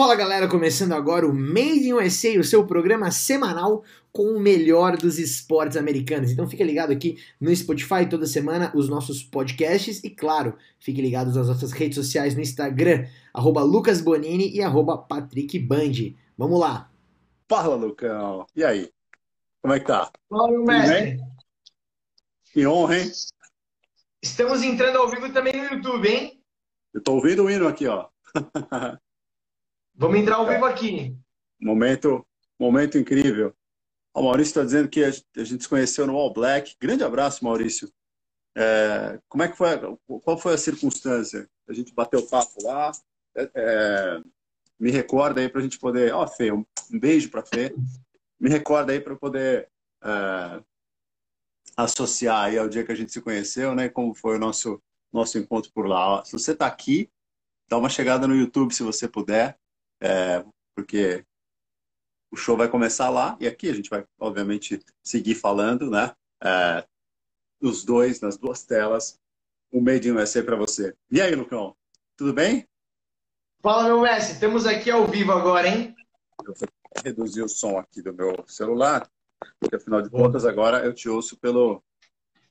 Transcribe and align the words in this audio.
Fala 0.00 0.14
galera, 0.14 0.48
começando 0.48 0.92
agora 0.92 1.26
o 1.28 1.34
Made 1.34 1.86
in 1.86 1.92
USA, 1.92 2.30
o 2.38 2.42
seu 2.42 2.66
programa 2.66 3.10
semanal 3.10 3.84
com 4.10 4.32
o 4.32 4.40
melhor 4.40 4.96
dos 4.96 5.18
esportes 5.18 5.76
americanos. 5.76 6.30
Então 6.30 6.48
fique 6.48 6.64
ligado 6.64 6.90
aqui 6.90 7.22
no 7.38 7.54
Spotify 7.54 8.08
toda 8.08 8.24
semana, 8.24 8.72
os 8.74 8.88
nossos 8.88 9.22
podcasts 9.22 10.02
e 10.02 10.08
claro, 10.08 10.56
fique 10.78 11.02
ligado 11.02 11.34
nas 11.34 11.48
nossas 11.48 11.72
redes 11.72 11.96
sociais 11.96 12.34
no 12.34 12.40
Instagram, 12.40 13.06
arroba 13.34 13.60
Lucas 13.60 14.00
Bonini 14.00 14.50
e 14.50 14.62
arroba 14.62 14.96
Patrick 14.96 15.58
Band. 15.58 16.14
Vamos 16.34 16.58
lá! 16.58 16.90
Fala, 17.46 17.76
Lucão! 17.76 18.46
E 18.56 18.64
aí? 18.64 18.90
Como 19.60 19.74
é 19.74 19.80
que 19.80 19.86
tá? 19.86 20.10
Fala, 20.30 20.50
meu 20.50 20.64
mestre! 20.64 21.18
Que 22.54 22.66
honra, 22.66 23.00
hein? 23.00 23.12
Estamos 24.22 24.62
entrando 24.62 24.96
ao 24.96 25.10
vivo 25.10 25.30
também 25.30 25.54
no 25.54 25.74
YouTube, 25.74 26.08
hein? 26.08 26.42
Eu 26.94 27.02
tô 27.02 27.16
ouvindo 27.16 27.44
o 27.44 27.50
hino 27.50 27.68
aqui, 27.68 27.86
ó. 27.86 28.08
Vamos 29.94 30.18
entrar 30.18 30.36
ao 30.36 30.46
vivo 30.46 30.64
aqui. 30.64 31.16
Momento, 31.60 32.26
momento 32.58 32.98
incrível. 32.98 33.54
O 34.14 34.22
Maurício 34.22 34.50
está 34.50 34.64
dizendo 34.64 34.88
que 34.88 35.04
a 35.04 35.44
gente 35.44 35.62
se 35.62 35.68
conheceu 35.68 36.06
no 36.06 36.16
All 36.16 36.32
Black. 36.32 36.74
Grande 36.80 37.04
abraço, 37.04 37.44
Maurício. 37.44 37.90
É, 38.56 39.20
como 39.28 39.42
é 39.42 39.48
que 39.48 39.56
foi? 39.56 39.68
Qual 40.22 40.38
foi 40.38 40.54
a 40.54 40.58
circunstância? 40.58 41.48
A 41.68 41.72
gente 41.72 41.94
bateu 41.94 42.26
papo 42.26 42.62
lá. 42.62 42.90
É, 43.36 43.50
é, 43.54 44.22
me 44.78 44.90
recorda 44.90 45.40
aí 45.40 45.48
para 45.48 45.60
a 45.60 45.62
gente 45.62 45.78
poder. 45.78 46.12
Ó, 46.12 46.24
oh, 46.24 46.28
Fê, 46.28 46.50
um, 46.50 46.64
beijo 46.90 47.30
para 47.30 47.44
Fê. 47.44 47.74
Me 48.38 48.48
recorda 48.48 48.92
aí 48.92 49.00
para 49.00 49.14
poder 49.14 49.68
é, 50.02 50.62
associar 51.76 52.44
aí 52.44 52.58
ao 52.58 52.68
dia 52.68 52.84
que 52.84 52.92
a 52.92 52.96
gente 52.96 53.12
se 53.12 53.20
conheceu, 53.20 53.74
né? 53.74 53.88
Como 53.88 54.14
foi 54.14 54.36
o 54.36 54.40
nosso 54.40 54.82
nosso 55.12 55.38
encontro 55.38 55.70
por 55.72 55.86
lá. 55.86 56.18
Ó, 56.18 56.24
se 56.24 56.32
você 56.32 56.52
está 56.52 56.66
aqui, 56.66 57.10
dá 57.68 57.76
uma 57.76 57.88
chegada 57.88 58.26
no 58.26 58.34
YouTube 58.34 58.74
se 58.74 58.82
você 58.82 59.08
puder, 59.08 59.58
é, 60.00 60.44
porque 60.74 61.24
o 62.30 62.36
show 62.36 62.56
vai 62.56 62.68
começar 62.68 63.10
lá 63.10 63.36
e 63.40 63.46
aqui 63.46 63.68
a 63.68 63.74
gente 63.74 63.90
vai, 63.90 64.04
obviamente, 64.18 64.80
seguir 65.02 65.34
falando, 65.34 65.90
né? 65.90 66.14
É, 66.42 66.84
os 67.60 67.84
dois, 67.84 68.20
nas 68.20 68.38
duas 68.38 68.64
telas, 68.64 69.20
o 69.70 69.80
Made 69.80 70.08
in 70.08 70.12
USA 70.12 70.42
para 70.42 70.56
você. 70.56 70.94
E 71.10 71.20
aí, 71.20 71.34
Lucão? 71.34 71.76
Tudo 72.16 72.32
bem? 72.32 72.66
Fala, 73.62 73.84
meu 73.84 74.00
mestre. 74.00 74.34
Estamos 74.34 74.66
aqui 74.66 74.90
ao 74.90 75.06
vivo 75.06 75.32
agora, 75.32 75.68
hein? 75.68 75.94
Eu 76.46 76.54
vou 76.54 76.68
reduzir 77.04 77.42
o 77.42 77.48
som 77.48 77.78
aqui 77.78 78.00
do 78.00 78.12
meu 78.12 78.44
celular, 78.46 79.08
porque 79.58 79.76
afinal 79.76 80.00
de 80.00 80.08
contas 80.08 80.46
agora 80.46 80.84
eu 80.84 80.94
te 80.94 81.08
ouço 81.08 81.36
pelo, 81.38 81.82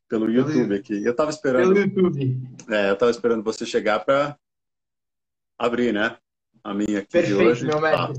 pelo 0.07 0.29
YouTube 0.29 0.75
aqui. 0.75 1.03
Eu 1.03 1.11
estava 1.11 1.31
esperando. 1.31 1.73
Pelo 1.73 1.79
YouTube. 1.79 2.39
É, 2.69 2.89
eu 2.89 2.93
estava 2.93 3.11
esperando 3.11 3.43
você 3.43 3.65
chegar 3.65 4.05
para 4.05 4.37
abrir, 5.57 5.91
né? 5.93 6.17
A 6.63 6.73
minha 6.73 6.99
aqui 6.99 7.11
Perfeito, 7.11 7.37
de 7.37 7.45
hoje. 7.45 7.65
meu. 7.65 7.79
Tá 7.81 8.13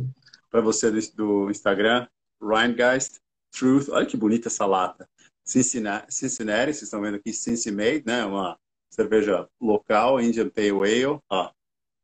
para 0.51 0.61
você 0.61 0.91
do, 0.91 1.01
do 1.15 1.51
Instagram, 1.51 2.07
Rheingeist 2.43 3.21
Truth. 3.53 3.89
Olha 3.89 4.07
que 4.07 4.17
bonita 4.17 4.49
essa 4.49 4.67
lata. 4.67 5.09
Cincinnati, 5.45 6.13
Cincinnati 6.13 6.75
vocês 6.75 6.83
estão 6.83 7.01
vendo 7.01 7.17
aqui, 7.17 7.33
Cincinnati, 7.33 8.05
né? 8.05 8.25
Uma 8.25 8.59
cerveja 8.91 9.49
local, 9.61 10.21
Indian 10.21 10.49
Pale 10.49 10.71
Ale. 10.71 11.53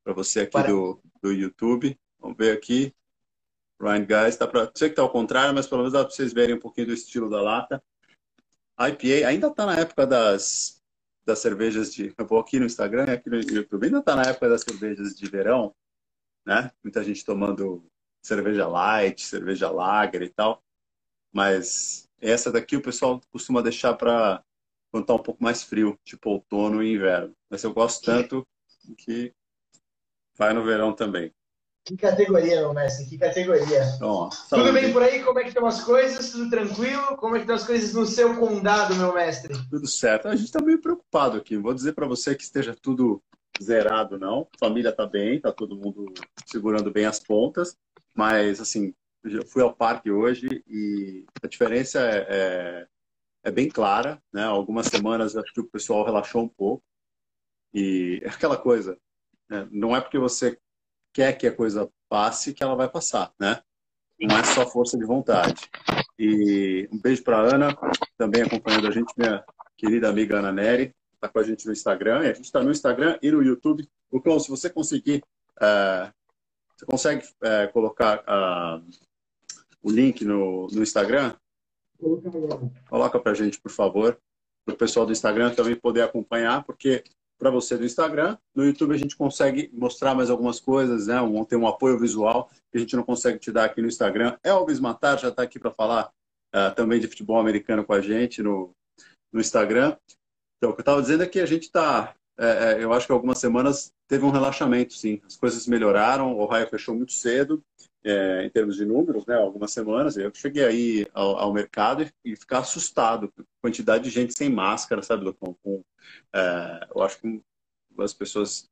Para 0.05 0.15
você 0.15 0.41
aqui 0.41 0.62
do, 0.62 1.01
do 1.20 1.33
YouTube. 1.33 1.98
Vamos 2.20 2.37
ver 2.37 2.56
aqui. 2.56 2.95
Rheingeist. 3.81 4.39
Tá 4.39 4.47
pra, 4.47 4.71
sei 4.75 4.89
que 4.89 4.93
está 4.93 5.03
ao 5.03 5.11
contrário, 5.11 5.55
mas 5.55 5.67
pelo 5.67 5.83
menos 5.83 5.93
dá 5.93 6.05
para 6.05 6.15
vocês 6.15 6.33
verem 6.33 6.55
um 6.55 6.61
pouquinho 6.61 6.89
do 6.89 6.93
estilo 6.93 7.28
da 7.28 7.43
lata. 7.43 7.83
IPA 8.78 9.28
ainda 9.28 9.48
está 9.48 9.67
na 9.67 9.77
época 9.78 10.06
das, 10.06 10.83
das 11.25 11.39
cervejas 11.39 11.93
de. 11.93 12.15
Eu 12.17 12.27
vou 12.27 12.39
aqui 12.39 12.59
no 12.59 12.67
Instagram 12.67 13.06
e 13.09 13.12
aqui 13.12 13.31
no 13.31 13.37
YouTube. 13.37 13.87
Ainda 13.87 13.98
está 13.98 14.15
na 14.15 14.23
época 14.23 14.48
das 14.48 14.62
cervejas 14.62 15.15
de 15.15 15.27
verão, 15.28 15.75
né? 16.47 16.71
Muita 16.83 17.03
gente 17.03 17.25
tomando 17.25 17.85
cerveja 18.23 18.69
light, 18.69 19.23
cerveja 19.23 19.71
lager 19.71 20.23
e 20.23 20.29
tal. 20.29 20.63
Mas 21.33 22.09
essa 22.21 22.51
daqui 22.51 22.77
o 22.77 22.83
pessoal 22.83 23.21
costuma 23.31 23.61
deixar 23.61 23.95
para 23.95 24.43
quando 24.91 25.03
está 25.03 25.15
um 25.15 25.23
pouco 25.23 25.43
mais 25.43 25.62
frio, 25.62 25.99
tipo 26.05 26.31
outono 26.31 26.83
e 26.83 26.95
inverno. 26.95 27.35
Mas 27.51 27.62
eu 27.65 27.75
gosto 27.75 28.05
tanto 28.05 28.47
que 28.97 29.35
vai 30.37 30.55
no 30.55 30.65
verão 30.65 30.93
também. 30.93 31.35
Que 31.85 31.97
categoria, 31.97 32.61
meu 32.61 32.75
mestre, 32.75 33.06
que 33.06 33.17
categoria. 33.17 33.85
Então, 33.95 34.29
Tudo 34.49 34.73
bem 34.73 34.93
por 34.93 35.03
aí? 35.03 35.23
Como 35.23 35.39
é 35.39 35.43
que 35.43 35.51
estão 35.51 35.67
as 35.67 35.85
coisas? 35.85 36.33
Tudo 36.33 36.51
tranquilo? 36.51 37.17
Como 37.17 37.37
é 37.37 37.39
que 37.39 37.45
estão 37.45 37.55
as 37.55 37.65
coisas 37.65 37.95
no 37.95 38.05
seu 38.05 38.37
condado, 38.37 38.97
meu 38.97 39.15
mestre? 39.15 39.55
Tudo 39.71 39.87
certo. 39.87 40.27
A 40.27 40.35
gente 40.35 40.47
está 40.47 40.61
meio 40.61 40.81
preocupado 40.81 41.37
aqui. 41.37 41.56
Vou 41.56 41.73
dizer 41.73 41.93
para 41.93 42.09
você 42.09 42.35
que 42.35 42.43
esteja 42.43 42.75
tudo 42.75 43.23
zerado, 43.62 44.19
não. 44.19 44.49
A 44.55 44.59
família 44.59 44.91
está 44.91 45.06
bem, 45.06 45.37
está 45.37 45.53
todo 45.53 45.77
mundo 45.77 46.12
segurando 46.47 46.91
bem 46.91 47.06
as 47.06 47.19
pontas. 47.19 47.77
Mas, 48.15 48.61
assim, 48.61 48.94
eu 49.25 49.44
fui 49.47 49.62
ao 49.62 49.75
parque 49.75 50.11
hoje 50.11 50.62
e 50.67 51.25
a 51.43 51.47
diferença 51.47 52.00
é, 52.00 52.27
é, 52.28 52.87
é 53.44 53.50
bem 53.50 53.69
clara, 53.69 54.22
né? 54.33 54.44
Algumas 54.44 54.87
semanas 54.87 55.37
acho 55.37 55.53
que 55.53 55.61
o 55.61 55.69
pessoal 55.69 56.05
relaxou 56.05 56.43
um 56.43 56.49
pouco. 56.49 56.84
E 57.75 58.21
é 58.22 58.28
aquela 58.28 58.56
coisa, 58.56 58.99
né? 59.49 59.69
não 59.71 59.94
é 59.94 60.00
porque 60.00 60.19
você 60.19 60.59
quer 61.12 61.33
que 61.34 61.47
a 61.47 61.55
coisa 61.55 61.91
passe 62.09 62.55
que 62.55 62.62
ela 62.62 62.75
vai 62.75 62.88
passar, 62.88 63.33
né? 63.38 63.61
Não 64.19 64.38
é 64.38 64.44
só 64.44 64.67
força 64.67 64.97
de 64.97 65.05
vontade. 65.05 65.69
E 66.19 66.88
um 66.91 66.99
beijo 66.99 67.23
para 67.23 67.38
Ana, 67.38 67.77
também 68.17 68.43
acompanhando 68.43 68.88
a 68.88 68.91
gente, 68.91 69.12
minha 69.17 69.44
querida 69.77 70.09
amiga 70.09 70.38
Ana 70.38 70.53
Neri, 70.53 70.94
está 71.16 71.28
com 71.28 71.38
a 71.38 71.43
gente 71.43 71.66
no 71.66 71.72
Instagram. 71.72 72.25
E 72.25 72.31
a 72.31 72.32
gente 72.32 72.44
está 72.44 72.62
no 72.62 72.71
Instagram 72.71 73.19
e 73.21 73.31
no 73.31 73.43
YouTube. 73.43 73.88
Então, 74.12 74.38
se 74.38 74.49
você 74.49 74.71
conseguir 74.71 75.22
uh, 75.56 76.12
você 76.77 76.84
consegue 76.84 77.27
é, 77.43 77.66
colocar 77.69 78.22
uh, 78.28 78.87
o 79.82 79.91
link 79.91 80.25
no, 80.25 80.66
no 80.66 80.82
Instagram? 80.82 81.34
Coloca 82.88 83.19
para 83.19 83.32
a 83.32 83.34
gente, 83.34 83.59
por 83.59 83.71
favor, 83.71 84.19
para 84.65 84.75
o 84.75 84.76
pessoal 84.76 85.06
do 85.06 85.12
Instagram 85.12 85.55
também 85.55 85.75
poder 85.75 86.03
acompanhar, 86.03 86.62
porque 86.65 87.03
para 87.38 87.50
você 87.50 87.78
do 87.78 87.84
Instagram, 87.84 88.37
no 88.55 88.65
YouTube 88.65 88.94
a 88.94 88.99
gente 88.99 89.16
consegue 89.16 89.71
mostrar 89.72 90.15
mais 90.15 90.28
algumas 90.28 90.60
coisas, 90.60 91.06
né? 91.06 91.21
Um, 91.21 91.44
tem 91.44 91.59
um 91.59 91.66
apoio 91.66 91.99
visual 91.99 92.50
que 92.71 92.76
a 92.76 92.78
gente 92.78 92.94
não 92.94 93.03
consegue 93.03 93.38
te 93.38 93.50
dar 93.50 93.65
aqui 93.65 93.81
no 93.81 93.88
Instagram. 93.88 94.37
Elvis 94.44 94.81
Matar 94.81 95.19
já 95.19 95.28
está 95.28 95.43
aqui 95.43 95.59
para 95.59 95.71
falar 95.71 96.10
uh, 96.55 96.75
também 96.75 97.00
de 97.00 97.09
futebol 97.09 97.38
americano 97.38 97.84
com 97.84 97.94
a 97.94 98.03
gente 98.03 98.43
no, 98.43 98.71
no 99.32 99.41
Instagram. 99.41 99.97
Então, 100.56 100.71
o 100.71 100.72
que 100.75 100.81
eu 100.81 100.83
estava 100.83 101.03
dizendo 101.03 101.22
é 101.22 101.27
que 101.27 101.41
a 101.41 101.47
gente 101.47 101.65
está 101.65 102.15
é, 102.39 102.75
é, 102.75 102.84
eu 102.84 102.93
acho 102.93 103.06
que 103.06 103.12
algumas 103.12 103.39
semanas 103.39 103.93
teve 104.06 104.25
um 104.25 104.31
relaxamento, 104.31 104.93
sim. 104.93 105.21
As 105.27 105.37
coisas 105.37 105.67
melhoraram, 105.67 106.37
o 106.37 106.41
Ohio 106.41 106.69
fechou 106.69 106.94
muito 106.94 107.12
cedo, 107.12 107.65
é, 108.05 108.44
em 108.44 108.50
termos 108.50 108.77
de 108.77 108.84
números, 108.84 109.25
né? 109.27 109.34
Algumas 109.37 109.72
semanas. 109.72 110.17
Eu 110.17 110.31
cheguei 110.34 110.65
aí 110.65 111.06
ao, 111.15 111.39
ao 111.39 111.53
mercado 111.53 112.03
e, 112.03 112.12
e, 112.25 112.37
ficar 112.37 112.59
assustado 112.59 113.33
com 113.33 113.43
a 113.43 113.44
quantidade 113.62 114.05
de 114.05 114.11
gente 114.11 114.37
sem 114.37 114.50
máscara, 114.50 115.03
sabe, 115.03 115.33
Com, 115.33 115.55
com 115.55 115.83
é, 116.34 116.88
eu 116.94 117.03
acho 117.03 117.21
que 117.21 117.43
as 117.99 118.12
pessoas 118.12 118.69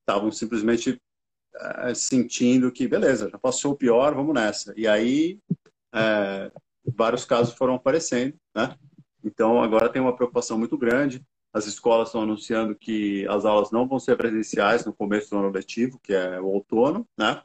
estavam 0.00 0.28
é, 0.28 0.32
simplesmente 0.32 1.00
é, 1.54 1.94
sentindo 1.94 2.72
que, 2.72 2.88
beleza, 2.88 3.28
já 3.28 3.38
passou 3.38 3.72
o 3.72 3.76
pior, 3.76 4.14
vamos 4.14 4.34
nessa. 4.34 4.72
E 4.76 4.88
aí, 4.88 5.38
vários 6.96 7.26
casos 7.26 7.54
foram 7.54 7.74
aparecendo, 7.74 8.34
né? 8.56 8.76
Então, 9.22 9.62
agora 9.62 9.88
tem 9.88 10.00
uma 10.00 10.14
preocupação 10.14 10.58
muito 10.58 10.76
grande. 10.76 11.24
As 11.52 11.66
escolas 11.66 12.08
estão 12.08 12.22
anunciando 12.22 12.74
que 12.74 13.26
as 13.28 13.44
aulas 13.44 13.70
não 13.70 13.86
vão 13.86 13.98
ser 13.98 14.16
presenciais 14.16 14.84
no 14.84 14.92
começo 14.92 15.30
do 15.30 15.38
ano 15.38 15.50
letivo, 15.50 15.98
que 15.98 16.12
é 16.12 16.40
o 16.40 16.46
outono, 16.46 17.06
né? 17.18 17.42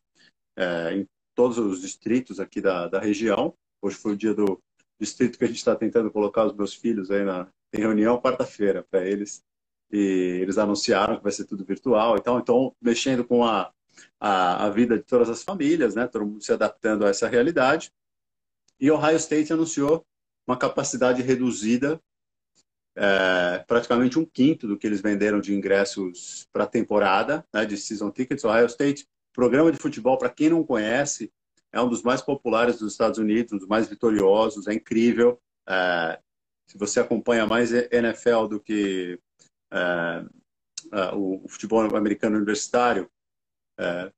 É, 0.58 0.94
em 0.94 1.08
todos 1.34 1.58
os 1.58 1.82
distritos 1.82 2.40
aqui 2.40 2.62
da, 2.62 2.88
da 2.88 3.00
região. 3.00 3.54
Hoje 3.82 3.98
foi 3.98 4.14
o 4.14 4.18
dia 4.18 4.34
do 4.34 4.60
distrito 5.00 5.38
que 5.38 5.44
a 5.44 5.48
gente 5.48 5.58
está 5.58 5.76
tentando 5.76 6.12
colocar 6.12 6.46
os 6.46 6.54
meus 6.54 6.74
filhos 6.74 7.12
aí 7.12 7.26
na 7.26 7.48
reunião 7.74 8.22
quarta-feira 8.22 8.86
para 8.90 9.06
eles. 9.06 9.44
E 9.92 10.40
eles 10.42 10.58
anunciaram 10.58 11.18
que 11.18 11.24
vai 11.24 11.32
ser 11.32 11.46
tudo 11.46 11.66
virtual. 11.66 12.16
Então, 12.16 12.40
então 12.40 12.76
mexendo 12.82 13.26
com 13.26 13.44
a, 13.44 13.72
a, 14.20 14.66
a 14.66 14.70
vida 14.70 14.98
de 14.98 15.04
todas 15.04 15.30
as 15.30 15.44
famílias, 15.44 15.96
né? 15.96 16.08
Todo 16.08 16.26
mundo 16.26 16.44
se 16.44 16.54
adaptando 16.54 17.06
a 17.06 17.10
essa 17.10 17.28
realidade. 17.28 17.92
E 18.80 18.92
Ohio 18.92 19.18
State 19.18 19.52
anunciou 19.52 20.06
uma 20.48 20.58
capacidade 20.58 21.22
reduzida 21.22 22.00
é, 22.96 23.64
praticamente 23.68 24.18
um 24.18 24.26
quinto 24.26 24.68
do 24.68 24.78
que 24.78 24.88
eles 24.88 25.02
venderam 25.02 25.42
de 25.42 25.54
ingressos 25.54 26.48
para 26.52 26.64
a 26.64 26.68
temporada, 26.68 27.46
né, 27.54 27.66
de 27.66 27.78
season 27.78 28.10
tickets. 28.10 28.46
Ohio 28.46 28.66
State, 28.68 29.08
programa 29.34 29.72
de 29.72 29.78
futebol, 29.78 30.18
para 30.18 30.30
quem 30.30 30.50
não 30.50 30.64
conhece, 30.64 31.32
é 31.74 31.82
um 31.82 31.90
dos 31.90 32.02
mais 32.02 32.22
populares 32.22 32.80
dos 32.80 32.94
Estados 32.94 33.20
Unidos, 33.20 33.52
um 33.52 33.58
dos 33.58 33.68
mais 33.68 33.88
vitoriosos, 33.88 34.68
é 34.68 34.74
incrível. 34.74 35.40
É, 35.68 36.20
se 36.68 36.78
você 36.78 37.00
acompanha 37.02 37.46
mais 37.46 37.72
NFL 37.74 38.48
do 38.50 38.60
que 38.62 39.20
é, 39.72 40.26
é, 40.94 41.14
o, 41.14 41.44
o, 41.44 41.50
futebol 41.50 41.82
americano 41.96 42.38
universitário, 42.38 43.10
é, 43.78 44.12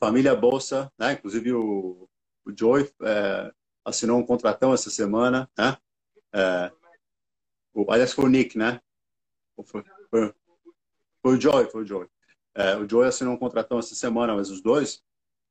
família 0.00 0.34
Bolsa, 0.34 0.90
né, 0.98 1.12
inclusive 1.12 1.52
o, 1.52 2.08
o 2.44 2.52
Joey 2.56 2.90
é, 3.02 3.52
assinou 3.86 4.18
um 4.18 4.26
contratão 4.26 4.74
essa 4.74 4.90
semana, 4.90 5.48
né? 5.56 5.78
O, 7.72 7.92
aliás, 7.92 8.12
foi 8.12 8.24
o 8.24 8.28
Nick, 8.28 8.56
né? 8.56 8.80
Foi, 9.64 9.84
foi, 10.10 10.34
foi 11.22 11.36
o 11.36 11.40
Joy, 11.40 11.70
foi 11.70 11.82
o 11.82 11.86
Joy. 11.86 12.08
É, 12.54 12.74
o 12.74 12.88
Joey 12.88 13.06
assinou 13.06 13.34
um 13.34 13.38
contratão 13.38 13.78
essa 13.78 13.94
semana, 13.94 14.34
mas 14.34 14.50
os 14.50 14.62
dois, 14.62 15.02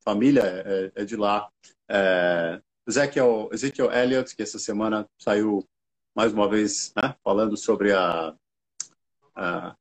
família 0.03 0.41
é, 0.43 0.91
é 0.95 1.05
de 1.05 1.15
lá. 1.15 1.47
É, 1.87 2.59
Ezekiel, 2.87 3.49
Ezekiel 3.51 3.91
Elliott, 3.91 4.35
que 4.35 4.41
essa 4.41 4.57
semana 4.57 5.07
saiu 5.19 5.67
mais 6.15 6.33
uma 6.33 6.49
vez 6.49 6.91
né, 6.95 7.15
falando 7.23 7.55
sobre 7.55 7.93
a, 7.93 8.35
a, 9.35 9.75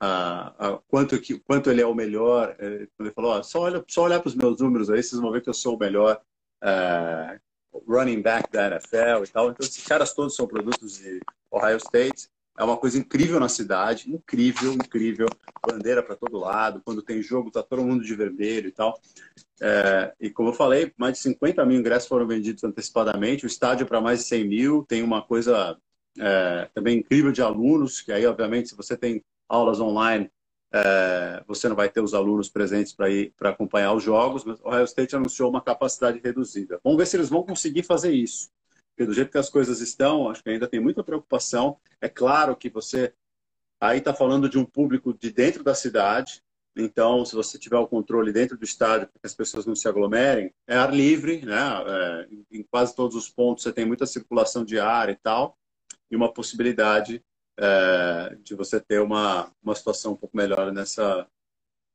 a, 0.00 0.68
a, 0.68 0.78
quanto, 0.88 1.20
que, 1.20 1.38
quanto 1.38 1.70
ele 1.70 1.80
é 1.80 1.86
o 1.86 1.94
melhor. 1.94 2.56
É, 2.58 2.88
ele 2.98 3.10
falou: 3.12 3.32
ó, 3.32 3.42
só, 3.44 3.60
olha, 3.60 3.84
só 3.88 4.02
olhar 4.02 4.18
para 4.18 4.28
os 4.28 4.34
meus 4.34 4.60
números 4.60 4.90
aí, 4.90 5.00
vocês 5.00 5.20
vão 5.20 5.30
ver 5.30 5.42
que 5.42 5.48
eu 5.48 5.54
sou 5.54 5.76
o 5.76 5.78
melhor 5.78 6.20
é, 6.60 7.40
running 7.86 8.22
back 8.22 8.50
da 8.50 8.66
NFL 8.68 9.24
e 9.24 9.28
tal. 9.28 9.50
Então, 9.50 9.66
esses 9.66 9.84
caras 9.84 10.14
todos 10.14 10.34
são 10.34 10.46
produtos 10.46 10.98
de 10.98 11.20
Ohio 11.50 11.76
State. 11.78 12.28
É 12.56 12.62
uma 12.62 12.76
coisa 12.76 12.98
incrível 12.98 13.40
na 13.40 13.48
cidade, 13.48 14.12
incrível, 14.12 14.72
incrível. 14.72 15.26
Bandeira 15.66 16.02
para 16.02 16.14
todo 16.14 16.38
lado. 16.38 16.80
Quando 16.84 17.02
tem 17.02 17.20
jogo, 17.20 17.50
tá 17.50 17.62
todo 17.62 17.82
mundo 17.82 18.04
de 18.04 18.14
vermelho 18.14 18.68
e 18.68 18.72
tal. 18.72 19.00
É, 19.60 20.14
e 20.20 20.30
como 20.30 20.50
eu 20.50 20.54
falei, 20.54 20.92
mais 20.96 21.14
de 21.14 21.18
50 21.20 21.64
mil 21.64 21.80
ingressos 21.80 22.08
foram 22.08 22.26
vendidos 22.26 22.62
antecipadamente. 22.62 23.44
O 23.44 23.48
estádio 23.48 23.86
para 23.86 24.00
mais 24.00 24.20
de 24.20 24.26
100 24.26 24.48
mil. 24.48 24.84
Tem 24.86 25.02
uma 25.02 25.22
coisa 25.22 25.76
é, 26.18 26.68
também 26.72 26.98
incrível 26.98 27.32
de 27.32 27.42
alunos, 27.42 28.00
que 28.00 28.12
aí, 28.12 28.24
obviamente, 28.24 28.68
se 28.68 28.76
você 28.76 28.96
tem 28.96 29.22
aulas 29.48 29.80
online, 29.80 30.30
é, 30.74 31.44
você 31.46 31.68
não 31.68 31.76
vai 31.76 31.88
ter 31.88 32.00
os 32.00 32.14
alunos 32.14 32.48
presentes 32.48 32.92
para 32.92 33.08
ir 33.08 33.32
para 33.36 33.50
acompanhar 33.50 33.92
os 33.92 34.02
jogos. 34.02 34.44
Mas 34.44 34.58
o 34.60 34.66
Ohio 34.66 34.84
State 34.84 35.14
anunciou 35.14 35.48
uma 35.48 35.60
capacidade 35.60 36.20
reduzida. 36.22 36.80
Vamos 36.82 36.98
ver 36.98 37.06
se 37.06 37.16
eles 37.16 37.28
vão 37.28 37.44
conseguir 37.44 37.84
fazer 37.84 38.12
isso. 38.12 38.50
Porque 38.90 39.06
do 39.06 39.14
jeito 39.14 39.30
que 39.30 39.38
as 39.38 39.48
coisas 39.48 39.80
estão, 39.80 40.28
acho 40.28 40.42
que 40.42 40.50
ainda 40.50 40.66
tem 40.66 40.80
muita 40.80 41.04
preocupação. 41.04 41.76
É 42.00 42.08
claro 42.08 42.56
que 42.56 42.68
você 42.68 43.14
aí 43.80 43.98
está 43.98 44.12
falando 44.12 44.48
de 44.48 44.58
um 44.58 44.64
público 44.64 45.14
de 45.14 45.30
dentro 45.30 45.62
da 45.62 45.74
cidade. 45.74 46.42
Então, 46.76 47.24
se 47.24 47.36
você 47.36 47.56
tiver 47.56 47.78
o 47.78 47.86
controle 47.86 48.32
dentro 48.32 48.58
do 48.58 48.64
estádio 48.64 49.06
para 49.06 49.20
que 49.20 49.26
as 49.26 49.34
pessoas 49.34 49.64
não 49.64 49.76
se 49.76 49.86
aglomerem, 49.86 50.52
é 50.66 50.76
ar 50.76 50.92
livre, 50.92 51.44
né? 51.46 51.56
É, 51.86 52.28
em 52.50 52.64
quase 52.64 52.96
todos 52.96 53.14
os 53.14 53.28
pontos 53.28 53.62
você 53.62 53.72
tem 53.72 53.84
muita 53.84 54.06
circulação 54.06 54.64
de 54.64 54.80
ar 54.80 55.08
e 55.08 55.14
tal, 55.14 55.56
e 56.10 56.16
uma 56.16 56.32
possibilidade 56.32 57.22
é, 57.58 58.34
de 58.36 58.54
você 58.54 58.80
ter 58.80 59.00
uma, 59.00 59.50
uma 59.62 59.74
situação 59.74 60.12
um 60.12 60.16
pouco 60.16 60.36
melhor 60.36 60.72
nessa, 60.72 61.28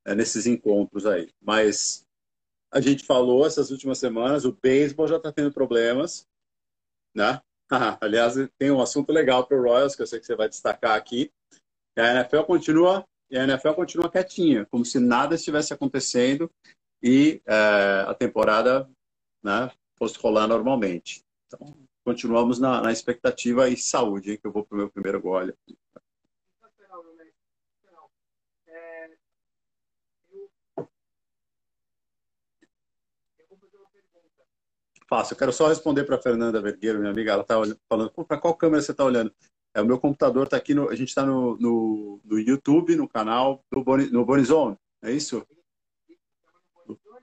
é, 0.05 0.15
nesses 0.15 0.45
encontros 0.45 1.05
aí. 1.05 1.29
Mas 1.41 2.05
a 2.71 2.79
gente 2.79 3.05
falou 3.05 3.45
essas 3.45 3.71
últimas 3.71 3.97
semanas, 3.97 4.45
o 4.45 4.53
beisebol 4.53 5.07
já 5.07 5.17
está 5.17 5.31
tendo 5.31 5.51
problemas, 5.51 6.25
né? 7.15 7.41
Aliás, 8.01 8.35
tem 8.57 8.71
um 8.71 8.81
assunto 8.81 9.11
legal 9.11 9.45
para 9.45 9.57
o 9.57 9.61
Royals 9.61 9.95
que 9.95 10.01
eu 10.01 10.07
sei 10.07 10.19
que 10.19 10.25
você 10.25 10.35
vai 10.35 10.49
destacar 10.49 10.95
aqui. 10.95 11.31
A 11.97 12.21
NFL 12.21 12.43
continua 12.43 13.05
a 13.31 13.43
NFL 13.43 13.73
continua 13.73 14.09
quietinha, 14.09 14.65
como 14.65 14.83
se 14.83 14.99
nada 14.99 15.35
estivesse 15.35 15.71
acontecendo 15.71 16.51
e 17.01 17.41
é, 17.45 18.05
a 18.07 18.13
temporada 18.15 18.89
né, 19.43 19.71
fosse 19.97 20.17
rolar 20.17 20.47
normalmente. 20.47 21.23
Então, 21.45 21.75
continuamos 22.09 22.57
na, 22.57 22.81
na 22.81 22.91
expectativa 22.91 23.69
e 23.69 23.77
saúde, 23.77 24.31
hein, 24.31 24.37
que 24.41 24.47
eu 24.47 24.51
vou 24.51 24.65
para 24.65 24.75
o 24.75 24.79
meu 24.79 24.89
primeiro 24.89 25.21
gole. 25.21 25.53
Fácil. 35.07 35.33
Eu 35.33 35.37
quero 35.37 35.53
só 35.53 35.67
responder 35.67 36.03
para 36.03 36.15
a 36.15 36.21
Fernanda 36.21 36.59
Vergueiro, 36.59 36.97
minha 36.97 37.11
amiga. 37.11 37.33
Ela 37.33 37.43
está 37.43 37.55
falando, 37.87 38.11
para 38.25 38.39
qual 38.39 38.55
câmera 38.55 38.81
você 38.81 38.91
está 38.91 39.03
olhando? 39.03 39.31
É, 39.75 39.81
o 39.81 39.85
meu 39.85 39.99
computador 39.99 40.45
está 40.45 40.57
aqui, 40.57 40.73
no, 40.73 40.89
a 40.89 40.95
gente 40.95 41.09
está 41.09 41.23
no, 41.23 41.57
no, 41.57 42.19
no, 42.23 42.39
YouTube, 42.39 42.95
no 42.95 43.07
canal 43.07 43.63
do 43.71 43.83
Boni, 43.83 44.09
no 44.09 44.25
Bonizone. 44.25 44.75
É 45.03 45.11
isso? 45.11 45.45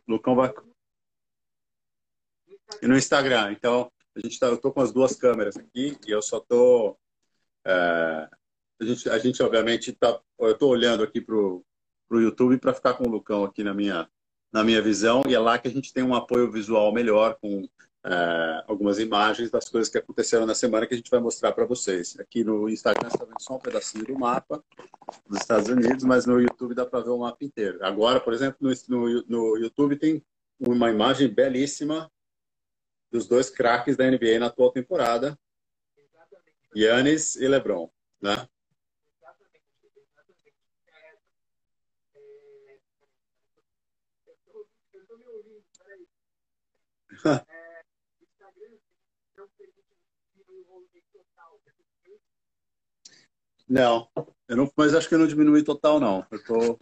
Lucão 0.06 0.36
vai... 0.36 0.54
E 2.80 2.86
no 2.86 2.96
Instagram. 2.96 3.50
Então, 3.50 3.90
a 4.16 4.20
gente 4.20 4.38
tá, 4.38 4.46
eu 4.46 4.54
estou 4.54 4.72
com 4.72 4.80
as 4.80 4.90
duas 4.90 5.14
câmeras 5.14 5.56
aqui 5.56 5.96
e 6.06 6.10
eu 6.10 6.22
só 6.22 6.38
estou... 6.38 6.98
É, 7.66 8.28
a, 8.80 8.84
gente, 8.84 9.10
a 9.10 9.18
gente, 9.18 9.42
obviamente, 9.42 9.90
está... 9.90 10.18
Eu 10.38 10.52
estou 10.52 10.70
olhando 10.70 11.02
aqui 11.02 11.20
para 11.20 11.36
o 11.36 11.64
YouTube 12.10 12.58
para 12.58 12.74
ficar 12.74 12.94
com 12.94 13.04
o 13.04 13.10
Lucão 13.10 13.44
aqui 13.44 13.62
na 13.62 13.74
minha, 13.74 14.08
na 14.52 14.64
minha 14.64 14.80
visão, 14.80 15.22
e 15.28 15.34
é 15.34 15.38
lá 15.38 15.58
que 15.58 15.68
a 15.68 15.70
gente 15.70 15.92
tem 15.92 16.02
um 16.02 16.14
apoio 16.14 16.50
visual 16.50 16.92
melhor, 16.92 17.36
com 17.40 17.68
é, 18.06 18.64
algumas 18.68 18.98
imagens 18.98 19.50
das 19.50 19.68
coisas 19.68 19.90
que 19.90 19.98
aconteceram 19.98 20.46
na 20.46 20.54
semana 20.54 20.86
que 20.86 20.94
a 20.94 20.96
gente 20.96 21.10
vai 21.10 21.20
mostrar 21.20 21.52
para 21.52 21.66
vocês. 21.66 22.16
Aqui 22.18 22.44
no 22.44 22.68
Instagram 22.68 23.08
está 23.08 23.24
vendo 23.24 23.40
só 23.40 23.56
um 23.56 23.58
pedacinho 23.58 24.04
do 24.04 24.18
mapa 24.18 24.62
dos 25.28 25.40
Estados 25.40 25.68
Unidos, 25.68 26.04
mas 26.04 26.24
no 26.24 26.40
YouTube 26.40 26.74
dá 26.74 26.86
para 26.86 27.00
ver 27.00 27.10
o 27.10 27.18
mapa 27.18 27.44
inteiro. 27.44 27.84
Agora, 27.84 28.20
por 28.20 28.32
exemplo, 28.32 28.58
no, 28.60 28.72
no, 28.88 29.24
no 29.26 29.56
YouTube 29.58 29.96
tem 29.96 30.22
uma 30.60 30.88
imagem 30.88 31.28
belíssima 31.28 32.10
dos 33.16 33.26
dois 33.26 33.48
craques 33.48 33.96
da 33.96 34.04
NBA 34.04 34.38
na 34.38 34.46
atual 34.46 34.70
temporada, 34.70 35.38
Yannis 36.76 37.36
e 37.36 37.48
LeBron, 37.48 37.90
né? 38.20 38.46
Não, 53.68 54.08
eu 54.46 54.56
não, 54.56 54.72
mas 54.76 54.94
acho 54.94 55.08
que 55.08 55.14
eu 55.16 55.18
não 55.18 55.26
diminui 55.26 55.64
total, 55.64 55.98
não. 55.98 56.24
Eu 56.30 56.44
tô, 56.44 56.78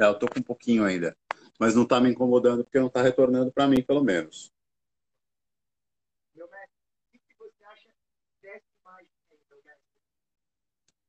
é, 0.00 0.04
eu 0.04 0.18
tô 0.18 0.28
com 0.28 0.40
um 0.40 0.42
pouquinho 0.42 0.84
ainda. 0.84 1.16
Mas 1.58 1.74
não 1.74 1.84
está 1.84 2.00
me 2.00 2.10
incomodando 2.10 2.64
porque 2.64 2.80
não 2.80 2.88
está 2.88 3.00
retornando 3.00 3.52
para 3.52 3.68
mim, 3.68 3.80
pelo 3.82 4.02
menos. 4.02 4.53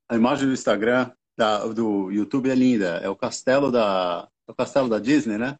A 0.07 0.15
imagem 0.15 0.47
do 0.47 0.53
Instagram, 0.53 1.11
da, 1.37 1.65
do 1.65 2.11
YouTube 2.11 2.49
é 2.49 2.55
linda. 2.55 2.97
É 2.97 3.09
o 3.09 3.15
castelo 3.15 3.71
da, 3.71 4.29
é 4.47 4.51
o 4.51 4.55
castelo 4.55 4.87
da 4.87 4.99
Disney, 4.99 5.37
né? 5.37 5.57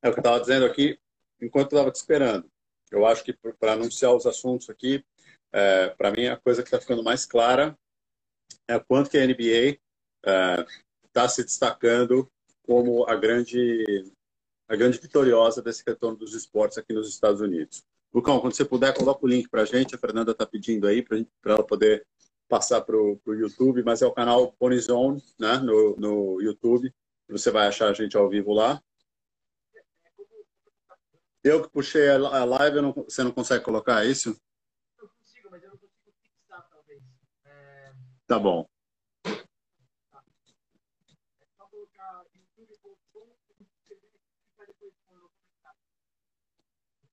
É 0.00 0.08
o 0.08 0.12
que 0.12 0.18
eu 0.18 0.22
estava 0.22 0.40
dizendo 0.40 0.66
aqui, 0.66 0.98
enquanto 1.40 1.72
estava 1.72 1.90
te 1.90 1.96
esperando. 1.96 2.50
Eu 2.90 3.06
acho 3.06 3.22
que 3.22 3.32
para 3.58 3.72
anunciar 3.72 4.12
os 4.12 4.26
assuntos 4.26 4.68
aqui, 4.68 5.04
é, 5.52 5.90
para 5.90 6.10
mim 6.10 6.26
a 6.26 6.36
coisa 6.36 6.62
que 6.62 6.68
está 6.68 6.80
ficando 6.80 7.04
mais 7.04 7.24
clara 7.24 7.78
é 8.66 8.76
o 8.76 8.84
quanto 8.84 9.10
que 9.10 9.18
a 9.18 9.26
NBA 9.26 9.78
está 11.06 11.24
é, 11.24 11.28
se 11.28 11.44
destacando 11.44 12.30
como 12.62 13.08
a 13.08 13.14
grande, 13.14 14.12
a 14.68 14.76
grande 14.76 14.98
vitoriosa 14.98 15.62
desse 15.62 15.84
retorno 15.86 16.18
dos 16.18 16.34
esportes 16.34 16.78
aqui 16.78 16.92
nos 16.92 17.08
Estados 17.08 17.40
Unidos. 17.40 17.84
Lucão, 18.12 18.40
quando 18.40 18.54
você 18.54 18.64
puder, 18.64 18.94
coloca 18.94 19.24
o 19.24 19.28
link 19.28 19.48
para 19.48 19.62
a 19.62 19.64
gente. 19.64 19.94
A 19.94 19.98
Fernanda 19.98 20.32
está 20.32 20.46
pedindo 20.46 20.86
aí 20.86 21.02
para 21.02 21.24
ela 21.46 21.66
poder 21.66 22.06
passar 22.48 22.82
para 22.82 22.94
o 22.94 23.18
YouTube, 23.26 23.82
mas 23.82 24.02
é 24.02 24.06
o 24.06 24.12
canal 24.12 24.54
Zone, 24.78 25.22
né, 25.38 25.56
no, 25.56 25.96
no 25.96 26.42
YouTube. 26.42 26.94
Você 27.28 27.50
vai 27.50 27.66
achar 27.66 27.88
a 27.88 27.94
gente 27.94 28.14
ao 28.14 28.28
vivo 28.28 28.52
lá. 28.52 28.82
Eu 31.42 31.62
que 31.62 31.70
puxei 31.70 32.10
a 32.10 32.44
live, 32.44 32.82
não, 32.82 32.92
você 32.92 33.24
não 33.24 33.32
consegue 33.32 33.64
colocar 33.64 34.04
isso? 34.04 34.38
Eu 34.98 35.08
consigo, 35.08 35.48
mas 35.50 35.62
eu 35.62 35.70
não 35.70 35.78
consigo 35.78 36.12
fixar, 36.22 36.68
talvez. 36.68 37.02
É... 37.46 37.92
Tá 38.26 38.38
bom. 38.38 38.68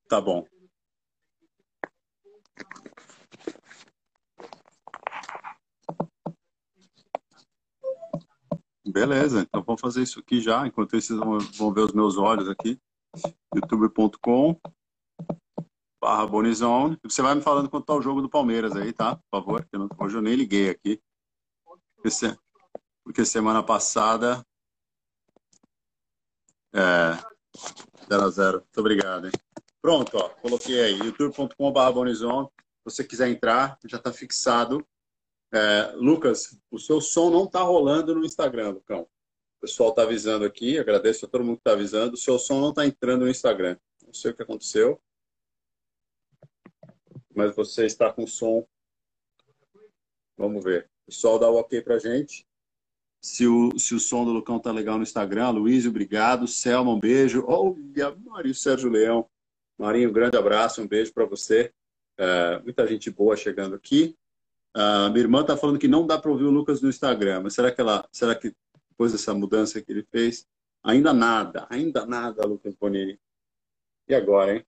Tá 0.09 0.19
bom. 0.19 0.58
Beleza, 8.85 9.41
então 9.41 9.63
vamos 9.63 9.81
fazer 9.81 10.01
isso 10.01 10.19
aqui 10.19 10.41
já. 10.41 10.65
Enquanto 10.65 10.97
isso, 10.97 11.15
vocês 11.15 11.57
vão 11.57 11.73
ver 11.73 11.81
os 11.81 11.93
meus 11.93 12.17
olhos 12.17 12.49
aqui 12.49 12.79
youtube.com 13.55 14.59
barra 16.01 16.25
Bonizone. 16.25 16.97
Você 17.03 17.21
vai 17.21 17.35
me 17.35 17.41
falando 17.41 17.69
quanto 17.69 17.85
tá 17.85 17.93
o 17.93 18.01
jogo 18.01 18.21
do 18.21 18.29
Palmeiras 18.29 18.75
aí, 18.75 18.93
tá? 18.93 19.15
Por 19.15 19.29
favor, 19.29 19.67
eu 19.71 19.79
não, 19.79 19.89
hoje 19.99 20.17
eu 20.17 20.21
nem 20.21 20.35
liguei 20.35 20.69
aqui. 20.69 21.01
Porque, 21.95 22.09
porque 23.03 23.25
semana 23.25 23.61
passada 23.61 24.45
é 26.73 27.13
0 28.07 28.23
a 28.23 28.29
0 28.29 28.57
Muito 28.59 28.79
obrigado, 28.79 29.25
hein? 29.25 29.31
Pronto, 29.81 30.17
ó, 30.17 30.29
coloquei 30.41 30.79
aí, 30.81 30.97
youtube.com 30.97 31.71
barra 31.71 31.91
Bonizone. 31.91 32.47
Se 32.47 32.83
você 32.83 33.03
quiser 33.03 33.29
entrar, 33.29 33.77
já 33.85 33.97
está 33.97 34.11
fixado. 34.11 34.85
É, 35.51 35.93
Lucas, 35.95 36.59
o 36.69 36.77
seu 36.77 36.99
som 36.99 37.29
não 37.29 37.45
está 37.45 37.61
rolando 37.61 38.13
no 38.13 38.25
Instagram, 38.25 38.71
Lucão. 38.71 39.01
O 39.01 39.61
pessoal 39.61 39.89
está 39.89 40.03
avisando 40.03 40.45
aqui, 40.45 40.77
agradeço 40.77 41.25
a 41.25 41.29
todo 41.29 41.43
mundo 41.43 41.57
que 41.57 41.61
está 41.61 41.73
avisando. 41.73 42.13
O 42.13 42.17
seu 42.17 42.37
som 42.37 42.59
não 42.61 42.69
está 42.69 42.85
entrando 42.85 43.25
no 43.25 43.31
Instagram. 43.31 43.77
Não 44.05 44.13
sei 44.13 44.31
o 44.31 44.35
que 44.35 44.43
aconteceu. 44.43 45.01
Mas 47.33 47.55
você 47.55 47.85
está 47.85 48.11
com 48.11 48.27
som. 48.27 48.65
Vamos 50.37 50.63
ver. 50.63 50.89
O 51.03 51.11
pessoal 51.11 51.39
dá 51.39 51.49
o 51.49 51.55
ok 51.55 51.81
pra 51.81 51.99
gente. 51.99 52.45
Se 53.21 53.45
o, 53.45 53.77
se 53.77 53.93
o 53.93 53.99
som 53.99 54.23
do 54.23 54.31
Lucão 54.31 54.59
tá 54.59 54.71
legal 54.71 54.97
no 54.97 55.03
Instagram. 55.03 55.49
Luiz, 55.51 55.85
obrigado. 55.85 56.47
Selma, 56.47 56.91
um 56.91 56.99
beijo. 56.99 57.43
Olha, 57.47 58.15
Marinho 58.15 58.55
Sérgio 58.55 58.89
Leão. 58.89 59.29
Marinho, 59.79 60.09
um 60.09 60.13
grande 60.13 60.35
abraço, 60.35 60.81
um 60.81 60.87
beijo 60.87 61.13
para 61.13 61.25
você. 61.25 61.73
É, 62.17 62.59
muita 62.59 62.85
gente 62.85 63.09
boa 63.09 63.37
chegando 63.37 63.75
aqui. 63.75 64.13
Uh, 64.75 65.09
minha 65.09 65.23
irmã 65.23 65.43
tá 65.43 65.55
falando 65.55 65.79
que 65.79 65.87
não 65.87 66.05
dá 66.05 66.19
para 66.19 66.29
ouvir 66.29 66.43
o 66.43 66.51
Lucas 66.51 66.81
no 66.81 66.89
Instagram, 66.89 67.41
mas 67.41 67.53
será 67.53 67.71
que 67.71 67.79
ela, 67.79 68.07
será 68.11 68.35
que 68.35 68.53
depois 68.89 69.13
dessa 69.13 69.33
mudança 69.33 69.81
que 69.81 69.91
ele 69.91 70.03
fez, 70.03 70.45
ainda 70.83 71.13
nada, 71.13 71.65
ainda 71.69 72.05
nada, 72.05 72.45
Lucas 72.45 72.75
Bonini. 72.75 73.17
E 74.07 74.13
agora, 74.13 74.57
hein? 74.57 74.65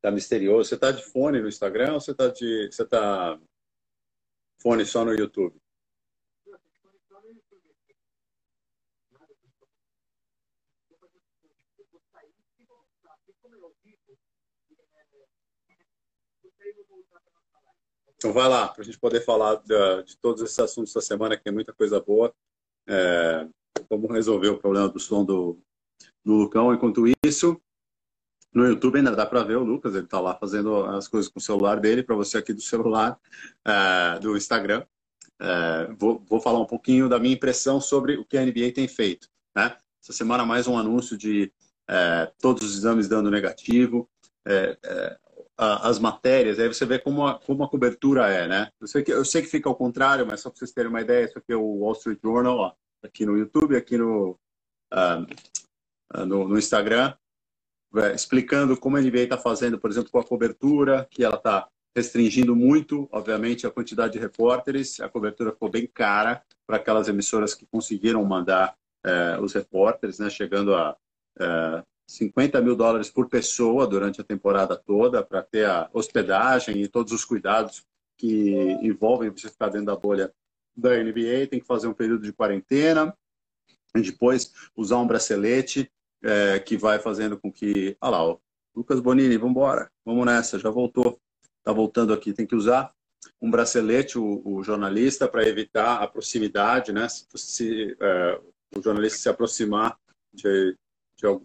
Tá 0.00 0.10
misterioso. 0.10 0.70
Você 0.70 0.78
tá 0.78 0.90
de 0.90 1.04
fone 1.04 1.40
no 1.40 1.48
Instagram 1.48 1.92
ou 1.92 2.00
você 2.00 2.14
tá 2.14 2.28
de, 2.28 2.70
você 2.72 2.84
tá 2.84 3.38
fone 4.60 4.84
só 4.84 5.04
no 5.04 5.12
YouTube? 5.12 5.61
Então 18.22 18.32
vai 18.32 18.48
lá, 18.48 18.68
para 18.68 18.82
a 18.82 18.84
gente 18.84 19.00
poder 19.00 19.20
falar 19.24 19.56
de, 19.56 20.04
de, 20.04 20.16
todos 20.18 20.40
esses 20.42 20.56
assuntos 20.60 20.94
essa 20.94 21.04
semana, 21.04 21.36
que 21.36 21.42
tem 21.42 21.52
muita 21.52 21.72
coisa 21.72 22.00
boa. 22.00 22.32
É, 22.88 23.48
como 23.88 24.06
resolver 24.06 24.46
o 24.46 24.58
problema 24.58 24.88
do 24.88 25.00
som 25.00 25.24
do, 25.24 25.58
do 26.24 26.34
Lucão. 26.34 26.72
Enquanto 26.72 27.02
isso, 27.26 27.60
no 28.54 28.64
YouTube 28.64 28.98
ainda 28.98 29.10
dá 29.10 29.26
para 29.26 29.42
ver 29.42 29.56
o 29.56 29.64
Lucas, 29.64 29.96
ele 29.96 30.04
está 30.04 30.20
lá 30.20 30.36
fazendo 30.36 30.84
as 30.84 31.08
coisas 31.08 31.28
com 31.28 31.40
o 31.40 31.42
celular 31.42 31.80
dele, 31.80 32.04
para 32.04 32.14
você 32.14 32.38
aqui 32.38 32.52
do 32.52 32.60
celular, 32.60 33.18
é, 33.66 34.20
do 34.20 34.36
Instagram. 34.36 34.86
É, 35.40 35.92
vou, 35.98 36.24
vou, 36.24 36.40
falar 36.40 36.60
um 36.60 36.66
pouquinho 36.66 37.08
da 37.08 37.18
minha 37.18 37.34
impressão 37.34 37.80
sobre 37.80 38.16
o 38.18 38.24
que 38.24 38.38
a 38.38 38.46
NBA 38.46 38.70
tem 38.72 38.86
feito. 38.86 39.26
Né? 39.52 39.76
Essa 40.00 40.12
semana 40.12 40.46
mais 40.46 40.68
um 40.68 40.78
anúncio 40.78 41.18
de 41.18 41.52
é, 41.90 42.30
todos 42.38 42.62
os 42.62 42.76
exames 42.76 43.08
dando 43.08 43.32
negativo, 43.32 44.08
é, 44.46 44.78
é, 45.60 45.64
as 45.82 45.98
matérias, 45.98 46.58
aí 46.58 46.68
você 46.68 46.84
vê 46.86 46.98
como 46.98 47.26
a, 47.26 47.38
como 47.38 47.62
a 47.62 47.68
cobertura 47.68 48.28
é, 48.28 48.48
né? 48.48 48.68
Eu 48.80 48.86
sei, 48.86 49.02
que, 49.02 49.12
eu 49.12 49.24
sei 49.24 49.42
que 49.42 49.48
fica 49.48 49.68
ao 49.68 49.76
contrário, 49.76 50.26
mas 50.26 50.40
só 50.40 50.50
para 50.50 50.58
vocês 50.58 50.72
terem 50.72 50.90
uma 50.90 51.00
ideia, 51.00 51.24
isso 51.24 51.38
aqui 51.38 51.52
é 51.52 51.56
o 51.56 51.80
Wall 51.80 51.92
Street 51.92 52.18
Journal, 52.22 52.56
ó, 52.56 52.72
aqui 53.02 53.26
no 53.26 53.36
YouTube, 53.36 53.76
aqui 53.76 53.98
no, 53.98 54.38
uh, 54.92 56.24
no, 56.26 56.48
no, 56.48 56.58
Instagram, 56.58 57.14
é, 57.96 58.14
explicando 58.14 58.76
como 58.76 58.96
a 58.96 59.00
NBA 59.00 59.20
está 59.20 59.36
fazendo, 59.36 59.78
por 59.78 59.90
exemplo, 59.90 60.10
com 60.10 60.18
a 60.18 60.24
cobertura, 60.24 61.06
que 61.10 61.24
ela 61.24 61.36
está 61.36 61.68
restringindo 61.94 62.56
muito, 62.56 63.08
obviamente, 63.12 63.66
a 63.66 63.70
quantidade 63.70 64.14
de 64.14 64.18
repórteres, 64.18 65.00
a 65.00 65.08
cobertura 65.08 65.52
ficou 65.52 65.68
bem 65.68 65.86
cara 65.86 66.42
para 66.66 66.76
aquelas 66.76 67.08
emissoras 67.08 67.54
que 67.54 67.66
conseguiram 67.66 68.24
mandar 68.24 68.74
uh, 69.04 69.42
os 69.42 69.52
repórteres, 69.52 70.18
né, 70.18 70.30
chegando 70.30 70.74
a 70.74 70.96
uh, 71.38 71.91
50 72.06 72.60
mil 72.60 72.76
dólares 72.76 73.10
por 73.10 73.28
pessoa 73.28 73.86
durante 73.86 74.20
a 74.20 74.24
temporada 74.24 74.76
toda 74.76 75.22
para 75.22 75.42
ter 75.42 75.66
a 75.66 75.88
hospedagem 75.92 76.82
e 76.82 76.88
todos 76.88 77.12
os 77.12 77.24
cuidados 77.24 77.84
que 78.16 78.50
envolvem 78.82 79.30
você 79.30 79.48
ficar 79.48 79.68
dentro 79.68 79.86
da 79.86 79.96
bolha 79.96 80.32
da 80.76 80.90
NBA. 80.90 81.46
Tem 81.50 81.60
que 81.60 81.66
fazer 81.66 81.88
um 81.88 81.94
período 81.94 82.22
de 82.22 82.32
quarentena 82.32 83.16
e 83.94 84.00
depois 84.00 84.52
usar 84.76 84.98
um 84.98 85.06
bracelete 85.06 85.90
é, 86.22 86.58
que 86.58 86.76
vai 86.76 86.98
fazendo 86.98 87.38
com 87.38 87.52
que. 87.52 87.96
Olha 88.00 88.10
lá, 88.10 88.24
ó, 88.24 88.38
Lucas 88.74 89.00
Bonini, 89.00 89.36
vamos 89.36 89.52
embora, 89.52 89.90
vamos 90.04 90.24
nessa, 90.24 90.58
já 90.58 90.70
voltou, 90.70 91.20
está 91.58 91.72
voltando 91.72 92.12
aqui. 92.12 92.32
Tem 92.32 92.46
que 92.46 92.54
usar 92.54 92.92
um 93.40 93.50
bracelete, 93.50 94.18
o, 94.18 94.42
o 94.44 94.62
jornalista, 94.62 95.28
para 95.28 95.46
evitar 95.46 96.02
a 96.02 96.06
proximidade, 96.06 96.92
né? 96.92 97.08
Se, 97.08 97.26
se 97.36 97.96
é, 98.00 98.40
o 98.74 98.82
jornalista 98.82 99.18
se 99.18 99.28
aproximar 99.28 99.98
de, 100.32 100.76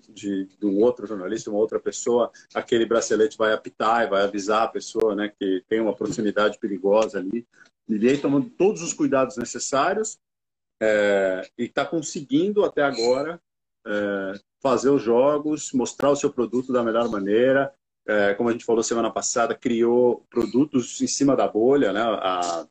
de, 0.10 0.46
de, 0.46 0.66
um 0.66 0.80
outro 0.82 1.06
jornalista, 1.06 1.50
uma 1.50 1.60
outra 1.60 1.80
pessoa, 1.80 2.32
aquele 2.54 2.86
bracelete 2.86 3.38
vai 3.38 3.54
apitar 3.54 4.04
e 4.04 4.10
vai 4.10 4.24
avisar 4.24 4.64
a 4.64 4.68
pessoa 4.68 5.16
né, 5.16 5.32
que 5.40 5.64
tem 5.68 5.80
uma 5.80 5.96
proximidade 5.96 6.58
perigosa 6.60 7.20
ali. 7.20 7.48
E 7.88 8.10
aí 8.10 8.18
tomando 8.18 8.50
todos 8.50 8.82
os 8.82 8.94
cuidados 8.94 9.38
necessários 9.38 10.20
é, 10.82 11.48
e 11.58 11.64
está 11.64 11.86
conseguindo 11.86 12.64
até 12.66 12.84
agora 12.84 13.42
é, 13.86 14.34
fazer 14.62 14.90
os 14.90 15.02
jogos, 15.02 15.72
mostrar 15.74 16.10
o 16.10 16.16
seu 16.16 16.32
produto 16.32 16.74
da 16.74 16.84
melhor 16.84 17.10
maneira. 17.10 17.74
É, 18.06 18.34
como 18.36 18.50
a 18.50 18.52
gente 18.52 18.66
falou 18.66 18.84
semana 18.84 19.12
passada, 19.12 19.56
criou 19.56 20.26
produtos 20.30 21.02
em 21.02 21.08
cima 21.08 21.36
da 21.36 21.48
bolha, 21.48 21.92
né? 21.92 22.02
A, 22.02 22.68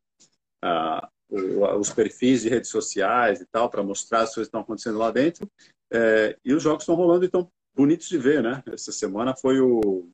a, 0.62 1.08
os 1.28 1.90
perfis 1.92 2.42
de 2.42 2.48
redes 2.48 2.70
sociais 2.70 3.40
e 3.40 3.46
tal, 3.46 3.68
para 3.68 3.82
mostrar 3.82 4.20
as 4.20 4.34
coisas 4.34 4.46
que 4.46 4.48
estão 4.48 4.60
acontecendo 4.60 4.98
lá 4.98 5.10
dentro. 5.10 5.50
É, 5.92 6.36
e 6.44 6.52
os 6.52 6.62
jogos 6.62 6.82
estão 6.82 6.94
rolando 6.94 7.24
e 7.24 7.26
estão 7.26 7.50
bonitos 7.74 8.08
de 8.08 8.18
ver, 8.18 8.42
né? 8.42 8.62
Essa 8.66 8.90
semana 8.90 9.36
foi 9.36 9.60
o, 9.60 10.10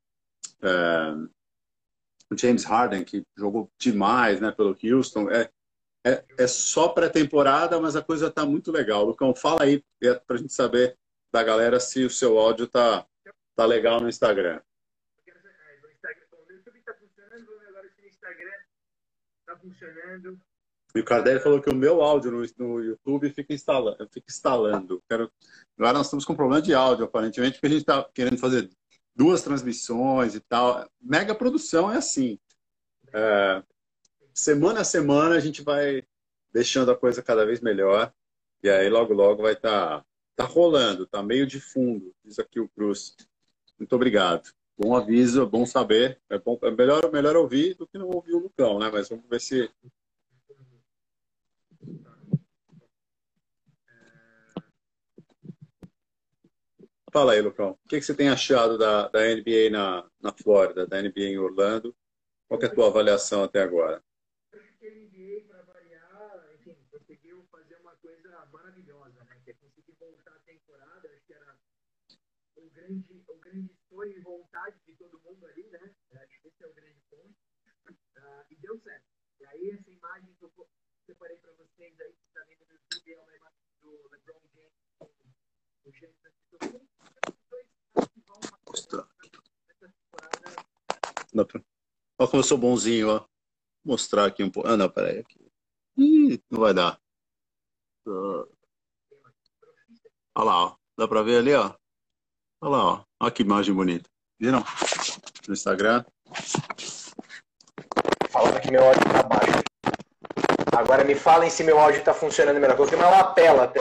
é, 0.63 1.15
James 2.37 2.65
Harden, 2.65 3.05
que 3.05 3.25
jogou 3.37 3.71
demais 3.79 4.41
né, 4.41 4.51
pelo 4.51 4.77
Houston. 4.83 5.31
É, 5.31 5.51
é, 6.05 6.25
é 6.39 6.47
só 6.47 6.89
pré-temporada, 6.89 7.81
mas 7.81 7.97
a 7.97 8.03
coisa 8.03 8.29
está 8.29 8.45
muito 8.45 8.73
legal. 8.73 9.05
Lucão, 9.05 9.35
fala 9.35 9.63
aí 9.63 9.85
é, 10.03 10.15
para 10.15 10.37
a 10.37 10.39
gente 10.39 10.53
saber 10.53 10.97
da 11.33 11.43
galera 11.43 11.79
se 11.81 12.05
o 12.05 12.11
seu 12.11 12.39
áudio 12.39 12.67
tá, 12.67 13.07
tá 13.55 13.65
legal 13.65 14.01
no 14.01 14.09
Instagram. 14.09 14.61
Funcionando, 19.61 20.41
E 20.95 21.01
o 21.01 21.05
Cardelli 21.05 21.41
falou 21.41 21.61
que 21.61 21.71
o 21.71 21.75
meu 21.75 22.03
áudio 22.03 22.31
no, 22.31 22.45
no 22.59 22.81
YouTube 22.83 23.31
fica 23.31 23.55
instalando. 23.55 24.09
Fica 24.11 24.27
instalando. 24.29 25.03
Quero... 25.09 25.31
Agora 25.79 25.99
nós 25.99 26.07
estamos 26.07 26.25
com 26.25 26.35
problema 26.35 26.61
de 26.61 26.75
áudio, 26.75 27.05
aparentemente, 27.05 27.55
porque 27.55 27.67
a 27.67 27.71
gente 27.71 27.81
está 27.81 28.05
querendo 28.13 28.39
fazer 28.39 28.69
duas 29.15 29.43
transmissões 29.43 30.35
e 30.35 30.41
tal. 30.41 30.87
Mega 31.01 31.35
produção 31.35 31.91
é 31.91 31.97
assim. 31.97 32.39
É... 33.13 33.63
Semana 34.35 34.81
a 34.81 34.85
semana 34.85 35.37
a 35.37 35.41
gente 35.41 35.63
vai 35.63 36.03
deixando 36.53 36.91
a 36.91 36.97
coisa 36.97 37.23
cada 37.23 37.45
vez 37.45 37.61
melhor. 37.61 38.13
E 38.63 38.71
aí 38.71 38.89
logo, 38.89 39.13
logo 39.13 39.43
vai 39.43 39.55
estar 39.55 40.01
tá, 40.01 40.05
tá 40.37 40.45
rolando, 40.45 41.07
tá 41.07 41.23
meio 41.23 41.47
de 41.47 41.61
fundo, 41.61 42.15
diz 42.25 42.39
aqui 42.39 42.61
o 42.61 42.69
Cruz. 42.69 43.17
Muito 43.79 43.95
obrigado. 43.97 44.53
Bom 44.79 44.95
aviso, 44.95 45.47
bom 45.47 45.67
saber. 45.67 46.21
É, 46.31 46.39
bom, 46.39 46.59
é 46.63 46.71
melhor, 46.71 47.11
melhor 47.13 47.37
ouvir 47.37 47.75
do 47.75 47.87
que 47.87 47.99
não 47.99 48.09
ouvir 48.09 48.35
o 48.35 48.39
Lucão, 48.39 48.79
né? 48.79 48.91
Mas 48.93 49.09
vamos 49.09 49.25
ver 49.29 49.41
se 49.41 49.71
Fala 57.13 57.35
aí, 57.35 57.43
Lucão. 57.43 57.73
O 57.73 57.89
que, 57.89 58.01
que 58.01 58.07
você 58.07 58.17
tem 58.17 58.31
achado 58.31 58.79
da, 58.79 59.07
da 59.09 59.21
NBA 59.21 59.69
na, 59.71 60.11
na 60.19 60.33
Flórida, 60.33 60.87
da 60.87 60.97
NBA 60.97 61.29
em 61.29 61.39
Orlando? 61.39 61.95
Qual 62.49 62.59
é 62.59 62.65
a 62.65 62.75
tua 62.75 62.87
avaliação 62.87 63.45
até 63.45 63.61
agora? 63.61 64.03
A 64.51 64.57
NBA, 64.57 65.45
para 65.47 65.61
variar, 65.61 66.49
enfim, 66.55 66.75
conseguiu 66.91 67.47
fazer 67.53 67.77
uma 67.83 67.95
coisa 67.97 68.47
maravilhosa, 68.51 69.23
né? 69.25 69.39
Que 69.45 69.51
é 69.51 69.55
conseguir 69.55 69.93
voltar 70.01 70.33
a 70.33 70.39
temporada. 70.39 71.07
Acho 71.11 71.27
que 71.27 71.35
era 71.35 71.55
o 72.57 72.71
grande, 72.71 73.25
o 73.29 73.37
grande 73.37 73.77
sonho 73.91 74.17
e 74.17 74.21
vontade 74.21 74.81
de 74.87 74.95
todo 74.95 75.21
mundo 75.21 75.45
ali, 75.49 75.65
né? 75.69 75.95
Acho 76.15 76.41
que 76.41 76.49
esse 76.49 76.65
é 76.65 76.67
o 76.67 76.73
grande 76.73 77.03
ponto. 77.11 77.37
Uh, 78.17 78.45
e 78.51 78.57
deu 78.57 78.81
certo. 78.81 79.05
E 79.39 79.45
aí, 79.45 79.71
essa 79.73 79.91
imagem 79.91 80.35
que 80.39 80.45
eu 80.47 80.69
separei 81.05 81.37
para 81.37 81.53
vocês 81.53 82.01
aí, 82.01 82.15
que 82.15 82.27
está 82.29 82.43
vendo 82.45 82.65
no 82.65 82.73
YouTube, 82.73 83.13
é 83.13 83.21
uma 83.21 83.37
imagem 83.37 83.59
do 83.83 84.09
LeBron 84.09 84.41
James 84.55 84.82
o 85.85 85.93
James 85.93 86.17
Antetokounmpo 86.25 86.93
Mostrar. 88.69 89.07
Olha 91.35 92.29
como 92.29 92.41
eu 92.41 92.43
sou 92.43 92.59
bonzinho, 92.59 93.11
ó. 93.11 93.25
Mostrar 93.85 94.27
aqui 94.27 94.43
um 94.45 94.51
pouco. 94.51 94.69
Ah, 94.69 94.77
não, 94.77 94.89
peraí. 94.89 95.19
Aqui. 95.19 95.51
Ih, 95.97 96.43
não 96.51 96.61
vai 96.61 96.73
dar. 96.73 97.01
Olha 98.07 98.47
lá, 100.45 100.65
ó. 100.67 100.77
Dá 100.97 101.09
pra 101.09 101.23
ver 101.23 101.39
ali, 101.39 101.55
ó? 101.55 101.75
Olha 102.61 102.71
lá, 102.71 102.85
ó. 102.85 103.05
Olha 103.21 103.31
que 103.33 103.43
imagem 103.43 103.75
bonita. 103.75 104.09
Viram? 104.39 104.65
No 105.47 105.55
Instagram. 105.55 106.05
Falando 108.31 108.61
que 108.61 108.71
meu 108.71 108.85
áudio 108.85 109.03
tá 109.03 109.23
baixo. 109.23 109.63
Agora 110.77 111.05
me 111.05 111.15
falem 111.15 111.51
se 111.51 111.63
meu 111.65 111.79
áudio 111.79 112.03
tá 112.05 112.15
funcionando 112.15 112.59
melhor. 112.61 112.77
Coloquei 112.77 112.97
uma 112.97 113.11
lapela 113.11 113.65
até. 113.65 113.81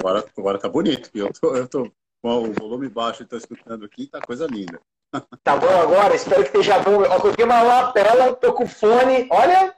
Agora, 0.00 0.24
agora 0.36 0.58
tá 0.58 0.68
bonito. 0.68 1.10
Eu 1.14 1.30
tô, 1.32 1.54
eu 1.54 1.68
tô 1.68 1.92
com 2.22 2.42
o 2.42 2.52
volume 2.52 2.88
baixo 2.88 3.22
e 3.22 3.26
tô 3.26 3.36
escutando 3.36 3.84
aqui, 3.84 4.06
tá 4.06 4.20
coisa 4.20 4.46
linda. 4.46 4.80
Tá 5.42 5.56
bom 5.56 5.68
agora? 5.68 6.14
Espero 6.14 6.42
que 6.42 6.48
esteja 6.48 6.78
bom. 6.78 7.02
Eu 7.02 7.20
coloquei 7.20 7.44
uma 7.44 7.62
lapela, 7.62 8.32
tô 8.36 8.52
com 8.52 8.64
fone. 8.64 9.26
Olha, 9.28 9.74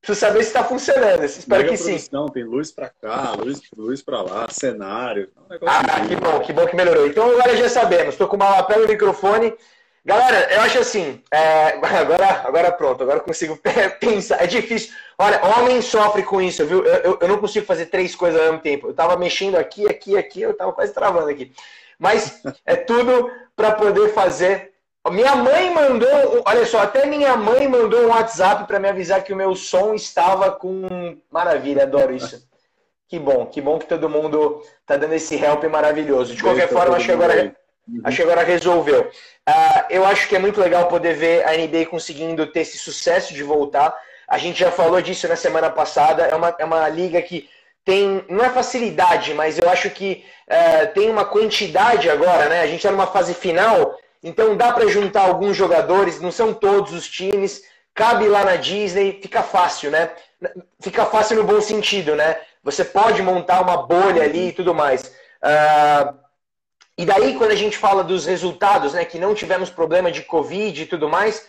preciso 0.00 0.20
saber 0.20 0.42
se 0.44 0.50
está 0.50 0.62
funcionando. 0.62 1.24
Espero 1.24 1.64
Mega 1.64 1.76
que 1.76 1.82
produção, 1.82 2.26
sim. 2.28 2.32
Tem 2.32 2.44
luz 2.44 2.70
para 2.70 2.90
cá, 2.90 3.32
luz, 3.32 3.60
luz 3.76 4.00
para 4.02 4.22
lá, 4.22 4.46
cenário. 4.48 5.32
É 5.50 5.54
um 5.56 5.58
ah, 5.66 6.06
que 6.06 6.14
bom, 6.14 6.40
que 6.42 6.52
bom 6.52 6.64
que 6.64 6.76
melhorou. 6.76 7.08
Então 7.08 7.28
agora 7.28 7.56
já 7.56 7.68
sabemos. 7.68 8.14
Estou 8.14 8.28
com 8.28 8.36
uma 8.36 8.50
lapela 8.50 8.84
e 8.84 8.88
microfone. 8.88 9.52
Galera, 10.04 10.52
eu 10.54 10.60
acho 10.62 10.78
assim, 10.78 11.22
é, 11.30 11.78
agora, 11.98 12.42
agora 12.44 12.72
pronto, 12.72 13.02
agora 13.02 13.20
consigo 13.20 13.58
pensar. 14.00 14.42
É 14.42 14.46
difícil. 14.46 14.94
Olha, 15.18 15.40
homem 15.44 15.82
sofre 15.82 16.22
com 16.22 16.40
isso, 16.40 16.64
viu? 16.64 16.84
Eu, 16.84 16.94
eu, 17.02 17.18
eu, 17.20 17.28
não 17.28 17.38
consigo 17.38 17.66
fazer 17.66 17.86
três 17.86 18.14
coisas 18.14 18.40
ao 18.40 18.46
mesmo 18.46 18.60
tempo. 18.60 18.88
Eu 18.88 18.94
tava 18.94 19.16
mexendo 19.16 19.56
aqui, 19.56 19.86
aqui, 19.86 20.16
aqui, 20.16 20.42
eu 20.42 20.54
tava 20.54 20.72
quase 20.72 20.94
travando 20.94 21.28
aqui. 21.28 21.52
Mas 21.98 22.42
é 22.64 22.76
tudo 22.76 23.30
para 23.54 23.72
poder 23.72 24.12
fazer. 24.14 24.70
Minha 25.10 25.34
mãe 25.34 25.72
mandou, 25.72 26.42
olha 26.44 26.66
só, 26.66 26.80
até 26.80 27.06
minha 27.06 27.34
mãe 27.34 27.66
mandou 27.66 28.02
um 28.02 28.08
WhatsApp 28.08 28.66
para 28.66 28.78
me 28.78 28.88
avisar 28.88 29.24
que 29.24 29.32
o 29.32 29.36
meu 29.36 29.54
som 29.54 29.94
estava 29.94 30.50
com. 30.50 31.16
Maravilha, 31.30 31.84
adoro 31.84 32.14
isso. 32.14 32.46
Que 33.08 33.18
bom, 33.18 33.46
que 33.46 33.60
bom 33.60 33.78
que 33.78 33.86
todo 33.86 34.08
mundo 34.08 34.62
tá 34.86 34.96
dando 34.96 35.14
esse 35.14 35.34
help 35.34 35.64
maravilhoso. 35.64 36.34
De 36.34 36.42
qualquer 36.42 36.68
forma, 36.68 36.96
acho 36.96 37.06
que 37.06 37.12
agora. 37.12 37.56
Uhum. 37.90 38.00
Acho 38.04 38.16
que 38.16 38.22
agora 38.22 38.44
resolveu. 38.44 39.10
Uh, 39.48 39.84
eu 39.90 40.04
acho 40.04 40.28
que 40.28 40.36
é 40.36 40.38
muito 40.38 40.60
legal 40.60 40.86
poder 40.86 41.14
ver 41.14 41.44
a 41.44 41.56
NBA 41.56 41.86
conseguindo 41.86 42.46
ter 42.46 42.60
esse 42.60 42.78
sucesso 42.78 43.34
de 43.34 43.42
voltar. 43.42 43.94
A 44.28 44.38
gente 44.38 44.60
já 44.60 44.70
falou 44.70 45.00
disso 45.02 45.26
na 45.26 45.36
semana 45.36 45.68
passada. 45.68 46.22
É 46.24 46.34
uma, 46.34 46.54
é 46.58 46.64
uma 46.64 46.88
liga 46.88 47.20
que 47.20 47.48
tem, 47.84 48.24
não 48.28 48.44
é 48.44 48.50
facilidade, 48.50 49.34
mas 49.34 49.58
eu 49.58 49.68
acho 49.68 49.90
que 49.90 50.24
uh, 50.48 50.94
tem 50.94 51.10
uma 51.10 51.24
quantidade 51.24 52.08
agora, 52.08 52.48
né? 52.48 52.60
A 52.60 52.66
gente 52.66 52.76
está 52.76 52.92
numa 52.92 53.06
fase 53.06 53.34
final, 53.34 53.98
então 54.22 54.56
dá 54.56 54.72
para 54.72 54.86
juntar 54.86 55.22
alguns 55.22 55.56
jogadores, 55.56 56.20
não 56.20 56.30
são 56.30 56.52
todos 56.52 56.92
os 56.92 57.08
times, 57.08 57.62
cabe 57.94 58.28
lá 58.28 58.44
na 58.44 58.56
Disney, 58.56 59.18
fica 59.20 59.42
fácil, 59.42 59.90
né? 59.90 60.10
Fica 60.80 61.04
fácil 61.06 61.36
no 61.36 61.44
bom 61.44 61.60
sentido, 61.60 62.14
né? 62.14 62.36
Você 62.62 62.84
pode 62.84 63.22
montar 63.22 63.62
uma 63.62 63.78
bolha 63.78 64.22
ali 64.22 64.48
e 64.48 64.52
tudo 64.52 64.74
mais. 64.74 65.02
Uh, 65.42 66.19
e 67.00 67.06
daí, 67.06 67.34
quando 67.34 67.52
a 67.52 67.56
gente 67.56 67.78
fala 67.78 68.04
dos 68.04 68.26
resultados, 68.26 68.92
né, 68.92 69.06
que 69.06 69.18
não 69.18 69.34
tivemos 69.34 69.70
problema 69.70 70.12
de 70.12 70.20
Covid 70.20 70.82
e 70.82 70.84
tudo 70.84 71.08
mais, 71.08 71.46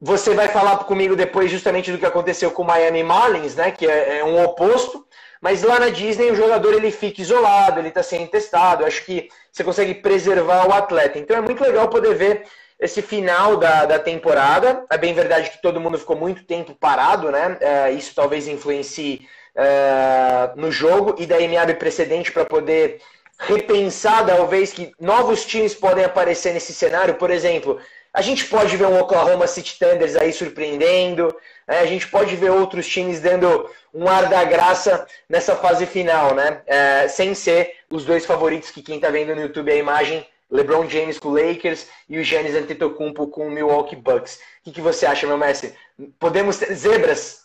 você 0.00 0.34
vai 0.34 0.48
falar 0.48 0.78
comigo 0.78 1.14
depois 1.14 1.48
justamente 1.48 1.92
do 1.92 1.98
que 1.98 2.04
aconteceu 2.04 2.50
com 2.50 2.62
o 2.62 2.66
Miami 2.66 3.04
Marlins, 3.04 3.54
né, 3.54 3.70
que 3.70 3.86
é, 3.86 4.18
é 4.18 4.24
um 4.24 4.42
oposto. 4.42 5.06
Mas 5.40 5.62
lá 5.62 5.78
na 5.78 5.90
Disney 5.90 6.28
o 6.32 6.34
jogador 6.34 6.74
ele 6.74 6.90
fica 6.90 7.22
isolado, 7.22 7.78
ele 7.78 7.88
está 7.88 8.02
sendo 8.02 8.26
testado. 8.26 8.84
Acho 8.84 9.04
que 9.04 9.28
você 9.52 9.62
consegue 9.62 9.94
preservar 9.94 10.66
o 10.66 10.72
atleta. 10.72 11.20
Então 11.20 11.36
é 11.36 11.40
muito 11.40 11.62
legal 11.62 11.88
poder 11.88 12.14
ver 12.16 12.44
esse 12.80 13.00
final 13.00 13.56
da, 13.56 13.84
da 13.84 13.98
temporada. 14.00 14.84
É 14.90 14.98
bem 14.98 15.14
verdade 15.14 15.50
que 15.50 15.62
todo 15.62 15.80
mundo 15.80 15.98
ficou 15.98 16.16
muito 16.16 16.44
tempo 16.44 16.74
parado, 16.74 17.30
né? 17.30 17.58
É, 17.60 17.90
isso 17.92 18.12
talvez 18.12 18.48
influencie 18.48 19.28
é, 19.54 20.50
no 20.56 20.72
jogo 20.72 21.14
e 21.16 21.26
daí 21.26 21.46
me 21.46 21.56
abre 21.56 21.74
precedente 21.74 22.32
para 22.32 22.44
poder 22.44 23.00
repensar, 23.38 24.26
talvez, 24.26 24.72
que 24.72 24.92
novos 25.00 25.44
times 25.44 25.74
podem 25.74 26.04
aparecer 26.04 26.52
nesse 26.52 26.72
cenário. 26.72 27.14
Por 27.14 27.30
exemplo, 27.30 27.80
a 28.12 28.22
gente 28.22 28.44
pode 28.46 28.76
ver 28.76 28.86
um 28.86 29.00
Oklahoma 29.00 29.46
City 29.46 29.78
Thunders 29.78 30.14
aí 30.14 30.32
surpreendendo, 30.32 31.34
né? 31.66 31.80
a 31.80 31.86
gente 31.86 32.06
pode 32.08 32.36
ver 32.36 32.50
outros 32.50 32.86
times 32.86 33.20
dando 33.20 33.68
um 33.92 34.06
ar 34.06 34.28
da 34.28 34.44
graça 34.44 35.06
nessa 35.28 35.56
fase 35.56 35.84
final, 35.84 36.34
né? 36.34 36.62
É, 36.66 37.08
sem 37.08 37.34
ser 37.34 37.74
os 37.90 38.04
dois 38.04 38.24
favoritos 38.24 38.70
que 38.70 38.82
quem 38.82 38.96
está 38.96 39.10
vendo 39.10 39.34
no 39.34 39.42
YouTube 39.42 39.70
a 39.70 39.76
imagem, 39.76 40.24
LeBron 40.50 40.88
James 40.88 41.18
com 41.18 41.30
o 41.30 41.34
Lakers 41.34 41.88
e 42.08 42.18
o 42.18 42.22
Giannis 42.22 42.54
Antetokounmpo 42.54 43.26
com 43.26 43.48
o 43.48 43.50
Milwaukee 43.50 43.96
Bucks. 43.96 44.36
O 44.36 44.64
que, 44.64 44.72
que 44.72 44.80
você 44.80 45.06
acha, 45.06 45.26
meu 45.26 45.36
mestre? 45.36 45.74
Podemos 46.18 46.56
ter 46.56 46.72
zebras? 46.74 47.44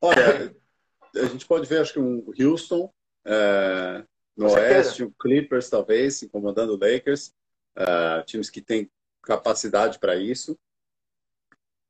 Olha, 0.00 0.52
a 1.14 1.26
gente 1.26 1.46
pode 1.46 1.68
ver, 1.68 1.80
acho 1.80 1.92
que 1.92 2.00
um 2.00 2.24
Houston, 2.38 2.90
é, 3.24 4.02
no 4.38 4.52
Oeste, 4.52 5.02
o 5.02 5.10
Clippers, 5.10 5.68
talvez, 5.68 6.22
incomodando 6.22 6.74
o 6.74 6.78
Lakers. 6.78 7.34
Uh, 7.76 8.24
times 8.24 8.48
que 8.48 8.60
têm 8.60 8.90
capacidade 9.22 9.98
para 9.98 10.16
isso. 10.16 10.56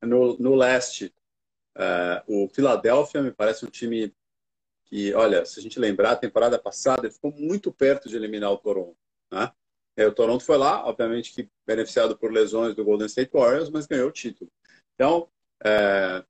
No, 0.03 0.37
no 0.39 0.55
Leste, 0.55 1.15
uh, 1.77 2.45
o 2.45 2.49
Philadelphia 2.49 3.23
me 3.23 3.31
parece 3.31 3.67
um 3.67 3.71
time 3.71 4.15
que, 4.87 5.13
olha, 5.15 5.45
se 5.45 5.61
a 5.61 5.63
gente 5.63 5.79
lembrar, 5.79 6.13
a 6.13 6.17
temporada 6.17 6.59
passada 6.59 7.07
ele 7.07 7.13
ficou 7.13 7.33
muito 7.33 7.71
perto 7.71 8.09
de 8.09 8.17
eliminar 8.17 8.51
o 8.51 8.59
Toronto. 8.59 8.97
Né? 9.31 9.53
É, 9.95 10.07
o 10.07 10.15
Toronto 10.15 10.43
foi 10.43 10.57
lá, 10.57 10.87
obviamente 10.87 11.35
que 11.35 11.51
beneficiado 11.67 12.17
por 12.17 12.33
lesões 12.33 12.75
do 12.75 12.85
Golden 12.85 13.07
State 13.07 13.31
Warriors, 13.33 13.69
mas 13.69 13.87
ganhou 13.87 14.09
o 14.09 14.13
título. 14.13 14.51
Então, 14.95 15.29
é, 15.63 16.25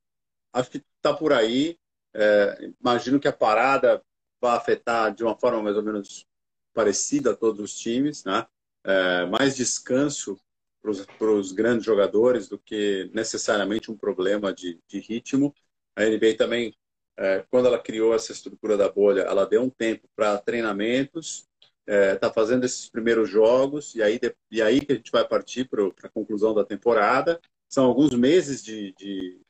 acho 0.53 0.71
que 0.71 0.85
está 0.97 1.14
por 1.14 1.33
aí. 1.33 1.79
É, 2.14 2.73
imagino 2.81 3.21
que 3.21 3.29
a 3.29 3.33
parada 3.33 4.03
vai 4.40 4.57
afetar 4.57 5.14
de 5.14 5.22
uma 5.22 5.38
forma 5.38 5.62
mais 5.62 5.77
ou 5.77 5.83
menos 5.83 6.27
parecida 6.72 7.33
a 7.33 7.37
todos 7.37 7.61
os 7.61 7.79
times, 7.79 8.24
né? 8.24 8.46
É, 8.85 9.27
mais 9.27 9.57
descanso 9.57 10.38
para 10.81 11.31
os 11.33 11.53
grandes 11.53 11.85
jogadores 11.85 12.48
do 12.48 12.59
que 12.59 13.11
necessariamente 13.12 13.90
um 13.90 13.96
problema 13.96 14.53
de, 14.53 14.81
de 14.88 15.01
ritmo. 15.01 15.55
A 15.96 16.05
NBA 16.05 16.37
também, 16.37 16.74
é, 17.16 17.44
quando 17.51 17.66
ela 17.66 17.79
criou 17.79 18.14
essa 18.14 18.33
estrutura 18.33 18.77
da 18.77 18.88
bolha, 18.88 19.22
ela 19.22 19.44
deu 19.44 19.62
um 19.62 19.70
tempo 19.70 20.09
para 20.14 20.38
treinamentos, 20.38 21.48
está 21.87 21.92
é, 21.92 22.16
tá 22.16 22.33
fazendo 22.33 22.64
esses 22.64 22.88
primeiros 22.88 23.29
jogos, 23.29 23.94
e 23.94 24.03
aí, 24.03 24.20
e 24.51 24.62
aí 24.62 24.81
que 24.81 24.92
a 24.92 24.96
gente 24.96 25.11
vai 25.11 25.27
partir 25.27 25.68
para 25.68 25.85
a 26.05 26.09
conclusão 26.09 26.55
da 26.55 26.64
temporada. 26.64 27.40
São 27.68 27.85
alguns 27.85 28.14
meses 28.14 28.62
de, 28.62 28.94
de, 28.96 29.40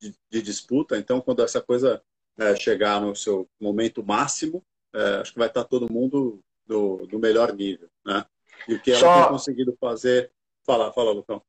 de, 0.00 0.14
de 0.30 0.42
disputa, 0.42 0.96
então 0.96 1.20
quando 1.20 1.42
essa 1.42 1.60
coisa 1.60 2.02
é, 2.38 2.56
chegar 2.56 3.00
no 3.00 3.14
seu 3.14 3.48
momento 3.60 4.04
máximo, 4.04 4.62
é, 4.94 5.16
acho 5.16 5.32
que 5.32 5.38
vai 5.38 5.48
estar 5.48 5.64
todo 5.64 5.92
mundo 5.92 6.40
do, 6.66 7.06
do 7.06 7.18
melhor 7.18 7.54
nível, 7.54 7.88
né? 8.04 8.24
E 8.68 8.74
o 8.74 8.80
que 8.80 8.90
ela 8.90 9.00
Só... 9.00 9.22
tem 9.22 9.32
conseguido 9.32 9.76
fazer... 9.80 10.32
Fala, 10.64 10.92
fala, 10.92 11.12
Lucão. 11.12 11.40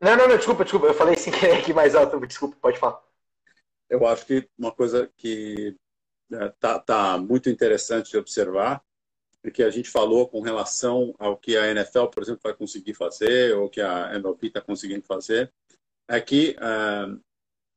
Não, 0.00 0.16
não, 0.16 0.28
não, 0.28 0.36
desculpa, 0.36 0.64
desculpa. 0.64 0.86
Eu 0.86 0.94
falei 0.94 1.16
sem 1.16 1.32
querer 1.32 1.58
aqui 1.58 1.72
mais 1.72 1.94
alto. 1.94 2.18
Desculpa, 2.26 2.56
pode 2.60 2.78
falar. 2.78 3.02
Eu 3.88 4.06
acho 4.06 4.26
que 4.26 4.48
uma 4.58 4.72
coisa 4.72 5.10
que 5.16 5.76
está 6.30 6.76
é, 6.76 6.78
tá 6.80 7.18
muito 7.18 7.50
interessante 7.50 8.10
de 8.10 8.16
observar 8.16 8.82
e 9.44 9.50
que 9.50 9.62
a 9.62 9.70
gente 9.70 9.90
falou 9.90 10.28
com 10.28 10.40
relação 10.40 11.14
ao 11.18 11.36
que 11.36 11.56
a 11.56 11.68
NFL, 11.68 12.06
por 12.06 12.22
exemplo, 12.22 12.40
vai 12.42 12.54
conseguir 12.54 12.94
fazer 12.94 13.56
ou 13.56 13.68
que 13.68 13.80
a 13.80 14.14
MLB 14.14 14.46
está 14.46 14.60
conseguindo 14.60 15.04
fazer, 15.04 15.52
é 16.08 16.20
que 16.20 16.56
uh, 16.58 17.20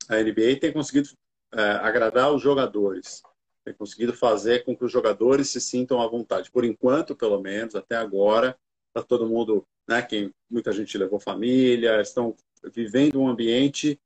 a 0.08 0.16
NBA 0.22 0.60
tem 0.60 0.72
conseguido 0.72 1.08
é, 1.56 1.70
agradar 1.82 2.32
os 2.32 2.42
jogadores. 2.42 3.22
Tem 3.64 3.74
conseguido 3.74 4.12
fazer 4.12 4.64
com 4.64 4.76
que 4.76 4.84
os 4.84 4.92
jogadores 4.92 5.48
se 5.48 5.60
sintam 5.60 6.00
à 6.00 6.06
vontade. 6.06 6.50
Por 6.50 6.64
enquanto, 6.64 7.16
pelo 7.16 7.40
menos, 7.40 7.74
até 7.74 7.96
agora, 7.96 8.56
está 8.88 9.02
todo 9.02 9.26
mundo, 9.26 9.66
né, 9.88 10.02
quem, 10.02 10.32
muita 10.50 10.70
gente 10.70 10.96
levou 10.98 11.18
família, 11.18 12.00
estão 12.00 12.36
vivendo 12.72 13.20
um 13.20 13.28
ambiente 13.28 13.98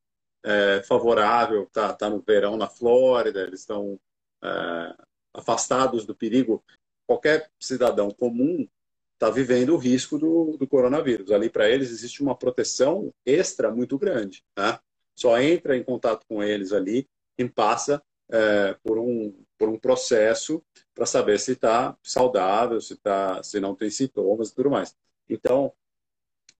é, 0.44 0.82
favorável, 0.82 1.68
tá, 1.72 1.92
tá 1.92 2.08
no 2.08 2.20
verão 2.20 2.56
na 2.56 2.68
Flórida, 2.68 3.42
eles 3.42 3.60
estão 3.60 3.98
é, 4.42 4.94
afastados 5.34 6.06
do 6.06 6.14
perigo. 6.14 6.62
Qualquer 7.06 7.50
cidadão 7.58 8.10
comum 8.10 8.66
está 9.14 9.28
vivendo 9.28 9.74
o 9.74 9.76
risco 9.76 10.18
do, 10.18 10.56
do 10.56 10.66
coronavírus. 10.66 11.30
Ali 11.32 11.50
para 11.50 11.68
eles 11.68 11.90
existe 11.90 12.22
uma 12.22 12.34
proteção 12.34 13.12
extra 13.26 13.70
muito 13.70 13.98
grande. 13.98 14.42
Né? 14.56 14.78
Só 15.14 15.38
entra 15.38 15.76
em 15.76 15.82
contato 15.82 16.24
com 16.26 16.42
eles 16.42 16.72
ali 16.72 17.06
quem 17.40 17.48
passa 17.48 18.02
é, 18.30 18.76
por, 18.84 18.98
um, 18.98 19.34
por 19.58 19.70
um 19.70 19.78
processo 19.78 20.62
para 20.94 21.06
saber 21.06 21.40
se 21.40 21.52
está 21.52 21.96
saudável, 22.02 22.78
se, 22.82 22.96
tá, 22.96 23.42
se 23.42 23.58
não 23.58 23.74
tem 23.74 23.88
sintomas 23.88 24.50
e 24.50 24.54
tudo 24.54 24.70
mais. 24.70 24.94
Então, 25.26 25.72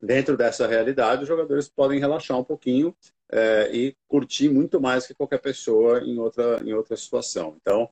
dentro 0.00 0.38
dessa 0.38 0.66
realidade, 0.66 1.22
os 1.22 1.28
jogadores 1.28 1.68
podem 1.68 2.00
relaxar 2.00 2.38
um 2.38 2.44
pouquinho 2.44 2.96
é, 3.30 3.70
e 3.70 3.94
curtir 4.08 4.48
muito 4.48 4.80
mais 4.80 5.06
que 5.06 5.14
qualquer 5.14 5.38
pessoa 5.38 6.00
em 6.00 6.18
outra, 6.18 6.62
em 6.64 6.72
outra 6.72 6.96
situação. 6.96 7.58
Então, 7.60 7.90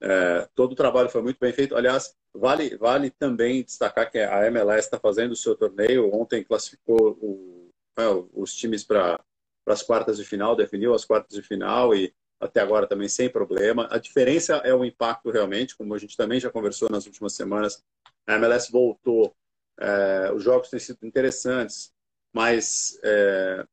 é, 0.00 0.48
todo 0.54 0.72
o 0.72 0.76
trabalho 0.76 1.10
foi 1.10 1.22
muito 1.22 1.40
bem 1.40 1.52
feito. 1.52 1.74
Aliás, 1.74 2.14
vale, 2.32 2.76
vale 2.76 3.10
também 3.10 3.64
destacar 3.64 4.08
que 4.12 4.18
a 4.18 4.46
MLS 4.46 4.86
está 4.86 5.00
fazendo 5.00 5.32
o 5.32 5.36
seu 5.36 5.56
torneio. 5.56 6.14
Ontem 6.14 6.44
classificou 6.44 7.18
o, 7.20 7.68
é, 7.98 8.04
os 8.32 8.54
times 8.54 8.84
para 8.84 9.20
as 9.66 9.82
quartas 9.82 10.18
de 10.18 10.24
final, 10.24 10.54
definiu 10.54 10.94
as 10.94 11.04
quartas 11.04 11.36
de 11.36 11.42
final 11.42 11.92
e 11.92 12.14
até 12.40 12.60
agora 12.60 12.86
também 12.86 13.08
sem 13.08 13.28
problema. 13.28 13.88
A 13.90 13.98
diferença 13.98 14.56
é 14.58 14.72
o 14.74 14.84
impacto 14.84 15.30
realmente, 15.30 15.76
como 15.76 15.94
a 15.94 15.98
gente 15.98 16.16
também 16.16 16.38
já 16.38 16.50
conversou 16.50 16.88
nas 16.90 17.06
últimas 17.06 17.34
semanas. 17.34 17.82
A 18.26 18.34
MLS 18.36 18.70
voltou, 18.70 19.34
é, 19.78 20.32
os 20.32 20.42
jogos 20.42 20.70
têm 20.70 20.78
sido 20.78 20.98
interessantes, 21.02 21.92
mas 22.32 22.98
é, 23.02 23.66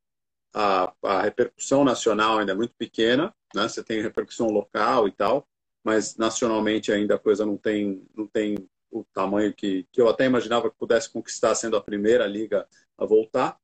a, 0.54 0.93
a, 1.04 1.21
repercussão 1.21 1.84
nacional 1.84 2.39
ainda 2.39 2.54
é 2.54 2.56
muito 2.56 2.73
pequena, 2.78 3.34
né? 3.54 3.67
Você 3.67 3.84
tem 3.84 4.01
repercussão 4.01 4.47
local 4.47 5.08
e 5.08 5.12
tal, 5.12 5.47
mas 5.84 6.15
nacionalmente 6.15 6.91
ainda 6.91 7.15
a 7.15 7.19
coisa 7.19 7.45
não 7.45 7.58
tem, 7.58 8.08
não 8.15 8.25
tem 8.25 8.56
o 8.89 9.04
tamanho 9.13 9.54
que, 9.54 9.86
que 9.91 10.01
eu 10.01 10.08
até 10.08 10.25
imaginava 10.25 10.69
que 10.69 10.78
pudesse 10.78 11.12
conquistar 11.12 11.54
sendo 11.56 11.75
a 11.75 11.82
primeira 11.82 12.25
liga 12.25 12.67
a 12.97 13.06
voltar. 13.06 13.60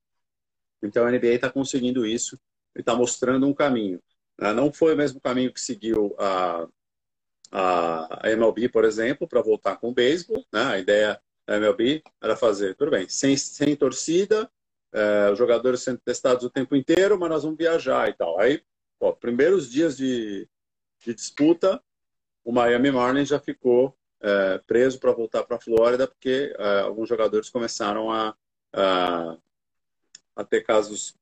Então 0.82 1.06
a 1.06 1.10
NBA 1.10 1.34
está 1.34 1.50
conseguindo 1.50 2.06
isso 2.06 2.38
e 2.76 2.80
está 2.80 2.94
mostrando 2.94 3.46
um 3.46 3.54
caminho. 3.54 4.00
Né? 4.42 4.52
Não 4.52 4.72
foi 4.72 4.94
o 4.94 4.96
mesmo 4.96 5.20
caminho 5.20 5.52
que 5.52 5.60
seguiu 5.60 6.16
a, 6.18 6.66
a 7.52 8.30
MLB, 8.30 8.68
por 8.68 8.84
exemplo, 8.84 9.28
para 9.28 9.40
voltar 9.40 9.76
com 9.76 9.90
o 9.90 9.94
beisebol. 9.94 10.44
Né? 10.52 10.62
A 10.62 10.78
ideia 10.80 11.22
a 11.46 11.56
MLB 11.56 12.02
era 12.20 12.36
fazer, 12.36 12.74
tudo 12.74 12.90
bem, 12.90 13.08
sem, 13.08 13.36
sem 13.36 13.76
torcida, 13.76 14.50
é, 14.92 15.30
os 15.30 15.38
jogadores 15.38 15.82
sendo 15.82 16.00
testados 16.04 16.44
o 16.44 16.50
tempo 16.50 16.74
inteiro, 16.74 17.18
mas 17.18 17.30
nós 17.30 17.42
vamos 17.44 17.56
viajar 17.56 18.08
e 18.08 18.14
tal. 18.14 18.38
Aí, 18.40 18.62
ó, 19.00 19.12
primeiros 19.12 19.70
dias 19.70 19.96
de, 19.96 20.48
de 21.04 21.14
disputa, 21.14 21.80
o 22.44 22.52
Miami 22.52 22.90
Marlins 22.90 23.28
já 23.28 23.38
ficou 23.38 23.96
é, 24.20 24.58
preso 24.66 24.98
para 24.98 25.12
voltar 25.12 25.44
para 25.44 25.56
a 25.56 25.60
Flórida, 25.60 26.06
porque 26.08 26.52
é, 26.58 26.80
alguns 26.80 27.08
jogadores 27.08 27.48
começaram 27.48 28.10
a, 28.10 28.36
a, 28.72 29.36
a 30.34 30.44
ter 30.44 30.62
casos 30.62 31.14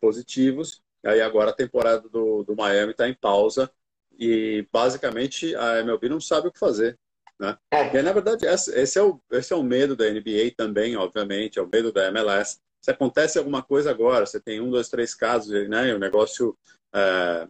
positivos. 0.00 0.82
Aí 1.06 1.20
agora 1.20 1.50
a 1.50 1.54
temporada 1.54 2.08
do, 2.08 2.42
do 2.42 2.56
Miami 2.56 2.92
está 2.92 3.08
em 3.08 3.14
pausa 3.14 3.70
e 4.18 4.66
basicamente 4.72 5.54
a 5.54 5.80
MLB 5.80 6.08
não 6.08 6.20
sabe 6.20 6.48
o 6.48 6.52
que 6.52 6.58
fazer. 6.58 6.98
Né? 7.38 7.56
É. 7.70 7.96
E 7.96 8.02
na 8.02 8.12
verdade, 8.12 8.46
esse 8.46 8.98
é, 8.98 9.02
o, 9.02 9.20
esse 9.30 9.52
é 9.52 9.56
o 9.56 9.62
medo 9.62 9.94
da 9.94 10.08
NBA 10.10 10.52
também, 10.56 10.96
obviamente, 10.96 11.58
é 11.58 11.62
o 11.62 11.68
medo 11.68 11.92
da 11.92 12.08
MLS. 12.08 12.58
Se 12.80 12.90
acontece 12.90 13.38
alguma 13.38 13.62
coisa 13.62 13.90
agora, 13.90 14.24
você 14.24 14.40
tem 14.40 14.60
um, 14.60 14.70
dois, 14.70 14.88
três 14.88 15.14
casos, 15.14 15.52
né, 15.68 15.88
e 15.88 15.92
o 15.92 15.98
negócio 15.98 16.56
é, 16.94 17.48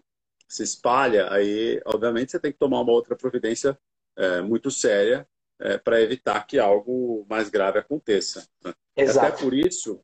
se 0.49 0.63
espalha, 0.63 1.33
aí, 1.33 1.81
obviamente, 1.85 2.33
você 2.33 2.41
tem 2.41 2.53
que 2.53 2.59
tomar 2.59 2.81
uma 2.81 2.93
outra 2.93 3.17
providência 3.17 3.79
é, 4.17 4.41
muito 4.41 4.71
séria 4.71 5.27
é, 5.61 5.79
para 5.79 6.01
evitar 6.01 6.47
que 6.47 6.59
algo 6.59 7.27
mais 7.29 7.49
grave 7.49 7.79
aconteça. 7.79 8.47
Né? 8.65 8.73
Exato. 8.97 9.27
Até 9.27 9.43
por 9.43 9.55
isso, 9.55 10.01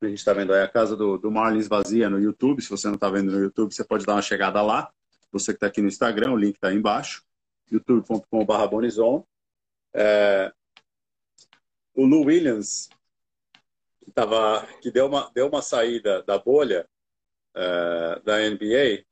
a 0.00 0.06
gente 0.06 0.18
está 0.18 0.32
vendo 0.32 0.52
aí 0.52 0.62
a 0.62 0.68
casa 0.68 0.96
do, 0.96 1.16
do 1.16 1.30
Marlins 1.30 1.68
vazia 1.68 2.10
no 2.10 2.20
YouTube. 2.20 2.62
Se 2.62 2.70
você 2.70 2.86
não 2.88 2.96
está 2.96 3.08
vendo 3.08 3.32
no 3.32 3.38
YouTube, 3.38 3.74
você 3.74 3.84
pode 3.84 4.04
dar 4.04 4.14
uma 4.14 4.22
chegada 4.22 4.60
lá. 4.62 4.90
Você 5.32 5.52
que 5.52 5.56
está 5.56 5.66
aqui 5.66 5.80
no 5.80 5.88
Instagram, 5.88 6.32
o 6.32 6.36
link 6.36 6.56
está 6.56 6.68
aí 6.68 6.76
embaixo 6.76 7.26
youtube.com.br 7.70 8.66
Bonizon. 8.70 9.26
É, 9.94 10.52
o 11.94 12.04
Lou 12.04 12.26
Williams, 12.26 12.88
que, 14.04 14.10
tava, 14.10 14.66
que 14.80 14.90
deu, 14.90 15.06
uma, 15.06 15.30
deu 15.34 15.48
uma 15.48 15.62
saída 15.62 16.22
da 16.22 16.38
bolha 16.38 16.88
é, 17.54 18.20
da 18.20 18.38
NBA, 18.38 19.04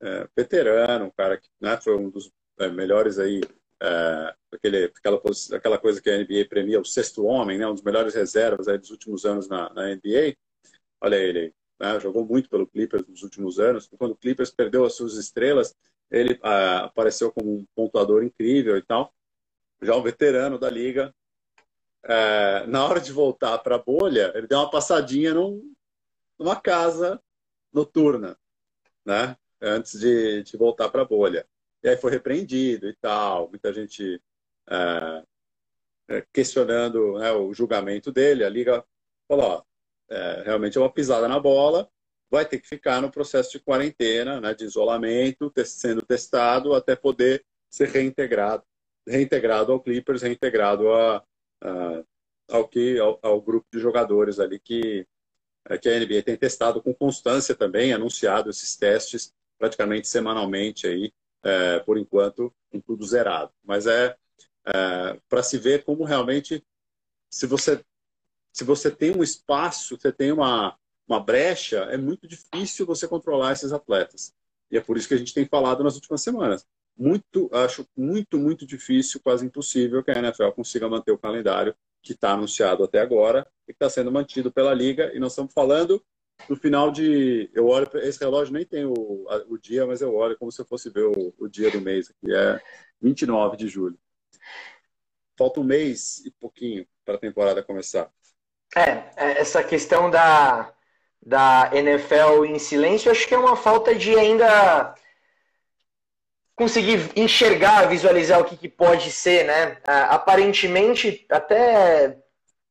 é, 0.00 0.28
veterano, 0.36 1.06
um 1.06 1.10
cara 1.10 1.38
que 1.38 1.48
né, 1.60 1.76
foi 1.80 1.96
um 1.96 2.10
dos 2.10 2.30
é, 2.58 2.68
melhores 2.68 3.18
aí, 3.18 3.40
é, 3.80 4.34
aquele, 4.52 4.84
aquela, 4.84 5.20
aquela 5.52 5.78
coisa 5.78 6.00
que 6.00 6.10
a 6.10 6.18
NBA 6.18 6.46
premia, 6.48 6.80
o 6.80 6.84
sexto 6.84 7.24
homem, 7.24 7.58
né, 7.58 7.66
um 7.66 7.74
dos 7.74 7.82
melhores 7.82 8.14
reservas 8.14 8.68
aí 8.68 8.78
dos 8.78 8.90
últimos 8.90 9.24
anos 9.24 9.48
na, 9.48 9.72
na 9.72 9.94
NBA. 9.94 10.36
Olha 11.00 11.16
ele. 11.16 11.54
Né, 11.80 12.00
jogou 12.00 12.26
muito 12.26 12.50
pelo 12.50 12.66
Clippers 12.66 13.06
nos 13.06 13.22
últimos 13.22 13.60
anos. 13.60 13.88
Quando 13.96 14.12
o 14.12 14.16
Clippers 14.16 14.50
perdeu 14.50 14.84
as 14.84 14.94
suas 14.94 15.14
estrelas, 15.14 15.76
ele 16.10 16.38
ah, 16.42 16.84
apareceu 16.86 17.30
como 17.32 17.54
um 17.54 17.66
pontuador 17.74 18.24
incrível 18.24 18.76
e 18.76 18.82
tal. 18.82 19.14
Já 19.80 19.94
um 19.94 20.02
veterano 20.02 20.58
da 20.58 20.68
liga. 20.68 21.14
É, 22.02 22.66
na 22.66 22.84
hora 22.84 23.00
de 23.00 23.12
voltar 23.12 23.58
para 23.58 23.76
a 23.76 23.82
bolha, 23.82 24.32
ele 24.34 24.46
deu 24.46 24.58
uma 24.58 24.70
passadinha 24.70 25.34
num, 25.34 25.72
numa 26.38 26.56
casa 26.56 27.20
noturna, 27.72 28.36
né? 29.04 29.36
Antes 29.60 29.98
de, 29.98 30.42
de 30.42 30.56
voltar 30.56 30.88
para 30.88 31.02
a 31.02 31.04
bolha. 31.04 31.46
E 31.82 31.88
aí 31.88 31.96
foi 31.96 32.10
repreendido 32.10 32.88
e 32.88 32.94
tal. 32.96 33.48
Muita 33.48 33.72
gente 33.72 34.20
é, 34.68 35.24
é, 36.08 36.26
questionando 36.32 37.18
né, 37.18 37.32
o 37.32 37.52
julgamento 37.54 38.10
dele. 38.12 38.44
A 38.44 38.48
liga 38.48 38.84
falou: 39.28 39.44
ó, 39.44 39.62
é, 40.10 40.42
realmente 40.44 40.76
é 40.78 40.80
uma 40.80 40.92
pisada 40.92 41.28
na 41.28 41.38
bola 41.38 41.88
vai 42.30 42.46
ter 42.46 42.58
que 42.60 42.68
ficar 42.68 43.00
no 43.00 43.10
processo 43.10 43.52
de 43.52 43.60
quarentena, 43.60 44.40
né, 44.40 44.54
de 44.54 44.64
isolamento, 44.64 45.52
sendo 45.64 46.02
testado 46.02 46.74
até 46.74 46.94
poder 46.94 47.44
ser 47.70 47.88
reintegrado, 47.88 48.62
reintegrado 49.06 49.72
ao 49.72 49.80
Clippers, 49.80 50.22
reintegrado 50.22 50.92
a, 50.92 51.24
a 51.62 52.04
ao 52.50 52.66
que 52.66 52.98
ao, 52.98 53.18
ao, 53.22 53.42
grupo 53.42 53.66
de 53.70 53.78
jogadores 53.78 54.40
ali 54.40 54.58
que 54.58 55.06
é, 55.68 55.76
que 55.76 55.86
a 55.86 56.00
NBA 56.00 56.22
tem 56.22 56.36
testado 56.36 56.82
com 56.82 56.94
constância 56.94 57.54
também, 57.54 57.92
anunciado 57.92 58.48
esses 58.48 58.74
testes 58.74 59.34
praticamente 59.58 60.08
semanalmente 60.08 60.86
aí, 60.86 61.12
é, 61.42 61.78
por 61.80 61.98
enquanto, 61.98 62.52
com 62.70 62.80
tudo 62.80 63.06
zerado. 63.06 63.52
Mas 63.62 63.86
é, 63.86 64.16
é 64.66 65.20
para 65.28 65.42
se 65.42 65.58
ver 65.58 65.84
como 65.84 66.04
realmente, 66.04 66.64
se 67.30 67.46
você 67.46 67.84
se 68.52 68.64
você 68.64 68.90
tem 68.90 69.14
um 69.14 69.22
espaço, 69.22 69.96
você 69.96 70.10
tem 70.10 70.32
uma 70.32 70.76
uma 71.08 71.18
brecha, 71.18 71.78
é 71.90 71.96
muito 71.96 72.28
difícil 72.28 72.84
você 72.84 73.08
controlar 73.08 73.52
esses 73.52 73.72
atletas. 73.72 74.34
E 74.70 74.76
é 74.76 74.80
por 74.80 74.98
isso 74.98 75.08
que 75.08 75.14
a 75.14 75.18
gente 75.18 75.32
tem 75.32 75.46
falado 75.46 75.82
nas 75.82 75.94
últimas 75.94 76.20
semanas. 76.22 76.66
Muito, 76.94 77.48
acho 77.52 77.86
muito, 77.96 78.38
muito 78.38 78.66
difícil, 78.66 79.20
quase 79.20 79.46
impossível 79.46 80.02
que 80.02 80.10
a 80.10 80.18
NFL 80.18 80.50
consiga 80.50 80.88
manter 80.88 81.12
o 81.12 81.18
calendário 81.18 81.74
que 82.02 82.12
está 82.12 82.32
anunciado 82.32 82.84
até 82.84 83.00
agora 83.00 83.46
e 83.66 83.72
que 83.72 83.76
está 83.76 83.88
sendo 83.88 84.12
mantido 84.12 84.52
pela 84.52 84.74
liga. 84.74 85.10
E 85.14 85.18
nós 85.18 85.32
estamos 85.32 85.54
falando 85.54 86.04
no 86.48 86.56
final 86.56 86.90
de. 86.90 87.50
Eu 87.54 87.66
olho 87.66 87.88
esse 87.96 88.20
relógio 88.20 88.52
nem 88.52 88.64
tem 88.64 88.84
o, 88.84 89.26
o 89.48 89.58
dia, 89.58 89.86
mas 89.86 90.00
eu 90.00 90.14
olho 90.14 90.36
como 90.36 90.52
se 90.52 90.60
eu 90.60 90.66
fosse 90.66 90.90
ver 90.90 91.04
o, 91.04 91.34
o 91.38 91.48
dia 91.48 91.70
do 91.70 91.80
mês, 91.80 92.12
que 92.20 92.34
é 92.34 92.60
29 93.00 93.56
de 93.56 93.68
julho. 93.68 93.98
Falta 95.36 95.60
um 95.60 95.64
mês 95.64 96.24
e 96.26 96.30
pouquinho 96.30 96.86
para 97.04 97.14
a 97.14 97.18
temporada 97.18 97.62
começar. 97.62 98.10
É, 98.76 98.82
é, 99.16 99.40
essa 99.40 99.62
questão 99.64 100.10
da, 100.10 100.72
da 101.24 101.70
NFL 101.72 102.44
em 102.44 102.58
silêncio, 102.58 103.10
acho 103.10 103.26
que 103.26 103.34
é 103.34 103.38
uma 103.38 103.56
falta 103.56 103.94
de 103.94 104.14
ainda 104.14 104.94
conseguir 106.54 107.12
enxergar, 107.14 107.88
visualizar 107.88 108.40
o 108.40 108.44
que, 108.44 108.56
que 108.56 108.68
pode 108.68 109.12
ser, 109.12 109.44
né? 109.44 109.78
Ah, 109.86 110.16
aparentemente, 110.16 111.24
até, 111.30 112.18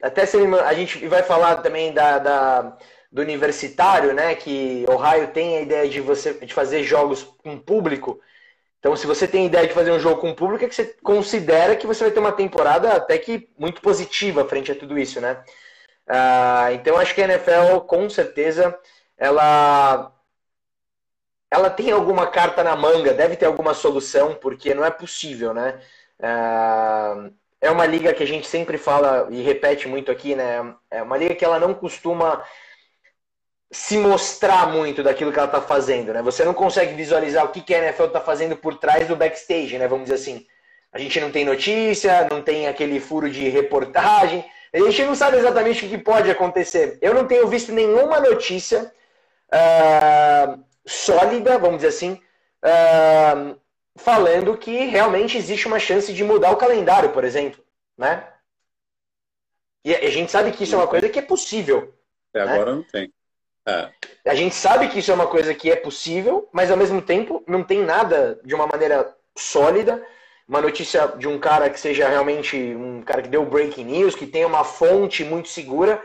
até 0.04 0.24
a 0.24 0.74
gente 0.74 1.08
vai 1.08 1.24
falar 1.24 1.62
também 1.62 1.94
da, 1.94 2.20
da, 2.20 2.78
do 3.18 3.22
universitário, 3.24 4.14
né? 4.14 4.36
Que 4.36 4.86
Ohio 4.88 5.28
tem 5.30 5.58
a 5.58 5.62
ideia 5.62 5.90
de 5.90 6.00
você 6.00 6.34
de 6.34 6.54
fazer 6.54 6.84
jogos 6.84 7.24
com 7.24 7.58
público. 7.58 8.22
Então, 8.80 8.96
se 8.96 9.08
você 9.08 9.28
tem 9.28 9.44
a 9.44 9.46
ideia 9.48 9.68
de 9.68 9.74
fazer 9.74 9.92
um 9.92 10.00
jogo 10.00 10.22
com 10.22 10.36
público, 10.36 10.64
é 10.64 10.68
que 10.68 10.76
você 10.76 10.86
considera 11.02 11.76
que 11.76 11.88
você 11.88 12.04
vai 12.04 12.12
ter 12.12 12.20
uma 12.20 12.32
temporada 12.32 12.94
até 12.94 13.18
que 13.18 13.50
muito 13.58 13.82
positiva 13.82 14.48
frente 14.48 14.72
a 14.72 14.76
tudo 14.76 15.00
isso, 15.00 15.20
né? 15.20 15.44
Uh, 16.08 16.74
então 16.74 16.98
acho 16.98 17.14
que 17.16 17.22
a 17.22 17.26
NFL, 17.26 17.80
com 17.88 18.10
certeza, 18.10 18.78
ela 19.18 20.14
ela 21.50 21.70
tem 21.70 21.92
alguma 21.92 22.28
carta 22.28 22.64
na 22.64 22.76
manga, 22.76 23.14
deve 23.14 23.36
ter 23.36 23.46
alguma 23.46 23.74
solução, 23.74 24.36
porque 24.36 24.74
não 24.76 24.86
é 24.86 24.92
possível, 24.92 25.54
né? 25.54 25.80
Uh, 26.20 27.34
é 27.60 27.72
uma 27.72 27.86
liga 27.86 28.14
que 28.14 28.24
a 28.24 28.28
gente 28.28 28.48
sempre 28.48 28.78
fala 28.78 29.28
e 29.32 29.42
repete 29.42 29.88
muito 29.88 30.12
aqui, 30.12 30.36
né? 30.36 30.76
É 30.92 31.02
uma 31.02 31.18
liga 31.18 31.34
que 31.36 31.46
ela 31.46 31.60
não 31.60 31.74
costuma 31.74 32.44
se 33.70 33.98
mostrar 33.98 34.72
muito 34.72 35.04
daquilo 35.04 35.32
que 35.32 35.38
ela 35.38 35.48
está 35.48 35.62
fazendo, 35.62 36.14
né? 36.14 36.22
Você 36.22 36.46
não 36.46 36.54
consegue 36.54 36.94
visualizar 36.94 37.46
o 37.46 37.50
que, 37.50 37.62
que 37.62 37.76
a 37.76 37.80
NFL 37.80 38.06
está 38.06 38.22
fazendo 38.22 38.56
por 38.56 38.76
trás 38.76 39.08
do 39.08 39.16
backstage, 39.16 39.78
né? 39.78 39.88
Vamos 39.88 40.06
dizer 40.06 40.16
assim. 40.16 40.48
A 40.92 41.00
gente 41.00 41.20
não 41.20 41.30
tem 41.30 41.44
notícia, 41.44 42.28
não 42.32 42.42
tem 42.42 42.68
aquele 42.68 43.00
furo 43.00 43.30
de 43.30 43.50
reportagem, 43.50 44.44
a 44.74 44.80
gente 44.80 45.04
não 45.04 45.16
sabe 45.16 45.38
exatamente 45.38 45.86
o 45.86 45.90
que 45.90 45.98
pode 45.98 46.30
acontecer. 46.30 46.98
Eu 47.02 47.14
não 47.14 47.28
tenho 47.28 47.48
visto 47.48 47.72
nenhuma 47.72 48.20
notícia 48.20 48.92
uh, 49.54 50.64
sólida, 50.86 51.58
vamos 51.58 51.78
dizer 51.78 51.90
assim, 51.90 52.22
uh, 52.64 53.60
falando 53.96 54.58
que 54.58 54.86
realmente 54.86 55.38
existe 55.38 55.68
uma 55.68 55.80
chance 55.80 56.14
de 56.14 56.24
mudar 56.24 56.52
o 56.52 56.58
calendário, 56.58 57.12
por 57.12 57.24
exemplo, 57.24 57.64
né? 57.98 58.28
E 59.84 59.96
a 59.96 60.10
gente 60.10 60.32
sabe 60.32 60.52
que 60.52 60.64
isso 60.64 60.76
é 60.76 60.78
uma 60.78 60.88
coisa 60.88 61.08
que 61.08 61.20
é 61.20 61.22
possível. 61.22 61.94
Até 62.34 62.46
né? 62.46 62.54
agora 62.54 62.76
não 62.76 62.84
tem. 62.84 63.12
É. 63.68 63.90
A 64.26 64.36
gente 64.36 64.56
sabe 64.56 64.88
que 64.88 65.00
isso 65.00 65.12
é 65.12 65.14
uma 65.14 65.28
coisa 65.28 65.54
que 65.54 65.70
é 65.70 65.76
possível, 65.76 66.48
mas 66.54 66.72
ao 66.72 66.78
mesmo 66.78 67.02
tempo 67.02 67.44
não 67.46 67.64
tem 67.64 67.84
nada 67.84 68.40
de 68.44 68.56
uma 68.56 68.66
maneira 68.66 69.14
sólida 69.38 70.02
uma 70.48 70.62
notícia 70.62 71.08
de 71.18 71.28
um 71.28 71.38
cara 71.38 71.70
que 71.70 71.80
seja 71.80 72.08
realmente 72.08 72.56
um 72.56 73.02
cara 73.02 73.22
que 73.22 73.28
deu 73.28 73.46
breaking 73.46 73.84
news, 73.84 74.16
que 74.16 74.26
tenha 74.26 74.48
uma 74.48 74.64
fonte 74.64 75.24
muito 75.24 75.50
segura 75.50 76.02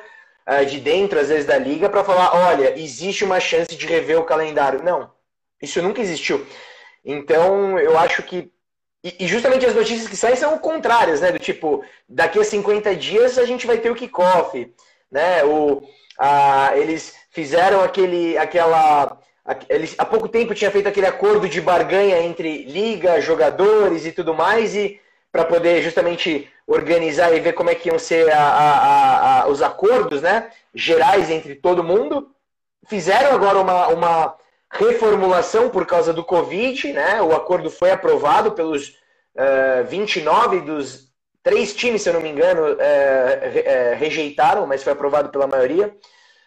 uh, 0.46 0.66
de 0.66 0.80
dentro, 0.80 1.20
às 1.20 1.28
vezes, 1.28 1.46
da 1.46 1.56
liga, 1.56 1.88
para 1.88 2.02
falar: 2.02 2.34
olha, 2.48 2.76
existe 2.78 3.24
uma 3.24 3.38
chance 3.38 3.76
de 3.76 3.86
rever 3.86 4.18
o 4.18 4.24
calendário. 4.24 4.82
Não, 4.82 5.10
isso 5.62 5.80
nunca 5.80 6.00
existiu. 6.00 6.44
Então, 7.04 7.78
eu 7.78 7.96
acho 7.96 8.22
que. 8.24 8.50
E, 9.04 9.26
justamente 9.26 9.66
as 9.66 9.74
notícias 9.74 10.08
que 10.08 10.16
saem 10.16 10.36
são 10.36 10.58
contrárias, 10.58 11.20
né? 11.20 11.32
Do 11.32 11.38
tipo, 11.38 11.84
daqui 12.08 12.38
a 12.38 12.44
50 12.44 12.94
dias 12.96 13.38
a 13.38 13.44
gente 13.44 13.66
vai 13.66 13.78
ter 13.78 13.90
o 13.90 13.94
kickoff, 13.94 14.72
né? 15.10 15.44
O, 15.44 15.82
a, 16.18 16.72
eles 16.76 17.14
fizeram 17.30 17.82
aquele, 17.82 18.36
aquela 18.38 19.18
ele 19.68 19.92
há 19.98 20.04
pouco 20.04 20.28
tempo 20.28 20.54
tinha 20.54 20.70
feito 20.70 20.88
aquele 20.88 21.06
acordo 21.06 21.48
de 21.48 21.60
barganha 21.60 22.20
entre 22.22 22.64
liga, 22.64 23.20
jogadores 23.20 24.06
e 24.06 24.12
tudo 24.12 24.32
mais, 24.32 24.74
e 24.74 25.00
para 25.32 25.44
poder 25.44 25.82
justamente 25.82 26.48
organizar 26.66 27.34
e 27.34 27.40
ver 27.40 27.54
como 27.54 27.70
é 27.70 27.74
que 27.74 27.88
iam 27.88 27.98
ser 27.98 28.30
a, 28.30 28.38
a, 28.38 29.42
a, 29.42 29.48
os 29.48 29.62
acordos 29.62 30.22
né, 30.22 30.50
gerais 30.74 31.30
entre 31.30 31.54
todo 31.56 31.82
mundo. 31.82 32.30
Fizeram 32.86 33.34
agora 33.34 33.58
uma, 33.58 33.88
uma 33.88 34.36
reformulação 34.70 35.70
por 35.70 35.86
causa 35.86 36.12
do 36.12 36.24
Covid, 36.24 36.92
né? 36.92 37.20
O 37.22 37.32
acordo 37.34 37.70
foi 37.70 37.90
aprovado 37.90 38.52
pelos 38.52 38.88
uh, 38.88 38.94
eh, 39.36 39.82
29 39.84 40.60
dos 40.60 41.11
três 41.42 41.74
times, 41.74 42.02
se 42.02 42.08
eu 42.08 42.14
não 42.14 42.20
me 42.20 42.28
engano, 42.28 42.76
é, 42.78 43.62
é, 43.64 43.94
rejeitaram, 43.94 44.66
mas 44.66 44.82
foi 44.82 44.92
aprovado 44.92 45.30
pela 45.30 45.46
maioria. 45.46 45.94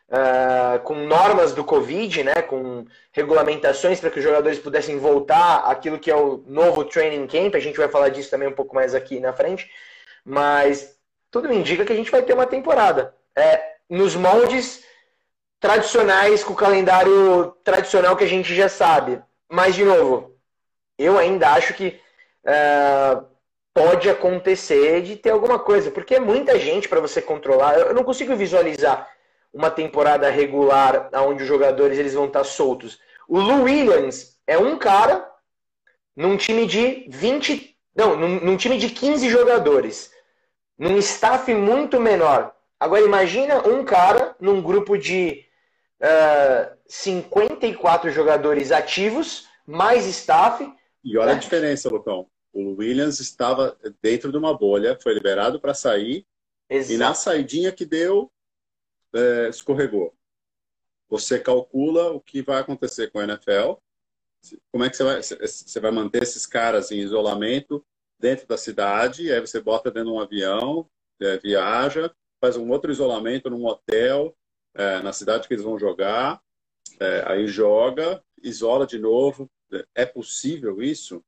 Uh, 0.08 0.80
com 0.84 0.94
normas 0.94 1.52
do 1.52 1.64
Covid, 1.64 2.24
né, 2.24 2.36
com 2.44 2.86
regulamentações 3.12 4.00
para 4.00 4.12
que 4.12 4.20
os 4.20 4.24
jogadores 4.24 4.60
pudessem 4.60 5.00
voltar 5.00 5.64
àquilo 5.66 5.98
que 5.98 6.12
é 6.12 6.16
o 6.16 6.44
novo 6.46 6.86
training 6.86 7.26
camp. 7.26 7.56
A 7.56 7.60
gente 7.60 7.78
vai 7.78 7.90
falar 7.90 8.10
disso 8.10 8.30
também 8.30 8.48
um 8.48 8.54
pouco 8.54 8.76
mais 8.76 8.94
aqui 8.94 9.20
na 9.20 9.34
frente. 9.34 9.68
Mas 10.24 10.96
tudo 11.32 11.52
indica 11.52 11.84
que 11.84 11.92
a 11.92 11.96
gente 11.96 12.12
vai 12.12 12.22
ter 12.22 12.34
uma 12.34 12.46
temporada. 12.46 13.16
É, 13.36 13.78
nos 13.90 14.16
moldes 14.16 14.84
tradicionais, 15.60 16.44
com 16.44 16.54
o 16.54 16.56
calendário 16.56 17.56
tradicional 17.64 18.16
que 18.16 18.24
a 18.24 18.28
gente 18.28 18.54
já 18.54 18.70
sabe. 18.70 19.22
Mas, 19.50 19.74
de 19.74 19.84
novo, 19.84 20.38
eu 20.98 21.18
ainda 21.18 21.50
acho 21.50 21.74
que 21.74 22.00
uh, 22.46 23.26
pode 23.76 24.10
acontecer 24.10 25.02
de 25.02 25.18
ter 25.18 25.32
alguma 25.32 25.60
coisa, 25.60 25.92
porque 25.92 26.16
é 26.16 26.20
muita 26.20 26.58
gente 26.58 26.88
para 26.88 27.02
você 27.02 27.22
controlar. 27.22 27.78
Eu 27.78 27.94
não 27.94 28.06
consigo 28.06 28.34
visualizar 28.34 29.06
uma 29.54 29.70
temporada 29.70 30.30
regular 30.30 31.10
onde 31.14 31.44
os 31.44 31.48
jogadores 31.48 32.00
eles 32.00 32.14
vão 32.14 32.26
estar 32.26 32.46
soltos. 32.46 32.98
O 33.28 33.38
Lou 33.38 33.64
Williams 33.64 34.40
é 34.48 34.58
um 34.58 34.78
cara 34.78 35.30
num 36.16 36.38
time 36.38 36.66
de 36.66 37.06
20. 37.10 37.78
Não, 37.94 38.16
num, 38.16 38.40
num 38.40 38.56
time 38.56 38.78
de 38.78 38.90
15 38.90 39.30
jogadores. 39.30 40.10
Num 40.80 40.98
staff 40.98 41.54
muito 41.54 42.00
menor. 42.00 42.54
Agora 42.80 43.02
imagina 43.02 43.68
um 43.68 43.84
cara 43.84 44.36
num 44.40 44.62
grupo 44.62 44.98
de 44.98 45.46
uh, 46.02 46.06
ah, 46.06 46.74
54 46.88 48.10
jogadores 48.10 48.72
ativos, 48.72 49.50
mais 49.68 50.06
staff. 50.06 50.66
E 51.04 51.18
olha 51.18 51.28
né? 51.28 51.34
a 51.34 51.40
diferença, 51.40 51.90
Lucão. 51.90 52.28
O 52.56 52.76
Williams 52.78 53.20
estava 53.20 53.78
dentro 54.02 54.32
de 54.32 54.38
uma 54.38 54.58
bolha, 54.58 54.98
foi 54.98 55.14
liberado 55.14 55.60
para 55.60 55.74
sair. 55.74 56.26
Exato. 56.70 56.94
E 56.94 56.98
na 56.98 57.14
saidinha 57.14 57.70
que 57.70 57.86
deu, 57.86 58.32
é, 59.14 59.50
escorregou. 59.50 60.16
Você 61.10 61.38
calcula 61.38 62.12
o 62.12 62.22
que 62.22 62.42
vai 62.42 62.62
acontecer 62.62 63.12
com 63.12 63.20
a 63.20 63.26
NFL, 63.26 63.74
como 64.72 64.86
é 64.86 64.90
que 64.90 64.96
você 64.96 65.04
vai, 65.04 65.22
você 65.22 65.80
vai 65.82 65.92
manter 65.92 66.24
esses 66.24 66.46
caras 66.46 66.92
em 66.92 67.00
isolamento 67.00 67.86
dentro 68.18 68.48
da 68.48 68.58
cidade, 68.58 69.34
aí 69.34 69.42
você 69.42 69.60
bota 69.60 69.92
dentro 69.92 70.12
de 70.12 70.16
um 70.16 70.22
avião, 70.22 70.90
é, 71.20 71.38
viaja, 71.38 72.10
faz 72.40 72.56
um 72.56 72.70
outro 72.70 72.90
isolamento 72.90 73.50
num 73.50 73.66
hotel, 73.66 74.34
é, 74.74 75.02
na 75.02 75.12
cidade 75.12 75.46
que 75.46 75.54
eles 75.54 75.66
vão 75.66 75.78
jogar, 75.78 76.42
é, 77.02 77.24
aí 77.28 77.48
joga, 77.48 78.24
isola 78.42 78.88
de 78.88 78.98
novo. 78.98 79.50
É 79.94 80.06
possível 80.06 80.82
isso? 80.82 81.22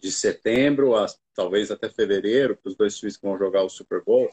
De 0.00 0.12
setembro 0.12 0.96
a 0.96 1.06
talvez 1.34 1.70
até 1.70 1.88
fevereiro, 1.88 2.56
para 2.56 2.70
os 2.70 2.76
dois 2.76 2.96
times 2.96 3.16
que 3.16 3.26
vão 3.26 3.38
jogar 3.38 3.62
o 3.62 3.68
Super 3.68 4.02
Bowl? 4.02 4.30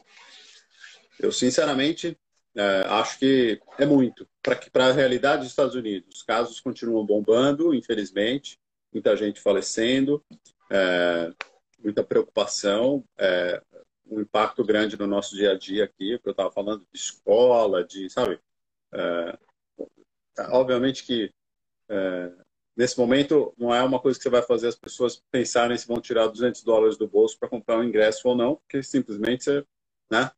Eu, 1.18 1.32
sinceramente, 1.32 2.18
é, 2.54 2.84
acho 2.88 3.18
que 3.18 3.60
é 3.78 3.86
muito. 3.86 4.28
Para 4.72 4.88
a 4.88 4.92
realidade 4.92 5.42
dos 5.42 5.50
Estados 5.50 5.74
Unidos, 5.74 6.16
os 6.16 6.22
casos 6.22 6.60
continuam 6.60 7.04
bombando, 7.04 7.74
infelizmente, 7.74 8.58
muita 8.92 9.16
gente 9.16 9.40
falecendo, 9.40 10.24
é, 10.70 11.32
muita 11.78 12.02
preocupação, 12.02 13.04
é, 13.18 13.62
um 14.08 14.20
impacto 14.20 14.64
grande 14.64 14.98
no 14.98 15.06
nosso 15.06 15.34
dia 15.34 15.52
a 15.52 15.58
dia 15.58 15.84
aqui, 15.84 16.16
porque 16.16 16.28
eu 16.28 16.32
estava 16.32 16.50
falando 16.50 16.86
de 16.92 16.98
escola, 16.98 17.84
de, 17.84 18.08
sabe? 18.08 18.40
É, 18.92 19.38
obviamente 20.50 21.04
que 21.04 21.32
é, 21.88 22.32
nesse 22.76 22.98
momento 22.98 23.54
não 23.56 23.74
é 23.74 23.82
uma 23.82 23.98
coisa 23.98 24.18
que 24.18 24.22
você 24.22 24.30
vai 24.30 24.42
fazer 24.42 24.68
as 24.68 24.76
pessoas 24.76 25.22
pensarem 25.30 25.76
se 25.76 25.86
vão 25.86 26.00
tirar 26.00 26.26
200 26.26 26.62
dólares 26.62 26.96
do 26.96 27.08
bolso 27.08 27.38
para 27.38 27.48
comprar 27.48 27.78
um 27.78 27.84
ingresso 27.84 28.28
ou 28.28 28.36
não, 28.36 28.56
porque 28.56 28.82
simplesmente 28.82 29.44
você, 29.44 29.64
né? 30.10 30.30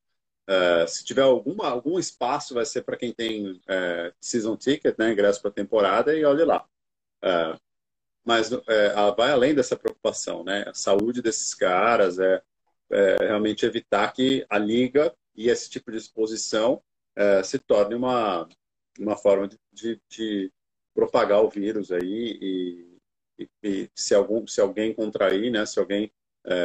Uh, 0.48 0.88
se 0.88 1.04
tiver 1.04 1.22
alguma, 1.22 1.68
algum 1.68 1.98
espaço, 1.98 2.54
vai 2.54 2.64
ser 2.64 2.80
para 2.82 2.96
quem 2.96 3.12
tem 3.12 3.50
uh, 3.50 4.14
season 4.18 4.56
ticket, 4.56 4.96
né, 4.96 5.12
ingresso 5.12 5.42
para 5.42 5.50
temporada, 5.50 6.16
e 6.16 6.24
olhe 6.24 6.42
lá. 6.42 6.64
Uh, 7.22 7.60
mas 8.24 8.50
vai 9.16 9.30
além 9.30 9.54
dessa 9.54 9.74
preocupação, 9.74 10.44
né? 10.44 10.64
A 10.66 10.74
saúde 10.74 11.22
desses 11.22 11.54
caras 11.54 12.18
é, 12.18 12.42
é 12.90 13.16
realmente 13.20 13.64
evitar 13.64 14.12
que 14.12 14.44
a 14.50 14.58
liga 14.58 15.14
e 15.34 15.48
esse 15.48 15.70
tipo 15.70 15.90
de 15.90 15.96
exposição 15.96 16.82
se 17.42 17.58
torne 17.58 17.94
uma, 17.94 18.46
uma 18.98 19.16
forma 19.16 19.48
de, 19.48 19.58
de, 19.72 20.00
de 20.10 20.52
propagar 20.98 21.44
o 21.44 21.48
vírus 21.48 21.92
aí 21.92 22.36
e, 22.42 22.98
e, 23.38 23.48
e, 23.62 23.90
se, 23.94 24.16
algum, 24.16 24.44
se 24.48 24.60
alguém 24.60 24.92
contrair, 24.92 25.48
né, 25.48 25.64
se 25.64 25.78
alguém 25.78 26.12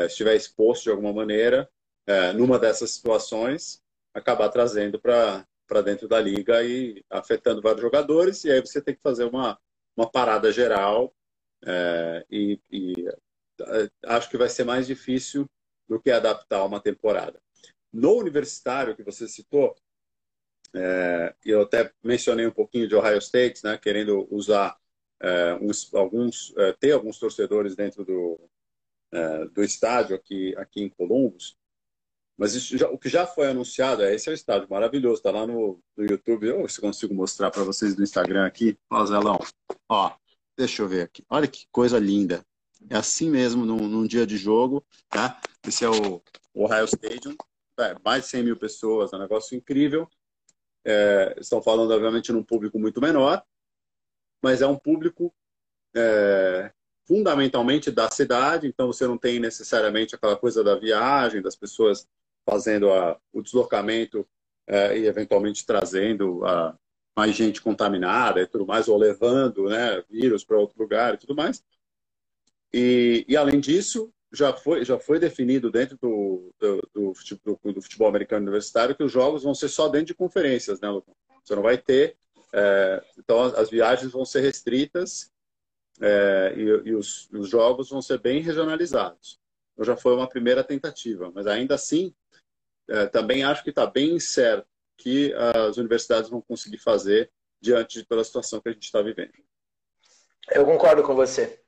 estiver 0.07 0.35
exposto 0.35 0.85
de 0.85 0.89
alguma 0.89 1.13
maneira, 1.13 1.69
é, 2.07 2.33
numa 2.33 2.57
dessas 2.57 2.89
situações, 2.89 3.79
acabar 4.11 4.49
trazendo 4.49 4.99
para 4.99 5.45
dentro 5.85 6.07
da 6.07 6.19
liga 6.19 6.63
e 6.63 7.03
afetando 7.11 7.61
vários 7.61 7.81
jogadores, 7.81 8.43
e 8.43 8.51
aí 8.51 8.59
você 8.59 8.81
tem 8.81 8.95
que 8.95 9.01
fazer 9.03 9.25
uma, 9.25 9.59
uma 9.95 10.09
parada 10.09 10.51
geral, 10.51 11.13
é, 11.63 12.25
e, 12.27 12.59
e 12.71 13.07
é, 13.07 13.89
acho 14.07 14.31
que 14.31 14.37
vai 14.37 14.49
ser 14.49 14.63
mais 14.63 14.87
difícil 14.87 15.45
do 15.87 15.99
que 15.99 16.09
adaptar 16.09 16.65
uma 16.65 16.79
temporada. 16.79 17.39
No 17.91 18.17
universitário 18.17 18.95
que 18.95 19.03
você 19.03 19.27
citou, 19.27 19.75
é, 20.75 21.35
eu 21.45 21.61
até 21.61 21.91
mencionei 22.03 22.47
um 22.47 22.51
pouquinho 22.51 22.87
de 22.87 22.95
Ohio 22.95 23.17
State, 23.19 23.63
né, 23.63 23.77
querendo 23.77 24.27
usar 24.31 24.75
é, 25.21 25.55
uns, 25.55 25.93
alguns, 25.93 26.53
é, 26.57 26.73
ter 26.73 26.91
alguns 26.91 27.19
torcedores 27.19 27.75
dentro 27.75 28.03
do, 28.03 28.39
é, 29.11 29.45
do 29.45 29.63
estádio 29.63 30.15
aqui, 30.15 30.55
aqui 30.57 30.81
em 30.81 30.89
Columbus. 30.89 31.55
Mas 32.35 32.53
já, 32.67 32.89
o 32.89 32.97
que 32.97 33.09
já 33.09 33.27
foi 33.27 33.47
anunciado, 33.47 34.01
é, 34.03 34.13
esse 34.13 34.27
é 34.27 34.31
o 34.31 34.35
estádio 34.35 34.67
maravilhoso, 34.69 35.17
está 35.17 35.31
lá 35.31 35.45
no, 35.45 35.79
no 35.95 36.05
YouTube. 36.05 36.47
Eu 36.47 36.67
se 36.67 36.81
consigo 36.81 37.13
mostrar 37.13 37.51
para 37.51 37.63
vocês 37.63 37.95
do 37.95 38.03
Instagram 38.03 38.45
aqui. 38.45 38.77
Ó, 38.89 39.05
Zelão. 39.05 39.39
Ó, 39.87 40.11
deixa 40.57 40.81
eu 40.81 40.87
ver 40.87 41.03
aqui. 41.03 41.23
Olha 41.29 41.47
que 41.47 41.67
coisa 41.71 41.99
linda. 41.99 42.43
É 42.89 42.97
assim 42.97 43.29
mesmo 43.29 43.65
num, 43.65 43.87
num 43.87 44.05
dia 44.05 44.25
de 44.25 44.35
jogo, 44.35 44.83
tá? 45.09 45.39
Esse 45.65 45.85
é 45.85 45.89
o 45.89 46.21
Ohio 46.53 46.85
Stadium. 46.85 47.35
É, 47.79 47.95
mais 48.03 48.23
de 48.23 48.29
100 48.29 48.43
mil 48.43 48.57
pessoas, 48.57 49.13
é 49.13 49.15
um 49.15 49.19
negócio 49.19 49.55
incrível. 49.55 50.09
É, 50.85 51.35
estão 51.39 51.61
falando, 51.61 51.91
obviamente, 51.91 52.31
num 52.31 52.43
público 52.43 52.77
muito 52.77 52.99
menor, 52.99 53.43
mas 54.41 54.61
é 54.61 54.67
um 54.67 54.77
público 54.77 55.33
é, 55.95 56.71
fundamentalmente 57.05 57.91
da 57.91 58.09
cidade, 58.09 58.67
então 58.67 58.87
você 58.87 59.07
não 59.07 59.17
tem 59.17 59.39
necessariamente 59.39 60.15
aquela 60.15 60.35
coisa 60.35 60.63
da 60.63 60.75
viagem, 60.75 61.41
das 61.41 61.55
pessoas 61.55 62.07
fazendo 62.45 62.91
a, 62.91 63.17
o 63.31 63.41
deslocamento 63.41 64.27
é, 64.67 64.97
e 64.97 65.05
eventualmente 65.05 65.65
trazendo 65.65 66.45
a, 66.45 66.77
mais 67.15 67.35
gente 67.35 67.61
contaminada 67.61 68.41
e 68.41 68.47
tudo 68.47 68.65
mais, 68.65 68.87
ou 68.87 68.97
levando 68.97 69.69
né, 69.69 70.03
vírus 70.09 70.43
para 70.43 70.57
outro 70.57 70.81
lugar 70.81 71.13
e 71.13 71.17
tudo 71.17 71.35
mais. 71.35 71.63
E, 72.73 73.23
e, 73.27 73.37
além 73.37 73.59
disso, 73.59 74.11
já 74.33 74.51
foi, 74.51 74.83
já 74.83 74.97
foi 74.97 75.19
definido 75.19 75.71
dentro 75.71 75.95
do, 75.97 76.51
do, 76.59 76.89
do, 76.91 77.13
do, 77.71 77.81
futebol 77.81 78.07
americano 78.07 78.41
universitário 78.41 78.95
que 78.95 79.03
os 79.03 79.11
jogos 79.11 79.43
vão 79.43 79.53
ser 79.53 79.69
só 79.69 79.87
dentro 79.87 80.07
de 80.07 80.15
conferências, 80.15 80.81
né, 80.81 80.89
Lucas? 80.89 81.13
Você 81.43 81.55
não 81.55 81.61
vai 81.61 81.77
ter. 81.77 82.17
É, 82.51 83.03
então, 83.17 83.41
as 83.43 83.69
viagens 83.69 84.11
vão 84.11 84.25
ser 84.25 84.41
restritas 84.41 85.31
é, 86.01 86.53
e, 86.57 86.61
e 86.89 86.95
os, 86.95 87.29
os, 87.31 87.47
jogos 87.47 87.89
vão 87.89 88.01
ser 88.01 88.19
bem 88.19 88.41
regionalizados. 88.41 89.39
Então, 89.73 89.85
já 89.85 89.95
foi 89.95 90.15
uma 90.15 90.27
primeira 90.27 90.63
tentativa, 90.63 91.31
mas 91.33 91.45
ainda 91.45 91.75
assim, 91.75 92.13
é, 92.89 93.05
também 93.05 93.43
acho 93.43 93.63
que 93.63 93.69
está 93.69 93.85
bem 93.85 94.15
incerto 94.15 94.67
que 94.97 95.33
as 95.33 95.77
universidades 95.77 96.29
vão 96.29 96.41
conseguir 96.41 96.77
fazer 96.77 97.31
diante 97.61 97.99
de 97.99 98.05
pela 98.05 98.23
situação 98.23 98.59
que 98.61 98.69
a 98.69 98.71
gente 98.71 98.83
está 98.83 99.01
vivendo. 99.01 99.31
Eu 100.51 100.65
concordo 100.65 101.03
com 101.03 101.15
você. 101.15 101.59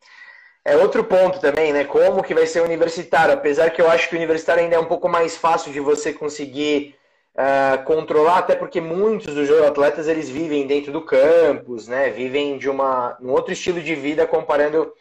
É 0.67 0.75
outro 0.75 1.03
ponto 1.03 1.39
também, 1.39 1.71
né? 1.71 1.83
Como 1.83 2.23
que 2.23 2.33
vai 2.33 2.47
ser 2.47 2.61
universitário? 2.61 3.35
Apesar 3.35 3.69
que 3.69 3.79
eu 3.79 3.87
acho 3.87 4.09
que 4.09 4.15
o 4.15 4.17
universitário 4.17 4.63
ainda 4.63 4.75
é 4.75 4.79
um 4.79 4.85
pouco 4.85 5.07
mais 5.07 5.37
fácil 5.37 5.71
de 5.71 5.79
você 5.79 6.11
conseguir 6.11 6.95
uh, 7.35 7.83
controlar, 7.83 8.39
até 8.39 8.55
porque 8.55 8.81
muitos 8.81 9.35
dos 9.35 9.47
atletas 9.61 10.07
eles 10.07 10.27
vivem 10.27 10.65
dentro 10.65 10.91
do 10.91 11.05
campus, 11.05 11.87
né? 11.87 12.09
Vivem 12.09 12.57
de 12.57 12.67
uma, 12.67 13.15
um 13.21 13.29
outro 13.29 13.53
estilo 13.53 13.79
de 13.79 13.93
vida 13.93 14.25
comparando 14.25 14.91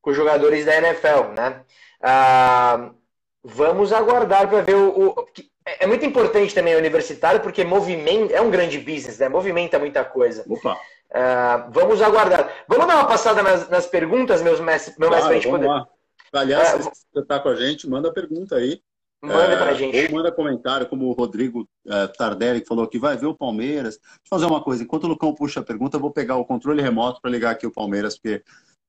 com 0.00 0.10
os 0.10 0.16
jogadores 0.16 0.64
da 0.64 0.74
NFL, 0.74 1.34
né? 1.36 1.60
Uh, 2.00 2.94
vamos 3.42 3.92
aguardar 3.92 4.48
para 4.48 4.62
ver 4.62 4.74
o, 4.74 5.10
o, 5.10 5.26
é 5.66 5.86
muito 5.86 6.04
importante 6.06 6.54
também 6.54 6.74
o 6.74 6.78
universitário, 6.78 7.40
porque 7.40 7.62
movimento 7.62 8.32
é 8.32 8.40
um 8.40 8.50
grande 8.50 8.78
business, 8.78 9.18
né? 9.18 9.28
Movimenta 9.28 9.78
muita 9.78 10.02
coisa. 10.02 10.44
Opa. 10.48 10.78
Uh, 11.14 11.70
vamos 11.70 12.02
aguardar. 12.02 12.52
Vamos 12.66 12.86
dar 12.88 12.96
uma 12.96 13.06
passada 13.06 13.40
nas, 13.40 13.68
nas 13.68 13.86
perguntas, 13.86 14.42
meus 14.42 14.58
mestres, 14.58 14.98
meu 14.98 15.08
claro, 15.08 15.28
mestre, 15.28 15.48
poder. 15.48 15.68
Lá. 15.68 15.86
Aliás, 16.32 16.74
uh, 16.74 16.82
se 16.82 17.06
você 17.12 17.20
está 17.20 17.38
com 17.38 17.50
a 17.50 17.54
gente, 17.54 17.88
manda 17.88 18.12
pergunta 18.12 18.56
aí. 18.56 18.82
Manda 19.22 19.52
é, 19.52 19.56
pra 19.56 19.74
gente. 19.74 20.06
Ou 20.06 20.10
manda 20.10 20.32
comentário, 20.32 20.88
como 20.88 21.06
o 21.06 21.12
Rodrigo 21.12 21.68
é, 21.86 22.08
Tardelli, 22.08 22.60
que 22.60 22.66
falou 22.66 22.86
que 22.86 22.98
vai 22.98 23.16
ver 23.16 23.26
o 23.26 23.34
Palmeiras. 23.34 23.96
Deixa 23.96 24.18
eu 24.24 24.28
fazer 24.28 24.46
uma 24.46 24.62
coisa, 24.62 24.82
enquanto 24.82 25.04
o 25.04 25.08
Lucão 25.08 25.34
puxa 25.34 25.60
a 25.60 25.64
pergunta, 25.64 25.96
eu 25.96 26.00
vou 26.00 26.10
pegar 26.10 26.36
o 26.36 26.44
controle 26.44 26.82
remoto 26.82 27.22
para 27.22 27.30
ligar 27.30 27.52
aqui 27.52 27.66
o 27.66 27.72
Palmeiras, 27.72 28.18
porque. 28.18 28.44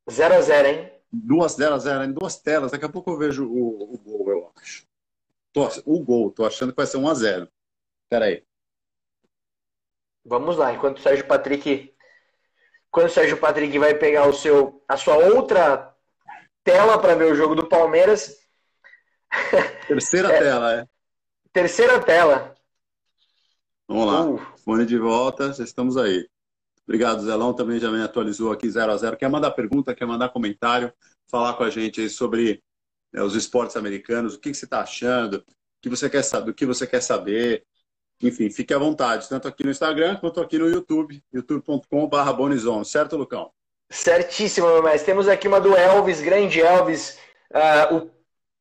0x0, 0.09 0.65
hein? 0.65 0.91
Duas 1.11 1.55
0x0, 1.55 2.05
em 2.05 2.11
duas 2.11 2.37
telas. 2.37 2.71
Daqui 2.71 2.85
a 2.85 2.89
pouco 2.89 3.11
eu 3.11 3.17
vejo 3.17 3.47
o, 3.47 3.93
o 3.93 3.97
gol, 3.97 4.29
eu 4.29 4.51
acho. 4.57 4.83
Tô, 5.53 5.69
o 5.85 6.03
gol, 6.03 6.31
tô 6.31 6.45
achando 6.45 6.71
que 6.71 6.77
vai 6.77 6.85
ser 6.85 6.97
1x0. 6.97 7.47
Pera 8.09 8.25
aí. 8.25 8.43
Vamos 10.25 10.57
lá, 10.57 10.73
enquanto 10.73 10.97
o 10.97 11.01
Sérgio 11.01 11.27
Patrick. 11.27 11.94
Quando 12.95 13.07
o 13.07 13.11
Sérgio 13.11 13.35
Patrick 13.35 13.77
vai 13.77 13.93
pegar 13.93 14.25
o 14.25 14.31
seu, 14.31 14.81
a 14.87 14.95
sua 14.95 15.17
outra 15.17 15.93
tela 16.63 16.97
para 16.97 17.13
ver 17.13 17.29
o 17.29 17.35
jogo 17.35 17.53
do 17.53 17.67
Palmeiras. 17.67 18.37
Terceira 19.85 20.29
é, 20.29 20.39
tela, 20.39 20.73
é. 20.75 20.85
Terceira 21.51 22.01
tela. 22.01 22.55
Vamos 23.85 24.05
lá. 24.05 24.25
Uh. 24.25 24.41
Fone 24.63 24.85
de 24.85 24.97
volta, 24.97 25.51
já 25.51 25.65
estamos 25.65 25.97
aí. 25.97 26.25
Obrigado, 26.87 27.21
Zelão. 27.21 27.53
Também 27.53 27.81
já 27.81 27.91
me 27.91 28.01
atualizou 28.01 28.49
aqui 28.53 28.69
0 28.69 28.89
a 28.89 28.95
0 28.95 29.17
Quer 29.17 29.29
mandar 29.29 29.51
pergunta, 29.51 29.93
quer 29.93 30.05
mandar 30.05 30.29
comentário, 30.29 30.93
falar 31.29 31.55
com 31.55 31.65
a 31.65 31.69
gente 31.69 32.07
sobre 32.09 32.63
né, 33.11 33.21
os 33.21 33.35
esportes 33.35 33.75
americanos, 33.75 34.35
o 34.35 34.39
que, 34.39 34.51
que 34.51 34.57
você 34.57 34.63
está 34.63 34.79
achando, 34.79 35.39
o 35.39 35.43
que 35.81 35.89
você 35.89 36.09
quer 36.09 36.23
saber, 36.23 36.51
o 36.51 36.53
que 36.53 36.65
você 36.65 36.87
quer 36.87 37.01
saber. 37.01 37.65
Enfim, 38.21 38.49
fique 38.49 38.73
à 38.73 38.77
vontade, 38.77 39.27
tanto 39.27 39.47
aqui 39.47 39.63
no 39.63 39.71
Instagram 39.71 40.15
quanto 40.17 40.39
aqui 40.39 40.57
no 40.57 40.69
YouTube, 40.69 41.21
youtube.com.br 41.33 42.33
Bonizon, 42.33 42.83
certo, 42.83 43.17
Lucão? 43.17 43.51
Certíssimo, 43.89 44.67
meu 44.67 44.83
mestre. 44.83 45.05
Temos 45.05 45.27
aqui 45.27 45.47
uma 45.47 45.59
do 45.59 45.75
Elvis, 45.75 46.21
grande 46.21 46.61
Elvis. 46.61 47.19
Uh, 47.51 47.95
o 47.95 48.11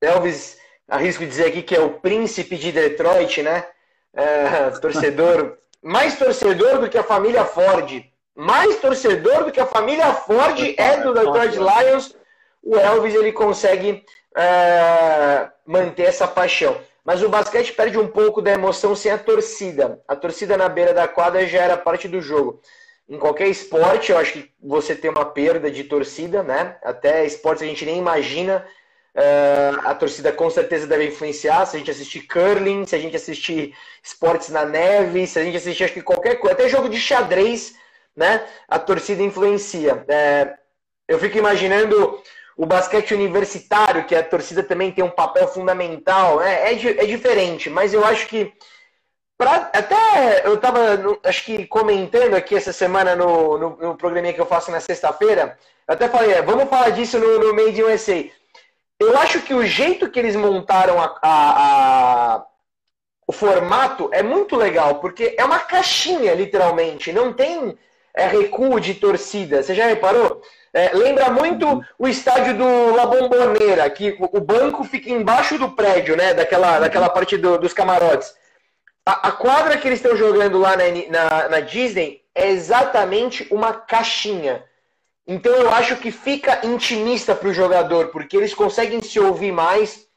Elvis, 0.01 0.59
arrisco 0.89 1.25
dizer 1.25 1.47
aqui 1.47 1.63
que 1.63 1.75
é 1.75 1.81
o 1.81 1.99
príncipe 2.01 2.57
de 2.57 2.73
Detroit, 2.73 3.43
né? 3.43 3.67
Uh, 4.13 4.79
torcedor, 4.83 5.59
mais 5.83 6.19
torcedor 6.19 6.81
do 6.81 6.91
que 6.91 6.99
a 6.99 7.05
família 7.05 7.45
Ford. 7.45 8.05
Mais 8.35 8.77
torcedor 8.81 9.45
do 9.45 9.53
que 9.53 9.61
a 9.61 9.67
família 9.67 10.13
Ford 10.13 10.59
é 10.77 11.01
do 11.01 11.15
Detroit 11.15 11.57
Lions. 11.57 12.15
O 12.63 12.77
Elvis 12.77 13.15
ele 13.15 13.33
consegue 13.33 14.05
uh, 14.37 15.51
manter 15.65 16.05
essa 16.05 16.27
paixão. 16.27 16.77
Mas 17.05 17.23
o 17.23 17.29
basquete 17.29 17.73
perde 17.73 17.99
um 17.99 18.09
pouco 18.09 18.41
da 18.41 18.53
emoção 18.53 18.97
sem 18.97 19.13
a 19.13 19.19
torcida. 19.19 20.01
A 20.09 20.17
torcida 20.17 20.57
na 20.57 20.69
beira 20.69 20.95
da 20.95 21.07
quadra 21.07 21.47
já 21.47 21.63
era 21.63 21.77
parte 21.77 22.09
do 22.09 22.21
jogo. 22.21 22.61
Em 23.07 23.19
qualquer 23.19 23.49
esporte, 23.49 24.11
eu 24.11 24.17
acho 24.17 24.33
que 24.33 24.51
você 24.63 24.95
tem 24.95 25.11
uma 25.11 25.27
perda 25.27 25.71
de 25.71 25.85
torcida, 25.85 26.43
né? 26.43 26.79
Até 26.83 27.27
esportes 27.27 27.63
a 27.63 27.67
gente 27.67 27.85
nem 27.85 27.99
imagina. 27.99 28.67
Uh, 29.15 29.87
a 29.87 29.95
torcida 29.95 30.33
com 30.33 30.49
certeza 30.49 30.87
deve 30.87 31.09
influenciar. 31.09 31.67
Se 31.67 31.77
a 31.77 31.79
gente 31.79 31.91
assistir 31.91 32.23
curling, 32.23 32.87
se 32.87 32.97
a 32.97 32.99
gente 32.99 33.15
assistir 33.15 33.75
esportes 34.03 34.49
na 34.49 34.65
neve, 34.65 35.27
se 35.27 35.39
a 35.39 35.45
gente 35.45 35.59
assistir 35.59 35.85
acho 35.85 35.93
que 35.93 36.03
qualquer 36.03 36.37
coisa, 36.37 36.55
até 36.55 36.69
jogo 36.69 36.89
de 36.89 36.99
xadrez, 36.99 37.75
né? 38.17 38.43
A 38.67 38.79
torcida 38.79 39.23
influencia. 39.23 39.97
Uh, 39.97 40.55
eu 41.07 41.19
fico 41.19 41.37
imaginando 41.37 42.23
o 42.57 42.67
basquete 42.67 43.15
universitário, 43.15 44.05
que 44.05 44.15
a 44.15 44.23
torcida 44.23 44.63
também 44.63 44.93
tem 44.93 45.05
um 45.05 45.11
papel 45.11 45.49
fundamental, 45.49 46.39
né? 46.39 46.73
é, 46.73 46.73
é 46.73 47.07
diferente, 47.07 47.69
mas 47.69 47.93
eu 47.93 48.05
acho 48.05 48.27
que 48.29 48.53
pra, 49.37 49.71
até 49.73 50.47
eu 50.47 50.55
estava 50.55 50.81
acho 51.25 51.45
que 51.45 51.67
comentando 51.67 52.35
aqui 52.35 52.55
essa 52.55 52.73
semana 52.73 53.17
no, 53.17 53.59
no, 53.59 53.77
no 53.77 53.97
programinha 53.97 54.33
que 54.33 54.41
eu 54.41 54.47
faço 54.47 54.71
na 54.71 54.81
sexta-feira, 54.81 55.59
eu 55.87 55.95
até 55.95 56.09
falei, 56.09 56.33
é, 56.33 56.43
vamos 56.43 56.69
falar 56.69 56.91
disso 56.91 57.19
no, 57.19 57.39
no 57.39 57.55
Made 57.55 57.81
in 57.81 57.85
USA. 57.85 58.25
Eu 58.99 59.19
acho 59.19 59.43
que 59.43 59.53
o 59.53 59.67
jeito 59.67 60.11
que 60.11 60.19
eles 60.19 60.37
montaram 60.37 61.01
a, 61.01 61.19
a, 61.21 62.35
a, 62.37 62.47
o 63.27 63.33
formato 63.33 64.09
é 64.13 64.23
muito 64.23 64.57
legal, 64.57 65.01
porque 65.01 65.35
é 65.37 65.45
uma 65.45 65.59
caixinha, 65.59 66.33
literalmente, 66.35 67.13
não 67.13 67.33
tem 67.33 67.77
é, 68.15 68.27
recuo 68.29 68.81
de 68.81 68.95
torcida. 68.95 69.63
Você 69.63 69.75
já 69.75 69.87
reparou? 69.87 70.41
É, 70.75 70.91
lembra 70.93 71.31
muito 71.31 71.81
o 71.97 72.09
estádio 72.09 72.59
do 72.59 72.97
La 72.97 73.07
Bombonera, 73.07 73.89
que 73.89 74.17
o 74.19 74.41
banco 74.41 74.83
fica 74.83 75.09
embaixo 75.09 75.57
do 75.57 75.71
prédio, 75.71 76.17
né? 76.17 76.35
Daquela, 76.35 76.81
daquela 76.81 77.09
parte 77.09 77.37
do, 77.37 77.57
dos 77.57 77.73
camarotes. 77.73 78.35
A, 79.07 79.29
a, 79.29 79.33
quadra 79.33 79.79
que 79.79 79.87
eles 79.87 80.01
estão 80.01 80.17
jogando 80.17 80.59
lá 80.59 80.77
na, 80.77 80.85
na, 81.11 81.49
na 81.49 81.61
Disney 81.61 82.23
é 82.35 82.51
exatamente 82.51 83.47
uma 83.53 83.73
caixinha. 83.73 84.65
Então 85.25 85.53
eu 85.55 85.71
acho 85.71 85.97
que 85.97 86.11
fica 86.11 86.67
intimista 86.67 87.37
para 87.37 87.49
o 87.49 87.55
jogador, 87.55 88.09
porque 88.09 88.37
eles 88.37 88.53
conseguem 88.53 89.01
se 89.01 89.21
ouvir 89.21 89.53
mais. 89.53 90.09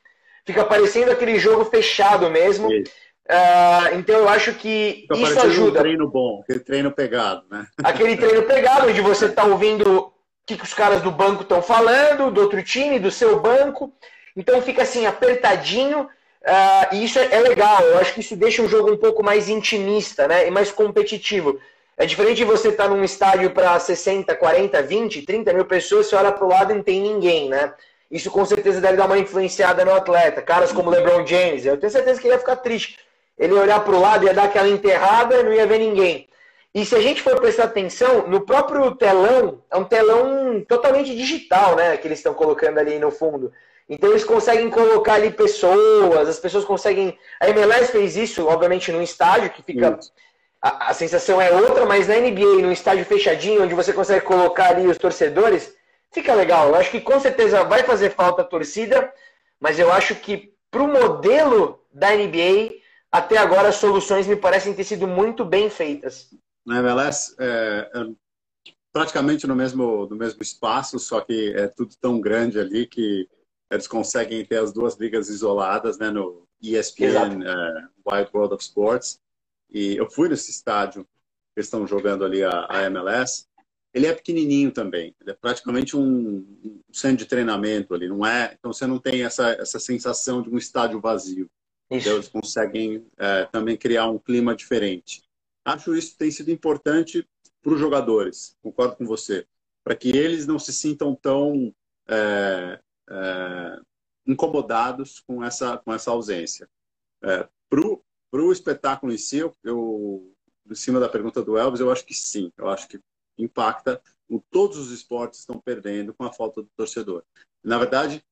Fica 0.43 0.65
parecendo 0.65 1.11
aquele 1.11 1.37
jogo 1.37 1.65
fechado 1.65 2.31
mesmo. 2.31 2.67
Uh, 2.67 3.95
então 3.95 4.15
eu 4.15 4.29
acho 4.29 4.55
que 4.55 5.05
fica 5.13 5.15
isso 5.15 5.39
ajuda. 5.39 5.79
Um 5.79 5.83
treino 5.83 6.07
bom, 6.09 6.39
aquele 6.41 6.59
treino 6.61 6.91
pegado, 6.91 7.43
né? 7.51 7.67
Aquele 7.83 8.17
treino 8.17 8.41
pegado, 8.43 8.87
onde 8.87 9.01
você 9.01 9.25
está 9.25 9.43
ouvindo 9.43 10.16
que, 10.47 10.57
que 10.57 10.63
os 10.63 10.73
caras 10.73 11.01
do 11.01 11.11
banco 11.11 11.43
estão 11.43 11.61
falando, 11.61 12.31
do 12.31 12.41
outro 12.41 12.63
time, 12.63 12.97
do 12.97 13.11
seu 13.11 13.37
banco. 13.39 13.91
Então 14.35 14.61
fica 14.61 14.83
assim, 14.83 15.05
apertadinho. 15.05 16.03
Uh, 16.03 16.95
e 16.95 17.03
isso 17.03 17.19
é, 17.19 17.27
é, 17.33 17.39
legal. 17.41 17.81
Eu 17.81 17.99
acho 17.99 18.13
que 18.13 18.21
isso 18.21 18.35
deixa 18.35 18.63
o 18.63 18.69
jogo 18.69 18.89
um 18.89 18.97
pouco 18.97 19.21
mais 19.21 19.49
intimista 19.49 20.25
né, 20.25 20.47
e 20.47 20.51
mais 20.51 20.71
competitivo. 20.71 21.59
É 21.97 22.05
diferente 22.05 22.37
de 22.37 22.45
você 22.45 22.69
estar 22.69 22.85
tá 22.85 22.89
num 22.89 23.03
estádio 23.03 23.49
para 23.51 23.77
60, 23.77 24.33
40, 24.35 24.81
20, 24.81 25.23
30 25.23 25.51
mil 25.51 25.65
pessoas, 25.65 26.07
você 26.07 26.15
olha 26.15 26.31
para 26.31 26.45
o 26.45 26.47
lado 26.47 26.71
e 26.71 26.75
não 26.75 26.83
tem 26.83 27.01
ninguém, 27.01 27.49
né? 27.49 27.73
Isso 28.09 28.31
com 28.31 28.45
certeza 28.45 28.79
deve 28.79 28.95
dar 28.95 29.07
uma 29.07 29.17
influenciada 29.17 29.83
no 29.83 29.93
atleta. 29.93 30.41
Caras 30.41 30.71
como 30.71 30.89
LeBron 30.89 31.25
James, 31.25 31.65
eu 31.65 31.75
tenho 31.75 31.91
certeza 31.91 32.21
que 32.21 32.27
ele 32.27 32.35
ia 32.35 32.39
ficar 32.39 32.55
triste. 32.57 32.99
Ele 33.37 33.53
ia 33.53 33.61
olhar 33.61 33.83
para 33.83 33.95
o 33.95 33.99
lado, 33.99 34.25
ia 34.25 34.33
dar 34.33 34.43
aquela 34.43 34.69
enterrada 34.69 35.35
e 35.37 35.43
não 35.43 35.51
ia 35.51 35.65
ver 35.65 35.79
ninguém. 35.79 36.26
E 36.77 36.85
se 36.85 36.95
a 36.95 37.01
gente 37.01 37.23
for 37.23 37.35
prestar 37.39 37.63
atenção, 37.63 38.27
no 38.27 38.41
próprio 38.41 38.93
telão, 38.93 39.63
é 39.71 39.77
um 39.77 39.83
telão 39.83 40.63
totalmente 40.63 41.15
digital, 41.15 41.75
né? 41.75 41.97
Que 41.97 42.07
eles 42.07 42.19
estão 42.19 42.35
colocando 42.35 42.77
ali 42.77 42.99
no 42.99 43.09
fundo. 43.09 43.51
Então 43.89 44.11
eles 44.11 44.23
conseguem 44.23 44.69
colocar 44.69 45.13
ali 45.15 45.31
pessoas, 45.31 46.29
as 46.29 46.39
pessoas 46.39 46.63
conseguem. 46.63 47.17
A 47.39 47.49
MLS 47.49 47.91
fez 47.91 48.15
isso, 48.15 48.45
obviamente, 48.45 48.91
num 48.91 49.01
estádio 49.01 49.49
que 49.49 49.63
fica. 49.63 49.97
A, 50.61 50.91
a, 50.91 50.93
sensação 50.93 51.41
é 51.41 51.51
outra, 51.51 51.83
mas 51.87 52.07
na 52.07 52.13
NBA, 52.19 52.61
num 52.61 52.71
estádio 52.71 53.05
fechadinho, 53.05 53.63
onde 53.63 53.73
você 53.73 53.91
consegue 53.91 54.23
colocar 54.23 54.69
ali 54.69 54.85
os 54.85 54.99
torcedores, 54.99 55.75
fica 56.11 56.35
legal. 56.35 56.67
Eu 56.67 56.75
acho 56.75 56.91
que 56.91 57.01
com 57.01 57.19
certeza 57.19 57.63
vai 57.63 57.81
fazer 57.81 58.11
falta 58.11 58.43
a 58.43 58.45
torcida, 58.45 59.11
mas 59.59 59.79
eu 59.79 59.91
acho 59.91 60.13
que 60.13 60.53
para 60.69 60.83
o 60.83 60.87
modelo 60.87 61.83
da 61.91 62.11
NBA, 62.15 62.75
até 63.11 63.35
agora 63.39 63.69
as 63.69 63.77
soluções 63.77 64.27
me 64.27 64.35
parecem 64.35 64.75
ter 64.75 64.83
sido 64.83 65.07
muito 65.07 65.43
bem 65.43 65.71
feitas 65.71 66.29
na 66.67 66.79
MLS 66.79 67.33
é, 67.39 67.89
é 67.93 68.13
praticamente 68.91 69.47
no 69.47 69.55
mesmo, 69.55 70.05
no 70.07 70.15
mesmo 70.15 70.41
espaço, 70.41 70.99
só 70.99 71.21
que 71.21 71.53
é 71.55 71.67
tudo 71.67 71.95
tão 71.99 72.19
grande 72.19 72.59
ali 72.59 72.85
que 72.85 73.27
eles 73.71 73.87
conseguem 73.87 74.45
ter 74.45 74.57
as 74.57 74.73
duas 74.73 74.95
ligas 74.95 75.29
isoladas, 75.29 75.97
né, 75.97 76.09
no 76.09 76.47
ESPN 76.61 77.43
é, 77.43 77.87
Wide 78.05 78.31
World 78.33 78.55
of 78.55 78.63
Sports. 78.63 79.19
E 79.69 79.95
eu 79.95 80.09
fui 80.09 80.29
nesse 80.29 80.51
estádio, 80.51 81.07
eles 81.55 81.67
estão 81.67 81.85
jogando 81.85 82.25
ali 82.25 82.43
a, 82.43 82.67
a, 82.69 82.83
MLS. 82.83 83.45
Ele 83.93 84.07
é 84.07 84.13
pequenininho 84.13 84.71
também, 84.71 85.15
ele 85.21 85.31
é 85.31 85.33
praticamente 85.33 85.95
um, 85.95 86.45
um 86.63 86.81
centro 86.93 87.17
de 87.17 87.25
treinamento 87.25 87.93
ali, 87.93 88.07
não 88.07 88.25
é? 88.25 88.53
Então 88.57 88.71
você 88.73 88.85
não 88.85 88.99
tem 88.99 89.23
essa, 89.23 89.51
essa 89.51 89.79
sensação 89.79 90.41
de 90.41 90.49
um 90.49 90.57
estádio 90.57 90.99
vazio. 90.99 91.49
Então, 91.89 92.15
eles 92.15 92.27
conseguem 92.27 93.05
é, 93.17 93.45
também 93.45 93.77
criar 93.77 94.09
um 94.09 94.19
clima 94.19 94.55
diferente. 94.55 95.23
Acho 95.67 95.93
isso 95.93 96.17
tem 96.17 96.31
sido 96.31 96.49
importante 96.49 97.27
para 97.61 97.73
os 97.73 97.79
jogadores, 97.79 98.55
concordo 98.61 98.95
com 98.95 99.05
você, 99.05 99.45
para 99.83 99.97
que 99.97 100.07
eles 100.07 100.47
não 100.47 100.57
se 100.57 100.71
sintam 100.71 101.13
tão 101.13 101.75
é, 102.07 102.79
é, 103.09 103.79
incomodados 104.25 105.19
com 105.19 105.43
essa, 105.43 105.77
com 105.77 105.93
essa 105.93 106.09
ausência. 106.09 106.69
É, 107.21 107.49
para 107.69 108.41
o 108.41 108.51
espetáculo 108.53 109.11
em 109.11 109.17
si, 109.17 109.39
eu, 109.39 110.33
em 110.65 110.75
cima 110.75 111.01
da 111.01 111.09
pergunta 111.09 111.43
do 111.43 111.57
Elvis, 111.57 111.81
eu 111.81 111.91
acho 111.91 112.05
que 112.05 112.13
sim, 112.13 112.49
eu 112.55 112.69
acho 112.69 112.87
que 112.87 112.97
impacta. 113.37 114.01
Todos 114.49 114.77
os 114.77 114.91
esportes 114.91 115.41
estão 115.41 115.59
perdendo 115.59 116.13
com 116.13 116.23
a 116.23 116.31
falta 116.31 116.61
do 116.61 116.69
torcedor. 116.77 117.25
Na 117.61 117.77
verdade, 117.77 118.23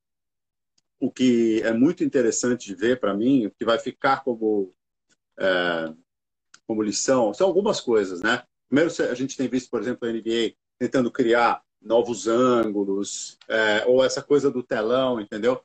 o 1.02 1.12
que 1.12 1.62
é 1.64 1.74
muito 1.74 2.02
interessante 2.02 2.68
de 2.68 2.76
ver 2.76 2.98
para 2.98 3.14
mim, 3.14 3.46
o 3.46 3.52
que 3.52 3.66
vai 3.66 3.78
ficar 3.78 4.24
como 4.24 4.74
é, 5.38 5.94
como 6.68 6.82
lição 6.82 7.34
são 7.34 7.48
algumas 7.48 7.80
coisas, 7.80 8.22
né? 8.22 8.44
Primeiro, 8.68 8.92
a 9.10 9.14
gente 9.14 9.38
tem 9.38 9.48
visto, 9.48 9.70
por 9.70 9.82
exemplo, 9.82 10.08
a 10.08 10.12
NBA 10.12 10.56
tentando 10.80 11.12
criar 11.12 11.64
novos 11.82 12.28
ângulos, 12.28 13.38
é, 13.48 13.86
ou 13.86 14.04
essa 14.04 14.22
coisa 14.22 14.50
do 14.50 14.64
telão, 14.64 15.22
entendeu? 15.22 15.64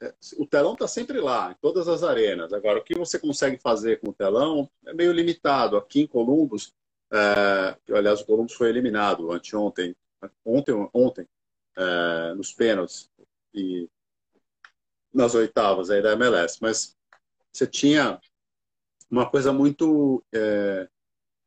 É, 0.00 0.14
o 0.36 0.46
telão 0.46 0.74
está 0.74 0.86
sempre 0.86 1.18
lá, 1.18 1.52
em 1.52 1.54
todas 1.54 1.88
as 1.88 2.02
arenas. 2.02 2.52
Agora, 2.52 2.78
o 2.78 2.84
que 2.84 2.94
você 2.94 3.18
consegue 3.18 3.58
fazer 3.58 3.98
com 4.00 4.10
o 4.10 4.14
telão 4.14 4.68
é 4.84 4.92
meio 4.92 5.12
limitado. 5.12 5.76
Aqui 5.76 6.02
em 6.02 6.06
Columbus, 6.06 6.74
é, 7.10 7.76
aliás, 7.94 8.20
o 8.20 8.26
Columbus 8.26 8.52
foi 8.52 8.68
eliminado 8.68 9.32
anteontem, 9.32 9.96
ontem, 10.44 10.88
ontem 10.92 11.26
é, 11.76 12.34
nos 12.34 12.52
pênaltis 12.52 13.10
e 13.54 13.88
nas 15.12 15.34
oitavas 15.34 15.88
aí 15.88 16.02
da 16.02 16.12
MLS. 16.12 16.58
Mas 16.60 16.94
você 17.50 17.66
tinha 17.66 18.20
uma 19.10 19.28
coisa 19.28 19.52
muito 19.52 20.22
é, 20.34 20.88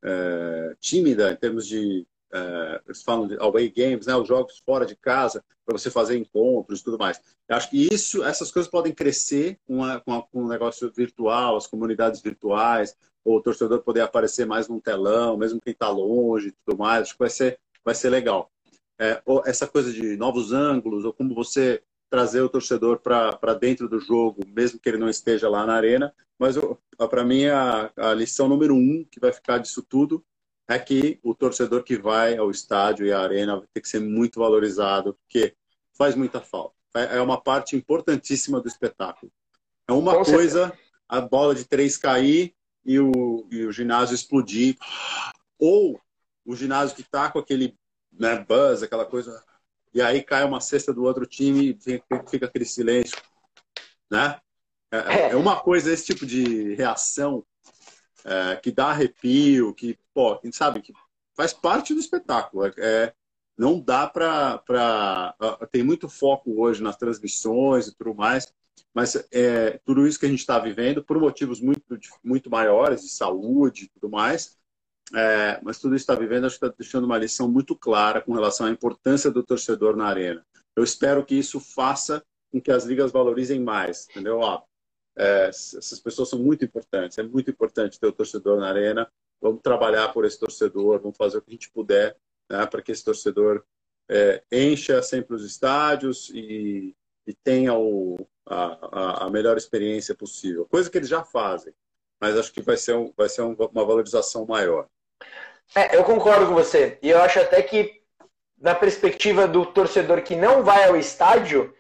é, 0.04 0.76
tímida 0.80 1.32
em 1.32 1.36
termos 1.36 1.68
de 1.68 2.06
é, 2.32 2.82
eles 2.86 3.02
falam 3.02 3.28
de 3.28 3.36
away 3.40 3.70
games, 3.70 4.06
né, 4.06 4.16
os 4.16 4.28
jogos 4.28 4.62
fora 4.66 4.86
de 4.86 4.96
casa, 4.96 5.44
para 5.66 5.78
você 5.78 5.90
fazer 5.90 6.18
encontros 6.18 6.80
e 6.80 6.84
tudo 6.84 6.98
mais. 6.98 7.20
Eu 7.48 7.56
acho 7.56 7.70
que 7.70 7.88
isso, 7.92 8.24
essas 8.24 8.52
coisas 8.52 8.70
podem 8.70 8.94
crescer 8.94 9.58
com, 9.66 9.84
a, 9.84 10.00
com, 10.00 10.14
a, 10.14 10.24
com 10.24 10.44
o 10.44 10.48
negócio 10.48 10.92
virtual, 10.92 11.58
as 11.58 11.68
comunidades 11.68 12.22
virtuais, 12.22 12.96
ou 13.24 13.38
o 13.38 13.42
torcedor 13.42 13.82
poder 13.82 14.02
aparecer 14.02 14.46
mais 14.46 14.68
num 14.68 14.80
telão, 14.80 15.38
mesmo 15.38 15.60
quem 15.60 15.74
está 15.74 15.90
longe 15.90 16.54
tudo 16.66 16.78
mais. 16.78 17.04
Acho 17.04 17.14
que 17.14 17.20
vai 17.20 17.30
ser, 17.30 17.60
vai 17.84 17.96
ser 17.96 18.10
legal. 18.10 18.52
É, 19.00 19.22
essa 19.46 19.68
coisa 19.68 19.92
de 19.92 20.18
novos 20.18 20.52
ângulos, 20.52 21.06
ou 21.06 21.14
como 21.14 21.34
você 21.34 21.82
trazer 22.10 22.42
o 22.42 22.50
torcedor 22.50 23.00
para 23.00 23.54
dentro 23.54 23.88
do 23.88 24.00
jogo, 24.00 24.42
mesmo 24.48 24.80
que 24.80 24.90
ele 24.90 24.98
não 24.98 25.10
esteja 25.10 25.50
lá 25.50 25.66
na 25.66 25.76
arena. 25.76 26.14
Mas 26.38 26.56
para 27.10 27.24
mim, 27.24 27.46
a, 27.46 27.92
a 27.96 28.14
lição 28.14 28.48
número 28.48 28.76
um 28.76 29.06
que 29.10 29.20
vai 29.20 29.32
ficar 29.32 29.58
disso 29.58 29.84
tudo 29.84 30.24
é 30.68 30.78
que 30.78 31.20
o 31.24 31.34
torcedor 31.34 31.84
que 31.84 31.98
vai 31.98 32.38
ao 32.38 32.52
estádio 32.52 33.06
e 33.06 33.12
à 33.12 33.20
arena 33.20 33.58
vai 33.58 33.68
ter 33.74 33.82
que 33.82 33.90
ser 33.90 34.00
muito 34.00 34.40
valorizado, 34.40 35.16
porque 35.16 35.56
faz 35.98 36.16
muita 36.16 36.40
falta. 36.40 36.76
É, 36.96 37.18
é 37.18 37.22
uma 37.22 37.42
parte 37.42 37.76
importantíssima 37.76 38.62
do 38.62 38.68
espetáculo. 38.68 39.32
É 39.88 39.92
uma 39.92 40.16
Com 40.16 40.24
coisa 40.24 40.68
certeza. 40.68 40.80
a 41.08 41.22
bola 41.22 41.56
de 41.56 41.66
três 41.66 41.98
cair 41.98 42.54
e 42.86 43.00
o, 43.00 43.48
e 43.52 43.66
o 43.66 43.72
ginásio 43.72 44.14
explodir, 44.16 44.78
ou 45.58 46.00
o 46.46 46.56
ginásio 46.56 46.96
que 46.96 47.02
está 47.02 47.32
com 47.32 47.40
aquele 47.40 47.76
né, 48.12 48.46
buzz, 48.48 48.84
aquela 48.84 49.06
coisa, 49.06 49.44
e 49.94 50.02
aí 50.02 50.22
cai 50.24 50.44
uma 50.44 50.62
cesta 50.62 50.94
do 50.94 51.04
outro 51.04 51.26
time 51.26 51.78
e 51.86 52.02
fica 52.30 52.46
aquele 52.46 52.66
silêncio, 52.66 53.18
né? 54.10 54.40
É, 54.92 54.98
é, 54.98 55.32
é 55.32 55.36
uma 55.36 55.60
coisa, 55.60 55.92
esse 55.92 56.06
tipo 56.06 56.26
de 56.26 56.74
reação 56.76 57.46
é, 58.26 58.56
que 58.56 58.72
dá 58.72 58.88
arrepio, 58.88 59.74
que, 59.74 59.98
pô, 60.14 60.38
quem 60.38 60.52
sabe, 60.52 60.82
que 60.82 60.94
faz 61.36 61.54
parte 61.54 61.94
do 61.94 62.00
espetáculo. 62.00 62.66
É, 62.66 62.74
é 62.78 63.14
não 63.58 63.78
dá 63.78 64.08
para. 64.08 64.64
Tem 65.70 65.84
muito 65.84 66.08
foco 66.08 66.62
hoje 66.62 66.82
nas 66.82 66.96
transmissões 66.96 67.88
e 67.88 67.96
tudo 67.96 68.16
mais, 68.16 68.54
mas 68.94 69.16
é, 69.32 69.78
tudo 69.84 70.08
isso 70.08 70.18
que 70.18 70.26
a 70.26 70.30
gente 70.30 70.40
está 70.40 70.58
vivendo, 70.58 71.04
por 71.04 71.20
motivos 71.20 71.60
muito, 71.60 72.00
muito 72.24 72.50
maiores, 72.50 73.02
de 73.02 73.10
saúde 73.10 73.84
e 73.84 73.90
tudo 73.90 74.10
mais, 74.10 74.58
é, 75.16 75.60
mas 75.64 75.80
tudo 75.80 75.96
isso 75.96 76.04
está 76.04 76.16
vivendo, 76.16 76.46
acho 76.46 76.60
que 76.60 76.66
está 76.66 76.76
deixando 76.78 77.06
uma 77.06 77.18
lição 77.18 77.50
muito 77.50 77.76
clara 77.76 78.22
com 78.22 78.34
relação 78.34 78.68
à 78.68 78.70
importância 78.70 79.32
do 79.32 79.44
torcedor 79.44 79.96
na 79.96 80.06
arena. 80.06 80.46
Eu 80.76 80.84
espero 80.84 81.26
que 81.26 81.36
isso 81.36 81.60
faça 81.60 82.24
com 82.52 82.62
que 82.62 82.72
as 82.72 82.86
ligas 82.86 83.12
valorizem 83.12 83.60
mais, 83.60 84.08
entendeu? 84.10 84.40
Ó, 84.40 84.62
é, 85.18 85.50
essas 85.50 86.00
pessoas 86.00 86.30
são 86.30 86.40
muito 86.40 86.64
importantes, 86.64 87.18
é 87.18 87.24
muito 87.24 87.50
importante 87.50 88.00
ter 88.00 88.08
o 88.08 88.12
torcedor 88.12 88.60
na 88.60 88.70
arena. 88.70 89.12
Vamos 89.42 89.62
trabalhar 89.62 90.14
por 90.14 90.26
esse 90.26 90.40
torcedor, 90.40 91.00
vamos 91.02 91.18
fazer 91.18 91.38
o 91.38 91.42
que 91.42 91.52
a 91.52 91.54
gente 91.54 91.72
puder 91.72 92.16
né, 92.50 92.66
para 92.66 92.82
que 92.82 92.92
esse 92.92 93.04
torcedor 93.04 93.64
é, 94.10 94.44
encha 94.52 95.02
sempre 95.02 95.36
os 95.36 95.46
estádios 95.46 96.30
e, 96.34 96.96
e 97.28 97.34
tenha 97.34 97.74
o, 97.74 98.18
a, 98.46 99.26
a, 99.26 99.30
melhor 99.30 99.58
experiência 99.58 100.16
possível. 100.16 100.66
Coisa 100.66 100.90
que 100.90 100.98
eles 100.98 101.10
já 101.10 101.24
fazem, 101.24 101.74
mas 102.20 102.38
acho 102.38 102.52
que 102.52 102.62
vai 102.62 102.76
ser, 102.76 102.96
um, 102.96 103.14
vai 103.16 103.30
ser 103.30 103.42
uma 103.44 103.86
valorização 103.86 104.46
maior. 104.46 104.88
É, 105.76 105.96
eu 105.96 106.04
concordo 106.04 106.48
com 106.48 106.54
você. 106.54 106.98
E 107.02 107.10
eu 107.10 107.22
acho 107.22 107.40
até 107.40 107.62
que, 107.62 108.02
na 108.60 108.74
perspectiva 108.74 109.48
do 109.48 109.66
torcedor 109.66 110.22
que 110.22 110.36
não 110.36 110.64
vai 110.64 110.86
ao 110.86 110.96
estádio, 110.96 111.74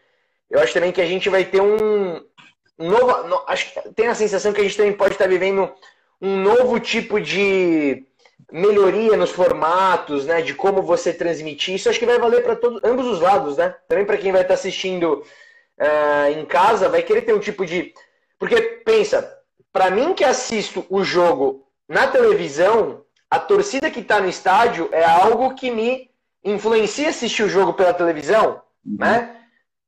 eu 0.49 0.59
acho 0.59 0.73
também 0.73 0.91
que 0.91 1.01
a 1.01 1.05
gente 1.05 1.29
vai 1.29 1.45
ter 1.45 1.61
um, 1.61 2.21
novo. 2.79 3.27
No, 3.27 3.43
acho 3.47 3.71
tem 3.95 4.07
a 4.07 4.15
sensação 4.15 4.53
que 4.53 4.61
a 4.61 4.63
gente 4.63 4.77
também 4.77 4.93
pode 4.93 5.13
estar 5.13 5.27
vivendo 5.27 5.71
um 6.21 6.37
novo 6.37 6.79
tipo 6.79 7.19
de 7.19 8.05
melhoria 8.51 9.15
nos 9.17 9.31
formatos, 9.31 10.25
né? 10.25 10.41
De 10.41 10.53
como 10.53 10.81
você 10.81 11.13
transmitir. 11.13 11.75
Isso 11.75 11.89
acho 11.89 11.99
que 11.99 12.05
vai 12.05 12.17
valer 12.17 12.43
para 12.43 12.57
ambos 12.83 13.05
os 13.05 13.19
lados, 13.19 13.57
né? 13.57 13.75
Também 13.87 14.05
para 14.05 14.17
quem 14.17 14.31
vai 14.31 14.41
estar 14.41 14.53
assistindo 14.53 15.23
uh, 15.79 16.39
em 16.39 16.45
casa, 16.45 16.89
vai 16.89 17.03
querer 17.03 17.21
ter 17.23 17.33
um 17.33 17.39
tipo 17.39 17.65
de. 17.65 17.93
Porque, 18.39 18.61
pensa, 18.85 19.37
para 19.71 19.91
mim 19.91 20.13
que 20.13 20.23
assisto 20.23 20.85
o 20.89 21.03
jogo 21.03 21.67
na 21.87 22.07
televisão, 22.07 23.03
a 23.29 23.39
torcida 23.39 23.91
que 23.91 23.99
está 23.99 24.19
no 24.19 24.27
estádio 24.27 24.89
é 24.91 25.03
algo 25.03 25.53
que 25.53 25.69
me 25.69 26.09
influencia 26.43 27.07
a 27.07 27.09
assistir 27.09 27.43
o 27.43 27.49
jogo 27.49 27.73
pela 27.73 27.93
televisão, 27.93 28.61
uhum. 28.85 28.97
né? 28.97 29.35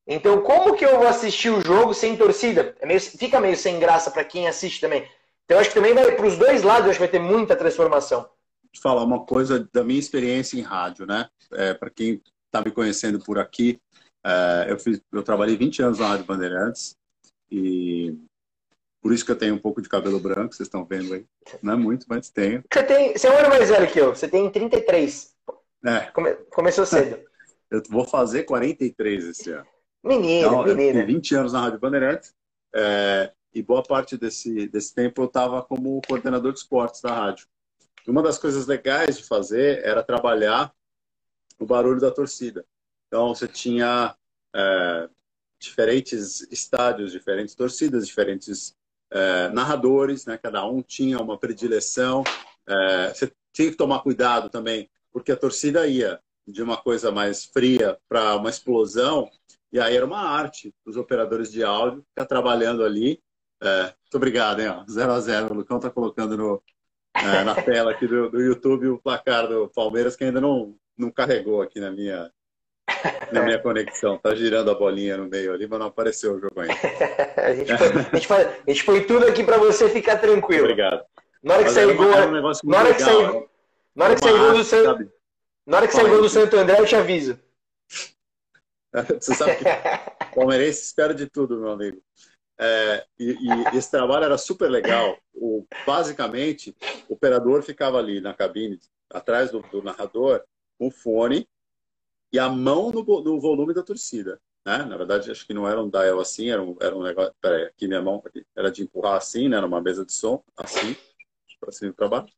Então, 0.05 0.41
como 0.41 0.75
que 0.75 0.85
eu 0.85 0.97
vou 0.97 1.07
assistir 1.07 1.49
o 1.49 1.61
jogo 1.61 1.93
sem 1.93 2.17
torcida? 2.17 2.75
É 2.79 2.85
meio, 2.85 2.99
fica 2.99 3.39
meio 3.39 3.55
sem 3.55 3.79
graça 3.79 4.11
para 4.11 4.25
quem 4.25 4.47
assiste 4.47 4.81
também. 4.81 5.07
Então, 5.45 5.59
acho 5.59 5.69
que 5.69 5.75
também 5.75 5.93
vai 5.93 6.15
para 6.15 6.25
os 6.25 6.37
dois 6.37 6.63
lados, 6.63 6.89
acho 6.89 6.99
que 6.99 7.05
vai 7.05 7.07
ter 7.07 7.19
muita 7.19 7.55
transformação. 7.55 8.21
Vou 8.21 8.81
falar 8.81 9.03
uma 9.03 9.25
coisa 9.25 9.67
da 9.71 9.83
minha 9.83 9.99
experiência 9.99 10.57
em 10.57 10.61
rádio, 10.61 11.05
né? 11.05 11.29
É, 11.53 11.73
para 11.73 11.89
quem 11.89 12.21
está 12.45 12.61
me 12.61 12.71
conhecendo 12.71 13.19
por 13.19 13.39
aqui, 13.39 13.79
é, 14.25 14.65
eu, 14.69 14.77
fiz, 14.77 15.01
eu 15.11 15.23
trabalhei 15.23 15.55
20 15.55 15.81
anos 15.81 15.99
na 15.99 16.07
Rádio 16.07 16.25
Bandeirantes 16.25 16.95
e 17.49 18.15
por 19.01 19.11
isso 19.11 19.25
que 19.25 19.31
eu 19.31 19.37
tenho 19.37 19.55
um 19.55 19.59
pouco 19.59 19.81
de 19.81 19.89
cabelo 19.89 20.19
branco, 20.19 20.53
vocês 20.53 20.67
estão 20.67 20.85
vendo 20.85 21.13
aí. 21.13 21.25
Não 21.61 21.73
é 21.73 21.75
muito, 21.75 22.05
mas 22.07 22.29
tenho. 22.29 22.63
Você, 22.71 22.83
tem, 22.83 23.13
você 23.13 23.27
é 23.27 23.31
um 23.31 23.37
ano 23.37 23.49
mais 23.49 23.69
velho 23.69 23.91
que 23.91 23.99
eu, 23.99 24.15
você 24.15 24.27
tem 24.27 24.49
33. 24.49 25.35
É. 25.83 25.99
Come, 26.11 26.35
começou 26.51 26.85
cedo. 26.85 27.19
Eu 27.71 27.81
vou 27.89 28.03
fazer 28.03 28.43
43 28.43 29.27
esse 29.27 29.49
ano. 29.49 29.65
Menino, 30.03 30.47
então, 30.47 30.65
menino. 30.65 30.99
Eu 30.99 31.05
20 31.05 31.35
anos 31.35 31.53
na 31.53 31.61
Rádio 31.61 31.79
Bandeirantes 31.79 32.35
é, 32.75 33.31
e 33.53 33.61
boa 33.61 33.81
parte 33.81 34.17
desse, 34.17 34.67
desse 34.67 34.93
tempo 34.93 35.21
eu 35.21 35.25
estava 35.25 35.61
como 35.61 36.01
coordenador 36.05 36.51
de 36.51 36.59
esportes 36.59 37.01
da 37.01 37.13
rádio. 37.13 37.47
Uma 38.05 38.21
das 38.21 38.37
coisas 38.37 38.67
legais 38.67 39.17
de 39.17 39.23
fazer 39.23 39.85
era 39.85 40.03
trabalhar 40.03 40.73
o 41.59 41.65
barulho 41.65 42.01
da 42.01 42.11
torcida. 42.11 42.65
Então 43.07 43.33
você 43.33 43.47
tinha 43.47 44.15
é, 44.53 45.09
diferentes 45.59 46.41
estádios, 46.51 47.11
diferentes 47.11 47.55
torcidas, 47.55 48.07
diferentes 48.07 48.75
é, 49.11 49.49
narradores, 49.49 50.25
né? 50.25 50.37
Cada 50.37 50.65
um 50.65 50.81
tinha 50.81 51.19
uma 51.19 51.37
predileção. 51.37 52.23
É, 52.67 53.09
você 53.13 53.31
tinha 53.53 53.69
que 53.69 53.77
tomar 53.77 53.99
cuidado 53.99 54.49
também, 54.49 54.89
porque 55.11 55.31
a 55.31 55.37
torcida 55.37 55.85
ia 55.85 56.19
de 56.47 56.63
uma 56.63 56.77
coisa 56.77 57.11
mais 57.11 57.45
fria 57.45 57.97
para 58.09 58.35
uma 58.35 58.49
explosão, 58.49 59.29
e 59.71 59.79
aí 59.79 59.95
era 59.95 60.05
uma 60.05 60.19
arte 60.19 60.73
dos 60.85 60.97
operadores 60.97 61.51
de 61.51 61.63
áudio 61.63 62.03
ficar 62.09 62.25
trabalhando 62.25 62.83
ali. 62.83 63.21
É, 63.61 63.83
muito 63.83 64.15
obrigado, 64.15 64.59
hein? 64.59 64.83
0 64.89 65.11
a 65.11 65.19
0 65.19 65.53
O 65.53 65.57
Lucão 65.57 65.77
está 65.77 65.89
colocando 65.89 66.35
no, 66.35 66.63
na 67.45 67.55
tela 67.55 67.91
aqui 67.91 68.07
do, 68.07 68.29
do 68.29 68.41
YouTube 68.41 68.87
o 68.87 68.99
placar 68.99 69.47
do 69.47 69.69
Palmeiras, 69.69 70.15
que 70.15 70.23
ainda 70.23 70.41
não, 70.41 70.75
não 70.97 71.11
carregou 71.11 71.61
aqui 71.61 71.79
na 71.79 71.91
minha, 71.91 72.31
na 73.31 73.43
minha 73.43 73.59
conexão. 73.59 74.17
Tá 74.17 74.35
girando 74.35 74.71
a 74.71 74.75
bolinha 74.75 75.17
no 75.17 75.27
meio 75.27 75.53
ali, 75.53 75.67
mas 75.67 75.79
não 75.79 75.87
apareceu 75.87 76.35
o 76.35 76.39
jogo 76.39 76.59
ainda. 76.59 76.73
a, 77.37 77.53
gente 77.53 77.77
foi, 77.77 77.87
a, 77.87 78.15
gente 78.15 78.27
foi, 78.27 78.41
a 78.41 78.63
gente 78.67 78.83
foi 78.83 79.05
tudo 79.05 79.25
aqui 79.27 79.43
para 79.43 79.57
você 79.57 79.89
ficar 79.89 80.17
tranquilo. 80.17 80.63
Obrigado. 80.63 81.03
Na 81.43 81.55
hora 81.55 81.63
que 81.63 81.71
sair 81.71 81.93
gol, 81.95 82.07
um 82.07 82.69
na 82.69 82.77
hora 82.79 82.93
que 82.93 83.01
sair, 83.01 83.47
na 83.95 84.05
hora 84.05 84.15
que 84.15 84.21
sair 84.21 84.37
gol 84.37 84.53
do 84.53 84.63
Santo, 84.63 85.11
na 85.65 85.77
hora 85.77 85.87
que 85.87 85.97
gol 85.97 86.21
do 86.21 86.29
Santo 86.29 86.57
André, 86.57 86.79
eu 86.79 86.85
te 86.85 86.95
aviso. 86.95 87.39
Você 89.19 89.33
sabe 89.33 89.55
que 89.55 89.63
palmeirense 90.35 90.83
espera 90.83 91.13
de 91.13 91.27
tudo, 91.27 91.59
meu 91.59 91.71
amigo. 91.71 92.01
É, 92.59 93.05
e, 93.17 93.31
e, 93.31 93.77
esse 93.77 93.89
trabalho 93.89 94.25
era 94.25 94.37
super 94.37 94.69
legal. 94.69 95.17
O, 95.33 95.65
basicamente, 95.85 96.75
o 97.09 97.13
operador 97.13 97.63
ficava 97.63 97.97
ali 97.97 98.21
na 98.21 98.33
cabine, 98.33 98.79
atrás 99.09 99.49
do, 99.49 99.61
do 99.61 99.81
narrador, 99.81 100.43
com 100.77 100.91
fone 100.91 101.47
e 102.31 102.39
a 102.39 102.49
mão 102.49 102.91
no, 102.91 103.03
no 103.03 103.39
volume 103.39 103.73
da 103.73 103.83
torcida. 103.83 104.39
Né? 104.65 104.77
Na 104.83 104.95
verdade, 104.95 105.31
acho 105.31 105.45
que 105.45 105.53
não 105.53 105.67
era 105.67 105.81
um 105.81 105.89
dial 105.89 106.19
assim, 106.19 106.49
era 106.49 106.61
um, 106.61 106.77
era 106.79 106.95
um 106.95 107.03
negócio. 107.03 107.33
Peraí, 107.41 107.63
aqui 107.63 107.87
minha 107.87 108.01
mão 108.01 108.23
era 108.55 108.71
de 108.71 108.83
empurrar 108.83 109.15
assim, 109.15 109.49
né? 109.49 109.59
Numa 109.59 109.81
mesa 109.81 110.05
de 110.05 110.13
som, 110.13 110.43
assim, 110.55 110.95
para 111.59 111.71
cima 111.71 111.91
e 111.91 111.93
para 111.93 112.07
baixo. 112.07 112.33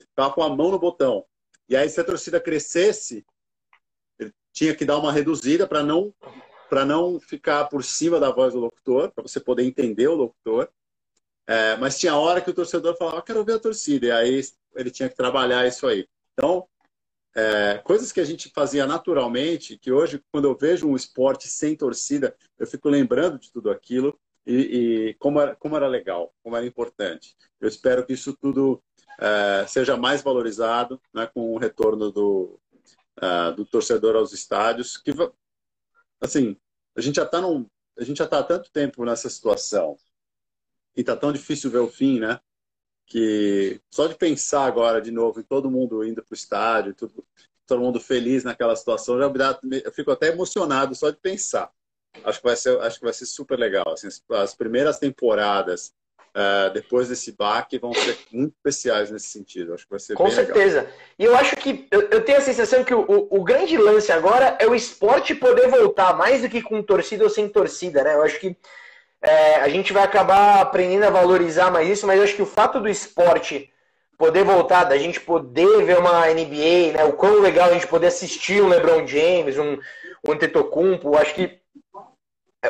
Ficava 0.00 0.32
com 0.32 0.42
a 0.42 0.48
mão 0.48 0.70
no 0.70 0.78
botão. 0.78 1.24
E 1.68 1.76
aí, 1.76 1.88
se 1.88 2.00
a 2.00 2.04
torcida 2.04 2.40
crescesse, 2.40 3.24
ele 4.18 4.32
tinha 4.52 4.74
que 4.74 4.84
dar 4.84 4.98
uma 4.98 5.12
reduzida 5.12 5.66
para 5.66 5.82
não 5.82 6.14
para 6.68 6.84
não 6.84 7.18
ficar 7.18 7.64
por 7.64 7.82
cima 7.82 8.20
da 8.20 8.30
voz 8.30 8.52
do 8.52 8.60
locutor, 8.60 9.10
para 9.10 9.22
você 9.22 9.40
poder 9.40 9.64
entender 9.64 10.06
o 10.06 10.14
locutor. 10.14 10.68
É, 11.46 11.76
mas 11.78 11.98
tinha 11.98 12.14
hora 12.14 12.42
que 12.42 12.50
o 12.50 12.54
torcedor 12.54 12.94
falava, 12.94 13.22
quero 13.22 13.42
ver 13.42 13.54
a 13.54 13.58
torcida, 13.58 14.06
e 14.06 14.10
aí 14.10 14.42
ele 14.74 14.90
tinha 14.90 15.08
que 15.08 15.16
trabalhar 15.16 15.66
isso 15.66 15.86
aí. 15.86 16.06
Então, 16.34 16.68
é, 17.38 17.78
coisas 17.78 18.10
que 18.10 18.20
a 18.20 18.24
gente 18.24 18.50
fazia 18.50 18.84
naturalmente, 18.84 19.78
que 19.78 19.92
hoje, 19.92 20.20
quando 20.32 20.48
eu 20.48 20.56
vejo 20.56 20.88
um 20.88 20.96
esporte 20.96 21.46
sem 21.46 21.76
torcida, 21.76 22.36
eu 22.58 22.66
fico 22.66 22.88
lembrando 22.88 23.38
de 23.38 23.52
tudo 23.52 23.70
aquilo 23.70 24.18
e, 24.44 24.56
e 25.10 25.14
como, 25.20 25.40
era, 25.40 25.54
como 25.54 25.76
era 25.76 25.86
legal, 25.86 26.34
como 26.42 26.56
era 26.56 26.66
importante. 26.66 27.36
Eu 27.60 27.68
espero 27.68 28.04
que 28.04 28.12
isso 28.12 28.36
tudo 28.36 28.82
é, 29.20 29.64
seja 29.68 29.96
mais 29.96 30.20
valorizado 30.20 31.00
né, 31.14 31.28
com 31.32 31.54
o 31.54 31.58
retorno 31.58 32.10
do, 32.10 32.58
uh, 33.22 33.54
do 33.54 33.64
torcedor 33.64 34.16
aos 34.16 34.32
estádios, 34.32 34.96
que 34.96 35.12
assim, 36.20 36.56
a 36.96 37.00
gente 37.00 37.16
já 37.16 37.24
está 37.24 37.38
a 37.38 38.04
gente 38.04 38.16
já 38.16 38.24
está 38.24 38.40
há 38.40 38.44
tanto 38.44 38.68
tempo 38.72 39.04
nessa 39.04 39.30
situação 39.30 39.96
e 40.96 41.02
está 41.02 41.14
tão 41.14 41.32
difícil 41.32 41.70
ver 41.70 41.78
o 41.78 41.88
fim, 41.88 42.18
né? 42.18 42.40
Que 43.08 43.80
só 43.90 44.06
de 44.06 44.14
pensar 44.14 44.66
agora 44.66 45.00
de 45.00 45.10
novo 45.10 45.40
em 45.40 45.42
todo 45.42 45.70
mundo 45.70 46.04
indo 46.04 46.22
para 46.22 46.32
o 46.32 46.36
estádio, 46.36 46.94
tudo, 46.94 47.24
todo 47.66 47.80
mundo 47.80 47.98
feliz 47.98 48.44
naquela 48.44 48.76
situação, 48.76 49.18
já 49.18 49.28
me 49.28 49.38
dá, 49.38 49.58
eu 49.84 49.92
fico 49.92 50.10
até 50.10 50.28
emocionado 50.28 50.94
só 50.94 51.10
de 51.10 51.16
pensar. 51.16 51.70
Acho 52.24 52.40
que 52.40 52.46
vai 52.46 52.56
ser, 52.56 52.78
acho 52.80 52.98
que 52.98 53.04
vai 53.04 53.12
ser 53.12 53.26
super 53.26 53.58
legal. 53.58 53.88
Assim, 53.92 54.08
as 54.30 54.54
primeiras 54.54 54.98
temporadas 54.98 55.92
uh, 56.28 56.72
depois 56.72 57.08
desse 57.08 57.32
baque 57.32 57.78
vão 57.78 57.92
ser 57.94 58.18
muito 58.32 58.54
especiais 58.56 59.10
nesse 59.10 59.28
sentido. 59.28 59.74
Acho 59.74 59.84
que 59.84 59.90
vai 59.90 60.00
ser 60.00 60.14
Com 60.14 60.30
certeza. 60.30 60.80
Legal. 60.80 60.94
E 61.18 61.24
eu 61.24 61.36
acho 61.36 61.56
que 61.56 61.86
eu, 61.90 62.08
eu, 62.10 62.24
tenho 62.24 62.38
a 62.38 62.42
sensação 62.42 62.84
que 62.84 62.94
o, 62.94 63.00
o, 63.00 63.38
o, 63.38 63.44
grande 63.44 63.76
lance 63.76 64.10
agora 64.10 64.56
é 64.58 64.66
o 64.66 64.74
esporte 64.74 65.34
poder 65.34 65.68
voltar, 65.68 66.16
mais 66.16 66.42
do 66.42 66.48
que 66.48 66.62
com 66.62 66.82
torcida 66.82 67.24
ou 67.24 67.30
sem 67.30 67.48
torcida, 67.48 68.02
né? 68.02 68.14
Eu 68.14 68.22
acho 68.22 68.40
que 68.40 68.56
é, 69.22 69.56
a 69.56 69.68
gente 69.68 69.92
vai 69.92 70.02
acabar 70.02 70.60
aprendendo 70.60 71.04
a 71.04 71.10
valorizar 71.10 71.70
mais 71.70 71.88
isso, 71.88 72.06
mas 72.06 72.18
eu 72.18 72.24
acho 72.24 72.36
que 72.36 72.42
o 72.42 72.46
fato 72.46 72.80
do 72.80 72.88
esporte 72.88 73.72
poder 74.16 74.44
voltar, 74.44 74.84
da 74.84 74.98
gente 74.98 75.20
poder 75.20 75.84
ver 75.84 75.98
uma 75.98 76.26
NBA, 76.26 76.92
né? 76.92 77.04
O 77.04 77.12
quão 77.12 77.40
legal 77.40 77.70
a 77.70 77.72
gente 77.72 77.86
poder 77.86 78.08
assistir 78.08 78.60
um 78.60 78.68
LeBron 78.68 79.06
James, 79.06 79.56
um, 79.56 79.78
um 80.26 80.32
Antetokounmpo, 80.32 81.16
acho 81.16 81.34
que 81.34 81.60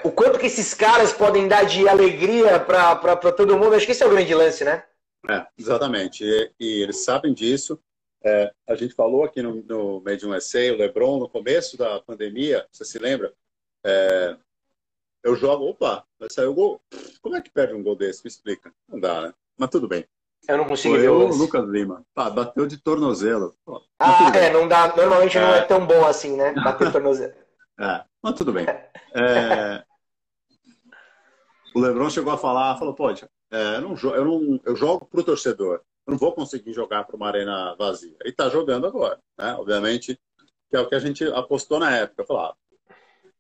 o 0.04 0.12
quanto 0.12 0.38
que 0.38 0.46
esses 0.46 0.74
caras 0.74 1.12
podem 1.12 1.48
dar 1.48 1.64
de 1.64 1.88
alegria 1.88 2.60
para 2.60 3.16
todo 3.32 3.56
mundo, 3.56 3.74
acho 3.74 3.86
que 3.86 3.92
esse 3.92 4.02
é 4.02 4.06
o 4.06 4.10
grande 4.10 4.34
lance, 4.34 4.62
né? 4.64 4.84
É, 5.28 5.46
exatamente. 5.58 6.22
E, 6.22 6.52
e 6.60 6.82
eles 6.82 7.04
sabem 7.04 7.32
disso. 7.32 7.80
É, 8.22 8.52
a 8.68 8.74
gente 8.74 8.94
falou 8.94 9.24
aqui 9.24 9.40
no, 9.40 9.62
no 9.62 10.02
in 10.06 10.26
USA, 10.26 10.72
o 10.72 10.76
LeBron, 10.76 11.18
no 11.18 11.28
começo 11.28 11.78
da 11.78 12.00
pandemia, 12.00 12.66
você 12.70 12.84
se 12.84 12.98
lembra? 12.98 13.32
É, 13.84 14.36
eu 15.22 15.36
jogo, 15.36 15.68
opa, 15.68 16.04
vai 16.18 16.28
sair 16.30 16.46
o 16.46 16.54
gol. 16.54 16.80
Como 17.20 17.36
é 17.36 17.40
que 17.40 17.50
perde 17.50 17.74
um 17.74 17.82
gol 17.82 17.96
desse? 17.96 18.24
Me 18.24 18.28
explica. 18.28 18.72
Não 18.88 19.00
dá, 19.00 19.22
né? 19.22 19.34
Mas 19.56 19.70
tudo 19.70 19.88
bem. 19.88 20.06
Eu 20.46 20.56
não 20.56 20.64
consigo 20.64 20.94
Foi 20.94 21.02
ver 21.02 21.10
o 21.10 21.26
Lucas 21.26 21.68
Lima. 21.68 22.04
Pá, 22.14 22.30
bateu 22.30 22.66
de 22.66 22.78
tornozelo. 22.78 23.54
Pô, 23.64 23.82
ah, 23.98 24.30
é, 24.36 24.50
não 24.50 24.68
dá. 24.68 24.94
Normalmente 24.96 25.38
não 25.38 25.54
é 25.54 25.62
tão 25.62 25.86
bom 25.86 26.06
assim, 26.06 26.36
né? 26.36 26.52
Bater 26.62 26.86
de 26.86 26.92
tornozelo. 26.92 27.34
É, 27.78 28.04
mas 28.22 28.34
tudo 28.34 28.52
bem. 28.52 28.66
É, 28.66 29.84
o 31.74 31.80
Lebron 31.80 32.10
chegou 32.10 32.32
a 32.32 32.38
falar, 32.38 32.76
falou, 32.76 32.94
pô, 32.94 33.10
é, 33.10 33.76
eu, 33.76 33.80
não, 33.80 33.96
eu, 33.96 34.24
não, 34.24 34.60
eu 34.64 34.76
jogo 34.76 35.06
para 35.06 35.20
o 35.20 35.24
torcedor, 35.24 35.80
eu 36.06 36.10
não 36.10 36.18
vou 36.18 36.32
conseguir 36.32 36.72
jogar 36.72 37.04
para 37.04 37.16
uma 37.16 37.28
arena 37.28 37.74
vazia. 37.78 38.16
E 38.24 38.30
está 38.30 38.48
jogando 38.48 38.86
agora, 38.86 39.18
né? 39.38 39.54
Obviamente, 39.54 40.18
que 40.70 40.76
é 40.76 40.80
o 40.80 40.88
que 40.88 40.94
a 40.94 40.98
gente 40.98 41.24
apostou 41.24 41.78
na 41.78 41.94
época. 41.94 42.24
Falar, 42.24 42.48
ah, 42.48 42.54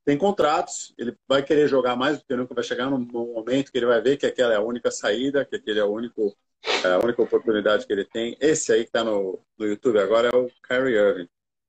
tem 0.08 0.16
contratos, 0.16 0.94
ele 0.96 1.14
vai 1.28 1.42
querer 1.42 1.68
jogar 1.68 1.94
mais 1.94 2.16
do 2.16 2.24
que 2.24 2.34
nunca, 2.34 2.54
vai 2.54 2.64
chegar 2.64 2.88
num, 2.88 2.98
momento 2.98 3.70
que 3.70 3.76
ele 3.76 3.84
vai 3.84 4.00
ver 4.00 4.16
que 4.16 4.24
aquela 4.24 4.54
é 4.54 4.56
a 4.56 4.62
única 4.62 4.90
saída, 4.90 5.44
que 5.44 5.54
aquele 5.54 5.80
é, 5.80 5.84
o 5.84 5.92
único, 5.92 6.34
é 6.82 6.94
a 6.94 6.98
única 6.98 7.20
oportunidade 7.20 7.86
que 7.86 7.92
ele 7.92 8.06
tem. 8.06 8.34
Esse 8.40 8.72
aí 8.72 8.84
que 8.84 8.88
está 8.88 9.04
no, 9.04 9.38
no 9.58 9.66
YouTube 9.66 9.98
agora 9.98 10.30
é 10.32 10.34
o 10.34 10.48
Kyrie 10.66 10.96
Irving 10.96 11.28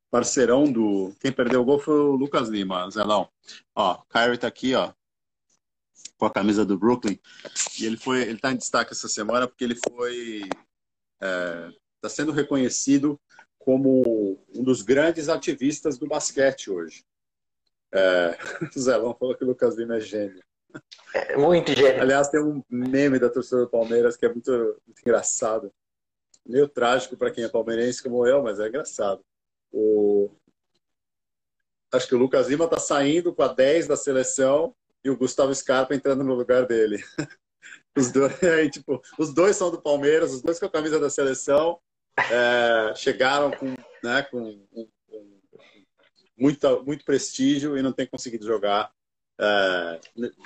parceirão 0.10 0.72
do. 0.72 1.14
Quem 1.20 1.34
perdeu 1.34 1.60
o 1.60 1.66
gol 1.66 1.80
foi 1.80 2.00
o 2.00 2.16
Lucas 2.16 2.48
Lima, 2.48 2.90
Zelão. 2.90 3.30
Ó, 3.76 4.02
Kyrie 4.10 4.38
tá 4.38 4.48
aqui, 4.48 4.74
ó 4.74 4.94
com 6.18 6.26
a 6.26 6.32
camisa 6.32 6.66
do 6.66 6.78
Brooklyn. 6.78 7.20
E 7.78 7.86
ele 7.86 7.98
foi, 7.98 8.22
ele 8.22 8.36
está 8.36 8.54
em 8.54 8.58
destaque 8.58 8.94
essa 8.94 9.10
semana 9.10 9.48
porque 9.48 9.66
ele 9.66 9.76
foi 9.76 10.40
está 10.40 11.28
é, 11.28 11.72
tá 12.02 12.10
sendo 12.10 12.32
reconhecido 12.32 13.20
como 13.58 14.40
um 14.56 14.64
dos 14.64 14.82
grandes 14.82 15.28
ativistas 15.28 15.98
do 15.98 16.08
basquete 16.08 16.70
hoje. 16.70 17.04
É, 17.92 18.38
o 18.76 18.80
Zelão 18.80 19.16
falou 19.16 19.36
que 19.36 19.44
o 19.44 19.48
Lucas 19.48 19.76
Lima 19.76 19.98
é 19.98 20.00
gênio. 20.00 20.44
É, 21.14 21.38
muito 21.38 21.74
gênio. 21.74 22.02
Aliás, 22.02 22.30
tem 22.30 22.42
um 22.42 22.64
meme 22.70 23.20
da 23.20 23.30
torcida 23.30 23.62
do 23.62 23.70
Palmeiras 23.70 24.16
que 24.16 24.26
é 24.26 24.30
muito, 24.30 24.52
muito 24.86 25.00
engraçado. 25.02 25.72
Meio 26.46 26.68
trágico 26.68 27.18
para 27.18 27.32
quem 27.32 27.44
é 27.44 27.50
palmeirense 27.50 28.04
como 28.04 28.26
eu, 28.26 28.44
mas 28.44 28.60
é 28.60 28.68
engraçado. 28.68 29.24
O... 29.72 30.32
Acho 31.92 32.08
que 32.08 32.16
o 32.16 32.20
Lucas 32.20 32.48
Lima 32.48 32.66
está 32.66 32.80
saindo 32.80 33.34
com 33.34 33.42
a 33.42 33.48
10 33.48 33.88
da 33.88 33.98
seleção 33.98 34.76
e 35.04 35.10
o 35.10 35.18
Gustavo 35.18 35.54
Scarpa 35.54 35.96
entrando 35.96 36.24
no 36.24 36.36
lugar 36.36 36.66
dele. 36.66 37.04
Os 37.98 38.12
dois, 38.12 38.32
aí, 38.44 38.70
tipo, 38.70 39.02
os 39.18 39.34
dois 39.34 39.56
são 39.56 39.70
do 39.70 39.82
Palmeiras, 39.82 40.34
os 40.34 40.42
dois 40.42 40.60
com 40.60 40.66
a 40.66 40.72
camisa 40.72 41.00
da 41.00 41.10
seleção, 41.10 41.80
é, 42.18 42.96
chegaram 42.96 43.52
com, 43.52 43.76
né, 44.04 44.24
com, 44.24 44.66
com 44.72 44.88
muita, 46.40 46.80
muito 46.82 47.06
prestígio 47.06 47.78
e 47.78 47.82
não 47.82 47.92
tem 47.92 48.08
conseguido 48.08 48.46
jogar 48.46 48.92
é, 49.40 50.00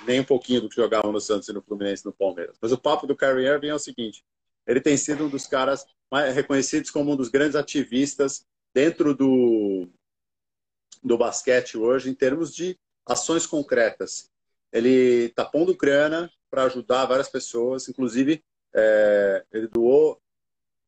nem 0.06 0.20
um 0.20 0.24
pouquinho 0.24 0.60
do 0.60 0.68
que 0.68 0.76
jogavam 0.76 1.12
no 1.12 1.20
Santos 1.20 1.48
e 1.48 1.52
no 1.52 1.62
Fluminense 1.62 2.02
e 2.02 2.06
no 2.06 2.12
Palmeiras. 2.12 2.56
Mas 2.60 2.72
o 2.72 2.78
papo 2.78 3.06
do 3.06 3.16
Kyrie 3.16 3.46
Irving 3.46 3.68
é 3.68 3.74
o 3.74 3.78
seguinte: 3.78 4.24
ele 4.66 4.80
tem 4.80 4.96
sido 4.96 5.26
um 5.26 5.28
dos 5.28 5.46
caras 5.46 5.84
mais 6.10 6.34
reconhecidos 6.34 6.90
como 6.90 7.12
um 7.12 7.16
dos 7.16 7.28
grandes 7.28 7.56
ativistas 7.56 8.46
dentro 8.72 9.14
do, 9.14 9.88
do 11.02 11.16
basquete 11.16 11.76
hoje, 11.76 12.10
em 12.10 12.14
termos 12.14 12.54
de 12.54 12.78
ações 13.06 13.46
concretas 13.46 14.30
ele 14.74 15.26
está 15.26 15.44
pondo 15.44 15.74
grana 15.76 16.28
para 16.50 16.64
ajudar 16.64 17.06
várias 17.06 17.28
pessoas, 17.28 17.88
inclusive 17.88 18.44
é, 18.74 19.44
ele 19.52 19.68
doou, 19.68 20.20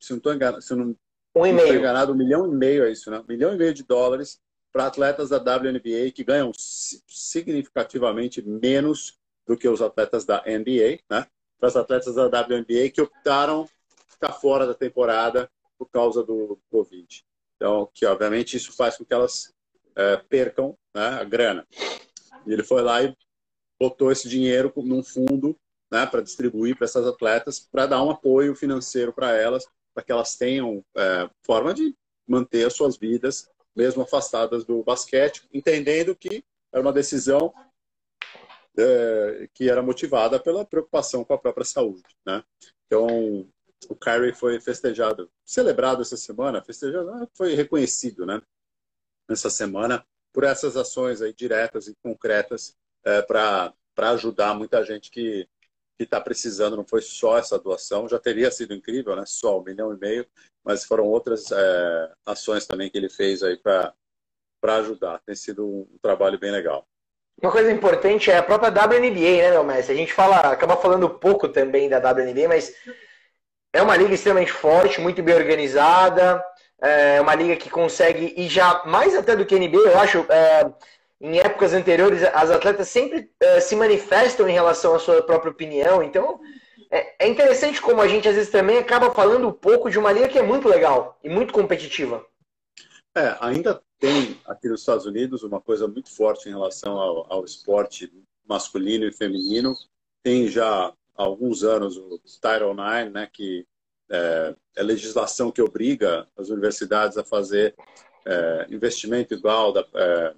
se 0.01 0.11
não 0.11 0.17
estou 0.17 0.35
enganado, 0.35 0.61
se 0.61 0.75
não 0.75 0.97
um 1.37 1.47
estou 1.47 1.75
enganado, 1.75 2.13
um 2.13 2.17
milhão 2.17 2.53
e 2.53 2.57
meio 2.57 2.85
é 2.85 2.91
isso, 2.91 3.11
né? 3.11 3.21
Um 3.21 3.27
milhão 3.29 3.55
e 3.55 3.57
meio 3.57 3.73
de 3.73 3.85
dólares 3.85 4.41
para 4.77 4.89
atletas 4.89 5.31
da 5.31 5.39
WNBA 5.39 6.12
que 6.14 6.22
ganham 6.22 6.53
significativamente 6.55 8.43
menos 8.43 9.18
do 9.47 9.57
que 9.57 9.66
os 9.66 9.81
atletas 9.81 10.27
da 10.27 10.45
NBA, 10.47 11.01
né? 11.09 11.27
Para 11.59 11.68
os 11.70 11.77
atletas 11.77 12.14
da 12.14 12.27
WNBA 12.27 12.91
que 12.93 13.01
optaram 13.01 13.66
ficar 14.07 14.35
fora 14.35 14.66
da 14.66 14.74
temporada 14.74 15.51
por 15.79 15.89
causa 15.89 16.22
do 16.22 16.61
Covid. 16.70 17.24
Então, 17.57 17.89
que 17.95 18.05
obviamente 18.05 18.59
isso 18.59 18.77
faz 18.77 18.99
com 18.99 19.05
que 19.07 19.14
elas 19.14 19.51
é, 19.95 20.18
percam 20.18 20.77
né, 20.95 21.09
a 21.09 21.24
grana. 21.24 21.66
E 22.47 22.53
ele 22.53 22.62
foi 22.62 22.83
lá 22.83 23.03
e 23.03 23.16
botou 23.81 24.12
esse 24.12 24.29
dinheiro 24.29 24.70
num 24.77 25.03
fundo 25.03 25.57
né, 25.91 26.05
para 26.05 26.20
distribuir 26.20 26.77
para 26.77 26.85
essas 26.85 27.07
atletas, 27.07 27.61
para 27.61 27.87
dar 27.87 28.03
um 28.03 28.11
apoio 28.11 28.55
financeiro 28.55 29.11
para 29.11 29.33
elas, 29.33 29.66
para 29.95 30.05
que 30.05 30.12
elas 30.12 30.37
tenham 30.37 30.85
é, 30.95 31.31
forma 31.43 31.72
de 31.72 31.97
manter 32.29 32.66
as 32.66 32.74
suas 32.74 32.99
vidas, 32.99 33.49
mesmo 33.77 34.03
afastadas 34.03 34.64
do 34.64 34.83
basquete, 34.83 35.47
entendendo 35.53 36.16
que 36.16 36.43
era 36.72 36.83
uma 36.83 36.93
decisão 36.93 37.53
é, 38.79 39.49
que 39.55 39.68
era 39.68 39.83
motivada 39.83 40.41
pela 40.41 40.64
preocupação 40.64 41.24
com 41.24 41.35
a 41.35 41.39
própria 41.39 41.64
saúde. 41.64 42.05
Né? 42.24 42.43
Então, 42.87 43.47
o 43.89 43.95
Kyrie 43.95 44.35
foi 44.35 44.59
festejado, 44.61 45.31
celebrado 45.45 46.03
essa 46.03 46.16
semana, 46.16 46.62
festejado, 46.62 47.11
ah, 47.11 47.29
foi 47.35 47.55
reconhecido 47.55 48.24
né, 48.24 48.41
nessa 49.29 49.51
semana 49.51 50.05
por 50.33 50.45
essas 50.45 50.77
ações 50.77 51.22
aí 51.22 51.33
diretas 51.33 51.87
e 51.89 51.95
concretas 52.03 52.77
é, 53.05 53.22
para 53.22 53.72
ajudar 53.97 54.55
muita 54.55 54.85
gente 54.85 55.11
que 55.11 55.49
está 56.05 56.20
precisando. 56.20 56.76
Não 56.76 56.84
foi 56.84 57.01
só 57.01 57.38
essa 57.38 57.59
doação, 57.59 58.09
já 58.09 58.18
teria 58.18 58.51
sido 58.51 58.74
incrível, 58.74 59.16
né? 59.16 59.24
Só 59.26 59.61
um 59.61 59.64
milhão 59.64 59.92
e 59.92 59.99
meio, 59.99 60.26
mas 60.64 60.84
foram 60.84 61.05
outras 61.05 61.51
é, 61.53 62.12
ações 62.24 62.66
também 62.66 62.90
que 62.90 62.99
ele 62.99 63.09
fez 63.09 63.42
aí 63.42 63.57
para 63.57 63.94
ajudar. 64.62 65.20
Tem 65.24 65.34
sido 65.34 65.66
um 65.66 65.99
trabalho 66.01 66.38
bem 66.38 66.51
legal. 66.51 66.86
Uma 67.42 67.53
coisa 67.53 67.70
importante 67.70 68.30
é 68.30 68.38
a 68.38 68.42
própria 68.42 68.70
WNBA, 68.70 69.42
né, 69.42 69.51
meu 69.51 69.64
mestre? 69.64 69.94
A 69.94 69.97
gente 69.97 70.12
fala, 70.12 70.36
acaba 70.53 70.76
falando 70.76 71.11
pouco 71.11 71.49
também 71.49 71.86
da 71.86 71.99
WNBA, 71.99 72.49
mas 72.49 72.74
é 73.74 73.82
uma 73.82 73.97
liga 73.97 74.14
extremamente 74.14 74.53
forte, 74.53 75.03
muito 75.03 75.22
bem 75.22 75.34
organizada, 75.34 76.42
é 76.80 77.20
uma 77.20 77.34
liga 77.34 77.55
que 77.57 77.68
consegue, 77.68 78.32
e 78.36 78.49
já 78.49 78.82
mais 78.86 79.14
até 79.14 79.36
do 79.36 79.44
que 79.44 79.59
NBA, 79.59 79.76
eu 79.76 79.99
acho, 79.99 80.26
é, 80.30 80.72
em 81.21 81.39
épocas 81.39 81.73
anteriores, 81.73 82.23
as 82.23 82.51
atletas 82.51 82.89
sempre 82.89 83.31
uh, 83.43 83.61
se 83.61 83.75
manifestam 83.75 84.49
em 84.49 84.53
relação 84.53 84.95
à 84.95 84.99
sua 84.99 85.23
própria 85.23 85.51
opinião. 85.51 86.03
Então, 86.03 86.41
é, 86.91 87.25
é, 87.25 87.29
interessante 87.29 87.81
como 87.81 88.01
a 88.01 88.09
gente 88.09 88.29
às 88.29 88.35
vezes 88.35 88.51
também 88.51 88.79
acaba 88.79 89.12
falando 89.12 89.49
um 89.49 89.53
pouco 89.53 89.91
de 89.91 89.99
uma 89.99 90.12
liga 90.12 90.29
que 90.29 90.39
é 90.39 90.43
muito 90.43 90.69
legal 90.69 91.19
e 91.23 91.29
muito 91.29 91.53
competitiva. 91.53 92.25
É, 93.17 93.37
ainda 93.41 93.83
tem 93.99 94.39
aqui 94.47 94.69
nos 94.69 94.81
Estados 94.81 95.07
Unidos 95.07 95.43
uma 95.43 95.61
coisa 95.61 95.89
muito 95.89 96.14
forte 96.14 96.49
em 96.49 96.53
relação 96.53 96.99
ao, 96.99 97.33
ao 97.33 97.45
esporte 97.45 98.12
masculino 98.47 99.07
e 99.07 99.12
feminino. 99.12 99.75
Tem 100.23 100.49
já 100.49 100.93
alguns 101.14 101.64
anos 101.64 101.97
o 101.97 102.21
Title 102.25 102.73
IX, 102.73 103.12
né, 103.12 103.29
que 103.33 103.67
é, 104.11 104.55
é 104.77 104.83
legislação 104.83 105.51
que 105.51 105.62
obriga 105.62 106.29
as 106.37 106.51
universidades 106.51 107.17
a 107.17 107.25
fazer 107.25 107.75
é, 108.25 108.67
investimento 108.71 109.33
igual 109.35 109.73
da, 109.73 109.85
é, 109.95 110.35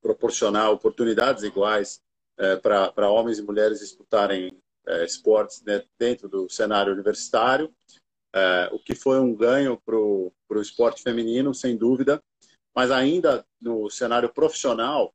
proporcionar 0.00 0.70
oportunidades 0.70 1.42
iguais 1.42 2.02
é, 2.38 2.56
para 2.56 3.10
homens 3.10 3.38
e 3.38 3.42
mulheres 3.42 3.80
disputarem 3.80 4.60
é, 4.86 5.04
esportes 5.04 5.62
né, 5.62 5.84
dentro 5.98 6.28
do 6.28 6.48
cenário 6.48 6.92
universitário, 6.92 7.72
é, 8.32 8.70
o 8.72 8.78
que 8.78 8.94
foi 8.94 9.20
um 9.20 9.34
ganho 9.34 9.80
para 9.84 9.96
o 9.96 10.32
esporte 10.60 11.02
feminino, 11.02 11.54
sem 11.54 11.76
dúvida, 11.76 12.22
mas 12.74 12.90
ainda 12.90 13.44
no 13.60 13.90
cenário 13.90 14.32
profissional, 14.32 15.12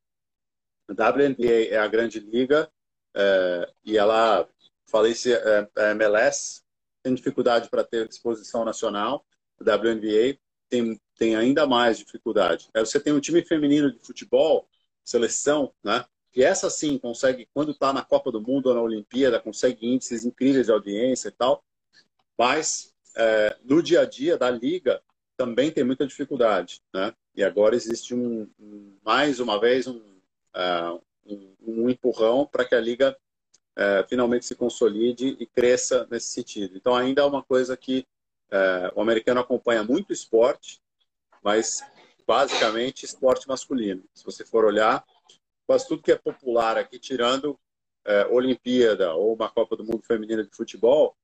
a 0.88 0.92
WNBA 0.92 1.68
é 1.70 1.78
a 1.78 1.88
grande 1.88 2.20
liga 2.20 2.70
é, 3.14 3.72
e 3.84 3.96
ela, 3.98 4.48
falei 4.88 5.14
se 5.14 5.32
é, 5.32 5.68
a 5.76 5.90
MLS 5.92 6.62
tem 7.02 7.14
dificuldade 7.14 7.68
para 7.68 7.82
ter 7.82 8.08
exposição 8.08 8.64
nacional, 8.64 9.24
a 9.58 9.76
WNBA 9.76 10.38
tem 10.68 11.00
tem 11.16 11.34
ainda 11.34 11.66
mais 11.66 11.98
dificuldade. 11.98 12.68
Aí 12.74 12.84
você 12.84 13.00
tem 13.00 13.12
um 13.12 13.20
time 13.20 13.42
feminino 13.42 13.90
de 13.90 13.98
futebol, 13.98 14.68
seleção, 15.06 15.72
né? 15.82 16.04
Que 16.32 16.42
essa 16.42 16.68
sim 16.68 16.98
consegue, 16.98 17.48
quando 17.54 17.70
está 17.70 17.92
na 17.92 18.02
Copa 18.02 18.30
do 18.30 18.42
Mundo 18.42 18.66
ou 18.66 18.74
na 18.74 18.82
Olimpíada, 18.82 19.40
consegue 19.40 19.86
índices 19.86 20.24
incríveis 20.24 20.66
de 20.66 20.72
audiência 20.72 21.28
e 21.28 21.32
tal. 21.32 21.64
Mas 22.36 22.92
é, 23.16 23.56
no 23.64 23.82
dia 23.82 24.02
a 24.02 24.04
dia 24.04 24.36
da 24.36 24.50
liga 24.50 25.00
também 25.36 25.70
tem 25.70 25.84
muita 25.84 26.06
dificuldade, 26.06 26.82
né? 26.92 27.14
E 27.34 27.44
agora 27.44 27.76
existe 27.76 28.14
um, 28.14 28.48
um 28.58 28.96
mais 29.04 29.40
uma 29.40 29.60
vez 29.60 29.86
um, 29.86 29.98
uh, 29.98 31.00
um, 31.26 31.54
um 31.60 31.90
empurrão 31.90 32.46
para 32.46 32.64
que 32.64 32.74
a 32.74 32.80
liga 32.80 33.16
uh, 33.76 34.08
finalmente 34.08 34.46
se 34.46 34.54
consolide 34.54 35.36
e 35.38 35.46
cresça 35.46 36.06
nesse 36.10 36.28
sentido. 36.28 36.76
Então 36.76 36.94
ainda 36.94 37.20
é 37.20 37.24
uma 37.24 37.42
coisa 37.42 37.76
que 37.76 38.06
uh, 38.50 38.98
o 38.98 39.02
americano 39.02 39.40
acompanha 39.40 39.84
muito 39.84 40.12
esporte, 40.12 40.80
mas 41.42 41.82
basicamente 42.26 43.04
esporte 43.04 43.48
masculino. 43.48 44.04
Se 44.14 44.24
você 44.24 44.44
for 44.44 44.64
olhar, 44.64 45.04
quase 45.66 45.86
tudo 45.86 46.02
que 46.02 46.12
é 46.12 46.16
popular 46.16 46.76
aqui, 46.76 46.98
tirando 46.98 47.58
Olimpíada 48.30 49.12
ou 49.14 49.34
uma 49.34 49.50
Copa 49.50 49.76
do 49.76 49.84
Mundo 49.84 50.02
Feminina 50.06 50.44
de 50.44 50.54
Futebol, 50.54 51.16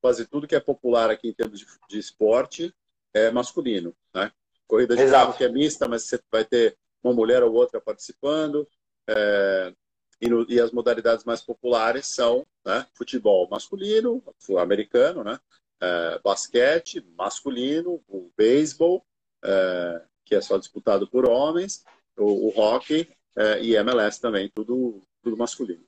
quase 0.00 0.26
tudo 0.26 0.46
que 0.46 0.54
é 0.54 0.60
popular 0.60 1.10
aqui 1.10 1.28
em 1.28 1.32
termos 1.32 1.60
de, 1.60 1.66
de 1.88 1.98
esporte 1.98 2.74
é 3.14 3.30
masculino, 3.30 3.94
né? 4.14 4.30
Corrida 4.66 4.94
de 4.94 5.02
Exato. 5.02 5.26
carro 5.26 5.38
que 5.38 5.44
é 5.44 5.48
mista, 5.48 5.88
mas 5.88 6.04
você 6.04 6.20
vai 6.30 6.44
ter 6.44 6.76
uma 7.02 7.14
mulher 7.14 7.42
ou 7.42 7.52
outra 7.54 7.80
participando. 7.80 8.68
É, 9.08 9.72
e, 10.20 10.28
no, 10.28 10.44
e, 10.50 10.60
as 10.60 10.70
modalidades 10.70 11.24
mais 11.24 11.40
populares 11.40 12.06
são 12.06 12.46
né, 12.64 12.86
futebol 12.92 13.48
masculino, 13.48 14.22
americano, 14.58 15.24
né, 15.24 15.40
é, 15.80 16.20
basquete 16.22 17.00
masculino, 17.16 18.02
o 18.08 18.30
beisebol, 18.36 19.06
é, 19.42 20.02
que 20.28 20.34
é 20.34 20.40
só 20.40 20.58
disputado 20.58 21.08
por 21.08 21.28
homens, 21.28 21.84
o, 22.16 22.48
o 22.48 22.60
hockey 22.60 23.08
é, 23.36 23.60
e 23.60 23.74
MLS 23.76 24.20
também, 24.20 24.50
tudo, 24.54 25.02
tudo 25.22 25.36
masculino. 25.36 25.82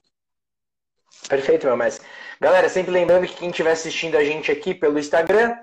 Perfeito, 1.29 1.67
meu 1.67 1.77
mestre. 1.77 2.07
Galera, 2.41 2.69
sempre 2.69 2.91
lembrando 2.91 3.27
que 3.27 3.35
quem 3.35 3.51
estiver 3.51 3.73
assistindo 3.73 4.17
a 4.17 4.25
gente 4.25 4.51
aqui 4.51 4.73
pelo 4.73 4.99
Instagram, 4.99 5.55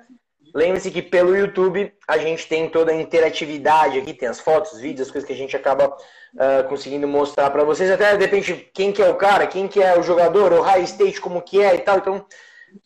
lembre-se 0.54 0.92
que 0.92 1.02
pelo 1.02 1.36
YouTube 1.36 1.92
a 2.08 2.18
gente 2.18 2.48
tem 2.48 2.70
toda 2.70 2.92
a 2.92 2.96
interatividade 2.96 3.98
aqui, 3.98 4.14
tem 4.14 4.30
as 4.30 4.40
fotos, 4.40 4.80
vídeos, 4.80 5.08
as 5.08 5.12
coisas 5.12 5.26
que 5.26 5.34
a 5.34 5.38
gente 5.38 5.56
acaba 5.56 5.88
uh, 5.88 6.68
conseguindo 6.70 7.08
mostrar 7.08 7.50
para 7.50 7.64
vocês. 7.64 7.90
Até 7.90 8.16
de 8.16 8.24
repente, 8.24 8.70
quem 8.74 8.92
que 8.92 9.02
é 9.02 9.10
o 9.10 9.16
cara, 9.16 9.48
quem 9.48 9.68
que 9.68 9.82
é 9.82 9.98
o 9.98 10.04
jogador, 10.04 10.54
o 10.54 10.62
high 10.62 10.84
state, 10.84 11.20
como 11.20 11.42
que 11.42 11.62
é 11.62 11.76
e 11.76 11.80
tal. 11.80 11.98
Então, 11.98 12.26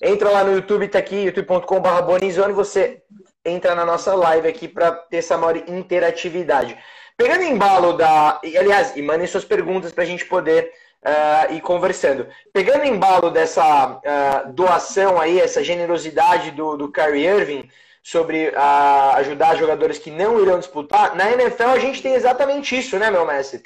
entra 0.01 0.29
lá 0.29 0.43
no 0.43 0.53
YouTube, 0.53 0.87
tá 0.87 0.99
aqui, 0.99 1.23
youtube.com.br 1.23 2.01
Bonizone, 2.05 2.53
você 2.53 3.01
entra 3.45 3.75
na 3.75 3.85
nossa 3.85 4.13
live 4.13 4.47
aqui 4.47 4.67
para 4.67 4.91
ter 4.91 5.17
essa 5.17 5.37
maior 5.37 5.57
interatividade. 5.57 6.77
Pegando 7.17 7.43
embalo 7.43 7.93
da. 7.93 8.39
Aliás, 8.43 8.95
e 8.95 9.01
mandem 9.01 9.27
suas 9.27 9.45
perguntas 9.45 9.91
para 9.91 10.03
a 10.03 10.07
gente 10.07 10.25
poder 10.25 10.71
uh, 11.05 11.53
e 11.53 11.61
conversando. 11.61 12.27
Pegando 12.53 12.85
embalo 12.85 13.29
dessa 13.29 13.91
uh, 13.91 14.53
doação 14.53 15.19
aí, 15.19 15.39
essa 15.39 15.63
generosidade 15.63 16.51
do, 16.51 16.77
do 16.77 16.91
Kyrie 16.91 17.25
Irving 17.25 17.69
sobre 18.01 18.49
uh, 18.49 19.15
ajudar 19.17 19.55
jogadores 19.55 19.99
que 19.99 20.09
não 20.09 20.41
irão 20.41 20.57
disputar, 20.57 21.15
na 21.15 21.31
NFL 21.31 21.69
a 21.69 21.79
gente 21.79 22.01
tem 22.01 22.15
exatamente 22.15 22.77
isso, 22.77 22.97
né, 22.97 23.11
meu 23.11 23.25
mestre? 23.25 23.61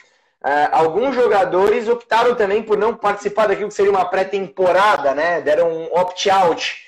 alguns 0.71 1.15
jogadores 1.15 1.89
optaram 1.89 2.35
também 2.35 2.61
por 2.61 2.77
não 2.77 2.93
participar 2.93 3.47
daquilo 3.47 3.69
que 3.69 3.73
seria 3.73 3.89
uma 3.89 4.05
pré-temporada, 4.05 5.15
né? 5.15 5.41
Deram 5.41 5.71
um 5.71 5.85
opt-out. 5.97 6.84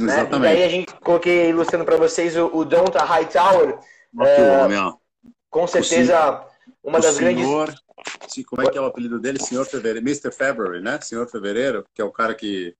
Né? 0.00 0.24
E 0.24 0.38
daí 0.40 0.62
a 0.64 0.68
gente 0.68 0.92
coloquei 0.94 1.50
ilustrando 1.50 1.84
para 1.84 1.96
vocês 1.96 2.36
o, 2.36 2.46
o 2.46 2.64
Donta 2.64 3.04
Hightower. 3.04 3.78
Uh, 4.14 4.98
com 5.50 5.66
certeza, 5.66 6.44
uma 6.82 7.00
das 7.00 7.14
senhor, 7.14 7.66
grandes 7.66 7.84
como 8.42 8.62
é 8.62 8.70
que 8.70 8.76
é 8.76 8.80
o 8.80 8.86
apelido 8.86 9.20
dele? 9.20 9.38
Senhor 9.38 9.64
Fevereiro, 9.64 10.06
Mr. 10.06 10.32
February, 10.32 10.80
né? 10.80 11.00
Senhor 11.00 11.28
Fevereiro, 11.28 11.84
que 11.94 12.02
é 12.02 12.04
o 12.04 12.10
cara 12.10 12.34
que, 12.34 12.74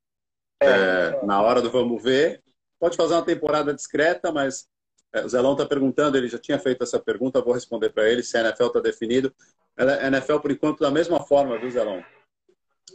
é. 0.61 0.67
É, 0.67 1.27
na 1.27 1.41
hora 1.41 1.63
do 1.63 1.71
vamos 1.71 2.03
ver, 2.03 2.43
pode 2.81 2.97
fazer 2.97 3.15
uma 3.15 3.25
temporada 3.25 3.73
discreta, 3.73 4.33
mas 4.33 4.67
é, 5.13 5.25
o 5.25 5.29
Zelão 5.29 5.53
está 5.53 5.67
perguntando, 5.67 6.17
ele 6.17 6.29
já 6.29 6.39
tinha 6.39 6.59
feito 6.59 6.83
essa 6.83 6.99
pergunta, 6.99 7.41
vou 7.41 7.55
responder 7.55 7.91
para 7.91 8.09
ele 8.09 8.23
se 8.23 8.37
a 8.37 8.41
NFL 8.41 8.67
está 8.67 8.81
definido. 8.81 9.35
A 9.77 10.07
NFL, 10.07 10.39
por 10.39 10.51
enquanto, 10.51 10.81
da 10.81 10.91
mesma 10.91 11.21
forma, 11.21 11.59
viu, 11.59 11.71
Zelão? 11.71 12.03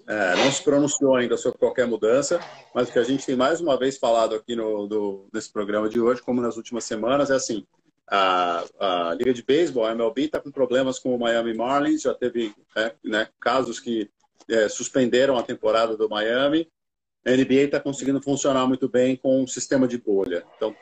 É, 0.07 0.35
não 0.37 0.51
se 0.51 0.63
pronunciou 0.63 1.15
ainda 1.15 1.37
sobre 1.37 1.59
qualquer 1.59 1.85
mudança, 1.85 2.39
mas 2.73 2.89
o 2.89 2.91
que 2.91 2.99
a 2.99 3.03
gente 3.03 3.25
tem 3.25 3.35
mais 3.35 3.61
uma 3.61 3.77
vez 3.77 3.97
falado 3.97 4.35
aqui 4.35 4.55
no, 4.55 4.87
do, 4.87 5.27
nesse 5.33 5.51
programa 5.51 5.87
de 5.87 5.99
hoje, 5.99 6.21
como 6.21 6.41
nas 6.41 6.57
últimas 6.57 6.83
semanas, 6.83 7.29
é 7.29 7.35
assim: 7.35 7.65
a, 8.09 8.63
a 8.79 9.13
Liga 9.13 9.33
de 9.33 9.43
Beisebol, 9.43 9.85
a 9.85 9.91
MLB, 9.91 10.23
está 10.23 10.39
com 10.39 10.51
problemas 10.51 10.97
com 10.97 11.15
o 11.15 11.19
Miami 11.19 11.53
Marlins, 11.53 12.01
já 12.01 12.13
teve 12.13 12.53
é, 12.75 12.93
né, 13.03 13.27
casos 13.39 13.79
que 13.79 14.09
é, 14.49 14.67
suspenderam 14.67 15.37
a 15.37 15.43
temporada 15.43 15.95
do 15.95 16.09
Miami. 16.09 16.67
A 17.25 17.31
NBA 17.31 17.65
está 17.65 17.79
conseguindo 17.79 18.21
funcionar 18.21 18.65
muito 18.65 18.89
bem 18.89 19.15
com 19.15 19.43
um 19.43 19.47
sistema 19.47 19.87
de 19.87 19.97
bolha. 19.97 20.43
Então, 20.55 20.75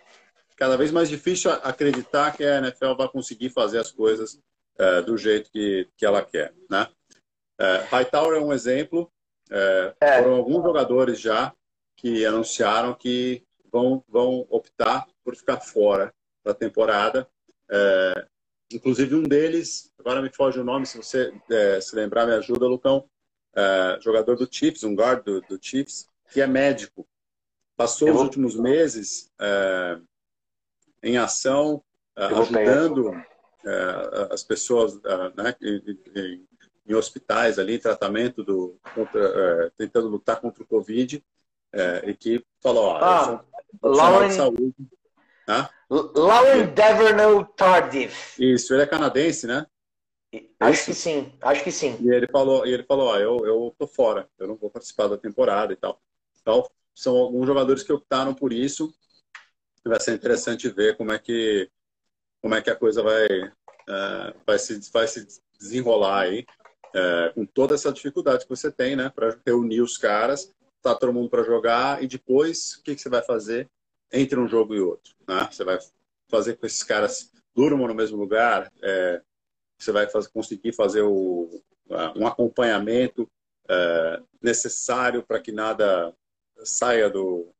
cada 0.55 0.77
vez 0.77 0.91
mais 0.91 1.09
difícil 1.09 1.51
acreditar 1.51 2.35
que 2.35 2.43
a 2.43 2.59
NFL 2.59 2.93
vai 2.97 3.09
conseguir 3.09 3.49
fazer 3.49 3.79
as 3.79 3.91
coisas 3.91 4.39
é, 4.77 5.01
do 5.01 5.17
jeito 5.17 5.51
que, 5.51 5.87
que 5.97 6.05
ela 6.05 6.23
quer. 6.23 6.53
Né? 6.69 6.87
É, 7.59 7.77
Hightower 7.89 8.37
é 8.37 8.41
um 8.41 8.53
exemplo. 8.53 9.11
É, 9.49 9.95
é. 10.01 10.23
Foram 10.23 10.35
alguns 10.35 10.63
jogadores 10.63 11.19
já 11.19 11.53
que 11.95 12.25
anunciaram 12.25 12.93
que 12.93 13.43
vão, 13.71 14.03
vão 14.07 14.45
optar 14.49 15.07
por 15.23 15.35
ficar 15.35 15.59
fora 15.59 16.13
da 16.43 16.53
temporada. 16.53 17.27
É, 17.69 18.25
inclusive 18.71 19.15
um 19.15 19.23
deles, 19.23 19.91
agora 19.99 20.21
me 20.21 20.29
foge 20.29 20.59
o 20.59 20.63
nome, 20.63 20.85
se 20.85 20.97
você 20.97 21.33
é, 21.49 21.81
se 21.81 21.95
lembrar, 21.95 22.25
me 22.25 22.33
ajuda, 22.33 22.67
Lucão, 22.67 23.09
é, 23.55 23.97
jogador 23.99 24.35
do 24.35 24.47
Chiefs, 24.49 24.83
um 24.83 24.95
guard 24.95 25.23
do, 25.23 25.41
do, 25.41 25.59
Chiefs, 25.61 26.07
que 26.31 26.41
é 26.41 26.47
médico. 26.47 27.07
Passou 27.75 28.11
os 28.11 28.21
últimos 28.21 28.55
meses 28.55 29.31
é, 29.39 29.99
em 31.03 31.17
ação, 31.17 31.83
ajudando 32.15 33.11
as 34.31 34.43
pessoas 34.43 34.99
né, 35.35 35.55
em, 35.61 36.46
em, 36.87 36.95
hospitais 36.95 37.59
ali, 37.59 37.79
tratamento 37.79 38.43
do, 38.43 38.79
contra, 38.95 39.71
tentando 39.77 40.07
lutar 40.07 40.39
contra 40.39 40.63
o 40.63 40.67
Covid, 40.67 41.23
e 42.05 42.13
que 42.13 42.43
falou, 42.61 42.85
ó, 42.85 42.97
ah, 42.97 43.45
Lauren, 43.83 44.27
de 44.29 44.33
saúde. 44.33 44.75
Né? 45.47 45.69
Lauren 45.89 46.73
Tardif. 47.55 48.41
Isso, 48.41 48.73
ele 48.73 48.83
é 48.83 48.87
canadense, 48.87 49.47
né? 49.47 49.65
Acho 50.59 50.85
que 50.85 50.93
sim, 50.93 51.33
acho 51.41 51.63
que 51.63 51.71
sim. 51.71 51.97
E 52.01 52.09
ele 52.09 52.27
falou, 52.27 52.65
e 52.65 52.73
ele 52.73 52.83
falou, 52.83 53.09
ó, 53.09 53.17
eu, 53.17 53.45
eu 53.45 53.75
tô 53.77 53.87
fora, 53.87 54.27
eu 54.37 54.47
não 54.47 54.55
vou 54.55 54.69
participar 54.69 55.07
da 55.07 55.17
temporada 55.17 55.71
e 55.71 55.75
tal. 55.75 56.01
Então, 56.41 56.67
são 56.93 57.15
alguns 57.15 57.47
jogadores 57.47 57.83
que 57.83 57.93
optaram 57.93 58.33
por 58.33 58.51
isso. 58.51 58.93
Vai 59.85 59.99
ser 59.99 60.13
interessante 60.13 60.67
ver 60.69 60.97
como 60.97 61.13
é 61.13 61.19
que, 61.19 61.69
como 62.41 62.55
é 62.55 62.61
que 62.61 62.69
a 62.69 62.75
coisa 62.75 63.01
vai, 63.01 63.25
uh, 63.25 64.33
vai, 64.45 64.59
se, 64.59 64.79
vai 64.91 65.07
se 65.07 65.25
desenrolar 65.57 66.23
aí, 66.23 66.45
uh, 66.97 67.33
com 67.33 67.45
toda 67.45 67.75
essa 67.75 67.91
dificuldade 67.91 68.43
que 68.43 68.49
você 68.49 68.71
tem, 68.71 68.95
né, 68.95 69.11
para 69.13 69.37
reunir 69.45 69.81
os 69.81 69.97
caras, 69.97 70.51
tá 70.81 70.95
todo 70.95 71.13
mundo 71.13 71.29
para 71.29 71.43
jogar 71.43 72.03
e 72.03 72.07
depois 72.07 72.75
o 72.75 72.83
que, 72.83 72.95
que 72.95 73.01
você 73.01 73.09
vai 73.09 73.21
fazer 73.21 73.69
entre 74.11 74.39
um 74.39 74.47
jogo 74.47 74.73
e 74.73 74.79
outro. 74.79 75.13
Né? 75.27 75.47
Você 75.51 75.63
vai 75.63 75.77
fazer 76.29 76.55
com 76.55 76.65
esses 76.65 76.83
caras 76.83 77.31
durmam 77.55 77.87
no 77.87 77.95
mesmo 77.95 78.17
lugar, 78.17 78.71
é, 78.81 79.21
você 79.77 79.91
vai 79.91 80.07
fazer, 80.09 80.29
conseguir 80.29 80.73
fazer 80.73 81.01
o, 81.01 81.61
um 82.15 82.27
acompanhamento 82.27 83.29
é, 83.69 84.21
necessário 84.41 85.23
para 85.23 85.39
que 85.39 85.51
nada 85.51 86.13
saia 86.63 87.09
do, 87.09 87.51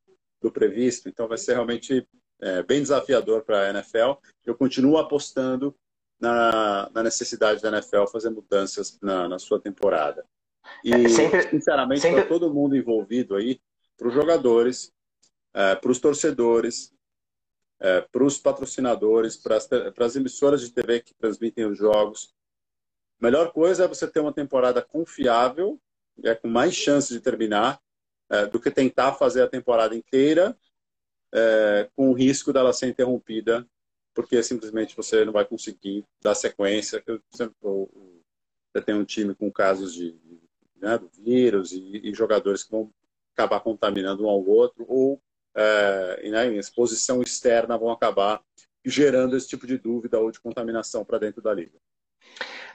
do 0.41 0.51
previsto. 0.51 1.09
Então 1.09 1.27
vai 1.27 1.37
ser 1.37 1.53
realmente 1.53 2.07
é, 2.41 2.63
bem 2.63 2.81
desafiador 2.81 3.43
para 3.43 3.61
a 3.61 3.69
NFL. 3.69 4.13
Eu 4.45 4.55
continuo 4.55 4.97
apostando 4.97 5.75
na, 6.19 6.89
na, 6.93 7.03
necessidade 7.03 7.61
da 7.61 7.69
NFL 7.69 8.05
fazer 8.11 8.29
mudanças 8.29 8.97
na, 9.01 9.27
na 9.27 9.39
sua 9.39 9.59
temporada. 9.59 10.25
E, 10.83 10.93
é, 10.93 11.09
sempre, 11.09 11.49
sinceramente, 11.49 12.01
sempre... 12.01 12.21
para 12.21 12.29
todo 12.29 12.53
mundo 12.53 12.75
envolvido 12.75 13.35
aí, 13.35 13.61
para 13.97 14.07
os 14.07 14.13
jogadores, 14.13 14.93
é, 15.53 15.75
para 15.75 15.91
os 15.91 15.99
torcedores, 15.99 16.93
é, 17.79 18.01
para 18.01 18.23
os 18.23 18.37
patrocinadores, 18.37 19.37
para 19.37 19.57
as, 19.57 20.15
emissoras 20.15 20.61
de 20.61 20.71
TV 20.71 21.01
que 21.01 21.13
transmitem 21.13 21.65
os 21.65 21.77
jogos. 21.77 22.33
A 23.19 23.25
melhor 23.25 23.51
coisa 23.51 23.85
é 23.85 23.87
você 23.87 24.07
ter 24.07 24.19
uma 24.19 24.33
temporada 24.33 24.81
confiável, 24.81 25.79
é, 26.23 26.33
com 26.35 26.47
mais 26.47 26.73
chances 26.73 27.09
de 27.09 27.19
terminar, 27.19 27.79
é, 28.29 28.45
do 28.45 28.59
que 28.59 28.71
tentar 28.71 29.13
fazer 29.13 29.43
a 29.43 29.47
temporada 29.47 29.95
inteira 29.95 30.57
é, 31.33 31.89
com 31.95 32.09
o 32.09 32.13
risco 32.13 32.53
dela 32.53 32.73
ser 32.73 32.87
interrompida, 32.87 33.67
porque 34.17 34.41
simplesmente 34.41 34.97
você 34.97 35.23
não 35.23 35.31
vai 35.31 35.45
conseguir 35.45 36.03
dar 36.23 36.33
sequência. 36.33 37.03
Você, 37.29 37.51
você 37.61 38.81
tem 38.83 38.95
um 38.95 39.05
time 39.05 39.35
com 39.35 39.51
casos 39.51 39.93
de, 39.93 40.15
né, 40.75 40.97
do 40.97 41.07
vírus 41.23 41.71
e, 41.71 42.01
e 42.03 42.11
jogadores 42.15 42.63
que 42.63 42.71
vão 42.71 42.89
acabar 43.35 43.59
contaminando 43.59 44.25
um 44.25 44.29
ao 44.29 44.43
outro, 44.43 44.83
ou 44.89 45.21
é, 45.55 46.29
né, 46.31 46.47
em 46.47 46.57
exposição 46.57 47.21
externa 47.21 47.77
vão 47.77 47.91
acabar 47.91 48.41
gerando 48.83 49.37
esse 49.37 49.47
tipo 49.47 49.67
de 49.67 49.77
dúvida 49.77 50.19
ou 50.19 50.31
de 50.31 50.39
contaminação 50.39 51.05
para 51.05 51.19
dentro 51.19 51.39
da 51.39 51.53
liga. 51.53 51.77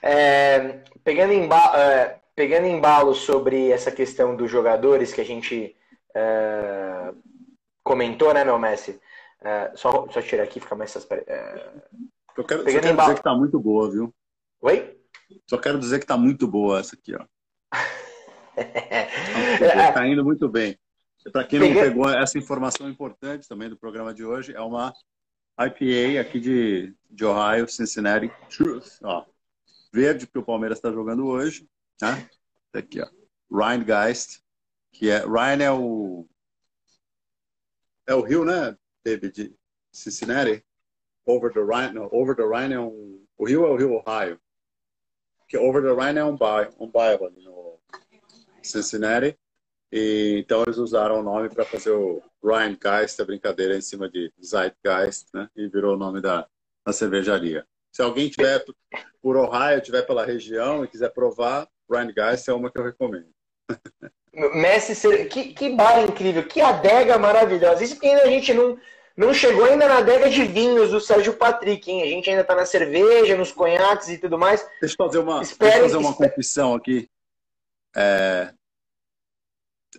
É, 0.01 0.81
pegando, 1.03 1.33
embalo, 1.33 1.75
é, 1.75 2.21
pegando 2.33 3.13
sobre 3.15 3.69
essa 3.69 3.91
questão 3.91 4.33
dos 4.33 4.49
jogadores 4.49 5.11
que 5.11 5.19
a 5.19 5.25
gente 5.25 5.75
é, 6.15 7.13
comentou, 7.83 8.33
né, 8.33 8.45
meu 8.45 8.57
Messi? 8.57 8.97
É, 9.43 9.75
só, 9.75 10.07
só 10.09 10.21
tirar 10.21 10.43
aqui, 10.43 10.61
fica 10.61 10.73
mais. 10.73 10.95
É, 10.95 11.73
eu 12.37 12.45
quero, 12.45 12.63
só 12.63 12.79
quero 12.79 12.97
dizer 12.97 13.15
que 13.15 13.23
tá 13.23 13.35
muito 13.35 13.59
boa, 13.59 13.91
viu? 13.91 14.15
Oi? 14.61 14.97
Só 15.49 15.57
quero 15.57 15.77
dizer 15.77 15.99
que 15.99 16.05
tá 16.05 16.15
muito 16.15 16.47
boa 16.47 16.79
essa 16.79 16.95
aqui, 16.95 17.13
ó. 17.13 17.25
tá, 19.93 20.07
indo 20.07 20.23
muito 20.23 20.47
bem. 20.47 20.79
Para 21.31 21.43
quem 21.43 21.59
não 21.59 21.73
pegou 21.73 22.09
essa 22.09 22.37
informação 22.37 22.89
importante 22.89 23.47
também 23.47 23.69
do 23.69 23.77
programa 23.77 24.13
de 24.13 24.23
hoje, 24.23 24.55
é 24.55 24.61
uma 24.61 24.93
IPA 25.59 26.21
aqui 26.21 26.39
de, 26.39 26.95
de 27.09 27.25
Ohio, 27.25 27.67
Cincinnati 27.67 28.31
Truth. 28.49 28.97
Ó, 29.03 29.25
verde, 29.91 30.25
que 30.25 30.39
o 30.39 30.43
Palmeiras 30.43 30.77
está 30.77 30.91
jogando 30.91 31.27
hoje. 31.27 31.67
Né? 32.01 32.29
Tá 32.71 32.79
aqui, 32.79 33.01
ó. 33.01 33.09
Ryan 33.51 33.85
Geist, 33.85 34.41
que 34.91 35.09
é. 35.09 35.19
Ryan 35.19 35.63
é 35.63 35.71
o. 35.71 36.27
É 38.07 38.13
o 38.13 38.21
rio, 38.21 38.43
né, 38.43 38.75
De 39.05 39.53
Cincinnati? 39.91 40.63
Over 41.25 41.51
the 41.51 41.59
Rhine. 41.59 41.93
Não, 41.93 42.09
Over 42.11 42.35
the 42.35 42.43
Rhine 42.43 42.73
é 42.73 42.79
um. 42.79 43.25
O 43.37 43.45
rio 43.45 43.65
é 43.65 43.69
o 43.69 43.75
rio 43.75 43.93
Ohio. 43.93 44.39
Que 45.47 45.57
Over 45.57 45.83
the 45.83 45.93
Rhine 45.93 46.19
é 46.19 46.23
um 46.23 46.37
bairro, 46.37 46.73
um 46.79 46.89
bairro 46.89 47.25
ali 47.25 47.43
no 47.43 47.79
Cincinnati. 48.61 49.37
E, 49.91 50.39
então 50.39 50.63
eles 50.63 50.77
usaram 50.77 51.19
o 51.19 51.23
nome 51.23 51.49
para 51.49 51.65
fazer 51.65 51.91
o 51.91 52.21
Ryan 52.43 52.77
Geist, 52.81 53.21
a 53.21 53.25
brincadeira 53.25 53.75
em 53.75 53.81
cima 53.81 54.09
de 54.09 54.33
Zeitgeist, 54.43 55.27
né? 55.33 55.49
E 55.55 55.67
virou 55.67 55.93
o 55.93 55.97
nome 55.97 56.19
da, 56.19 56.47
da 56.85 56.93
cervejaria. 56.93 57.65
Se 57.91 58.01
alguém 58.01 58.27
tiver 58.29 58.65
por 59.21 59.37
Ohio, 59.37 59.81
tiver 59.81 60.01
pela 60.01 60.25
região 60.25 60.83
e 60.83 60.87
quiser 60.87 61.09
provar, 61.13 61.67
Ryan 61.91 62.11
Geist 62.11 62.49
é 62.49 62.53
uma 62.53 62.71
que 62.71 62.79
eu 62.79 62.83
recomendo. 62.83 63.29
Messi, 64.33 65.27
que, 65.27 65.53
que 65.53 65.69
bar 65.69 66.03
incrível, 66.03 66.43
que 66.47 66.59
adega 66.59 67.19
maravilhosa. 67.19 67.83
Isso 67.83 67.99
que 67.99 68.07
ainda 68.07 68.23
a 68.23 68.27
gente 68.27 68.51
não, 68.51 68.79
não 69.15 69.33
chegou 69.33 69.65
ainda 69.65 69.87
na 69.87 69.97
adega 69.99 70.29
de 70.29 70.43
vinhos 70.43 70.91
do 70.91 70.99
Sérgio 70.99 71.33
Patrick, 71.33 71.89
hein? 71.89 72.03
A 72.03 72.07
gente 72.07 72.29
ainda 72.29 72.43
tá 72.43 72.55
na 72.55 72.65
cerveja, 72.65 73.37
nos 73.37 73.51
conhaques 73.51 74.09
e 74.09 74.17
tudo 74.17 74.37
mais. 74.37 74.67
Deixa 74.81 74.95
eu 74.99 75.05
fazer 75.05 75.19
uma, 75.19 75.41
espere, 75.41 75.81
fazer 75.81 75.97
uma 75.97 76.11
espere... 76.11 76.29
confissão 76.29 76.73
aqui. 76.73 77.09
É, 77.95 78.53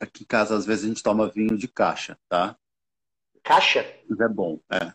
aqui 0.00 0.24
em 0.24 0.26
casa, 0.26 0.56
às 0.56 0.66
vezes, 0.66 0.84
a 0.84 0.88
gente 0.88 1.02
toma 1.02 1.28
vinho 1.28 1.56
de 1.56 1.68
caixa, 1.68 2.18
tá? 2.28 2.56
Caixa? 3.42 3.86
Mas 4.08 4.20
é 4.20 4.28
bom, 4.28 4.58
é. 4.70 4.92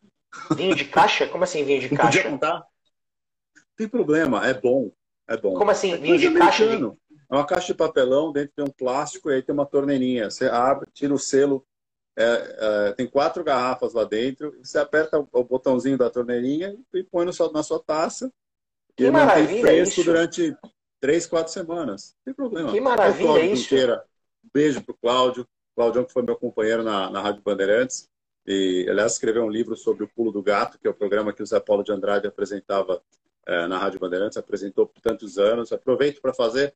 Vinho 0.54 0.76
de 0.76 0.86
caixa? 0.86 1.28
Como 1.28 1.44
assim 1.44 1.64
vinho 1.64 1.82
de 1.82 1.90
Não 1.90 1.98
caixa? 1.98 2.18
Podia 2.18 2.32
contar? 2.32 2.64
Tem 3.76 3.88
problema, 3.88 4.46
é 4.46 4.54
bom. 4.54 4.92
É 5.28 5.38
bom. 5.38 5.54
Como 5.54 5.72
assim? 5.72 5.94
É 5.94 5.98
vinho 5.98 6.18
de 6.18 6.34
caixa? 6.34 6.68
De... 6.68 6.84
É 6.84 7.36
uma 7.36 7.46
caixa 7.46 7.68
de 7.68 7.76
papelão, 7.76 8.32
dentro 8.32 8.52
tem 8.56 8.66
um 8.66 8.72
plástico 8.72 9.30
e 9.30 9.36
aí 9.36 9.42
tem 9.42 9.54
uma 9.54 9.66
torneirinha. 9.66 10.30
Você 10.30 10.48
abre, 10.48 10.90
tira 10.92 11.14
o 11.14 11.20
selo, 11.20 11.66
é, 12.18 12.88
é, 12.88 12.92
tem 12.94 13.08
quatro 13.08 13.44
garrafas 13.44 13.94
lá 13.94 14.04
dentro, 14.04 14.58
você 14.62 14.78
aperta 14.78 15.26
o, 15.32 15.44
botãozinho 15.44 15.98
da 15.98 16.10
torneirinha 16.10 16.78
e 16.94 17.04
põe 17.04 17.26
no, 17.26 17.32
na 17.52 17.64
sua 17.64 17.80
taça. 17.80 18.32
Que 18.96 19.06
e 19.06 19.12
mantém 19.12 19.62
fresco 19.62 20.02
isso. 20.02 20.04
durante 20.04 20.58
três, 21.00 21.26
quatro 21.26 21.52
semanas. 21.54 22.16
Não 22.18 22.26
tem 22.26 22.34
problema. 22.34 22.72
Que 22.72 22.82
maravilha 22.82 23.46
isso. 23.46 23.74
Inteira. 23.74 24.04
Beijo 24.54 24.84
pro 24.84 24.96
Cláudio. 24.96 25.48
Cláudio 25.76 26.06
que 26.06 26.12
foi 26.12 26.22
meu 26.22 26.36
companheiro 26.36 26.84
na, 26.84 27.10
na 27.10 27.22
Rádio 27.22 27.42
Bandeirantes. 27.42 28.10
E, 28.46 28.86
aliás, 28.90 29.14
escreveu 29.14 29.44
um 29.44 29.50
livro 29.50 29.76
sobre 29.76 30.04
o 30.04 30.08
Pulo 30.08 30.32
do 30.32 30.44
Gato, 30.44 30.78
que 30.80 30.88
é 30.88 30.90
o 30.90 30.94
programa 30.94 31.32
que 31.32 31.44
o 31.44 31.46
Zé 31.46 31.60
Paulo 31.60 31.84
de 31.84 31.92
Andrade 31.92 32.28
apresentava 32.28 33.02
é, 33.46 33.68
na 33.68 33.78
Rádio 33.78 34.00
Bandeirantes, 34.00 34.38
apresentou 34.38 34.88
por 34.88 35.00
tantos 35.02 35.38
anos. 35.38 35.72
Aproveito 35.72 36.20
para 36.20 36.34
fazer 36.34 36.74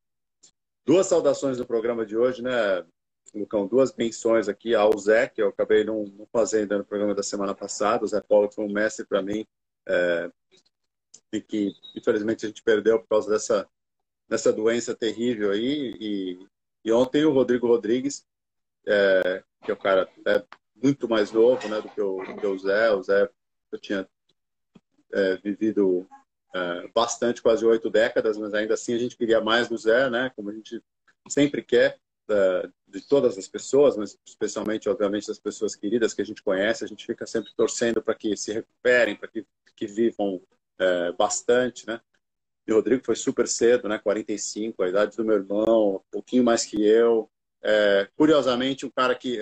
duas 0.86 1.08
saudações 1.08 1.58
do 1.58 1.66
programa 1.66 2.06
de 2.06 2.16
hoje, 2.16 2.42
né, 2.42 2.86
Lucão? 3.34 3.68
Duas 3.68 3.96
menções 3.96 4.48
aqui 4.48 4.76
ao 4.76 4.98
Zé, 4.98 5.28
que 5.28 5.42
eu 5.42 5.50
acabei 5.50 5.84
não, 5.84 6.04
não 6.06 6.28
fazendo 6.32 6.78
no 6.78 6.86
programa 6.86 7.16
da 7.16 7.24
semana 7.24 7.54
passada. 7.54 8.04
O 8.04 8.08
Zé 8.08 8.22
Paulo 8.22 8.52
foi 8.52 8.66
um 8.66 8.72
mestre 8.72 9.06
para 9.06 9.22
mim, 9.22 9.46
é, 9.88 10.32
e 11.32 11.42
que 11.42 11.74
infelizmente 11.96 12.46
a 12.46 12.50
gente 12.50 12.64
perdeu 12.64 13.00
por 13.00 13.08
causa 13.08 13.30
dessa, 13.30 13.68
dessa 14.28 14.54
doença 14.54 14.96
terrível 14.96 15.52
aí. 15.52 15.96
E, 16.00 16.48
e 16.86 16.92
ontem 16.92 17.26
o 17.26 17.32
Rodrigo 17.32 17.68
Rodrigues, 17.68 18.26
é, 18.86 19.44
que 19.64 19.72
é 19.72 19.74
o 19.74 19.78
cara 19.78 20.10
é 20.28 20.44
muito 20.76 21.08
mais 21.08 21.32
novo 21.32 21.68
né, 21.68 21.82
do, 21.82 21.90
que 21.90 22.02
o, 22.02 22.18
do 22.24 22.36
que 22.36 22.46
o 22.46 22.60
Zé. 22.60 22.92
O 22.92 23.02
Zé, 23.02 23.30
eu 23.72 23.80
tinha 23.80 24.08
é, 25.12 25.38
vivido 25.38 26.08
é, 26.54 26.88
bastante, 26.94 27.42
quase 27.42 27.66
oito 27.66 27.90
décadas, 27.90 28.38
mas 28.38 28.54
ainda 28.54 28.74
assim 28.74 28.94
a 28.94 28.98
gente 28.98 29.18
queria 29.18 29.42
mais 29.42 29.68
do 29.68 29.78
Zé, 29.78 30.10
né? 30.10 30.32
Como 30.36 30.50
a 30.50 30.54
gente 30.54 30.82
sempre 31.30 31.64
quer 31.64 32.00
é, 32.30 32.70
de 32.94 33.02
todas 33.02 33.40
as 33.40 33.48
pessoas, 33.48 33.98
mas 33.98 34.20
especialmente, 34.24 34.88
obviamente, 34.88 35.28
das 35.28 35.40
pessoas 35.40 35.76
queridas 35.76 36.14
que 36.14 36.22
a 36.22 36.26
gente 36.26 36.44
conhece. 36.44 36.86
A 36.86 36.88
gente 36.88 37.06
fica 37.06 37.26
sempre 37.26 37.52
torcendo 37.58 38.04
para 38.04 38.14
que 38.14 38.38
se 38.38 38.54
recuperem, 38.54 39.16
para 39.16 39.28
que, 39.28 39.44
que 39.76 39.88
vivam 39.88 40.40
é, 40.78 41.12
bastante, 41.14 41.88
né? 41.88 42.00
E 42.68 42.72
o 42.72 42.76
Rodrigo 42.76 43.04
foi 43.04 43.16
super 43.16 43.48
cedo, 43.48 43.90
né? 43.90 43.98
45, 43.98 44.84
a 44.84 44.90
idade 44.90 45.18
do 45.18 45.26
meu 45.26 45.36
irmão, 45.36 45.96
um 45.96 46.12
pouquinho 46.12 46.44
mais 46.44 46.66
que 46.66 46.86
eu. 46.86 47.30
É, 47.64 48.08
curiosamente, 48.16 48.86
um 48.86 48.92
cara 48.92 49.16
que 49.16 49.40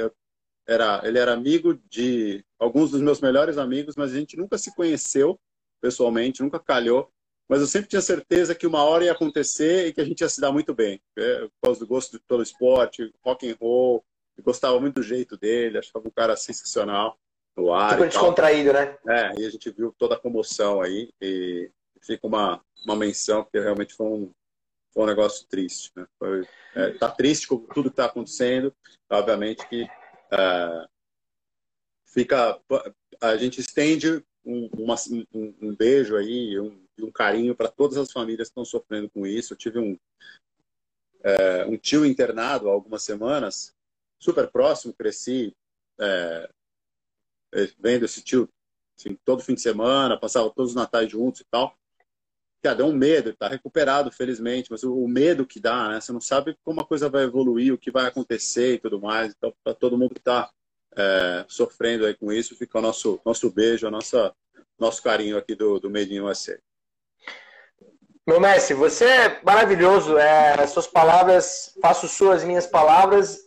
era, 0.65 1.01
ele 1.03 1.19
era 1.19 1.33
amigo 1.33 1.77
de 1.89 2.45
alguns 2.57 2.91
dos 2.91 3.01
meus 3.01 3.19
melhores 3.19 3.57
amigos, 3.57 3.95
mas 3.97 4.13
a 4.13 4.15
gente 4.15 4.37
nunca 4.37 4.57
se 4.57 4.73
conheceu 4.73 5.37
pessoalmente, 5.81 6.41
nunca 6.41 6.59
calhou. 6.59 7.11
Mas 7.51 7.59
eu 7.59 7.67
sempre 7.67 7.89
tinha 7.89 8.01
certeza 8.01 8.55
que 8.55 8.65
uma 8.65 8.81
hora 8.81 9.03
ia 9.03 9.11
acontecer 9.11 9.87
e 9.87 9.91
que 9.91 9.99
a 9.99 10.05
gente 10.05 10.21
ia 10.21 10.29
se 10.29 10.39
dar 10.39 10.53
muito 10.53 10.73
bem. 10.73 11.01
Né? 11.17 11.39
Por 11.41 11.67
causa 11.67 11.81
do 11.81 11.85
gosto 11.85 12.17
pelo 12.25 12.41
esporte, 12.41 13.13
rock 13.21 13.51
and 13.51 13.57
roll, 13.59 14.05
eu 14.37 14.43
gostava 14.45 14.79
muito 14.79 14.95
do 14.95 15.03
jeito 15.03 15.35
dele, 15.35 15.77
achava 15.77 16.07
um 16.07 16.11
cara 16.11 16.37
sensacional 16.37 17.19
no 17.57 17.73
ar. 17.73 17.91
Super 17.91 18.07
descontraído, 18.07 18.71
né? 18.71 18.97
É, 19.05 19.41
e 19.41 19.45
a 19.45 19.49
gente 19.49 19.69
viu 19.69 19.93
toda 19.97 20.15
a 20.15 20.17
comoção 20.17 20.81
aí. 20.81 21.11
E 21.21 21.69
fica 22.01 22.25
uma, 22.25 22.63
uma 22.85 22.95
menção, 22.95 23.43
porque 23.43 23.59
realmente 23.59 23.95
foi 23.95 24.05
um, 24.05 24.31
foi 24.93 25.03
um 25.03 25.07
negócio 25.07 25.45
triste. 25.49 25.91
Né? 25.93 26.07
Foi, 26.17 26.47
é, 26.73 26.91
tá 26.91 27.11
triste 27.11 27.49
com 27.49 27.57
tudo 27.57 27.89
que 27.89 27.95
está 27.95 28.05
acontecendo. 28.05 28.73
Obviamente 29.09 29.67
que 29.67 29.85
é, 30.31 30.85
fica. 32.05 32.57
A 33.19 33.35
gente 33.35 33.59
estende 33.59 34.23
um, 34.45 34.69
uma, 34.73 34.95
um, 35.33 35.53
um 35.61 35.75
beijo 35.75 36.15
aí, 36.15 36.57
um, 36.57 36.81
um 37.05 37.11
carinho 37.11 37.55
para 37.55 37.69
todas 37.69 37.97
as 37.97 38.11
famílias 38.11 38.47
que 38.47 38.51
estão 38.51 38.65
sofrendo 38.65 39.09
com 39.09 39.25
isso. 39.25 39.53
Eu 39.53 39.57
tive 39.57 39.79
um, 39.79 39.97
é, 41.23 41.65
um 41.65 41.77
tio 41.77 42.05
internado 42.05 42.69
há 42.69 42.73
algumas 42.73 43.03
semanas, 43.03 43.73
super 44.19 44.49
próximo, 44.49 44.93
cresci 44.93 45.55
é, 45.99 46.49
vendo 47.79 48.05
esse 48.05 48.21
tio 48.21 48.49
assim, 48.97 49.17
todo 49.25 49.43
fim 49.43 49.55
de 49.55 49.61
semana, 49.61 50.19
passava 50.19 50.49
todos 50.51 50.71
os 50.71 50.75
natais 50.75 51.09
juntos 51.09 51.41
e 51.41 51.45
tal 51.49 51.75
cara, 52.61 52.75
deu 52.75 52.85
um 52.85 52.93
medo, 52.93 53.29
ele 53.29 53.35
tá 53.35 53.47
recuperado, 53.47 54.11
felizmente, 54.11 54.69
mas 54.69 54.83
o, 54.83 54.93
o, 54.93 55.07
medo 55.07 55.45
que 55.45 55.59
dá, 55.59 55.89
né? 55.89 55.99
Você 55.99 56.11
não 56.11 56.21
sabe 56.21 56.55
como 56.63 56.79
a 56.79 56.85
coisa 56.85 57.09
vai 57.09 57.23
evoluir, 57.23 57.73
o 57.73 57.77
que 57.77 57.91
vai 57.91 58.05
acontecer 58.05 58.75
e 58.75 58.79
tudo 58.79 59.01
mais. 59.01 59.33
Então, 59.35 59.53
para 59.63 59.73
todo 59.73 59.97
mundo 59.97 60.13
que 60.13 60.19
está 60.19 60.49
é, 60.95 61.45
sofrendo 61.47 62.05
aí 62.05 62.13
com 62.13 62.31
isso, 62.31 62.55
fica 62.55 62.77
o 62.77 62.81
nosso, 62.81 63.19
nosso 63.25 63.51
beijo, 63.51 63.87
a 63.87 63.91
nossa, 63.91 64.33
nosso 64.79 65.01
carinho 65.01 65.37
aqui 65.37 65.55
do, 65.55 65.79
do 65.79 65.89
Made 65.89 66.13
in 66.13 66.21
USA. 66.21 66.59
Meu 68.27 68.39
mestre, 68.39 68.75
você 68.75 69.05
é 69.05 69.39
maravilhoso. 69.43 70.17
É, 70.17 70.65
suas 70.67 70.87
palavras, 70.87 71.73
faço 71.81 72.07
suas 72.07 72.43
minhas 72.43 72.67
palavras. 72.67 73.39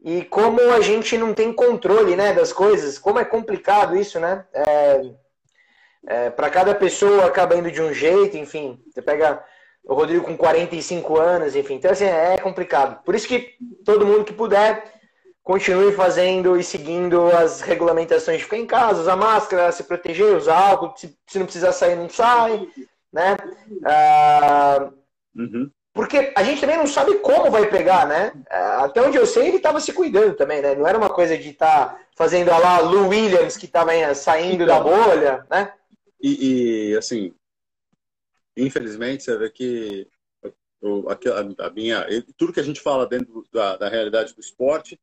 E 0.00 0.24
como 0.24 0.60
a 0.72 0.80
gente 0.80 1.18
não 1.18 1.34
tem 1.34 1.52
controle 1.52 2.14
né, 2.14 2.32
das 2.32 2.52
coisas, 2.52 2.98
como 2.98 3.18
é 3.18 3.24
complicado 3.24 3.96
isso, 3.96 4.20
né? 4.20 4.44
É, 4.54 5.00
é, 6.06 6.30
para 6.30 6.48
cada 6.48 6.74
pessoa 6.74 7.26
acaba 7.26 7.56
indo 7.56 7.70
de 7.70 7.82
um 7.82 7.92
jeito, 7.92 8.36
enfim. 8.36 8.80
Você 8.88 9.02
pega 9.02 9.42
o 9.82 9.94
Rodrigo 9.94 10.24
com 10.24 10.36
45 10.36 11.18
anos, 11.18 11.56
enfim. 11.56 11.74
Então, 11.74 11.90
assim, 11.90 12.04
é 12.04 12.38
complicado. 12.38 13.02
Por 13.02 13.14
isso 13.16 13.26
que 13.26 13.54
todo 13.84 14.06
mundo 14.06 14.24
que 14.24 14.32
puder, 14.32 14.84
continue 15.42 15.92
fazendo 15.92 16.56
e 16.56 16.62
seguindo 16.62 17.26
as 17.28 17.60
regulamentações 17.60 18.38
de 18.38 18.44
ficar 18.44 18.58
em 18.58 18.66
casa, 18.66 19.00
usar 19.00 19.16
máscara, 19.16 19.72
se 19.72 19.82
proteger, 19.82 20.36
usar 20.36 20.56
álcool, 20.56 20.94
se, 20.96 21.18
se 21.26 21.38
não 21.38 21.46
precisar 21.46 21.72
sair, 21.72 21.96
não 21.96 22.08
sai, 22.08 22.68
né? 23.12 23.36
Ah, 23.84 24.90
uhum. 25.34 25.70
Porque 25.92 26.32
a 26.36 26.42
gente 26.42 26.60
também 26.60 26.76
não 26.76 26.86
sabe 26.86 27.18
como 27.20 27.50
vai 27.50 27.70
pegar, 27.70 28.06
né? 28.06 28.32
Ah, 28.50 28.84
até 28.84 29.00
onde 29.00 29.16
eu 29.16 29.26
sei, 29.26 29.48
ele 29.48 29.56
estava 29.56 29.80
se 29.80 29.92
cuidando 29.92 30.34
também, 30.34 30.60
né? 30.60 30.74
Não 30.74 30.86
era 30.86 30.98
uma 30.98 31.08
coisa 31.08 31.36
de 31.38 31.50
estar 31.50 31.88
tá 31.88 32.00
fazendo 32.14 32.50
a 32.50 32.58
lá 32.58 32.80
Lou 32.80 33.08
Williams, 33.08 33.56
que 33.56 33.66
estava 33.66 33.92
saindo 34.14 34.64
então, 34.64 34.66
da 34.66 34.80
bolha, 34.80 35.46
né? 35.50 35.72
E, 36.20 36.90
e, 36.90 36.96
assim, 36.96 37.34
infelizmente, 38.56 39.22
você 39.22 39.36
vê 39.36 39.50
que 39.50 40.08
a, 40.82 41.66
a, 41.66 41.70
minha, 41.70 42.06
tudo 42.36 42.52
que 42.52 42.60
a 42.60 42.62
gente 42.64 42.80
fala 42.80 43.06
dentro 43.06 43.46
da, 43.52 43.76
da 43.76 43.88
realidade 43.88 44.34
do 44.34 44.40
esporte 44.40 44.98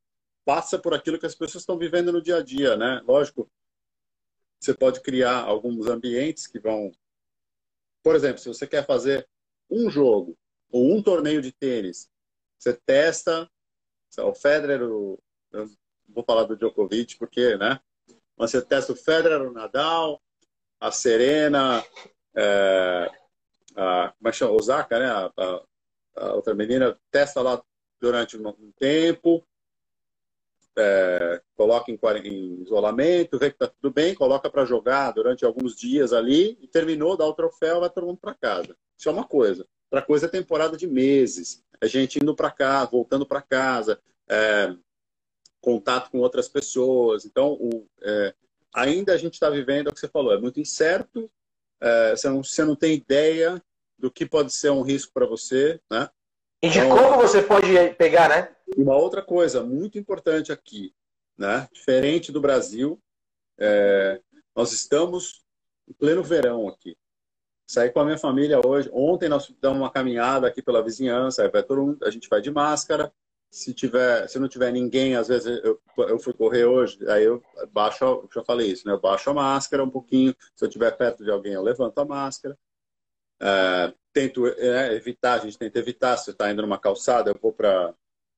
passa 0.46 0.78
por 0.78 0.94
aquilo 0.94 1.20
que 1.20 1.26
as 1.26 1.36
pessoas 1.36 1.62
estão 1.62 1.78
vivendo 1.78 2.12
no 2.12 2.22
dia 2.22 2.38
a 2.38 2.44
dia, 2.44 2.76
né? 2.76 3.02
Lógico, 3.08 3.50
você 4.60 4.74
pode 4.74 5.02
criar 5.02 5.40
alguns 5.40 5.88
ambientes 5.88 6.48
que 6.48 6.60
vão. 6.60 6.92
Por 8.04 8.16
exemplo, 8.16 8.40
se 8.40 8.48
você 8.48 8.68
quer 8.68 8.86
fazer 8.86 9.28
um 9.70 9.90
jogo 9.90 10.38
ou 10.70 10.94
um 10.94 11.02
torneio 11.02 11.42
de 11.42 11.52
tênis, 11.52 12.10
você 12.60 12.74
testa 12.74 13.50
o 14.20 14.34
Federer, 14.34 14.84
o, 14.84 15.20
eu 15.52 15.70
vou 16.10 16.24
falar 16.24 16.44
do 16.44 16.56
Djokovic 16.56 17.18
porque, 17.18 17.58
né? 17.58 17.80
Mas 18.38 18.52
você 18.52 18.62
testa 18.62 18.94
o 18.94 18.96
Federer, 18.96 19.42
o 19.42 19.52
Nadal, 19.52 20.22
a 20.80 20.92
Serena, 20.92 21.84
é, 22.36 23.10
a, 23.76 24.14
como 24.18 24.30
é 24.30 24.32
chama? 24.32 24.54
Osaka, 24.54 25.00
né? 25.00 25.06
A, 25.06 25.34
a, 25.38 25.64
a, 26.18 26.34
outra 26.36 26.54
menina 26.54 26.98
testa 27.10 27.42
lá 27.42 27.64
durante 28.00 28.38
um 28.38 28.72
tempo, 28.78 29.46
é, 30.78 31.42
coloca 31.56 31.92
em, 31.92 32.00
em, 32.24 32.64
isolamento, 32.64 33.38
vê 33.38 33.52
que 33.52 33.58
tá 33.58 33.68
tudo 33.68 33.94
bem, 33.94 34.16
coloca 34.16 34.50
para 34.50 34.66
jogar 34.66 35.12
durante 35.12 35.46
alguns 35.46 35.76
dias 35.76 36.14
ali 36.14 36.58
e 36.62 36.68
terminou, 36.68 37.18
dá 37.18 37.26
o 37.26 37.34
troféu, 37.34 37.80
vai 37.80 37.90
todo 37.90 38.08
mundo 38.08 38.20
para 38.20 38.34
casa. 38.34 38.76
Isso 38.98 39.10
é 39.10 39.12
uma 39.12 39.26
coisa. 39.26 39.68
Outra 39.92 40.06
coisa 40.06 40.26
é 40.26 40.30
temporada 40.30 40.76
de 40.76 40.88
meses, 40.88 41.64
é 41.80 41.88
gente 41.88 42.20
indo 42.20 42.36
para 42.36 42.50
cá, 42.50 42.84
voltando 42.86 43.26
para 43.26 43.42
casa, 43.42 44.00
é, 44.28 44.74
contato 45.62 46.10
com 46.10 46.20
outras 46.20 46.50
pessoas. 46.50 47.26
Então, 47.26 47.54
o, 47.54 47.88
é, 48.02 48.34
ainda 48.74 49.14
a 49.14 49.18
gente 49.18 49.34
está 49.34 49.50
vivendo 49.50 49.88
é 49.88 49.90
o 49.92 49.94
que 49.94 50.00
você 50.00 50.08
falou, 50.08 50.34
é 50.34 50.40
muito 50.40 50.60
incerto, 50.60 51.30
é, 51.80 52.16
você, 52.16 52.30
não, 52.30 52.44
você 52.44 52.66
não 52.66 52.76
tem 52.76 52.96
ideia 52.96 53.62
do 53.98 54.10
que 54.10 54.26
pode 54.26 54.52
ser 54.52 54.72
um 54.72 54.82
risco 54.82 55.12
para 55.14 55.26
você, 55.26 55.80
né? 55.92 56.10
E 56.62 56.70
de 56.70 56.80
então, 56.80 56.98
como 56.98 57.18
você 57.18 57.42
pode 57.42 57.68
pegar, 57.98 58.30
né? 58.30 58.53
Uma 58.78 58.96
outra 58.96 59.22
coisa 59.22 59.64
muito 59.64 59.98
importante 59.98 60.52
aqui, 60.52 60.94
né? 61.38 61.68
Diferente 61.72 62.32
do 62.32 62.42
Brasil, 62.42 63.00
é, 63.58 64.20
nós 64.56 64.72
estamos 64.72 65.44
em 65.88 65.94
pleno 65.94 66.24
verão 66.24 66.68
aqui. 66.68 66.98
Saí 67.66 67.90
com 67.90 68.00
a 68.00 68.06
minha 68.06 68.18
família 68.18 68.60
hoje. 68.66 68.90
Ontem 68.92 69.30
nós 69.30 69.52
damos 69.60 69.80
uma 69.80 69.92
caminhada 69.92 70.48
aqui 70.48 70.62
pela 70.62 70.84
vizinhança. 70.84 71.50
Vai 71.50 71.64
todo 71.64 71.82
mundo, 71.82 72.06
a 72.06 72.10
gente 72.10 72.30
vai 72.30 72.42
de 72.42 72.52
máscara. 72.52 73.12
Se 73.50 73.74
tiver, 73.74 74.28
se 74.28 74.40
não 74.40 74.48
tiver 74.48 74.72
ninguém, 74.72 75.16
às 75.16 75.28
vezes 75.28 75.62
eu, 75.64 75.80
eu 75.98 76.20
fui 76.20 76.34
correr 76.34 76.66
hoje, 76.66 76.98
aí 77.08 77.24
eu 77.24 77.42
baixo, 77.72 78.28
já 78.34 78.44
falei 78.44 78.72
isso, 78.72 78.88
né? 78.88 78.94
Eu 78.94 79.00
baixo 79.00 79.30
a 79.30 79.34
máscara 79.34 79.84
um 79.84 79.90
pouquinho. 79.90 80.36
Se 80.56 80.66
eu 80.66 80.68
estiver 80.68 80.92
perto 80.98 81.24
de 81.24 81.30
alguém, 81.30 81.54
eu 81.54 81.62
levanto 81.62 82.00
a 82.00 82.06
máscara. 82.06 82.58
É, 83.40 83.94
tento 84.12 84.48
é, 84.48 84.96
evitar, 84.96 85.34
a 85.34 85.38
gente 85.40 85.58
tenta 85.58 85.80
evitar. 85.80 86.18
Se 86.18 86.32
está 86.32 86.52
indo 86.52 86.64
numa 86.64 86.80
calçada, 86.80 87.30
eu 87.30 87.38
vou 87.40 87.54
para 87.54 87.94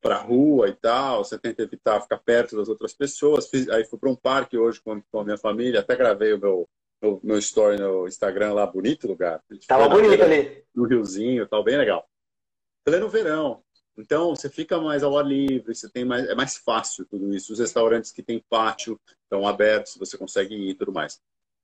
para 0.06 0.18
rua 0.18 0.70
e 0.70 0.74
tal, 0.76 1.24
você 1.24 1.36
tenta 1.36 1.64
evitar 1.64 2.00
ficar 2.00 2.20
perto 2.20 2.56
das 2.56 2.70
outras 2.70 2.94
pessoas. 2.94 3.50
Fiz, 3.50 3.68
aí 3.70 3.84
fui 3.86 3.98
para 3.98 4.12
um 4.12 4.16
parque 4.16 4.56
hoje 4.56 4.80
com, 4.80 5.02
com, 5.02 5.20
a 5.22 5.24
minha 5.24 5.38
família, 5.38 5.80
até 5.80 5.96
gravei 5.96 6.32
o 6.32 6.40
meu, 6.40 6.70
meu, 7.02 7.20
meu 7.24 7.40
story 7.40 7.80
no 7.80 8.08
Instagram 8.08 8.54
lá, 8.54 8.68
bonito 8.68 9.08
lugar. 9.08 9.44
Tava 9.68 9.90
bonito 9.90 10.22
ali. 10.22 10.64
No 10.76 10.86
riozinho, 10.86 11.48
tal, 11.48 11.64
bem 11.64 11.76
legal. 11.76 12.08
Falei 12.86 13.00
no 13.00 13.10
verão, 13.10 13.64
então 13.98 14.36
você 14.36 14.48
fica 14.48 14.80
mais 14.80 15.02
ao 15.02 15.18
ar 15.18 15.26
livre, 15.26 15.74
você 15.74 15.90
tem 15.90 16.06
mais, 16.06 16.28
é 16.28 16.36
mais 16.36 16.56
fácil 16.56 17.04
tudo 17.10 17.34
isso. 17.34 17.52
Os 17.52 17.58
restaurantes 17.58 18.12
que 18.12 18.22
tem 18.22 18.46
pátio 18.48 19.02
estão 19.24 19.48
abertos, 19.48 19.98
você 19.98 20.16
consegue 20.20 20.54
ir 20.54 20.70
e 20.70 20.76
tudo 20.76 20.94
mais. 20.94 21.20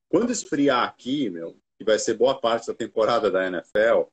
Quando 0.10 0.32
esfriar 0.32 0.84
aqui, 0.84 1.30
meu, 1.30 1.56
que 1.78 1.86
vai 1.86 2.00
ser 2.00 2.16
boa 2.16 2.34
parte 2.42 2.66
da 2.66 2.74
temporada 2.74 3.30
da 3.30 3.46
NFL, 3.46 4.06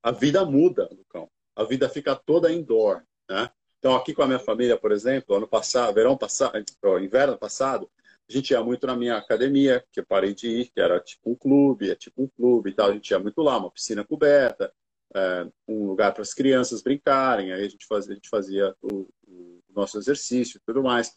a 0.00 0.12
vida 0.12 0.44
muda, 0.44 0.88
Lucão. 0.92 1.28
A 1.56 1.64
vida 1.64 1.88
fica 1.88 2.14
toda 2.14 2.52
indoor, 2.52 3.02
né? 3.28 3.50
Então, 3.84 3.96
aqui 3.96 4.14
com 4.14 4.22
a 4.22 4.26
minha 4.26 4.38
família, 4.38 4.78
por 4.78 4.92
exemplo, 4.92 5.36
ano 5.36 5.46
passado, 5.46 5.92
verão 5.92 6.16
passado, 6.16 6.54
inverno 7.02 7.36
passado, 7.36 7.90
a 8.26 8.32
gente 8.32 8.52
ia 8.52 8.64
muito 8.64 8.86
na 8.86 8.96
minha 8.96 9.18
academia, 9.18 9.84
que 9.92 10.00
eu 10.00 10.06
parei 10.06 10.34
de 10.34 10.48
ir, 10.48 10.70
que 10.72 10.80
era 10.80 10.98
tipo 10.98 11.30
um 11.30 11.34
clube, 11.34 11.90
é 11.90 11.94
tipo 11.94 12.22
um 12.22 12.26
clube 12.26 12.70
e 12.70 12.72
tal. 12.72 12.88
A 12.88 12.94
gente 12.94 13.10
ia 13.10 13.18
muito 13.18 13.42
lá, 13.42 13.58
uma 13.58 13.70
piscina 13.70 14.02
coberta, 14.02 14.72
é, 15.14 15.46
um 15.68 15.86
lugar 15.86 16.14
para 16.14 16.22
as 16.22 16.32
crianças 16.32 16.80
brincarem. 16.80 17.52
Aí 17.52 17.62
a 17.62 17.68
gente 17.68 17.84
fazia, 17.86 18.12
a 18.12 18.14
gente 18.14 18.30
fazia 18.30 18.74
o, 18.80 19.06
o 19.28 19.60
nosso 19.68 19.98
exercício 19.98 20.56
e 20.56 20.60
tudo 20.64 20.82
mais. 20.82 21.14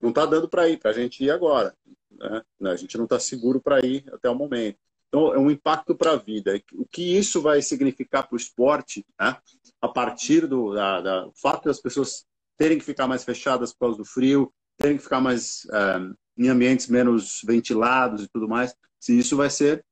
Não 0.00 0.08
está 0.08 0.24
dando 0.24 0.48
para 0.48 0.66
ir, 0.70 0.78
para 0.78 0.92
a 0.92 0.94
gente 0.94 1.22
ir 1.22 1.30
agora. 1.30 1.76
Né? 2.10 2.42
A 2.62 2.76
gente 2.76 2.96
não 2.96 3.04
está 3.04 3.20
seguro 3.20 3.60
para 3.60 3.84
ir 3.84 4.06
até 4.10 4.30
o 4.30 4.34
momento. 4.34 4.78
Então, 5.08 5.34
é 5.34 5.38
um 5.38 5.50
impacto 5.50 5.94
para 5.94 6.12
a 6.12 6.16
vida. 6.16 6.58
O 6.72 6.86
que 6.86 7.02
isso 7.02 7.42
vai 7.42 7.60
significar 7.60 8.26
para 8.26 8.34
o 8.34 8.38
esporte, 8.38 9.04
né? 9.20 9.36
A 9.80 9.88
partir 9.88 10.46
do 10.46 10.74
da, 10.74 11.00
da, 11.00 11.30
fato 11.40 11.64
das 11.64 11.80
pessoas 11.80 12.24
terem 12.56 12.78
que 12.78 12.84
ficar 12.84 13.06
mais 13.06 13.24
fechadas 13.24 13.72
por 13.72 13.80
causa 13.80 13.98
do 13.98 14.04
frio, 14.04 14.52
terem 14.78 14.96
que 14.96 15.02
ficar 15.02 15.20
mais 15.20 15.66
é, 15.72 16.00
em 16.38 16.48
ambientes 16.48 16.86
menos 16.88 17.42
ventilados 17.44 18.24
e 18.24 18.28
tudo 18.28 18.48
mais, 18.48 18.74
se 19.00 19.18
isso 19.18 19.36
vai 19.36 19.50
ser 19.50 19.84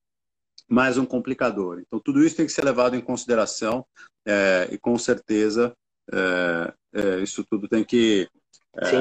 mais 0.68 0.97
um 0.97 1.05
complicador. 1.05 1.78
Então, 1.80 2.01
tudo 2.01 2.24
isso 2.24 2.37
tem 2.37 2.47
que 2.47 2.53
ser 2.53 2.64
levado 2.64 2.97
em 2.97 3.01
consideração 3.01 3.87
é, 4.26 4.68
e, 4.70 4.78
com 4.78 4.99
certeza, 4.99 5.74
é, 6.12 6.72
é 6.95 7.20
isso 7.20 7.45
tudo 7.45 7.68
tem 7.68 7.85
que. 7.85 8.28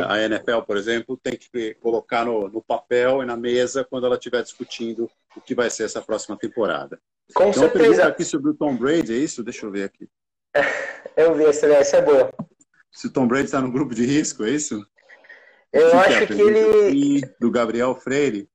A 0.07 0.21
NFL, 0.21 0.61
por 0.67 0.77
exemplo, 0.77 1.17
tem 1.17 1.35
que 1.35 1.73
colocar 1.75 2.23
no, 2.23 2.47
no, 2.47 2.61
papel 2.61 3.23
e 3.23 3.25
na 3.25 3.35
mesa 3.35 3.83
quando 3.83 4.05
ela 4.05 4.17
estiver 4.17 4.43
discutindo 4.43 5.09
o 5.35 5.41
que 5.41 5.55
vai 5.55 5.67
ser 5.67 5.85
essa 5.85 5.99
próxima 5.99 6.37
temporada. 6.37 6.99
Com 7.33 7.49
então, 7.49 7.53
certeza. 7.53 8.05
aqui 8.05 8.23
sobre 8.23 8.51
o 8.51 8.53
Tom 8.53 8.77
Brady, 8.77 9.13
é 9.13 9.17
isso? 9.17 9.43
Deixa 9.43 9.65
eu 9.65 9.71
ver 9.71 9.85
aqui. 9.85 10.07
Eu 11.15 11.35
vi, 11.35 11.45
essa, 11.45 11.67
essa 11.67 11.97
é 11.97 12.01
boa. 12.01 12.31
Se 12.91 13.07
o 13.07 13.11
Tom 13.11 13.27
Brady 13.27 13.45
está 13.45 13.61
no 13.61 13.71
grupo 13.71 13.93
de 13.93 14.05
risco, 14.05 14.43
é 14.43 14.51
isso? 14.51 14.85
Eu 15.71 15.97
acho 15.99 16.27
que, 16.27 16.35
que 16.35 16.41
ele. 16.41 17.21
Do 17.39 17.51
Gabriel 17.51 17.95
Freire. 17.95 18.49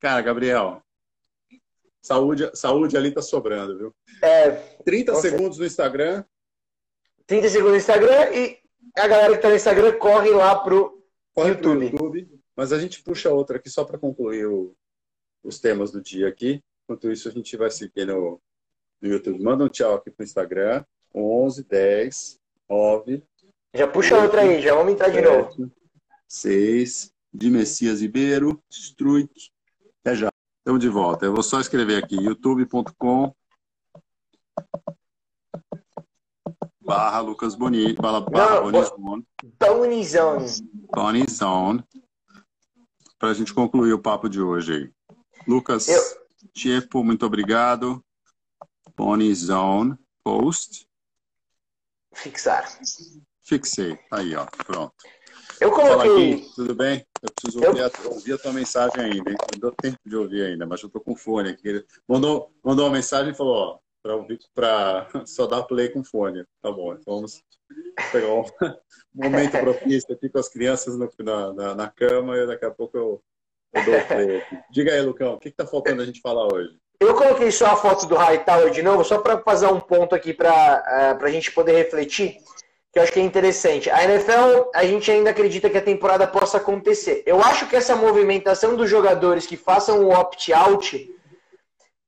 Cara, 0.00 0.20
Gabriel, 0.20 0.82
saúde, 2.02 2.50
saúde 2.54 2.96
ali 2.96 3.10
tá 3.10 3.22
sobrando, 3.22 3.76
viu? 3.76 3.94
É. 4.22 4.50
30 4.84 5.14
segundos 5.16 5.58
no 5.58 5.66
Instagram. 5.66 6.24
30 7.26 7.48
segundos 7.48 7.72
no 7.72 7.78
Instagram 7.78 8.30
e 8.32 8.58
a 8.96 9.06
galera 9.06 9.36
que 9.36 9.42
tá 9.42 9.48
no 9.48 9.56
Instagram 9.56 9.98
corre 9.98 10.30
lá 10.30 10.58
pro 10.58 11.02
corre 11.34 11.50
YouTube. 11.50 11.90
Pro 11.90 12.04
YouTube. 12.06 12.40
Mas 12.56 12.72
a 12.72 12.78
gente 12.78 13.02
puxa 13.02 13.30
outra 13.30 13.58
aqui 13.58 13.70
só 13.70 13.84
para 13.84 13.98
concluir 13.98 14.46
o, 14.46 14.74
os 15.44 15.60
temas 15.60 15.90
do 15.90 16.00
dia 16.00 16.28
aqui. 16.28 16.62
Enquanto 16.84 17.12
isso, 17.12 17.28
a 17.28 17.32
gente 17.32 17.56
vai 17.56 17.70
seguir 17.70 18.06
no, 18.06 18.40
no 19.00 19.08
YouTube. 19.08 19.42
Manda 19.42 19.64
um 19.64 19.68
tchau 19.68 19.94
aqui 19.94 20.10
pro 20.10 20.24
Instagram. 20.24 20.84
11, 21.14 21.64
10, 21.64 22.40
9. 22.68 23.22
Já 23.74 23.88
puxa 23.88 24.14
8, 24.14 24.24
outra 24.24 24.40
aí, 24.42 24.62
já 24.62 24.74
vamos 24.74 24.92
entrar 24.92 25.12
7, 25.12 25.16
de 25.16 25.22
novo. 25.22 25.72
6, 26.26 27.12
de 27.32 27.50
Messias 27.50 28.00
Ribeiro, 28.00 28.62
Struik. 28.70 29.50
Até 30.00 30.14
já. 30.14 30.28
Estamos 30.58 30.80
de 30.80 30.88
volta. 30.88 31.24
Eu 31.24 31.34
vou 31.34 31.42
só 31.42 31.60
escrever 31.60 32.02
aqui, 32.02 32.16
youtube.com 32.16 33.34
barra 36.88 37.20
Lucas 37.20 37.54
Boni, 37.54 37.92
barra, 37.92 38.22
barra 38.22 38.60
Bonizone. 38.62 39.26
Bonizone. 39.60 40.46
Bonizone. 40.90 41.84
Para 43.18 43.28
a 43.28 43.34
gente 43.34 43.52
concluir 43.52 43.92
o 43.92 44.00
papo 44.00 44.26
de 44.26 44.40
hoje 44.40 44.72
aí. 44.72 44.90
Lucas 45.46 45.86
Eu... 45.86 46.00
Tiepo, 46.54 47.04
muito 47.04 47.26
obrigado. 47.26 48.02
Bonizone, 48.96 49.98
post. 50.24 50.87
Fixar. 52.14 52.66
Fixei. 53.42 53.98
Aí, 54.10 54.34
ó. 54.34 54.46
Pronto. 54.66 54.94
Eu 55.60 55.72
coloquei. 55.72 56.34
Aqui, 56.34 56.54
tudo 56.54 56.74
bem? 56.74 57.04
Eu 57.22 57.32
preciso 57.32 57.64
ouvir, 57.64 57.80
eu... 57.80 57.86
A, 57.86 58.14
ouvir, 58.14 58.32
a, 58.34 58.38
tua 58.38 58.52
mensagem 58.52 59.00
ainda, 59.00 59.30
hein? 59.30 59.36
Não 59.52 59.60
deu 59.60 59.72
tempo 59.72 59.98
de 60.04 60.16
ouvir 60.16 60.44
ainda, 60.44 60.66
mas 60.66 60.82
eu 60.82 60.88
tô 60.88 61.00
com 61.00 61.16
fone 61.16 61.50
aqui. 61.50 61.68
Ele 61.68 61.84
mandou, 62.06 62.52
mandou 62.64 62.86
uma 62.86 62.92
mensagem 62.92 63.32
e 63.32 63.36
falou, 63.36 63.54
ó, 63.54 63.78
para 64.02 64.16
ouvir, 64.16 64.38
para 64.54 65.08
só 65.26 65.46
dar 65.46 65.64
play 65.64 65.88
com 65.88 66.04
fone. 66.04 66.44
Tá 66.62 66.70
bom, 66.70 66.94
então 66.94 67.16
vamos 67.16 67.42
pegar 68.12 68.32
um 68.32 68.44
momento 69.14 69.58
propício 69.60 70.14
aqui 70.14 70.28
com 70.28 70.38
as 70.38 70.48
crianças 70.48 70.96
no, 70.96 71.10
na, 71.20 71.52
na, 71.52 71.74
na, 71.74 71.90
cama 71.90 72.36
e 72.36 72.46
daqui 72.46 72.64
a 72.64 72.70
pouco 72.70 72.96
eu, 72.96 73.22
eu 73.74 73.84
dou 73.84 74.06
play 74.06 74.36
aqui. 74.38 74.58
Diga 74.70 74.92
aí, 74.92 75.02
Lucão, 75.02 75.34
o 75.34 75.38
que, 75.38 75.50
que 75.50 75.56
tá 75.56 75.66
faltando 75.66 76.02
a 76.02 76.06
gente 76.06 76.20
falar 76.20 76.46
hoje? 76.52 76.78
Eu 77.00 77.14
coloquei 77.14 77.52
só 77.52 77.66
a 77.66 77.76
foto 77.76 78.06
do 78.06 78.16
Hightower 78.16 78.70
de 78.70 78.82
novo, 78.82 79.04
só 79.04 79.18
para 79.18 79.38
fazer 79.38 79.66
um 79.66 79.78
ponto 79.78 80.16
aqui 80.16 80.34
para 80.34 81.16
uh, 81.20 81.24
a 81.24 81.30
gente 81.30 81.52
poder 81.52 81.72
refletir, 81.72 82.38
que 82.92 82.98
eu 82.98 83.02
acho 83.04 83.12
que 83.12 83.20
é 83.20 83.22
interessante. 83.22 83.88
A 83.88 84.02
NFL, 84.02 84.70
a 84.74 84.84
gente 84.84 85.08
ainda 85.08 85.30
acredita 85.30 85.70
que 85.70 85.78
a 85.78 85.82
temporada 85.82 86.26
possa 86.26 86.56
acontecer. 86.56 87.22
Eu 87.24 87.40
acho 87.40 87.68
que 87.68 87.76
essa 87.76 87.94
movimentação 87.94 88.74
dos 88.74 88.90
jogadores 88.90 89.46
que 89.46 89.56
façam 89.56 90.02
o 90.02 90.12
opt-out, 90.12 91.08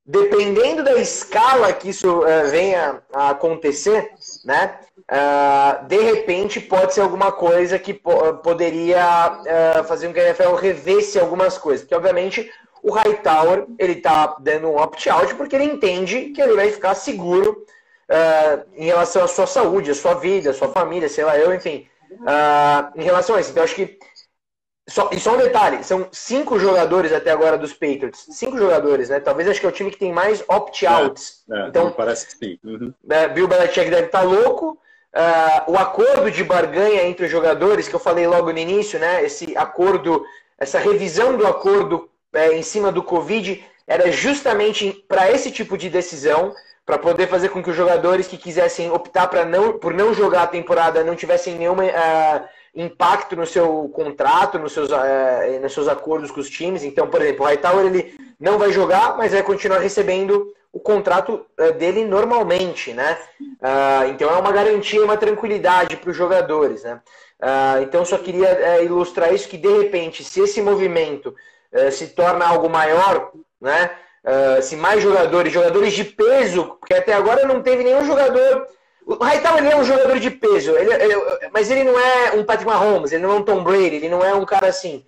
dependendo 0.05 0.83
da 0.83 0.95
escala 0.95 1.73
que 1.73 1.91
isso 1.91 2.23
uh, 2.23 2.49
venha 2.51 3.01
a 3.13 3.31
acontecer, 3.31 4.11
né? 4.45 4.77
Uh, 5.09 5.87
de 5.87 6.01
repente 6.01 6.61
pode 6.61 6.95
ser 6.95 7.03
alguma 7.03 7.31
coisa 7.31 7.79
que 7.79 7.95
po 7.95 8.35
poderia 8.39 9.85
fazer 9.87 10.09
com 10.09 10.13
que 10.13 10.21
a 10.21 10.31
NFL 10.31 10.55
revesse 10.55 11.19
algumas 11.19 11.57
coisas. 11.59 11.83
Porque, 11.83 11.95
obviamente, 11.95 12.51
o 12.83 12.91
Hightower, 12.93 13.67
ele 13.79 13.97
tá 13.97 14.37
dando 14.41 14.69
um 14.69 14.77
opt-out 14.77 15.35
porque 15.35 15.55
ele 15.57 15.65
entende 15.65 16.31
que 16.31 16.41
ele 16.41 16.55
vai 16.55 16.71
ficar 16.71 16.95
seguro 16.95 17.65
uh, 18.11 18.65
em 18.75 18.87
relação 18.87 19.25
à 19.25 19.29
sua 19.29 19.47
saúde, 19.47 19.91
à 19.91 19.95
sua 19.95 20.15
vida, 20.15 20.51
à 20.51 20.55
sua 20.55 20.69
família, 20.69 21.09
sei 21.09 21.25
lá, 21.25 21.39
eu, 21.39 21.55
enfim, 21.55 21.87
uh, 22.13 22.99
em 22.99 23.05
relação 23.05 23.37
a 23.37 23.41
isso. 23.41 23.51
Então, 23.51 23.63
acho 23.63 23.75
que 23.75 23.99
só, 24.91 25.09
e 25.13 25.21
só 25.21 25.35
um 25.35 25.39
detalhe, 25.39 25.85
são 25.85 26.09
cinco 26.11 26.59
jogadores 26.59 27.13
até 27.13 27.31
agora 27.31 27.57
dos 27.57 27.73
Patriots. 27.73 28.27
Cinco 28.31 28.59
jogadores, 28.59 29.09
né? 29.09 29.21
Talvez 29.21 29.49
acho 29.49 29.61
que 29.61 29.67
é 29.67 29.69
o 29.69 29.73
time 29.73 29.91
que 29.91 29.99
tem 29.99 30.13
mais 30.13 30.43
opt-outs. 30.49 31.45
É, 31.49 31.61
é, 31.61 31.69
então, 31.69 31.93
parece 31.93 32.27
que 32.27 32.33
sim. 32.33 32.59
Uhum. 32.65 32.93
É, 33.09 33.29
Bill 33.29 33.47
Belichick 33.47 33.89
deve 33.89 34.07
estar 34.07 34.21
tá 34.21 34.25
louco. 34.25 34.77
Uh, 35.15 35.73
o 35.73 35.77
acordo 35.77 36.29
de 36.31 36.43
barganha 36.43 37.05
entre 37.05 37.27
os 37.27 37.31
jogadores, 37.31 37.89
que 37.89 37.95
eu 37.95 38.01
falei 38.01 38.27
logo 38.27 38.53
no 38.53 38.59
início, 38.59 38.99
né? 38.99 39.25
Esse 39.25 39.57
acordo, 39.57 40.25
essa 40.59 40.81
revisão 40.81 41.37
do 41.37 41.47
acordo 41.47 42.10
é, 42.33 42.53
em 42.53 42.63
cima 42.63 42.91
do 42.93 43.03
Covid 43.03 43.65
era 43.87 44.11
justamente 44.13 45.05
para 45.09 45.31
esse 45.31 45.51
tipo 45.51 45.77
de 45.77 45.89
decisão, 45.89 46.55
para 46.87 46.99
poder 46.99 47.27
fazer 47.29 47.49
com 47.49 47.63
que 47.63 47.71
os 47.71 47.77
jogadores 47.77 48.27
que 48.27 48.37
quisessem 48.37 48.91
optar 48.91 49.29
não, 49.47 49.79
por 49.79 49.93
não 49.93 50.15
jogar 50.15 50.43
a 50.45 50.47
temporada 50.47 51.05
não 51.05 51.17
tivessem 51.17 51.57
nenhuma. 51.57 51.85
Uh, 51.85 52.61
impacto 52.75 53.35
no 53.35 53.47
seu 53.47 53.89
contrato, 53.93 54.59
nos 54.59 54.73
seus, 54.73 54.91
é, 54.93 55.59
nos 55.59 55.73
seus 55.73 55.89
acordos 55.89 56.31
com 56.31 56.41
os 56.41 56.49
times. 56.49 56.85
Então, 56.85 57.09
por 57.09 57.21
exemplo, 57.21 57.45
o 57.45 57.49
Hightower 57.49 57.87
ele 57.87 58.15
não 58.39 58.59
vai 58.59 58.73
jogar, 58.73 59.17
mas 59.17 59.33
vai 59.33 59.43
continuar 59.43 59.79
recebendo 59.79 60.53
o 60.73 60.79
contrato 60.79 61.45
é, 61.59 61.73
dele 61.73 62.05
normalmente, 62.05 62.93
né? 62.93 63.19
Uh, 63.41 64.11
então 64.11 64.31
é 64.31 64.37
uma 64.37 64.53
garantia, 64.53 65.05
uma 65.05 65.17
tranquilidade 65.17 65.97
para 65.97 66.11
os 66.11 66.17
jogadores, 66.17 66.85
né? 66.85 67.01
Uh, 67.43 67.83
então 67.83 68.05
só 68.05 68.17
queria 68.17 68.49
é, 68.49 68.85
ilustrar 68.85 69.35
isso 69.35 69.49
que 69.49 69.59
de 69.59 69.69
repente, 69.69 70.23
se 70.23 70.41
esse 70.41 70.63
movimento 70.63 71.35
se 71.93 72.09
torna 72.09 72.47
algo 72.47 72.69
maior, 72.69 73.33
né? 73.61 73.91
se 74.63 74.77
mais 74.77 75.03
jogadores, 75.03 75.53
jogadores 75.53 75.93
de 75.93 76.05
peso, 76.05 76.77
porque 76.79 76.95
até 76.95 77.15
agora 77.15 77.47
não 77.47 77.63
teve 77.63 77.83
nenhum 77.83 78.05
jogador 78.05 78.67
o 79.07 79.25
Hightower 79.25 79.59
ele 79.59 79.73
é 79.73 79.77
um 79.77 79.85
jogador 79.85 80.19
de 80.19 80.31
peso, 80.31 80.77
ele, 80.77 80.93
ele, 80.93 81.15
mas 81.53 81.71
ele 81.71 81.83
não 81.83 81.99
é 81.99 82.33
um 82.33 82.45
Patrick 82.45 82.71
Mahomes, 82.71 83.11
ele 83.11 83.23
não 83.23 83.33
é 83.33 83.35
um 83.35 83.43
Tom 83.43 83.65
Brady, 83.65 83.97
ele 83.97 84.09
não 84.09 84.25
é 84.25 84.33
um 84.35 84.45
cara 84.45 84.69
assim. 84.69 85.05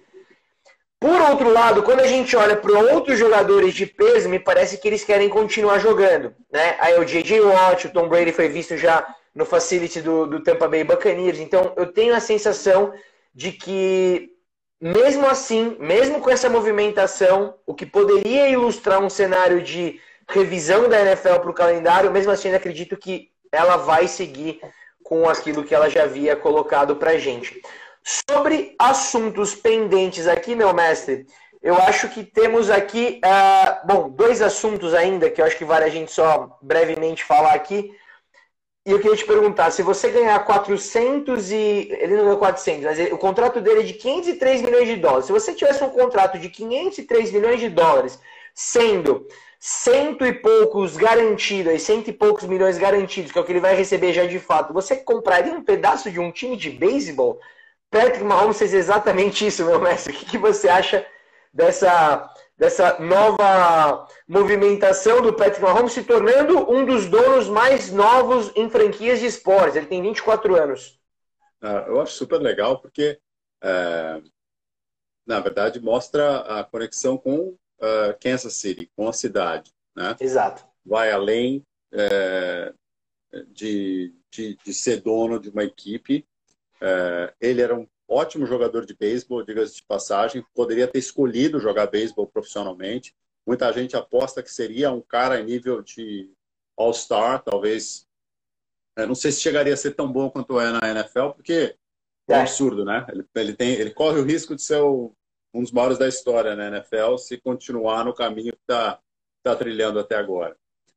Por 0.99 1.21
outro 1.21 1.53
lado, 1.53 1.83
quando 1.83 2.01
a 2.01 2.07
gente 2.07 2.37
olha 2.37 2.57
para 2.57 2.79
outros 2.95 3.19
jogadores 3.19 3.75
de 3.75 3.87
peso, 3.87 4.29
me 4.29 4.39
parece 4.39 4.79
que 4.79 4.89
eles 4.89 5.05
querem 5.05 5.29
continuar 5.29 5.79
jogando. 5.79 6.35
Né? 6.51 6.77
Aí 6.79 6.99
o 6.99 7.05
J.J. 7.05 7.41
Watt, 7.41 7.87
o 7.87 7.91
Tom 7.91 8.09
Brady 8.09 8.33
foi 8.33 8.49
visto 8.49 8.77
já 8.77 9.07
no 9.35 9.45
facility 9.45 10.01
do, 10.01 10.27
do 10.27 10.43
Tampa 10.43 10.69
Bay 10.69 10.85
Buccaneers. 10.85 11.41
Então 11.41 11.73
eu 11.77 11.87
tenho 11.93 12.15
a 12.15 12.21
sensação 12.21 12.93
de 13.35 13.51
que, 13.51 14.31
mesmo 14.83 15.29
assim, 15.29 15.77
mesmo 15.79 16.21
com 16.21 16.29
essa 16.29 16.51
movimentação, 16.51 17.55
o 17.65 17.73
que 17.73 17.87
poderia 17.87 18.49
ilustrar 18.49 19.01
um 19.01 19.09
cenário 19.09 19.63
de 19.63 20.01
revisão 20.29 20.89
da 20.89 21.01
NFL 21.01 21.37
para 21.37 21.51
o 21.51 21.55
calendário, 21.55 22.11
mesmo 22.11 22.33
assim, 22.33 22.53
acredito 22.53 22.97
que 22.97 23.31
ela 23.53 23.77
vai 23.77 24.09
seguir 24.09 24.61
com 25.05 25.29
aquilo 25.29 25.63
que 25.63 25.73
ela 25.73 25.89
já 25.89 26.03
havia 26.03 26.35
colocado 26.35 26.97
para 26.97 27.17
gente. 27.17 27.63
Sobre 28.29 28.75
assuntos 28.77 29.55
pendentes 29.55 30.27
aqui, 30.27 30.57
meu 30.57 30.75
mestre, 30.75 31.27
eu 31.63 31.77
acho 31.77 32.09
que 32.09 32.25
temos 32.25 32.69
aqui, 32.69 33.21
uh, 33.25 33.87
bom, 33.87 34.09
dois 34.09 34.43
assuntos 34.43 34.95
ainda 34.95 35.31
que 35.31 35.41
eu 35.41 35.45
acho 35.45 35.57
que 35.57 35.65
vale 35.65 35.85
a 35.85 35.91
gente 35.91 36.11
só 36.11 36.59
brevemente 36.61 37.23
falar 37.23 37.53
aqui. 37.53 37.95
E 38.85 38.91
eu 38.91 38.99
queria 38.99 39.17
te 39.17 39.25
perguntar, 39.25 39.71
se 39.71 39.83
você 39.83 40.11
ganhar 40.11 40.45
400 40.45 41.53
e... 41.53 41.89
Ele 42.01 42.17
não 42.17 42.25
ganhou 42.25 42.39
400, 42.39 42.85
mas 42.85 43.13
o 43.13 43.19
contrato 43.19 43.61
dele 43.61 43.81
é 43.81 43.85
de 43.85 43.95
503 43.95 44.63
milhões 44.63 44.89
de 44.89 44.97
dólares. 44.97 45.27
Se 45.27 45.33
você 45.33 45.55
tivesse 45.55 45.85
um 45.85 45.91
contrato 45.91 46.39
de 46.39 46.49
503 46.49 47.31
milhões 47.31 47.61
de 47.61 47.69
dólares, 47.69 48.19
sendo 48.55 49.27
cento 49.65 50.27
e 50.27 50.33
poucos 50.33 50.97
garantidos, 50.97 51.83
cento 51.83 52.09
e 52.09 52.13
poucos 52.13 52.45
milhões 52.45 52.77
garantidos, 52.77 53.31
que 53.31 53.39
é 53.39 53.41
o 53.41 53.45
que 53.45 53.53
ele 53.53 53.61
vai 53.61 53.77
receber 53.77 54.13
já 54.13 54.27
de 54.27 54.41
fato, 54.41 54.75
você 54.75 54.97
compraria 54.97 55.53
um 55.53 55.63
pedaço 55.63 56.11
de 56.11 56.19
um 56.19 56.33
time 56.33 56.57
de 56.57 56.69
beisebol? 56.69 57.39
Patrick 57.89 58.25
Mahomes 58.25 58.59
fez 58.59 58.75
exatamente 58.75 59.47
isso, 59.47 59.65
meu 59.65 59.79
mestre. 59.79 60.13
O 60.13 60.17
que, 60.17 60.27
que 60.27 60.39
você 60.39 60.69
acha 60.69 61.07
dessa, 61.55 62.29
dessa 62.63 62.97
nova 63.01 64.07
movimentação 64.29 65.21
do 65.21 65.35
Patrick 65.35 65.61
Mahomes 65.61 65.95
se 65.95 66.05
tornando 66.05 66.71
um 66.71 66.87
dos 66.87 67.09
donos 67.09 67.49
mais 67.49 67.91
novos 67.91 68.53
em 68.55 68.71
franquias 68.71 69.19
de 69.19 69.27
esportes? 69.27 69.75
Ele 69.75 69.87
tem 69.87 70.01
24 70.01 70.55
anos. 70.55 70.97
Ah, 71.61 71.85
eu 71.89 72.01
acho 72.01 72.13
super 72.13 72.41
legal 72.41 72.79
porque, 72.79 73.19
é, 73.61 74.23
na 75.27 75.41
verdade, 75.41 75.81
mostra 75.81 76.61
a 76.61 76.63
conexão 76.63 77.19
com 77.19 77.49
uh, 77.49 78.17
Kansas 78.21 78.55
City, 78.55 78.89
com 78.95 79.09
a 79.09 79.13
cidade. 79.13 79.73
Né? 79.97 80.15
Exato. 80.21 80.65
Vai 80.87 81.11
além 81.11 81.67
é, 81.93 82.73
de, 83.49 84.15
de, 84.31 84.57
de, 84.65 84.73
ser 84.73 85.01
dono 85.01 85.41
de 85.41 85.51
uma 85.51 85.65
equipe. 85.65 86.25
É, 86.81 87.35
ele 87.41 87.61
era 87.61 87.75
um 87.75 87.89
ótimo 88.13 88.47
jogador 88.47 88.85
de 88.85 88.95
beisebol, 88.95 89.45
diga-se 89.45 89.77
de 89.77 89.85
passagem, 89.85 90.45
poderia 90.55 90.87
ter 90.87 90.99
escolhido 90.99 91.61
jogar 91.61 91.87
beisebol 91.87 92.27
profissionalmente. 92.27 93.15
Muita 93.47 93.73
gente 93.73 93.97
aposta 93.97 94.43
que 94.43 94.53
seria 94.53 94.93
um 94.93 95.01
cara 95.01 95.41
em 95.41 95.45
nível 95.45 95.83
de 95.83 96.31
All-Star, 96.77 97.43
talvez. 97.43 98.07
Eu 98.97 99.07
não 99.07 99.15
sei 99.15 99.33
se 99.33 99.41
chegaria 99.41 99.75
a 99.75 99.77
ser 99.77 99.93
tão 99.93 100.11
bom 100.11 100.31
quanto 100.31 100.61
é 100.61 100.71
na 100.71 100.91
NFL, 100.91 101.31
porque 101.31 101.77
é, 102.29 102.35
é 102.35 102.41
absurdo, 102.41 102.85
né? 102.85 103.07
Ele, 103.09 103.27
ele, 103.35 103.55
tem, 103.55 103.73
ele 103.73 103.91
corre 103.91 104.21
o 104.21 104.25
risco 104.25 104.55
de 104.55 104.63
ser 104.63 104.81
o 104.81 105.13
um 105.55 105.63
dos 105.63 105.73
maiores 105.73 105.99
da 105.99 106.09
história 106.09 106.57
na 106.57 106.69
NFL 106.69 107.19
se 107.19 107.39
continuar 107.39 108.05
no 108.05 108.15
caminho 108.15 108.53
que 108.53 108.63
está 108.63 108.99
tá 109.43 109.55
trilhando 109.55 109.99
até 109.99 110.17
agora. 110.17 110.57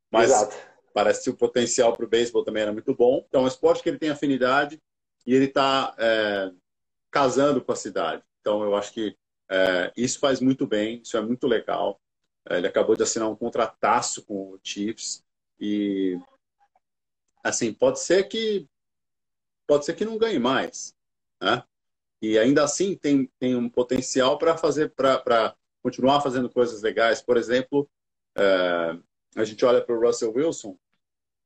Mas 0.10 0.32
Exato. 0.32 0.56
parece 0.94 1.24
que 1.24 1.30
o 1.30 1.36
potencial 1.36 1.92
para 1.94 2.06
o 2.06 2.08
beisebol 2.08 2.44
também 2.44 2.64
era 2.64 2.72
muito 2.72 2.96
bom. 2.96 3.26
Então, 3.28 3.42
é 3.42 3.44
um 3.44 3.48
esporte 3.48 3.84
que 3.84 3.90
ele 3.90 4.00
tem 4.00 4.10
afinidade 4.10 4.82
e 5.26 5.36
ele 5.36 5.46
está 5.46 5.94
é, 5.98 6.52
casando 7.16 7.64
com 7.64 7.72
a 7.72 7.78
cidade. 7.78 8.22
Então, 8.42 8.62
eu 8.62 8.76
acho 8.76 8.92
que 8.92 9.18
é, 9.50 9.90
isso 9.96 10.20
faz 10.20 10.42
muito 10.42 10.68
bem, 10.68 11.02
isso 11.02 11.16
é 11.16 11.22
muito 11.22 11.48
legal. 11.48 11.98
É, 12.50 12.58
ele 12.58 12.68
acabou 12.68 12.94
de 12.94 13.04
assinar 13.04 13.30
um 13.30 13.36
contrataço 13.38 14.22
com 14.26 14.52
o 14.52 14.60
Chiefs 14.62 15.24
e 15.58 16.20
assim 17.42 17.74
pode 17.74 18.02
ser 18.02 18.26
que 18.26 18.68
pode 19.66 19.86
ser 19.86 19.96
que 19.96 20.04
não 20.04 20.18
ganhe 20.18 20.38
mais, 20.38 20.94
né? 21.42 21.64
e 22.22 22.38
ainda 22.38 22.66
assim 22.66 22.98
tem, 22.98 23.32
tem 23.40 23.56
um 23.56 23.70
potencial 23.70 24.38
para 24.38 24.58
fazer 24.58 24.90
para 24.90 25.56
continuar 25.82 26.20
fazendo 26.20 26.50
coisas 26.50 26.82
legais. 26.82 27.22
Por 27.22 27.38
exemplo, 27.38 27.90
é, 28.36 29.00
a 29.38 29.44
gente 29.46 29.64
olha 29.64 29.82
para 29.82 29.96
o 29.96 30.06
Russell 30.06 30.34
Wilson, 30.34 30.78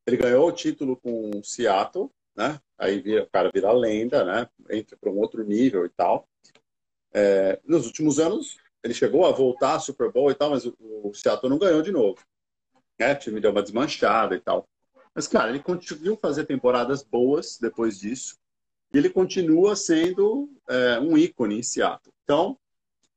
ele 0.07 0.17
ganhou 0.17 0.47
o 0.47 0.51
título 0.51 0.97
com 0.97 1.29
o 1.29 1.43
Seattle, 1.43 2.11
né? 2.39 2.61
Aí 2.77 3.01
vira, 3.01 3.23
o 3.23 3.29
cara 3.29 3.51
vira 3.53 3.69
lenda, 3.73 4.23
né? 4.23 4.49
Entra 4.69 4.95
para 4.95 5.11
um 5.11 5.17
outro 5.19 5.43
nível 5.43 5.85
e 5.85 5.89
tal. 5.89 6.25
É, 7.13 7.59
nos 7.65 7.85
últimos 7.85 8.17
anos, 8.17 8.57
ele 8.81 8.93
chegou 8.93 9.25
a 9.25 9.31
voltar 9.31 9.75
a 9.75 9.79
Super 9.79 10.09
Bowl 10.09 10.31
e 10.31 10.35
tal, 10.35 10.51
mas 10.51 10.65
o, 10.65 10.73
o 10.79 11.13
Seattle 11.13 11.49
não 11.49 11.59
ganhou 11.59 11.81
de 11.81 11.91
novo. 11.91 12.23
Né? 12.97 13.11
O 13.11 13.19
time 13.19 13.41
deu 13.41 13.51
uma 13.51 13.61
desmanchada 13.61 14.35
e 14.35 14.39
tal. 14.39 14.69
Mas, 15.13 15.27
cara, 15.27 15.49
ele 15.49 15.61
conseguiu 15.61 16.15
fazer 16.15 16.45
temporadas 16.45 17.03
boas 17.03 17.57
depois 17.57 17.99
disso 17.99 18.37
e 18.93 18.97
ele 18.97 19.09
continua 19.09 19.75
sendo 19.75 20.49
é, 20.69 20.97
um 20.99 21.17
ícone 21.17 21.59
em 21.59 21.63
Seattle. 21.63 22.13
Então, 22.23 22.57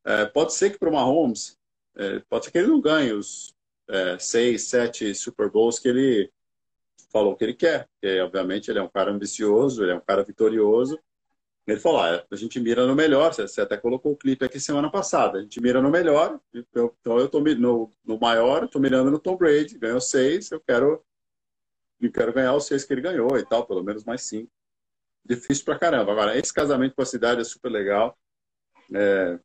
é, 0.05 0.27
pode 0.27 0.53
ser 0.53 0.71
que 0.71 0.79
para 0.79 0.89
o 0.89 0.93
Mahomes, 0.93 1.57
é, 1.95 2.19
pode 2.29 2.47
ser 2.47 2.51
que 2.51 2.59
ele 2.59 2.67
não 2.67 2.81
ganhe 2.81 3.13
os 3.13 3.55
é, 3.89 4.19
seis, 4.19 4.65
sete 4.65 5.15
Super 5.15 5.49
Bowls 5.49 5.79
que 5.79 5.89
ele 5.89 6.33
falou 7.13 7.37
que 7.37 7.45
ele 7.45 7.55
quer, 7.55 7.89
porque 7.89 8.21
obviamente 8.21 8.71
ele 8.71 8.79
é 8.79 8.83
um 8.83 8.89
cara 8.89 9.11
ambicioso, 9.11 9.83
ele 9.83 9.93
é 9.93 9.95
um 9.95 10.01
cara 10.01 10.25
vitorioso. 10.25 10.99
Ele 11.67 11.79
falou: 11.79 12.01
ah, 12.01 12.25
a 12.31 12.37
gente 12.37 12.59
mira 12.59 12.87
no 12.87 12.95
melhor. 12.95 13.33
Você 13.33 13.61
até 13.61 13.77
colocou 13.77 14.13
o 14.13 14.17
clipe 14.17 14.45
aqui 14.45 14.59
semana 14.59 14.91
passada. 14.91 15.39
A 15.39 15.43
gente 15.43 15.61
mira 15.61 15.81
no 15.81 15.91
melhor. 15.91 16.41
Então 16.53 16.93
eu 17.07 17.27
estou 17.27 17.41
no, 17.41 17.91
no 18.05 18.19
maior, 18.19 18.65
estou 18.65 18.81
mirando 18.81 19.11
no 19.11 19.19
Tom 19.19 19.37
Brady. 19.37 19.79
Ganhou 19.79 20.01
seis, 20.01 20.51
eu 20.51 20.61
quero, 20.61 21.05
eu 22.01 22.11
quero 22.11 22.33
ganhar 22.33 22.55
os 22.55 22.67
seis 22.67 22.85
que 22.85 22.93
ele 22.93 23.01
ganhou 23.01 23.39
e 23.39 23.47
tal, 23.47 23.65
pelo 23.67 23.85
menos 23.85 24.05
mais 24.05 24.23
cinco 24.23 24.51
difícil 25.25 25.65
pra 25.65 25.79
caramba. 25.79 26.13
Agora, 26.13 26.37
esse 26.37 26.53
casamento 26.53 26.95
com 26.95 27.03
a 27.03 27.07
cidade 27.07 27.41
é 27.41 27.45
super 27.45 27.71
legal. 27.71 28.19
É... 28.95 29.39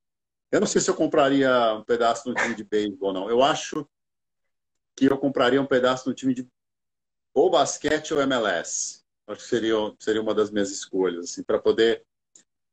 Eu 0.52 0.60
não 0.60 0.68
sei 0.68 0.82
se 0.82 0.89
eu 0.89 0.95
compraria 0.95 1.52
um 1.74 1.84
pedaço 1.84 2.28
no 2.28 2.36
time 2.36 2.56
de 2.56 2.64
beisebol, 2.64 3.14
não. 3.14 3.30
Eu 3.30 3.43
acho 3.43 3.88
que 4.95 5.06
eu 5.06 5.18
compraria 5.18 5.62
um 5.62 5.66
pedaço 5.66 6.08
no 6.08 6.16
time 6.16 6.34
de 6.34 6.48
ou 7.38 7.52
basquete 7.52 8.16
ou 8.16 8.22
MLS. 8.22 9.04
Acho 9.28 9.42
que 9.42 9.48
seria, 9.48 9.76
seria 10.00 10.22
uma 10.22 10.34
das 10.34 10.50
minhas 10.50 10.72
escolhas, 10.72 11.26
assim, 11.26 11.44
para 11.44 11.60
poder 11.60 12.04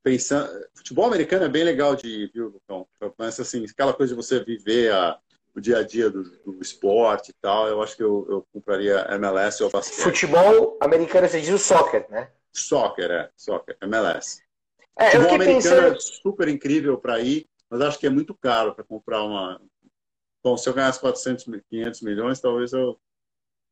pensar. 0.03 0.49
Futebol 0.75 1.05
americano 1.05 1.45
é 1.45 1.49
bem 1.49 1.65
legal 1.65 1.95
de 1.95 2.09
ir, 2.09 2.31
viu, 2.33 2.49
Lucão? 2.49 2.89
Mas, 3.19 3.39
assim, 3.39 3.67
aquela 3.71 3.93
coisa 3.93 4.15
de 4.15 4.17
você 4.17 4.43
viver 4.43 4.91
a, 4.93 5.19
o 5.55 5.61
dia 5.61 5.79
a 5.79 5.83
dia 5.83 6.09
do, 6.09 6.23
do, 6.23 6.63
esporte 6.63 7.31
e 7.31 7.35
tal, 7.43 7.69
eu 7.69 7.83
acho 7.83 7.95
que 7.95 8.03
eu, 8.03 8.27
eu 8.31 8.47
compraria 8.53 9.07
MLS 9.11 9.63
ou 9.63 9.71
basquete. 9.71 10.03
Futebol 10.03 10.79
americano, 10.81 11.29
você 11.29 11.41
diz 11.41 11.51
o 11.51 11.59
soccer, 11.59 12.07
né? 12.09 12.31
Soccer, 12.51 13.11
é. 13.11 13.31
Soccer, 13.37 13.77
MLS. 13.83 14.43
É, 14.97 15.11
Futebol 15.11 15.35
americano 15.35 15.63
pensando... 15.63 15.97
é 15.97 16.01
super 16.01 16.49
incrível 16.49 16.97
para 16.97 17.21
ir, 17.21 17.47
mas 17.69 17.83
acho 17.83 17.99
que 17.99 18.07
é 18.07 18.11
muito 18.11 18.35
caro 18.35 18.75
para 18.75 18.85
comprar 18.85 19.23
uma. 19.25 19.61
Bom, 20.43 20.57
se 20.57 20.69
eu 20.69 20.75
ganhasse 20.75 21.01
400, 21.01 21.45
500 21.69 22.01
milhões, 22.03 22.41
talvez 22.41 22.73
eu 22.73 22.99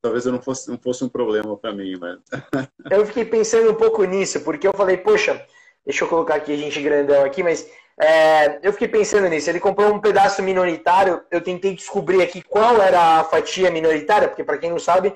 talvez 0.03 0.27
eu 0.27 0.33
não 0.33 0.43
fosse, 0.43 0.69
não 0.69 0.77
fosse 0.77 1.05
um 1.05 1.09
problema 1.09 1.57
para 1.57 1.73
mim, 1.73 1.97
mas... 1.99 2.19
eu 2.91 3.07
fiquei 3.07 3.25
pensando 3.25 3.71
um 3.71 3.75
pouco 3.75 4.05
nisso, 4.05 4.41
porque 4.41 4.67
eu 4.67 4.75
falei, 4.75 4.97
poxa, 4.97 5.41
deixa 5.87 6.05
eu 6.05 6.09
colocar 6.09 6.35
aqui 6.35 6.53
a 6.53 6.57
gente 6.57 6.83
grandão 6.83 7.25
aqui, 7.25 7.43
mas 7.43 7.67
É, 8.01 8.59
eu 8.63 8.73
fiquei 8.73 8.89
pensando 8.89 9.29
nisso. 9.29 9.51
Ele 9.51 9.61
comprou 9.61 9.93
um 9.93 10.01
pedaço 10.01 10.43
minoritário. 10.43 11.23
Eu 11.31 11.43
tentei 11.43 11.75
descobrir 11.75 12.23
aqui 12.23 12.43
qual 12.43 12.81
era 12.81 13.21
a 13.21 13.25
fatia 13.25 13.71
minoritária, 13.71 14.29
porque 14.29 14.43
para 14.43 14.59
quem 14.59 14.71
não 14.71 14.79
sabe, 14.79 15.15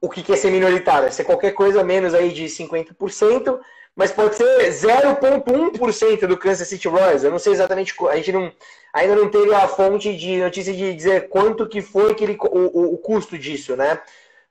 o 0.00 0.08
que 0.08 0.32
é 0.32 0.36
ser 0.36 0.50
minoritário? 0.50 1.06
É 1.06 1.10
ser 1.10 1.24
qualquer 1.24 1.52
coisa 1.52 1.84
menos 1.84 2.14
aí 2.14 2.32
de 2.32 2.44
50%, 2.46 3.60
mas 3.96 4.12
pode 4.12 4.36
ser 4.36 4.68
0,1% 4.68 6.26
do 6.26 6.36
Kansas 6.36 6.68
City 6.68 6.86
Royals. 6.86 7.24
Eu 7.24 7.30
não 7.30 7.38
sei 7.38 7.54
exatamente, 7.54 7.94
a 8.10 8.16
gente 8.16 8.30
não, 8.30 8.52
ainda 8.92 9.16
não 9.16 9.30
teve 9.30 9.54
a 9.54 9.66
fonte 9.66 10.14
de 10.14 10.36
notícia 10.36 10.74
de 10.74 10.94
dizer 10.94 11.30
quanto 11.30 11.66
que 11.66 11.80
foi 11.80 12.12
aquele, 12.12 12.36
o, 12.38 12.94
o 12.94 12.98
custo 12.98 13.38
disso, 13.38 13.74
né? 13.74 13.98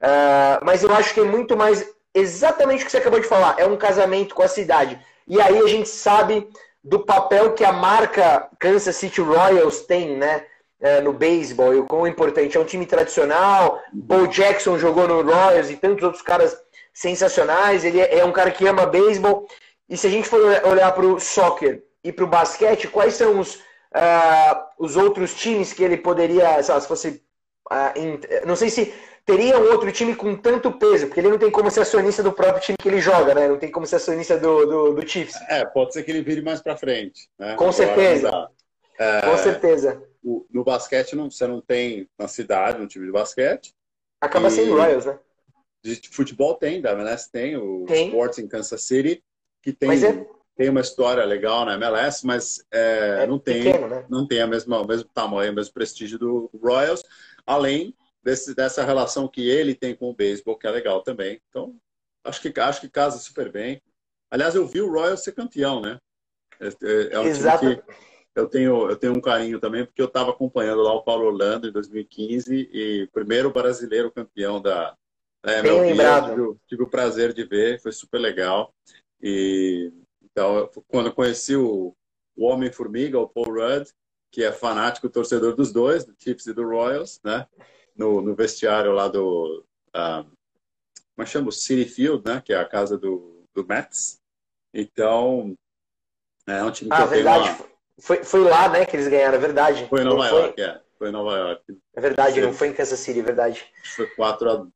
Uh, 0.01 0.65
mas 0.65 0.81
eu 0.81 0.91
acho 0.91 1.13
que 1.13 1.19
é 1.19 1.23
muito 1.23 1.55
mais 1.55 1.87
exatamente 2.11 2.81
o 2.81 2.85
que 2.85 2.91
você 2.91 2.97
acabou 2.97 3.19
de 3.19 3.27
falar. 3.27 3.55
É 3.59 3.67
um 3.67 3.77
casamento 3.77 4.33
com 4.33 4.41
a 4.41 4.47
cidade. 4.47 4.99
E 5.27 5.39
aí 5.39 5.59
a 5.59 5.67
gente 5.67 5.89
sabe 5.89 6.47
do 6.83 6.99
papel 6.99 7.53
que 7.53 7.63
a 7.63 7.71
marca 7.71 8.49
Kansas 8.59 8.95
City 8.95 9.21
Royals 9.21 9.81
tem, 9.81 10.17
né? 10.17 10.43
É, 10.81 11.01
no 11.01 11.13
beisebol 11.13 11.73
e 11.73 11.77
o 11.77 11.85
quão 11.85 12.05
importante. 12.05 12.57
É 12.57 12.59
um 12.59 12.65
time 12.65 12.85
tradicional. 12.85 13.81
Bo 13.93 14.27
Jackson 14.27 14.77
jogou 14.77 15.07
no 15.07 15.21
Royals 15.21 15.69
e 15.69 15.77
tantos 15.77 16.03
outros 16.03 16.21
caras 16.21 16.55
sensacionais. 16.95 17.83
Ele 17.83 17.99
é, 17.99 18.19
é 18.19 18.25
um 18.25 18.31
cara 18.31 18.49
que 18.49 18.65
ama 18.65 18.87
beisebol. 18.87 19.45
E 19.87 19.95
se 19.95 20.07
a 20.07 20.09
gente 20.09 20.27
for 20.27 20.41
olhar 20.65 20.91
para 20.93 21.05
o 21.05 21.19
soccer 21.19 21.83
e 22.03 22.11
para 22.11 22.23
o 22.23 22.27
basquete, 22.27 22.87
quais 22.87 23.13
são 23.13 23.39
os, 23.39 23.55
uh, 23.55 24.65
os 24.79 24.95
outros 24.95 25.35
times 25.35 25.73
que 25.73 25.83
ele 25.83 25.97
poderia, 25.97 26.57
lá, 26.57 26.63
se 26.63 26.87
fosse. 26.87 27.23
Uh, 27.71 27.99
in, 27.99 28.19
não 28.45 28.55
sei 28.55 28.69
se 28.69 28.93
teria 29.25 29.59
um 29.59 29.71
outro 29.71 29.91
time 29.91 30.15
com 30.15 30.35
tanto 30.35 30.71
peso, 30.71 31.07
porque 31.07 31.19
ele 31.19 31.29
não 31.29 31.37
tem 31.37 31.51
como 31.51 31.69
ser 31.69 31.81
acionista 31.81 32.21
do 32.23 32.31
próprio 32.31 32.61
time 32.61 32.77
que 32.79 32.87
ele 32.87 33.01
joga, 33.01 33.33
né? 33.33 33.47
Não 33.47 33.57
tem 33.57 33.71
como 33.71 33.85
ser 33.85 33.97
acionista 33.97 34.37
do, 34.37 34.65
do, 34.65 34.93
do 34.93 35.07
Chiefs. 35.07 35.35
É, 35.49 35.65
pode 35.65 35.93
ser 35.93 36.03
que 36.03 36.11
ele 36.11 36.21
vire 36.21 36.41
mais 36.41 36.61
para 36.61 36.77
frente. 36.77 37.27
Né? 37.37 37.55
Com 37.55 37.71
certeza. 37.71 38.49
É, 38.97 39.21
com 39.21 39.37
certeza. 39.37 40.01
O, 40.23 40.45
no 40.51 40.63
basquete 40.63 41.15
não, 41.15 41.29
você 41.29 41.45
não 41.47 41.59
tem 41.59 42.07
na 42.17 42.27
cidade 42.27 42.81
um 42.81 42.87
time 42.87 43.05
de 43.05 43.11
basquete. 43.11 43.73
Acaba 44.21 44.47
e... 44.47 44.51
sendo 44.51 44.77
Royals, 44.77 45.05
né? 45.05 45.19
De 45.85 46.09
futebol 46.09 46.55
tem, 46.55 46.81
da 46.81 46.93
MLS 46.93 47.31
tem, 47.31 47.55
o 47.55 47.85
tem. 47.85 48.07
Sports 48.07 48.39
em 48.39 48.47
Kansas 48.47 48.81
City, 48.81 49.23
que 49.61 49.71
tem, 49.71 50.03
é... 50.03 50.27
tem 50.57 50.69
uma 50.69 50.81
história 50.81 51.23
legal 51.23 51.63
na 51.63 51.75
MLS, 51.75 52.25
mas 52.25 52.65
é, 52.71 53.19
é 53.21 53.27
não, 53.27 53.37
tem, 53.37 53.65
pequeno, 53.65 53.87
né? 53.87 54.03
não 54.09 54.27
tem 54.27 54.41
a 54.41 54.47
mesma, 54.47 54.81
o 54.81 54.87
mesmo 54.87 55.07
tamanho, 55.13 55.51
o 55.51 55.55
mesmo 55.55 55.71
prestígio 55.75 56.17
do 56.17 56.49
Royals, 56.59 57.03
além 57.45 57.95
desse, 58.23 58.55
dessa 58.55 58.83
relação 58.83 59.27
que 59.27 59.47
ele 59.47 59.75
tem 59.75 59.95
com 59.95 60.09
o 60.09 60.15
beisebol, 60.15 60.57
que 60.57 60.65
é 60.65 60.71
legal 60.71 61.03
também. 61.03 61.39
Então, 61.49 61.75
acho 62.23 62.41
que, 62.41 62.59
acho 62.59 62.81
que 62.81 62.89
casa 62.89 63.19
super 63.19 63.51
bem. 63.51 63.79
Aliás, 64.31 64.55
eu 64.55 64.65
vi 64.65 64.81
o 64.81 64.91
Royal 64.91 65.15
ser 65.15 65.33
campeão, 65.33 65.81
né? 65.81 65.99
É, 66.59 66.67
é, 66.67 67.13
é 67.13 67.19
um 67.19 67.27
Exato. 67.27 67.59
time 67.59 67.75
que 67.75 67.83
eu 68.35 68.47
tenho, 68.47 68.89
eu 68.89 68.95
tenho 68.95 69.13
um 69.13 69.21
carinho 69.21 69.59
também, 69.59 69.85
porque 69.85 70.01
eu 70.01 70.07
estava 70.07 70.31
acompanhando 70.31 70.81
lá 70.81 70.93
o 70.93 71.03
Paulo 71.03 71.27
Orlando 71.27 71.67
em 71.67 71.71
2015 71.71 72.69
e 72.73 73.07
primeiro 73.13 73.53
brasileiro 73.53 74.11
campeão 74.11 74.59
da, 74.59 74.97
é, 75.45 75.61
Bem 75.61 75.81
lembrado. 75.81 76.29
Tive, 76.29 76.59
tive, 76.67 76.83
o 76.83 76.89
prazer 76.89 77.33
de 77.33 77.43
ver, 77.43 77.81
foi 77.81 77.91
super 77.91 78.19
legal. 78.19 78.73
E 79.21 79.91
então, 80.23 80.69
quando 80.87 81.07
eu 81.07 81.13
conheci 81.13 81.55
o, 81.55 81.95
o 82.35 82.45
Homem-Formiga, 82.45 83.19
o 83.19 83.29
Paul 83.29 83.53
Rudd, 83.53 83.89
que 84.31 84.43
é 84.43 84.51
fanático 84.51 85.09
torcedor 85.09 85.55
dos 85.55 85.71
dois, 85.71 86.03
do 86.03 86.13
Chiefs 86.17 86.47
e 86.47 86.53
do 86.53 86.67
Royals, 86.67 87.21
né? 87.23 87.45
no, 87.95 88.21
no 88.21 88.35
vestiário 88.35 88.91
lá 88.91 89.07
do. 89.07 89.63
Uh, 89.95 90.23
como 91.15 91.23
é 91.23 91.25
chama? 91.25 91.51
City 91.51 91.89
Field, 91.89 92.23
né? 92.25 92.41
Que 92.43 92.53
é 92.53 92.57
a 92.57 92.65
casa 92.65 92.97
do, 92.97 93.45
do 93.53 93.65
Mets. 93.65 94.19
Então, 94.73 95.55
é 96.45 96.61
um 96.61 96.71
time 96.71 96.91
que 96.91 96.95
ah, 96.95 97.05
verdade. 97.05 97.49
Uma... 97.49 97.75
Foi, 97.97 98.23
foi 98.25 98.41
lá, 98.41 98.67
né, 98.67 98.85
que 98.85 98.97
eles 98.97 99.07
ganharam, 99.07 99.35
é 99.35 99.39
verdade. 99.39 99.87
Foi 99.87 100.01
em 100.01 100.03
Nova 100.03 100.29
não 100.29 100.39
York, 100.39 100.55
foi... 100.55 100.63
é. 100.65 100.81
Foi 100.97 101.09
em 101.09 101.11
Nova 101.11 101.37
York. 101.37 101.77
É 101.95 102.01
verdade, 102.01 102.41
não 102.41 102.53
foi 102.53 102.67
em 102.67 102.73
Kansas 102.73 102.99
City, 102.99 103.19
é 103.19 103.23
verdade. 103.23 103.65
Foi 103.95 104.07
4 104.07 104.49
a 104.49 104.61
1 104.61 104.71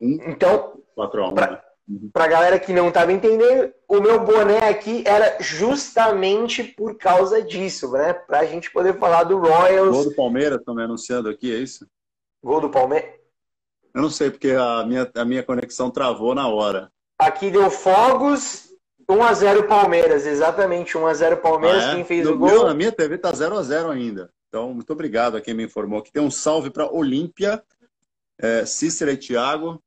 Então, 0.00 0.80
4 0.94 1.22
a 1.22 1.28
1 1.28 1.34
pra, 1.34 1.50
né? 1.50 1.60
uhum. 1.88 2.10
pra 2.12 2.26
galera 2.28 2.58
que 2.58 2.72
não 2.72 2.88
estava 2.88 3.12
entendendo, 3.12 3.72
o 3.88 4.00
meu 4.00 4.24
boné 4.24 4.68
aqui 4.68 5.02
era 5.06 5.38
justamente 5.40 6.62
por 6.62 6.96
causa 6.96 7.42
disso, 7.42 7.90
né? 7.92 8.12
Pra 8.12 8.44
gente 8.44 8.70
poder 8.70 8.98
falar 8.98 9.24
do 9.24 9.38
Royals. 9.38 9.96
O 9.96 10.10
do 10.10 10.14
Palmeiras 10.14 10.62
também 10.64 10.84
anunciando 10.84 11.28
aqui, 11.28 11.52
é 11.54 11.58
isso? 11.58 11.86
Gol 12.42 12.60
do 12.60 12.70
Palmeiras? 12.70 13.10
Eu 13.94 14.02
não 14.02 14.10
sei, 14.10 14.30
porque 14.30 14.50
a 14.50 14.84
minha, 14.84 15.10
a 15.14 15.24
minha 15.24 15.42
conexão 15.42 15.90
travou 15.90 16.34
na 16.34 16.46
hora. 16.46 16.90
Aqui 17.18 17.50
deu 17.50 17.68
fogos, 17.70 18.68
1x0 19.10 19.66
Palmeiras, 19.66 20.26
exatamente, 20.26 20.94
1x0 20.94 21.36
Palmeiras. 21.40 21.84
Ah, 21.84 21.92
é? 21.92 21.94
Quem 21.96 22.04
fez 22.04 22.24
no 22.26 22.34
o 22.34 22.38
gol? 22.38 22.48
Meu, 22.48 22.64
na 22.64 22.74
minha 22.74 22.92
TV 22.92 23.18
tá 23.18 23.32
0x0 23.32 23.90
ainda. 23.90 24.30
Então, 24.48 24.72
muito 24.72 24.92
obrigado 24.92 25.36
a 25.36 25.40
quem 25.40 25.54
me 25.54 25.64
informou. 25.64 25.98
Aqui 25.98 26.12
tem 26.12 26.22
um 26.22 26.30
salve 26.30 26.70
para 26.70 26.90
Olímpia, 26.90 27.62
é, 28.38 28.64
Cícera 28.64 29.12
e 29.12 29.16
Thiago. 29.16 29.82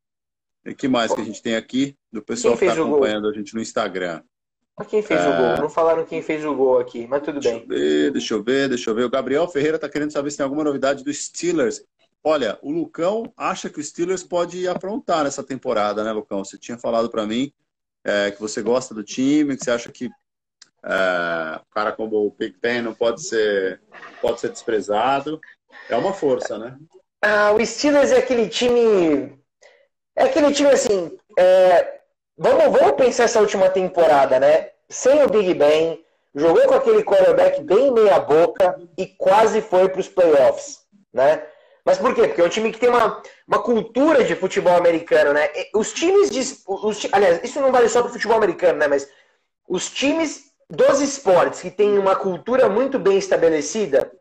E 0.66 0.74
que 0.74 0.88
mais 0.88 1.14
que 1.14 1.22
a 1.22 1.24
gente 1.24 1.42
tem 1.42 1.56
aqui? 1.56 1.98
Do 2.12 2.22
pessoal 2.22 2.58
que 2.58 2.66
está 2.66 2.82
acompanhando 2.82 3.28
a 3.28 3.34
gente 3.34 3.56
no 3.56 3.62
Instagram. 3.62 4.22
Quem 4.90 5.02
fez 5.02 5.20
é... 5.20 5.30
o 5.30 5.38
gol? 5.38 5.58
Não 5.64 5.70
falaram 5.70 6.06
quem 6.06 6.22
fez 6.22 6.44
o 6.46 6.56
gol 6.56 6.80
aqui, 6.80 7.08
mas 7.08 7.22
tudo 7.22 7.40
deixa 7.40 7.60
bem. 7.60 7.62
Eu 7.62 7.68
ver, 7.68 8.12
deixa 8.12 8.34
eu 8.34 8.44
ver, 8.44 8.70
deixa 8.70 8.90
eu 8.90 8.96
ver. 8.96 9.06
O 9.06 9.10
Gabriel 9.10 9.48
Ferreira 9.48 9.76
está 9.76 9.90
querendo 9.90 10.12
saber 10.12 10.32
se 10.32 10.38
tem 10.38 10.44
alguma 10.44 10.64
novidade 10.64 11.04
do 11.04 11.14
Steelers. 11.14 11.84
Olha, 12.24 12.58
o 12.62 12.72
Lucão 12.72 13.32
acha 13.36 13.70
que 13.70 13.80
o 13.80 13.84
Steelers 13.84 14.24
pode 14.24 14.68
aprontar 14.68 15.24
nessa 15.24 15.44
temporada, 15.44 16.04
né, 16.04 16.12
Lucão? 16.12 16.44
Você 16.44 16.58
tinha 16.58 16.78
falado 16.78 17.10
para 17.10 17.26
mim 17.26 17.52
é, 18.04 18.32
que 18.32 18.40
você 18.40 18.62
gosta 18.62 18.94
do 18.94 19.04
time, 19.04 19.56
que 19.56 19.64
você 19.64 19.72
acha 19.72 19.92
que 19.92 20.10
é, 20.84 21.60
um 21.60 21.74
cara 21.74 21.92
como 21.92 22.28
o 22.28 22.32
Big 22.32 22.56
Ben 22.62 22.82
não 22.82 22.94
pode 22.94 23.24
ser, 23.24 23.82
pode 24.22 24.40
ser 24.40 24.50
desprezado. 24.50 25.40
É 25.90 25.96
uma 25.96 26.14
força, 26.14 26.58
né? 26.58 26.78
Ah, 27.22 27.52
o 27.52 27.66
Steelers 27.66 28.12
é 28.12 28.18
aquele 28.18 28.50
time. 28.50 29.41
É 30.16 30.24
aquele 30.24 30.52
time 30.52 30.70
assim. 30.70 31.18
É... 31.38 32.00
Vamos, 32.38 32.80
vamos 32.80 32.96
pensar 32.96 33.26
essa 33.26 33.40
última 33.40 33.70
temporada, 33.70 34.40
né? 34.40 34.70
Sem 34.90 35.24
o 35.24 35.30
Big 35.30 35.54
Ben, 35.54 36.04
jogou 36.34 36.66
com 36.68 36.74
aquele 36.74 37.04
quarterback 37.04 37.62
bem 37.62 37.92
meia-boca 37.92 38.80
e 38.98 39.06
quase 39.06 39.62
foi 39.62 39.90
para 39.90 40.00
os 40.00 40.08
playoffs, 40.08 40.80
né? 41.14 41.44
Mas 41.86 41.98
por 41.98 42.14
quê? 42.14 42.28
Porque 42.28 42.42
é 42.42 42.46
um 42.46 42.50
time 42.50 42.72
que 42.72 42.80
tem 42.80 42.90
uma, 42.90 43.22
uma 43.48 43.60
cultura 43.60 44.24
de 44.24 44.36
futebol 44.36 44.76
americano, 44.76 45.34
né? 45.34 45.50
Os 45.76 45.94
times 45.94 46.30
de. 46.30 46.40
Os, 46.68 47.08
aliás, 47.12 47.44
isso 47.44 47.60
não 47.60 47.72
vale 47.72 47.90
só 47.90 48.02
para 48.02 48.10
o 48.10 48.14
futebol 48.14 48.38
americano, 48.38 48.80
né? 48.80 48.88
Mas 48.88 49.10
os 49.68 49.90
times 49.90 50.52
dos 50.70 51.02
esportes 51.02 51.62
que 51.62 51.72
têm 51.72 51.98
uma 51.98 52.16
cultura 52.16 52.70
muito 52.70 53.00
bem 53.00 53.18
estabelecida 53.18 54.12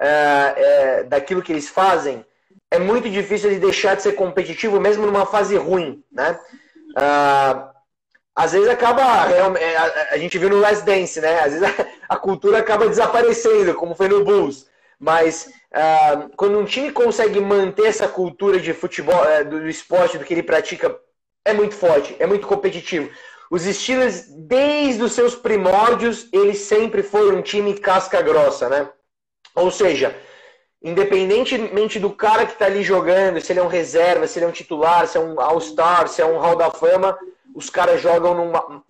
uh, 0.00 1.00
uh, 1.04 1.08
daquilo 1.08 1.42
que 1.42 1.52
eles 1.52 1.68
fazem, 1.68 2.24
é 2.70 2.78
muito 2.78 3.08
difícil 3.10 3.50
de 3.50 3.58
deixar 3.58 3.96
de 3.96 4.02
ser 4.02 4.12
competitivo, 4.12 4.80
mesmo 4.80 5.06
numa 5.06 5.26
fase 5.26 5.56
ruim, 5.56 6.02
né? 6.10 6.38
Uh, 6.96 7.70
às 8.34 8.52
vezes 8.52 8.68
acaba. 8.68 9.02
A, 9.02 10.14
a, 10.14 10.18
gente 10.18 10.38
viu 10.38 10.48
no 10.48 10.60
Last 10.60 10.84
Dance, 10.84 11.20
né? 11.20 11.40
Às 11.40 11.52
vezes 11.52 11.68
a, 12.08 12.16
cultura 12.16 12.58
acaba 12.58 12.88
desaparecendo, 12.88 13.74
como 13.74 13.94
foi 13.94 14.08
no 14.08 14.24
Bulls. 14.24 14.66
Mas 14.98 15.50
Uh, 15.70 16.28
quando 16.36 16.58
um 16.58 16.64
time 16.64 16.90
consegue 16.90 17.38
manter 17.40 17.86
essa 17.86 18.08
cultura 18.08 18.58
de 18.58 18.72
futebol, 18.74 19.22
do, 19.48 19.60
do, 19.60 19.68
esporte, 19.68 20.18
do 20.18 20.24
que 20.24 20.34
ele 20.34 20.42
pratica, 20.42 20.98
é 21.44 21.52
muito 21.52 21.76
forte, 21.76 22.16
é 22.18 22.26
muito 22.26 22.46
competitivo. 22.46 23.08
Os 23.50 23.62
Steelers, 23.62 24.26
desde 24.28 25.02
os 25.02 25.12
seus 25.12 25.36
primórdios, 25.36 26.28
eles 26.32 26.58
sempre 26.58 27.04
foram 27.04 27.38
um 27.38 27.42
time 27.42 27.74
casca 27.74 28.20
grossa, 28.20 28.68
né? 28.68 28.88
Ou 29.54 29.70
seja, 29.70 30.16
independentemente 30.82 31.98
do 31.98 32.10
cara 32.10 32.46
que 32.46 32.52
está 32.52 32.66
ali 32.66 32.82
jogando, 32.82 33.40
se 33.40 33.52
ele 33.52 33.60
é 33.60 33.62
um 33.62 33.68
reserva, 33.68 34.26
se 34.26 34.38
ele 34.38 34.46
é 34.46 34.48
um 34.48 34.52
titular, 34.52 35.06
se 35.06 35.18
é 35.18 35.20
um 35.20 35.38
All-Star, 35.40 36.08
se 36.08 36.22
é 36.22 36.26
um 36.26 36.38
Hall 36.38 36.56
da 36.56 36.70
Fama, 36.70 37.18
os 37.54 37.68
caras 37.68 38.00
jogam 38.00 38.34
no 38.34 38.82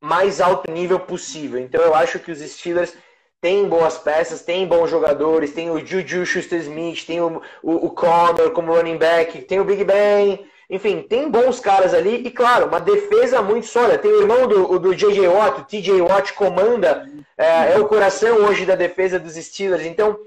mais 0.00 0.40
alto 0.40 0.70
nível 0.70 1.00
possível. 1.00 1.60
Então 1.60 1.82
eu 1.82 1.94
acho 1.94 2.18
que 2.18 2.30
os 2.30 2.38
Steelers 2.38 2.94
tem 3.40 3.68
boas 3.68 3.98
peças, 3.98 4.42
tem 4.42 4.66
bons 4.66 4.88
jogadores, 4.88 5.52
tem 5.52 5.70
o 5.70 5.84
Juju 5.84 6.24
Schuster-Smith, 6.24 7.04
tem 7.04 7.20
o, 7.20 7.42
o, 7.62 7.86
o 7.86 7.90
Connor 7.90 8.50
como 8.52 8.74
running 8.74 8.96
back, 8.96 9.42
tem 9.42 9.60
o 9.60 9.64
Big 9.64 9.84
Ben, 9.84 10.46
enfim, 10.70 11.02
tem 11.02 11.30
bons 11.30 11.60
caras 11.60 11.92
ali 11.92 12.26
e, 12.26 12.30
claro, 12.30 12.66
uma 12.66 12.80
defesa 12.80 13.42
muito 13.42 13.66
sólida. 13.66 13.98
Tem 13.98 14.10
o 14.10 14.22
irmão 14.22 14.46
do, 14.46 14.78
do 14.78 14.94
J.J. 14.94 15.28
Watt, 15.28 15.60
o 15.60 15.64
T.J. 15.64 16.00
Watt 16.00 16.32
comanda, 16.32 17.06
é, 17.36 17.74
é, 17.74 17.78
o 17.78 17.86
coração 17.86 18.38
hoje 18.38 18.64
da 18.64 18.74
defesa 18.74 19.18
dos 19.18 19.34
Steelers. 19.34 19.84
Então, 19.84 20.18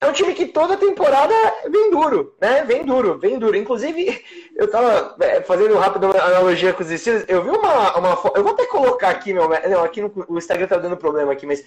é 0.00 0.06
um 0.06 0.12
time 0.12 0.32
que 0.34 0.46
toda 0.46 0.76
temporada 0.76 1.34
vem 1.68 1.90
duro, 1.90 2.36
né? 2.40 2.62
Vem 2.64 2.84
duro, 2.84 3.18
vem 3.18 3.38
duro. 3.38 3.56
Inclusive, 3.56 4.24
eu 4.54 4.70
tava 4.70 5.16
é, 5.20 5.40
fazendo 5.42 5.72
uma 5.72 5.80
rápida 5.80 6.06
analogia 6.06 6.72
com 6.72 6.82
os 6.82 6.88
Steelers. 6.88 7.24
Eu 7.26 7.42
vi 7.42 7.50
uma, 7.50 7.96
uma 7.96 8.32
Eu 8.34 8.44
vou 8.44 8.52
até 8.52 8.66
colocar 8.66 9.10
aqui, 9.10 9.32
meu. 9.32 9.48
Não, 9.48 9.82
aqui 9.82 10.00
no, 10.00 10.12
o 10.28 10.38
Instagram 10.38 10.66
tá 10.68 10.76
dando 10.76 10.96
problema 10.96 11.32
aqui, 11.32 11.46
mas. 11.46 11.64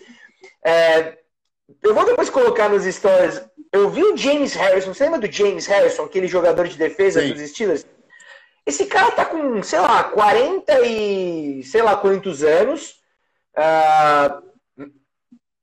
É, 0.64 1.18
eu 1.84 1.94
vou 1.94 2.06
depois 2.06 2.30
colocar 2.30 2.70
nos 2.70 2.84
stories. 2.84 3.42
Eu 3.72 3.90
vi 3.90 4.04
o 4.04 4.16
James 4.16 4.54
Harrison. 4.54 4.94
Você 4.94 5.04
lembra 5.04 5.20
do 5.20 5.32
James 5.32 5.66
Harrison, 5.66 6.04
aquele 6.04 6.28
jogador 6.28 6.68
de 6.68 6.78
defesa 6.78 7.22
Sim. 7.22 7.34
dos 7.34 7.50
Steelers? 7.50 7.86
Esse 8.66 8.86
cara 8.86 9.12
tá 9.12 9.26
com, 9.26 9.62
sei 9.64 9.80
lá, 9.80 10.04
40 10.06 10.82
e 10.82 11.64
sei 11.64 11.82
lá 11.82 11.98
quantos 11.98 12.44
anos. 12.44 13.02
Uh, 13.58 14.51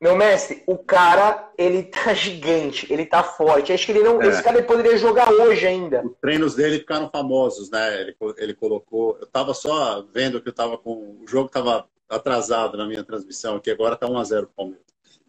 Meu 0.01 0.15
mestre, 0.15 0.63
o 0.65 0.79
cara, 0.79 1.51
ele 1.59 1.83
tá 1.83 2.15
gigante, 2.15 2.87
ele 2.93 3.05
tá 3.05 3.23
forte. 3.23 3.73
Acho 3.73 3.87
que 3.87 3.93
ele 3.93 4.03
não. 4.05 4.23
É. 4.23 4.29
Esse 4.29 4.43
cara 4.43 4.63
poderia 4.63 4.97
jogar 4.97 5.31
hoje 5.33 5.67
ainda. 5.67 6.05
Os 6.07 6.17
treinos 6.21 6.55
dele 6.55 6.79
ficaram 6.79 7.11
famosos, 7.11 7.71
né? 7.71 8.01
Ele, 8.01 8.17
ele 8.37 8.55
colocou. 8.55 9.19
Eu 9.21 9.27
tava 9.27 9.53
só 9.55 10.03
vendo 10.13 10.41
que 10.41 10.49
eu 10.49 10.55
tava 10.55 10.79
com. 10.79 11.19
O 11.21 11.25
jogo 11.27 11.49
tava 11.49 11.87
atrasado 12.09 12.77
na 12.77 12.87
minha 12.87 13.05
transmissão, 13.05 13.61
que 13.61 13.71
agora 13.71 13.97
tá 13.97 14.07
1x0 14.07 14.45
o 14.45 14.47
Palmeiras. 14.47 14.87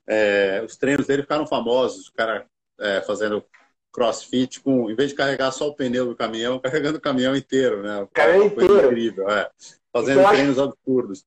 É, 0.07 0.63
os 0.65 0.77
treinos 0.77 1.05
dele 1.05 1.23
ficaram 1.23 1.45
famosos, 1.45 2.07
o 2.07 2.13
cara 2.13 2.45
é, 2.79 3.01
fazendo 3.01 3.43
crossfit 3.91 4.61
com, 4.61 4.89
em 4.89 4.95
vez 4.95 5.09
de 5.09 5.15
carregar 5.15 5.51
só 5.51 5.67
o 5.67 5.75
pneu 5.75 6.05
do 6.05 6.15
caminhão, 6.15 6.57
carregando 6.61 6.97
o 6.97 7.01
caminhão 7.01 7.35
inteiro, 7.35 7.83
né? 7.83 8.01
O 8.01 8.07
caminhão 8.07 8.45
inteiro. 8.45 8.85
incrível, 8.85 9.29
é. 9.29 9.49
Fazendo 9.91 10.19
então, 10.19 10.31
treinos 10.31 10.59
acho... 10.59 10.69
absurdos. 10.69 11.25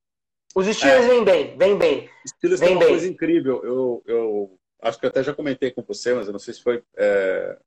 Os 0.55 0.67
Steelers 0.67 1.05
é. 1.05 1.09
vêm 1.09 1.25
bem, 1.25 1.57
vêm 1.57 1.79
bem. 1.79 2.11
Os 2.25 2.31
Steelers 2.33 2.61
vem 2.61 2.73
uma 2.73 2.81
bem. 2.81 2.89
coisa 2.89 3.09
incrível. 3.09 3.65
Eu, 3.65 4.03
eu 4.07 4.59
acho 4.83 4.99
que 4.99 5.07
eu 5.07 5.11
até 5.11 5.23
já 5.23 5.35
comentei 5.35 5.71
com 5.71 5.83
você, 5.83 6.15
mas 6.15 6.27
eu 6.27 6.33
não 6.33 6.39
sei 6.39 6.55
se 6.55 6.63
foi 6.63 6.83
é, 6.97 7.59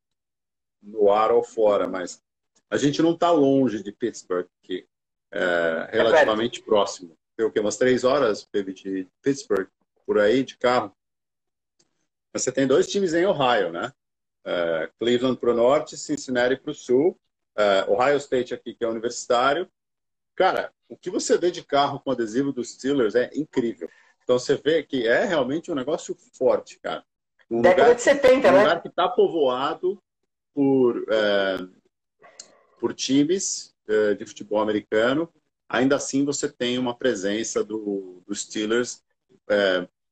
no 0.82 1.12
ar 1.12 1.32
ou 1.32 1.44
fora, 1.44 1.88
mas 1.88 2.22
a 2.70 2.78
gente 2.78 3.02
não 3.02 3.14
está 3.14 3.32
longe 3.32 3.82
de 3.82 3.92
Pittsburgh, 3.92 4.48
que 4.62 4.86
é 5.32 5.90
relativamente 5.92 6.62
é 6.62 6.64
próximo. 6.64 7.18
Tem 7.36 7.46
o 7.46 7.52
quê? 7.52 7.60
Umas 7.60 7.78
três 7.78 8.04
horas, 8.04 8.48
de 8.54 9.08
Pittsburgh, 9.22 9.68
por 10.06 10.20
aí, 10.20 10.44
de 10.44 10.58
carro. 10.58 10.96
Mas 12.34 12.44
você 12.44 12.52
tem 12.52 12.68
dois 12.68 12.88
times 12.88 13.14
em 13.14 13.26
Ohio, 13.26 13.72
né? 13.72 13.92
Uh, 14.46 14.92
Cleveland 15.00 15.40
para 15.40 15.52
o 15.52 15.56
norte, 15.56 15.98
Cincinnati 15.98 16.56
para 16.56 16.72
o 16.72 16.76
sul, 16.76 17.20
uh, 17.58 17.92
Ohio 17.92 18.18
State 18.18 18.54
aqui, 18.54 18.76
que 18.76 18.84
é 18.84 18.88
universitário. 18.88 19.70
Cara, 20.36 20.72
o 20.90 20.98
que 20.98 21.10
você 21.10 21.38
vê 21.38 21.50
de 21.50 21.64
carro 21.64 22.00
com 22.00 22.12
adesivo 22.12 22.52
dos 22.52 22.72
Steelers 22.72 23.16
é 23.16 23.30
incrível. 23.34 23.90
Então 24.24 24.38
você 24.38 24.56
vê 24.56 24.84
que 24.84 25.08
é 25.08 25.24
realmente 25.24 25.72
um 25.72 25.76
negócio 25.76 26.16
forte, 26.34 26.80
cara. 26.80 27.04
Um 27.50 27.62
Década 27.62 27.90
lugar, 27.90 27.96
de 27.96 28.02
70, 28.02 28.36
um 28.36 28.52
né? 28.52 28.58
Um 28.58 28.62
lugar 28.62 28.82
que 28.82 28.88
está 28.88 29.08
povoado 29.08 30.02
por, 30.54 30.98
uh, 30.98 31.70
por 32.80 32.94
times 32.94 33.74
de 34.18 34.26
futebol 34.26 34.60
americano. 34.60 35.32
Ainda 35.70 35.96
assim, 35.96 36.26
você 36.26 36.50
tem 36.50 36.80
uma 36.80 36.98
presença 36.98 37.64
do, 37.64 38.24
dos 38.26 38.42
Steelers. 38.42 39.04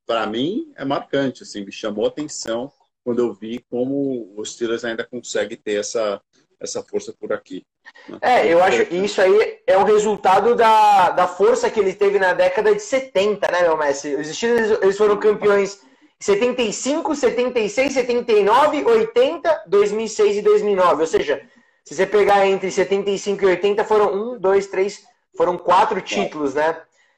Para 0.06 0.28
mim, 0.28 0.72
é 0.76 0.86
marcante. 0.86 1.42
Assim, 1.42 1.66
me 1.66 1.72
chamou 1.72 2.06
atenção 2.06 2.72
quando 3.04 3.20
eu 3.20 3.34
vi 3.34 3.60
como 3.70 4.34
os 4.38 4.54
Steelers 4.54 4.86
ainda 4.86 5.04
conseguem 5.04 5.58
ter 5.58 5.80
essa, 5.80 6.22
essa 6.64 6.84
força 6.84 7.14
por 7.20 7.34
aqui. 7.34 7.66
Né? 8.08 8.18
É, 8.22 8.48
eu 8.48 8.64
acho 8.64 8.86
que 8.86 8.96
isso 8.96 9.22
aí 9.22 9.60
é 9.68 9.78
o 9.78 9.84
resultado 9.84 10.56
da, 10.56 11.10
da 11.12 11.28
força 11.28 11.70
que 11.70 11.80
ele 11.80 11.94
teve 11.94 12.20
na 12.20 12.34
década 12.34 12.74
de 12.74 12.82
70, 12.82 13.52
né, 13.52 13.62
meu 13.64 13.78
mestre? 13.78 14.16
Os 14.16 14.28
Steelers 14.28 14.80
eles 14.82 14.98
foram 14.98 15.18
campeões 15.18 15.80
75, 16.20 17.16
76, 17.16 17.94
79, 17.94 18.86
80, 18.86 19.64
2006 19.68 20.38
e 20.38 20.42
2009. 20.42 21.02
Ou 21.02 21.08
seja, 21.08 21.42
se 21.84 21.94
você 21.94 22.06
pegar 22.06 22.48
entre 22.48 22.72
75 22.72 23.44
e 23.44 23.48
80, 23.48 23.84
foram 23.84 24.14
um, 24.14 24.40
dois, 24.40 24.68
três, 24.68 25.04
foram 25.36 25.58
quatro 25.58 26.00
títulos, 26.02 26.54
né? 26.54 26.78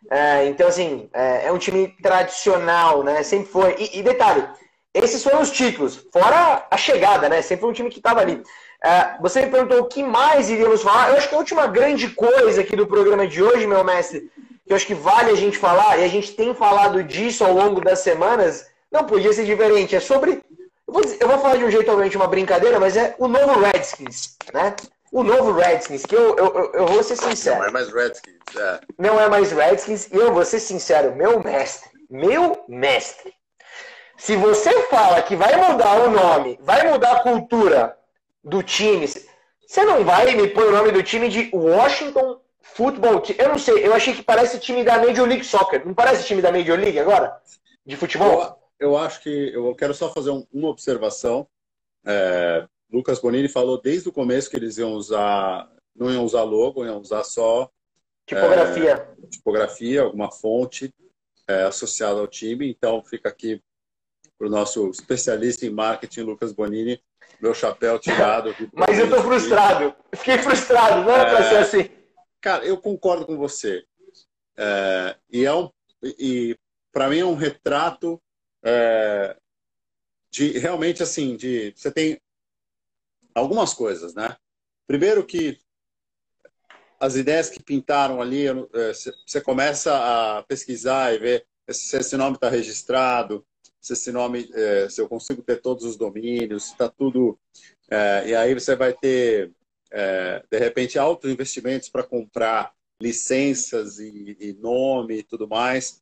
É, 0.10 0.46
então, 0.48 0.68
assim, 0.68 1.10
é, 1.14 1.48
é, 1.48 1.52
um 1.52 1.58
time 1.58 1.88
tradicional, 2.02 3.04
né? 3.04 3.22
Sempre 3.22 3.52
foi. 3.52 3.76
E, 3.78 4.00
e 4.00 4.04
detalhe, 4.04 4.48
esses 4.94 5.24
foram 5.24 5.42
os 5.42 5.52
títulos, 5.52 6.08
fora 6.12 6.66
a 6.70 6.78
chegada, 6.78 7.30
né? 7.30 7.42
Sempre 7.42 7.66
um 7.66 7.74
time 7.74 7.90
que 7.90 8.00
estava 8.00 8.22
ali. 8.22 8.42
Uh, 8.86 9.20
você 9.20 9.42
me 9.42 9.50
perguntou 9.50 9.80
o 9.80 9.86
que 9.86 10.04
mais 10.04 10.48
iríamos 10.48 10.84
falar. 10.84 11.10
Eu 11.10 11.18
acho 11.18 11.28
que 11.28 11.34
a 11.34 11.40
última 11.40 11.66
grande 11.66 12.08
coisa 12.10 12.62
aqui 12.62 12.76
do 12.76 12.86
programa 12.86 13.26
de 13.26 13.42
hoje, 13.42 13.66
meu 13.66 13.84
mestre, 13.84 14.30
que 14.64 14.72
eu 14.72 14.76
acho 14.76 14.86
que 14.86 14.94
vale 14.94 15.32
a 15.32 15.36
gente 15.36 15.58
falar, 15.58 15.98
e 15.98 16.04
a 16.04 16.08
gente 16.08 16.34
tem 16.34 16.54
falado 16.54 17.04
disso 17.04 17.44
ao 17.44 17.52
longo 17.52 17.82
das 17.82 18.00
semanas, 18.00 18.68
não 18.92 19.04
podia 19.04 19.34
ser 19.34 19.44
diferente. 19.44 19.96
É 19.96 20.00
sobre. 20.00 20.44
Eu 20.88 20.94
vou, 20.94 21.02
dizer, 21.02 21.18
eu 21.20 21.28
vou 21.28 21.40
falar 21.40 21.56
de 21.56 21.64
um 21.64 21.72
jeito, 21.72 21.90
obviamente, 21.90 22.16
uma 22.16 22.28
brincadeira, 22.28 22.80
mas 22.80 22.96
é 22.96 23.16
o 23.18 23.28
novo 23.28 23.60
Redskins, 23.60 24.38
né? 24.54 24.76
O 25.12 25.24
novo 25.24 25.52
Redskins, 25.54 26.06
que 26.06 26.16
eu, 26.16 26.36
eu, 26.36 26.72
eu 26.76 26.86
vou 26.86 27.02
ser 27.02 27.16
sincero. 27.16 27.58
Não 27.58 27.66
é 27.66 27.72
mais 27.72 27.92
Redskins, 27.92 28.36
é. 28.56 28.80
Não 29.00 29.20
é 29.20 29.28
mais 29.28 29.52
Redskins, 29.52 30.08
e 30.12 30.16
eu 30.16 30.32
vou 30.32 30.46
ser 30.46 30.60
sincero, 30.60 31.16
meu 31.16 31.44
mestre, 31.44 31.90
meu 32.08 32.64
mestre. 32.70 33.34
Se 34.16 34.36
você 34.36 34.84
fala 34.84 35.24
que 35.24 35.36
vai 35.36 35.56
mudar 35.56 36.02
o 36.02 36.12
nome, 36.12 36.60
vai 36.62 36.88
mudar 36.88 37.14
a 37.14 37.20
cultura 37.22 37.98
do 38.46 38.62
time, 38.62 39.08
você 39.08 39.84
não 39.84 40.06
vai 40.06 40.36
me 40.36 40.48
pôr 40.48 40.68
o 40.68 40.72
nome 40.72 40.92
do 40.92 41.02
time 41.02 41.28
de 41.28 41.50
Washington 41.52 42.40
Football 42.62 43.22
Team. 43.22 43.38
Eu 43.40 43.50
não 43.50 43.58
sei, 43.58 43.86
eu 43.86 43.94
achei 43.94 44.14
que 44.14 44.22
parece 44.22 44.60
time 44.60 44.84
da 44.84 45.00
Major 45.00 45.28
League 45.28 45.44
Soccer. 45.44 45.86
Não 45.86 45.94
parece 45.94 46.26
time 46.26 46.42
da 46.42 46.52
Major 46.52 46.78
League 46.78 47.00
agora? 47.00 47.36
De 47.86 47.96
futebol? 47.96 48.62
Eu, 48.80 48.92
eu 48.92 48.98
acho 48.98 49.22
que 49.22 49.52
eu 49.54 49.74
quero 49.76 49.94
só 49.94 50.12
fazer 50.14 50.30
um, 50.30 50.46
uma 50.54 50.70
observação. 50.70 51.48
É, 52.06 52.68
Lucas 52.92 53.20
Bonini 53.20 53.50
falou 53.50 53.82
desde 53.82 54.10
o 54.10 54.14
começo 54.14 54.50
que 54.50 54.56
eles 54.56 54.78
iam 54.78 54.94
usar, 54.94 55.68
não 55.96 56.12
iam 56.12 56.24
usar 56.24 56.44
logo, 56.44 56.86
iam 56.86 57.00
usar 57.00 57.24
só 57.24 57.70
tipografia, 58.28 58.94
é, 58.94 59.28
tipografia, 59.28 60.02
alguma 60.04 60.32
fonte 60.32 60.94
é, 61.48 61.64
associada 61.64 62.20
ao 62.20 62.28
time. 62.28 62.70
Então 62.70 63.04
fica 63.04 63.30
aqui 63.30 63.62
para 64.38 64.48
o 64.48 64.52
nosso 64.52 64.90
especialista 64.90 65.66
em 65.66 65.70
marketing, 65.70 66.22
Lucas 66.22 66.52
Bonini, 66.52 67.02
meu 67.42 67.54
chapéu 67.54 68.00
tirado. 68.00 68.56
Mas 68.74 68.98
eu 68.98 69.06
estou 69.06 69.22
frustrado. 69.24 69.96
Fiquei 70.16 70.38
frustrado, 70.40 71.04
não 71.04 71.12
era 71.12 71.30
é, 71.30 71.36
para 71.36 71.50
ser 71.50 71.58
assim. 71.58 71.90
Cara, 72.42 72.66
eu 72.66 72.78
concordo 72.78 73.26
com 73.26 73.38
você. 73.38 73.84
É, 74.58 75.18
e 75.30 75.46
é 75.46 75.54
um, 75.54 75.70
e 76.04 76.58
para 76.92 77.10
mim 77.10 77.20
é 77.20 77.26
um 77.26 77.36
retrato 77.36 78.22
é, 78.64 79.36
de 80.32 80.58
realmente 80.58 81.04
assim, 81.04 81.36
de 81.36 81.74
você 81.76 81.92
tem 81.92 82.22
algumas 83.34 83.74
coisas, 83.74 84.14
né? 84.14 84.36
Primeiro 84.88 85.26
que 85.26 85.60
as 87.00 87.16
ideias 87.16 87.50
que 87.50 87.62
pintaram 87.62 88.22
ali, 88.22 88.48
é, 88.48 88.54
você 89.26 89.42
começa 89.42 89.94
a 90.38 90.44
pesquisar 90.44 91.14
e 91.14 91.20
ver 91.20 91.48
se 91.70 91.98
esse 91.98 92.16
nome 92.16 92.36
está 92.36 92.50
registrado, 92.50 93.46
se 93.86 93.94
esse 93.94 94.12
nome, 94.12 94.50
é, 94.52 94.90
se 94.90 95.00
eu 95.00 95.08
consigo 95.08 95.44
ter 95.44 95.62
todos 95.62 95.86
os 95.86 95.96
domínios, 95.96 96.72
está 96.72 96.90
tudo. 96.90 97.38
É, 97.88 98.30
e 98.30 98.36
aí 98.36 98.52
você 98.52 98.76
vai 98.76 98.92
ter, 98.94 99.52
é, 99.92 100.44
de 100.50 100.58
repente, 100.58 100.98
altos 100.98 101.32
investimentos 101.32 101.88
para 101.88 102.02
comprar 102.02 102.74
licenças 103.00 104.00
e, 104.00 104.36
e, 104.40 104.54
nome 104.54 105.18
e 105.20 105.24
tudo 105.24 105.48
mais. 105.48 106.02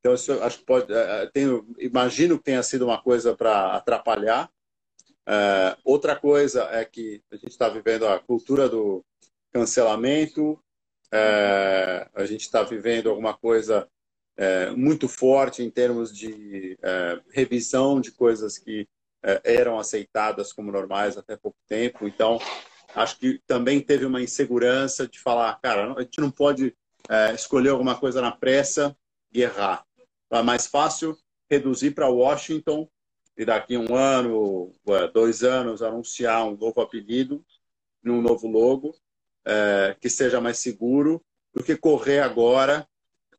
Então, 0.00 0.12
isso 0.12 0.32
acho 0.42 0.58
que 0.58 0.64
pode. 0.64 0.92
É, 0.92 1.22
é, 1.22 1.26
tenho, 1.26 1.64
imagino 1.78 2.36
que 2.36 2.42
tenha 2.42 2.64
sido 2.64 2.84
uma 2.84 3.00
coisa 3.00 3.32
para 3.36 3.76
atrapalhar. 3.76 4.50
É, 5.28 5.76
outra 5.84 6.16
coisa 6.16 6.64
é 6.72 6.84
que 6.84 7.22
a 7.30 7.36
gente 7.36 7.50
está 7.50 7.68
vivendo 7.68 8.08
a 8.08 8.18
cultura 8.18 8.68
do 8.68 9.04
cancelamento, 9.52 10.58
a 12.12 12.24
gente 12.24 12.42
está 12.42 12.62
vivendo 12.64 13.08
alguma 13.08 13.36
coisa 13.36 13.88
é, 14.40 14.70
muito 14.70 15.06
forte 15.06 15.62
em 15.62 15.68
termos 15.68 16.16
de 16.16 16.78
é, 16.82 17.20
revisão 17.28 18.00
de 18.00 18.10
coisas 18.10 18.56
que 18.56 18.88
é, 19.22 19.38
eram 19.44 19.78
aceitadas 19.78 20.50
como 20.50 20.72
normais 20.72 21.18
até 21.18 21.36
pouco 21.36 21.58
tempo. 21.68 22.08
Então, 22.08 22.38
acho 22.94 23.18
que 23.18 23.38
também 23.46 23.82
teve 23.82 24.06
uma 24.06 24.22
insegurança 24.22 25.06
de 25.06 25.20
falar, 25.20 25.60
cara, 25.60 25.92
a 25.92 26.00
gente 26.00 26.22
não 26.22 26.30
pode 26.30 26.74
é, 27.06 27.34
escolher 27.34 27.68
alguma 27.68 27.94
coisa 28.00 28.22
na 28.22 28.32
pressa 28.32 28.96
e 29.30 29.42
errar. 29.42 29.84
É 30.32 30.42
mais 30.42 30.66
fácil 30.66 31.18
reduzir 31.50 31.90
para 31.90 32.08
Washington 32.08 32.88
e 33.36 33.44
daqui 33.44 33.76
um 33.76 33.94
ano, 33.94 34.72
dois 35.12 35.42
anos, 35.42 35.82
anunciar 35.82 36.46
um 36.46 36.56
novo 36.56 36.80
apelido, 36.80 37.44
um 38.02 38.22
novo 38.22 38.48
logo, 38.48 38.96
é, 39.44 39.94
que 40.00 40.08
seja 40.08 40.40
mais 40.40 40.56
seguro 40.56 41.22
do 41.52 41.62
que 41.62 41.76
correr 41.76 42.20
agora 42.20 42.88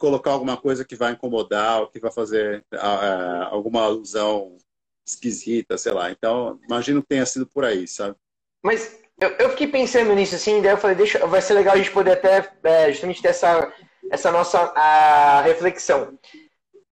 colocar 0.02 0.32
alguma 0.32 0.57
coisa 0.57 0.84
que 0.84 0.95
vai 0.95 1.11
incomodar 1.11 1.82
ou 1.82 1.88
que 1.88 1.99
vai 1.99 2.11
fazer 2.11 2.65
uh, 2.73 3.45
alguma 3.52 3.84
alusão 3.84 4.57
esquisita, 5.06 5.78
sei 5.78 5.94
lá. 5.94 6.10
Então, 6.10 6.60
imagino 6.68 7.03
que 7.03 7.10
tenha 7.10 7.26
sido 7.26 7.45
por 7.45 7.64
aí, 7.64 7.88
sabe? 7.88 8.15
Mas 8.64 8.99
eu, 9.19 9.30
eu 9.38 9.49
fiquei 9.52 9.68
pensando 9.68 10.15
nisso, 10.15 10.34
assim, 10.34 10.60
daí 10.60 10.72
eu 10.72 10.78
falei, 10.78 10.95
deixa, 10.95 11.23
vai 11.28 11.40
ser 11.40 11.53
legal 11.53 11.76
a 11.76 11.78
gente 11.78 11.91
poder 11.91 12.14
até 12.14 12.52
é, 12.64 12.91
justamente 12.91 13.22
ter 13.22 13.28
essa, 13.28 13.72
essa 14.10 14.32
nossa 14.32 14.60
a, 14.76 15.44
reflexão. 15.44 16.18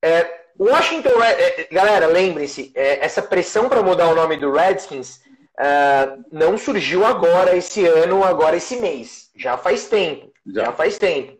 É, 0.04 0.44
Washington, 0.60 1.22
é, 1.22 1.66
galera, 1.72 2.06
lembrem-se, 2.08 2.72
é, 2.74 3.02
essa 3.02 3.22
pressão 3.22 3.70
para 3.70 3.82
mudar 3.82 4.08
o 4.08 4.14
nome 4.14 4.36
do 4.36 4.52
Redskins 4.52 5.20
é, 5.58 6.14
não 6.30 6.58
surgiu 6.58 7.06
agora, 7.06 7.56
esse 7.56 7.86
ano, 7.86 8.22
agora 8.22 8.56
esse 8.56 8.76
mês. 8.76 9.30
Já 9.34 9.56
faz 9.56 9.88
tempo. 9.88 10.30
Já, 10.46 10.66
já 10.66 10.72
faz 10.72 10.98
tempo. 10.98 11.38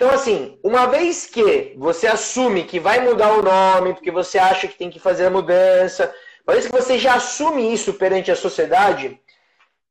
Então, 0.00 0.14
assim, 0.14 0.58
uma 0.64 0.86
vez 0.86 1.26
que 1.26 1.74
você 1.76 2.06
assume 2.06 2.64
que 2.64 2.80
vai 2.80 3.00
mudar 3.00 3.34
o 3.34 3.42
nome, 3.42 3.92
porque 3.92 4.10
você 4.10 4.38
acha 4.38 4.66
que 4.66 4.78
tem 4.78 4.88
que 4.88 4.98
fazer 4.98 5.26
a 5.26 5.30
mudança, 5.30 6.10
uma 6.42 6.54
vez 6.54 6.64
que 6.64 6.72
você 6.72 6.98
já 6.98 7.16
assume 7.16 7.70
isso 7.70 7.92
perante 7.92 8.30
a 8.30 8.34
sociedade, 8.34 9.20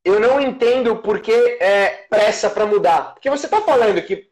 eu 0.04 0.20
não 0.20 0.42
entendo 0.42 0.96
por 0.96 1.20
que 1.20 1.32
é, 1.32 2.08
pressa 2.10 2.50
para 2.50 2.66
mudar. 2.66 3.14
Porque 3.14 3.30
você 3.30 3.46
está 3.46 3.62
falando 3.62 4.02
que 4.02 4.28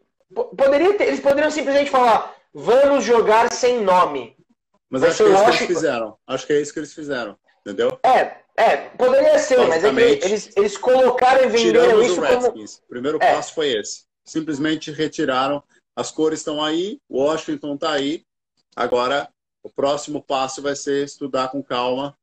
poderia 0.58 0.95
ter, 0.95 1.10
eles 1.10 1.20
poderiam 1.20 1.52
simplesmente 1.52 1.91
falar, 1.91 2.36
vamos 2.52 3.04
jogar 3.04 3.54
sem 3.54 3.80
nome. 3.80 4.36
Mas 4.90 5.04
acho 5.04 5.18
que 5.18 5.30
é 5.30 5.36
isso 5.36 5.44
que 5.44 5.49
eles 5.52 5.68
fizeram. 5.68 6.18
Acho 6.26 6.48
que 6.48 6.54
é 6.54 6.62
isso 6.62 6.74
que 6.74 6.80
eles 6.80 6.94
fizeram. 6.95 7.38
Entendeu? 7.62 7.99
É, 8.02 8.38
é, 8.58 8.78
poderia 8.98 9.38
ser, 9.38 9.60
mas 9.68 9.84
é 9.84 9.94
que 9.94 10.26
eles, 10.26 10.49
eles 10.58 10.76
colocaram 10.76 11.44
e 11.44 11.49
venderam 11.49 12.02
isso 12.02 12.20
como... 12.20 12.48
O 12.48 12.90
primeiro 12.90 13.20
é. 13.22 13.36
passo 13.36 13.54
foi 13.54 13.74
esse. 13.74 14.07
Simplesmente 14.28 14.91
retiraram. 14.91 15.64
As 15.95 16.12
cores 16.12 16.40
estão 16.40 16.64
aí, 16.64 16.99
Washington 17.10 17.76
está 17.76 17.94
aí. 17.94 18.24
Agora, 18.76 19.30
o 19.64 19.70
próximo 19.70 20.22
passo 20.22 20.62
vai 20.62 20.76
ser 20.76 21.04
estudar 21.04 21.48
com 21.49 21.64
calma 21.64 22.16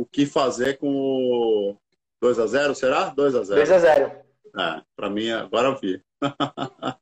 o 0.00 0.06
que 0.06 0.24
fazer 0.24 0.78
com 0.78 0.88
o 0.88 1.76
2 2.22 2.38
a 2.38 2.46
0 2.46 2.74
será? 2.74 3.10
2 3.10 3.34
a 3.34 3.42
0 3.42 3.56
2 3.56 3.70
a 3.70 3.78
0 3.78 4.12
É, 4.58 4.82
para 4.96 5.10
mim, 5.10 5.30
agora 5.30 5.68
eu 5.68 5.76
vi. 5.76 6.02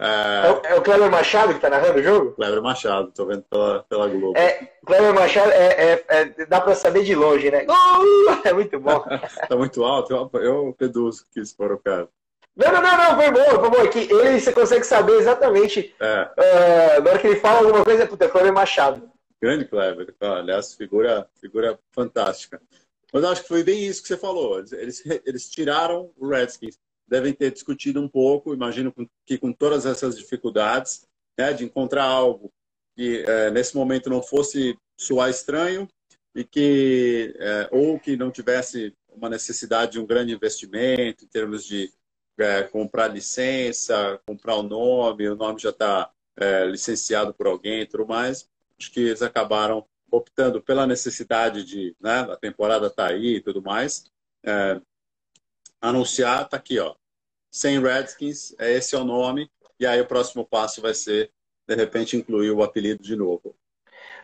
É... 0.00 0.46
É, 0.46 0.52
o, 0.52 0.76
é 0.76 0.80
Cleber 0.80 1.10
Machado 1.10 1.48
que 1.48 1.56
está 1.56 1.68
narrando 1.68 1.98
o 1.98 2.02
jogo? 2.04 2.30
Cleber 2.30 2.62
Machado, 2.62 3.08
estou 3.08 3.26
vendo 3.26 3.42
pela, 3.42 3.82
pela 3.82 4.06
Globo. 4.06 4.38
É, 4.38 4.72
Cleber 4.86 5.12
Machado, 5.12 5.50
é, 5.50 5.94
é, 5.94 6.04
é 6.06 6.46
dá 6.46 6.60
para 6.60 6.76
saber 6.76 7.02
de 7.02 7.16
longe, 7.16 7.50
né? 7.50 7.66
Uh, 7.68 8.38
é 8.46 8.52
muito 8.52 8.78
bom. 8.78 9.00
tá 9.48 9.56
muito 9.56 9.82
alto, 9.82 10.12
eu, 10.12 10.30
eu 10.40 10.72
peduzo 10.78 11.26
que 11.32 11.40
isso 11.40 11.56
for 11.56 11.72
o 11.72 11.80
cara. 11.80 12.08
Não, 12.58 12.72
não, 12.72 12.82
não, 12.82 12.96
não, 12.96 13.16
foi 13.16 13.30
bom, 13.30 13.60
foi 13.60 13.70
bom. 13.70 13.76
É 13.76 13.88
que 13.88 14.12
ele 14.12 14.40
você 14.40 14.52
consegue 14.52 14.84
saber 14.84 15.14
exatamente 15.14 15.94
é. 16.00 16.22
uh, 16.22 17.02
na 17.02 17.10
hora 17.10 17.18
que 17.18 17.26
ele 17.28 17.40
fala 17.40 17.60
alguma 17.60 17.84
coisa, 17.84 18.06
puta, 18.06 18.24
é 18.24 18.28
Cleber 18.28 18.52
Machado. 18.52 19.10
Grande 19.40 19.64
Cleber, 19.64 20.12
aliás, 20.20 20.74
figura, 20.74 21.28
figura 21.40 21.78
fantástica. 21.92 22.60
Mas 23.12 23.24
acho 23.24 23.42
que 23.42 23.48
foi 23.48 23.62
bem 23.62 23.86
isso 23.86 24.02
que 24.02 24.08
você 24.08 24.16
falou. 24.16 24.58
Eles, 24.72 25.02
eles 25.24 25.48
tiraram 25.48 26.10
o 26.18 26.28
Redskins 26.28 26.76
devem 27.08 27.32
ter 27.32 27.50
discutido 27.50 28.00
um 28.00 28.08
pouco, 28.08 28.52
imagino 28.52 28.94
que 29.24 29.38
com 29.38 29.52
todas 29.52 29.86
essas 29.86 30.16
dificuldades, 30.16 31.06
né, 31.38 31.52
de 31.52 31.64
encontrar 31.64 32.04
algo 32.04 32.52
que 32.94 33.24
é, 33.26 33.50
nesse 33.50 33.74
momento 33.74 34.10
não 34.10 34.22
fosse 34.22 34.76
soar 35.00 35.30
estranho 35.30 35.88
e 36.34 36.44
que 36.44 37.34
é, 37.38 37.68
ou 37.72 37.98
que 37.98 38.16
não 38.16 38.30
tivesse 38.30 38.92
uma 39.08 39.30
necessidade 39.30 39.92
de 39.92 40.00
um 40.00 40.06
grande 40.06 40.34
investimento 40.34 41.24
em 41.24 41.28
termos 41.28 41.64
de 41.64 41.90
é, 42.38 42.62
comprar 42.62 43.08
licença, 43.08 44.20
comprar 44.26 44.56
o 44.56 44.62
nome, 44.62 45.28
o 45.28 45.36
nome 45.36 45.60
já 45.60 45.70
está 45.70 46.10
é, 46.36 46.64
licenciado 46.64 47.34
por 47.34 47.46
alguém, 47.46 47.86
tudo 47.86 48.06
mais. 48.06 48.48
Acho 48.78 48.92
que 48.92 49.00
eles 49.00 49.22
acabaram 49.22 49.84
optando 50.10 50.62
pela 50.62 50.86
necessidade 50.86 51.64
de, 51.64 51.94
né, 52.00 52.20
a 52.20 52.36
temporada 52.36 52.86
está 52.86 53.08
aí 53.08 53.36
e 53.36 53.40
tudo 53.40 53.60
mais, 53.60 54.04
é, 54.44 54.80
anunciar, 55.80 56.44
está 56.44 56.56
aqui, 56.56 56.78
ó, 56.78 56.94
sem 57.50 57.80
Redskins, 57.80 58.54
é 58.58 58.72
esse 58.72 58.94
é 58.94 58.98
o 58.98 59.04
nome, 59.04 59.50
e 59.78 59.86
aí 59.86 60.00
o 60.00 60.06
próximo 60.06 60.46
passo 60.46 60.80
vai 60.80 60.94
ser, 60.94 61.30
de 61.66 61.74
repente, 61.74 62.16
incluir 62.16 62.50
o 62.50 62.62
apelido 62.62 63.02
de 63.02 63.14
novo. 63.14 63.54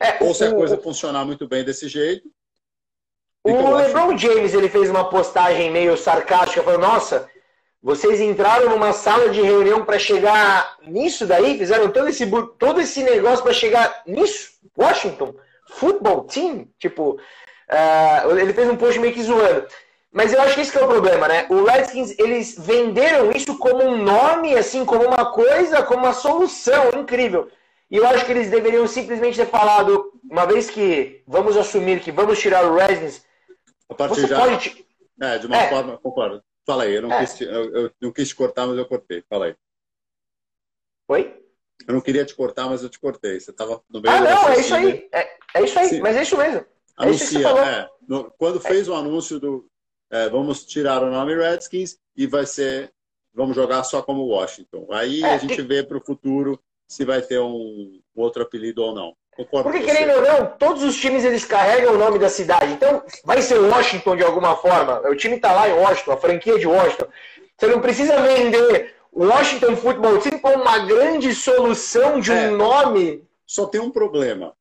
É, 0.01 0.23
Ou 0.25 0.35
se 0.35 0.45
a 0.45 0.55
coisa 0.55 0.79
funcionar 0.79 1.25
muito 1.25 1.47
bem 1.47 1.65
desse 1.65 1.89
jeito. 1.89 2.31
O 3.45 3.75
LeBron 3.75 4.17
James 4.17 4.55
ele 4.55 4.69
fez 4.69 4.89
uma 4.89 5.09
postagem 5.09 5.71
meio 5.71 5.97
sarcástica, 5.97 6.63
falou: 6.63 6.81
Nossa, 6.81 7.31
vocês 7.85 8.19
entraram 8.19 8.71
numa 8.71 8.95
sala 8.95 9.29
de 9.29 9.43
reunião 9.43 9.85
para 9.85 9.99
chegar 9.99 10.79
nisso 10.87 11.27
daí? 11.27 11.59
Fizeram 11.59 11.91
todo 11.91 12.09
esse, 12.09 12.27
todo 12.59 12.81
esse 12.81 13.03
negócio 13.03 13.45
para 13.45 13.53
chegar 13.53 14.03
nisso? 14.07 14.53
Washington? 14.75 15.35
Football 15.69 16.25
team? 16.25 16.67
Tipo, 16.79 17.11
uh, 17.11 18.39
ele 18.39 18.55
fez 18.55 18.71
um 18.71 18.77
post 18.77 18.99
meio 18.99 19.13
que 19.13 19.23
zoando. 19.23 19.67
Mas 20.11 20.33
eu 20.33 20.41
acho 20.41 20.55
que 20.55 20.63
esse 20.63 20.73
que 20.73 20.79
é 20.79 20.83
o 20.83 20.89
problema, 20.89 21.29
né? 21.29 21.45
O 21.51 21.63
Redskins, 21.65 22.19
eles 22.19 22.57
venderam 22.59 23.31
isso 23.33 23.59
como 23.59 23.85
um 23.85 24.03
nome, 24.03 24.57
assim, 24.57 24.83
como 24.87 25.05
uma 25.05 25.31
coisa, 25.33 25.83
como 25.83 26.05
uma 26.05 26.15
solução 26.15 26.89
incrível. 26.99 27.51
E 27.91 27.99
eu 27.99 28.07
acho 28.07 28.25
que 28.25 28.33
eles 28.33 28.49
deveriam 28.49 28.87
simplesmente 28.87 29.37
ter 29.37 29.47
falado, 29.47 30.11
uma 30.31 30.47
vez 30.47 30.71
que 30.71 31.23
vamos 31.27 31.55
assumir 31.55 32.01
que 32.01 32.11
vamos 32.11 32.39
tirar 32.39 32.65
o 32.65 32.77
Redskins, 32.77 33.23
a 33.91 33.95
partir 33.95 34.23
você 34.23 34.27
já... 34.27 34.39
pode... 34.39 34.87
É, 35.21 35.39
de 35.39 35.47
uma 35.47 35.57
é. 35.59 35.69
forma, 35.69 35.99
concordo. 35.99 36.43
Fala 36.67 36.85
aí, 36.85 36.95
eu 36.95 37.03
não, 37.03 37.13
é. 37.13 37.21
quis, 37.21 37.41
eu, 37.41 37.77
eu 37.77 37.93
não 38.01 38.13
quis 38.13 38.29
te 38.29 38.35
cortar, 38.35 38.67
mas 38.67 38.79
eu 38.79 38.87
cortei. 38.87 39.23
Fala 39.29 39.47
aí. 39.47 39.57
Oi? 41.09 41.45
Eu 41.87 41.95
não 41.95 42.01
queria 42.01 42.25
te 42.25 42.35
cortar, 42.35 42.67
mas 42.69 42.83
eu 42.83 42.89
te 42.89 42.99
cortei. 42.99 43.39
Você 43.39 43.51
estava 43.51 43.83
no 43.91 44.01
meio 44.01 44.15
Ah, 44.15 44.21
não, 44.21 44.49
é 44.49 44.61
isso 44.61 44.75
aí. 44.75 45.09
É, 45.13 45.37
é 45.55 45.63
isso 45.63 45.79
aí, 45.79 45.89
Sim. 45.89 46.01
mas 46.01 46.17
é 46.17 46.23
isso 46.23 46.37
mesmo. 46.37 46.65
Anuncia, 46.97 47.39
é 47.39 47.41
isso 47.41 47.59
é. 47.59 47.91
No, 48.09 48.31
quando 48.39 48.61
fez 48.61 48.89
o 48.89 48.95
anúncio 48.95 49.39
do, 49.39 49.69
é, 50.11 50.29
vamos 50.29 50.65
tirar 50.65 51.03
o 51.03 51.11
nome 51.11 51.35
Redskins 51.35 51.99
e 52.17 52.27
vai 52.27 52.47
ser, 52.47 52.93
vamos 53.35 53.57
jogar 53.57 53.83
só 53.85 54.03
como 54.03 54.27
Washington. 54.27 54.87
Aí 54.91 55.23
é, 55.23 55.35
a 55.35 55.39
gente 55.39 55.61
vê 55.61 55.83
para 55.83 55.99
o 55.99 56.05
futuro 56.05 56.59
se 56.87 57.05
vai 57.05 57.21
ter 57.21 57.41
um, 57.41 58.01
um 58.15 58.23
outro 58.23 58.43
apelido 58.43 58.83
ou 58.83 58.95
não. 58.95 59.17
Concordo 59.37 59.71
Porque, 59.71 59.85
querendo 59.85 60.17
ou 60.17 60.23
não, 60.23 60.47
todos 60.59 60.83
os 60.83 60.97
times 60.97 61.25
eles 61.25 61.45
carregam 61.45 61.95
o 61.95 61.99
nome 61.99 62.19
da 62.19 62.29
cidade. 62.29 62.73
Então, 62.73 63.03
vai 63.25 63.43
ser 63.43 63.59
Washington 63.59 64.17
de 64.17 64.23
alguma 64.23 64.57
forma. 64.57 65.01
O 65.09 65.17
time 65.17 65.37
está 65.37 65.53
lá 65.53 65.69
em 65.69 65.73
Washington, 65.73 66.13
a 66.13 66.17
franquia 66.17 66.59
de 66.59 66.67
Washington. 66.67 67.07
Você 67.59 67.67
não 67.67 67.81
precisa 67.81 68.21
vender 68.21 68.95
o 69.11 69.27
Washington 69.27 69.77
Football 69.77 70.19
Team 70.19 70.39
como 70.39 70.63
uma 70.63 70.79
grande 70.79 71.35
solução 71.35 72.21
de 72.21 72.31
um 72.31 72.37
é, 72.37 72.51
nome. 72.51 73.25
Só 73.47 73.67
tem 73.67 73.81
um 73.81 73.91
problema. 73.91 74.55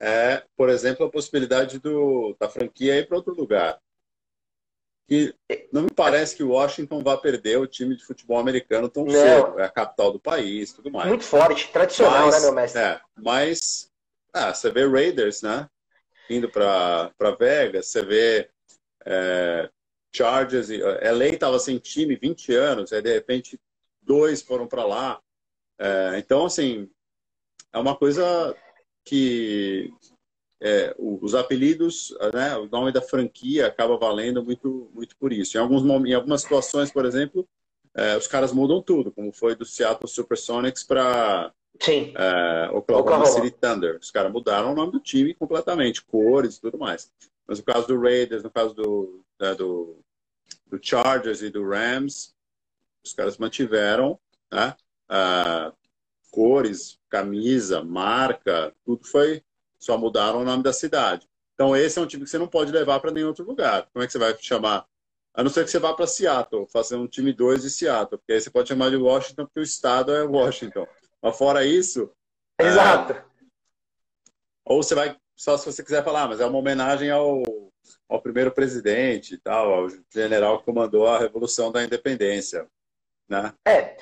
É, 0.00 0.42
por 0.56 0.68
exemplo, 0.68 1.06
a 1.06 1.10
possibilidade 1.10 1.78
do, 1.78 2.34
da 2.40 2.48
franquia 2.48 2.98
ir 2.98 3.06
para 3.06 3.16
outro 3.16 3.34
lugar 3.34 3.78
que 5.08 5.34
não 5.72 5.82
me 5.82 5.90
parece 5.94 6.36
que 6.36 6.42
o 6.42 6.50
Washington 6.50 7.02
vá 7.02 7.16
perder 7.16 7.58
o 7.58 7.66
time 7.66 7.96
de 7.96 8.04
futebol 8.04 8.38
americano 8.38 8.88
tão 8.88 9.04
não. 9.04 9.12
cedo. 9.12 9.58
É 9.58 9.64
a 9.64 9.68
capital 9.68 10.12
do 10.12 10.20
país, 10.20 10.72
tudo 10.72 10.90
mais. 10.90 11.08
Muito 11.08 11.24
forte, 11.24 11.70
tradicional, 11.72 12.26
mas, 12.26 12.34
né, 12.34 12.40
meu 12.40 12.52
mestre? 12.54 12.80
É, 12.80 13.00
mas 13.16 13.90
ah, 14.32 14.54
você 14.54 14.70
vê 14.70 14.86
Raiders, 14.86 15.42
né? 15.42 15.68
Indo 16.30 16.48
para 16.48 17.36
Vegas, 17.38 17.88
você 17.88 18.02
vê 18.02 18.50
é, 19.04 19.68
Chargers. 20.14 20.68
LA 20.70 21.26
estava 21.26 21.58
sem 21.58 21.78
time 21.78 22.16
20 22.16 22.54
anos, 22.54 22.92
aí 22.92 23.02
de 23.02 23.12
repente 23.12 23.60
dois 24.00 24.40
foram 24.40 24.66
para 24.66 24.84
lá. 24.84 25.20
É, 25.78 26.18
então, 26.18 26.46
assim, 26.46 26.88
é 27.72 27.78
uma 27.78 27.96
coisa 27.96 28.56
que 29.04 29.92
é, 30.64 30.94
os 30.96 31.34
apelidos, 31.34 32.16
né, 32.32 32.56
o 32.56 32.66
nome 32.66 32.92
da 32.92 33.02
franquia 33.02 33.66
acaba 33.66 33.96
valendo 33.96 34.44
muito, 34.44 34.88
muito 34.94 35.16
por 35.16 35.32
isso. 35.32 35.56
Em, 35.56 35.60
alguns, 35.60 35.82
em 36.06 36.14
algumas 36.14 36.42
situações, 36.42 36.92
por 36.92 37.04
exemplo, 37.04 37.48
é, 37.96 38.16
os 38.16 38.28
caras 38.28 38.52
mudam 38.52 38.80
tudo, 38.80 39.10
como 39.10 39.32
foi 39.32 39.56
do 39.56 39.64
Seattle 39.64 40.08
Supersonics 40.08 40.84
para 40.84 41.52
é, 41.80 42.70
Oklahoma, 42.72 43.00
Oklahoma 43.00 43.26
City 43.26 43.50
Thunder. 43.50 43.98
Os 44.00 44.12
caras 44.12 44.32
mudaram 44.32 44.72
o 44.72 44.74
nome 44.76 44.92
do 44.92 45.00
time 45.00 45.34
completamente, 45.34 46.00
cores 46.04 46.56
e 46.56 46.60
tudo 46.60 46.78
mais. 46.78 47.10
Mas 47.44 47.58
no 47.58 47.64
caso 47.64 47.88
do 47.88 48.00
Raiders, 48.00 48.44
no 48.44 48.50
caso 48.50 48.72
do, 48.72 49.24
né, 49.40 49.56
do, 49.56 49.98
do 50.68 50.78
Chargers 50.80 51.42
e 51.42 51.50
do 51.50 51.68
Rams, 51.68 52.36
os 53.04 53.12
caras 53.12 53.36
mantiveram 53.36 54.16
né, 54.50 54.76
uh, 55.10 55.72
cores, 56.30 57.00
camisa, 57.10 57.82
marca, 57.82 58.72
tudo 58.84 59.04
foi 59.04 59.42
só 59.82 59.98
mudaram 59.98 60.40
o 60.40 60.44
nome 60.44 60.62
da 60.62 60.72
cidade. 60.72 61.28
Então, 61.54 61.76
esse 61.76 61.98
é 61.98 62.02
um 62.02 62.06
time 62.06 62.22
que 62.22 62.30
você 62.30 62.38
não 62.38 62.46
pode 62.46 62.70
levar 62.70 63.00
para 63.00 63.10
nenhum 63.10 63.28
outro 63.28 63.44
lugar. 63.44 63.88
Como 63.92 64.02
é 64.02 64.06
que 64.06 64.12
você 64.12 64.18
vai 64.18 64.36
chamar? 64.38 64.86
A 65.34 65.42
não 65.42 65.50
ser 65.50 65.64
que 65.64 65.70
você 65.70 65.78
vá 65.78 65.92
para 65.92 66.06
Seattle, 66.06 66.68
fazer 66.68 66.96
um 66.96 67.08
time 67.08 67.32
2 67.32 67.62
de 67.62 67.70
Seattle, 67.70 68.18
porque 68.18 68.32
aí 68.32 68.40
você 68.40 68.50
pode 68.50 68.68
chamar 68.68 68.90
de 68.90 68.96
Washington, 68.96 69.44
porque 69.44 69.60
o 69.60 69.62
estado 69.62 70.14
é 70.14 70.22
Washington. 70.22 70.86
Mas 71.20 71.36
fora 71.36 71.64
isso. 71.64 72.10
Exato. 72.60 73.12
É... 73.12 73.24
Ou 74.64 74.82
você 74.82 74.94
vai, 74.94 75.16
só 75.34 75.56
se 75.56 75.66
você 75.66 75.82
quiser 75.82 76.04
falar, 76.04 76.28
mas 76.28 76.40
é 76.40 76.46
uma 76.46 76.58
homenagem 76.58 77.10
ao, 77.10 77.42
ao 78.08 78.22
primeiro 78.22 78.52
presidente 78.52 79.34
e 79.34 79.38
tal, 79.38 79.72
ao 79.72 79.88
general 80.12 80.60
que 80.60 80.64
comandou 80.64 81.08
a 81.08 81.18
Revolução 81.18 81.72
da 81.72 81.82
Independência. 81.82 82.68
Né? 83.28 83.52
É. 83.66 83.96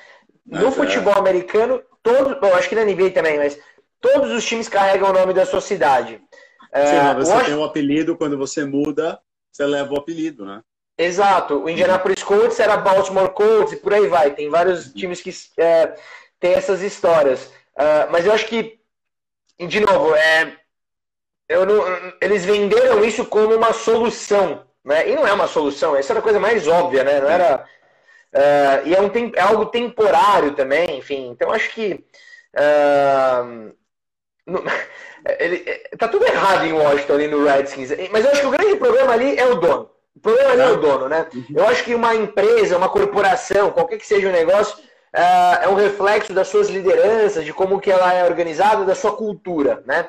No 0.45 0.67
mas, 0.67 0.75
futebol 0.75 1.15
é... 1.15 1.19
americano, 1.19 1.83
todo. 2.03 2.39
Bom, 2.39 2.53
acho 2.55 2.69
que 2.69 2.75
na 2.75 2.85
NBA 2.85 3.13
também, 3.13 3.39
mas 3.39 3.59
Todos 4.01 4.33
os 4.33 4.45
times 4.45 4.69
carregam 4.69 5.11
o 5.11 5.13
nome 5.13 5.35
da 5.35 5.45
sua 5.45 5.61
cidade. 5.61 6.15
Sim, 6.15 6.97
é, 6.97 7.15
mas 7.15 7.29
você 7.29 7.45
tem 7.45 7.55
um 7.55 7.65
apelido, 7.65 8.17
quando 8.17 8.39
você 8.39 8.65
muda, 8.65 9.21
você 9.51 9.67
leva 9.67 9.93
o 9.93 9.99
apelido, 9.99 10.45
né? 10.45 10.63
Exato. 10.97 11.63
O 11.63 11.69
Indianapolis 11.69 12.23
Colts 12.23 12.61
era 12.61 12.77
Baltimore 12.77 13.31
Colts 13.31 13.73
e 13.73 13.77
por 13.77 13.93
aí 13.93 14.07
vai. 14.07 14.35
Tem 14.35 14.49
vários 14.49 14.87
uhum. 14.87 14.93
times 14.93 15.21
que 15.21 15.31
é, 15.59 15.95
têm 16.39 16.53
essas 16.53 16.83
histórias. 16.83 17.51
É, 17.77 18.07
mas 18.11 18.27
eu 18.27 18.33
acho 18.33 18.47
que, 18.47 18.79
de 19.59 19.81
novo, 19.81 20.15
é, 20.15 20.57
não, 21.49 22.13
eles 22.21 22.45
venderam 22.45 23.05
isso 23.05 23.25
como 23.25 23.55
uma 23.55 23.73
solução. 23.73 24.65
Né? 24.85 25.11
E 25.11 25.15
não 25.15 25.27
é 25.27 25.33
uma 25.33 25.47
solução, 25.47 25.97
essa 25.97 26.13
era 26.13 26.21
a 26.21 26.23
coisa 26.23 26.41
mais 26.41 26.67
óbvia, 26.67 27.05
né? 27.05 27.21
Não 27.21 27.29
era, 27.29 27.67
é, 28.33 28.83
e 28.87 28.95
é, 28.95 29.01
um, 29.01 29.11
é 29.35 29.41
algo 29.41 29.67
temporário 29.67 30.55
também, 30.55 30.99
enfim. 30.99 31.29
Então 31.31 31.51
acho 31.51 31.71
que. 31.73 32.05
Uh, 32.55 33.73
ele, 35.39 35.63
é, 35.67 35.97
tá 35.97 36.09
tudo 36.09 36.27
errado 36.27 36.65
em 36.65 36.73
Washington 36.73 37.13
ali 37.15 37.29
no 37.29 37.45
Redskins. 37.45 37.91
Mas 38.11 38.25
eu 38.25 38.31
acho 38.31 38.41
que 38.41 38.47
o 38.47 38.51
grande 38.51 38.77
problema 38.77 39.13
ali 39.13 39.37
é 39.37 39.47
o 39.47 39.57
dono. 39.57 39.91
O 40.17 40.21
problema 40.21 40.53
ali 40.53 40.63
é 40.63 40.71
o 40.71 40.77
dono, 40.77 41.09
né? 41.09 41.27
Uhum. 41.33 41.45
Eu 41.55 41.67
acho 41.67 41.85
que 41.85 41.95
uma 41.95 42.15
empresa, 42.15 42.77
uma 42.77 42.89
corporação, 42.89 43.71
qualquer 43.71 43.99
que 43.99 44.07
seja 44.07 44.29
o 44.29 44.33
negócio, 44.33 44.77
é, 45.13 45.65
é 45.65 45.69
um 45.69 45.75
reflexo 45.75 46.33
das 46.33 46.49
suas 46.49 46.69
lideranças, 46.69 47.45
de 47.45 47.53
como 47.53 47.81
que 47.81 47.91
ela 47.91 48.13
é 48.13 48.25
organizada, 48.25 48.85
da 48.85 48.95
sua 48.95 49.17
cultura, 49.17 49.83
né? 49.87 50.09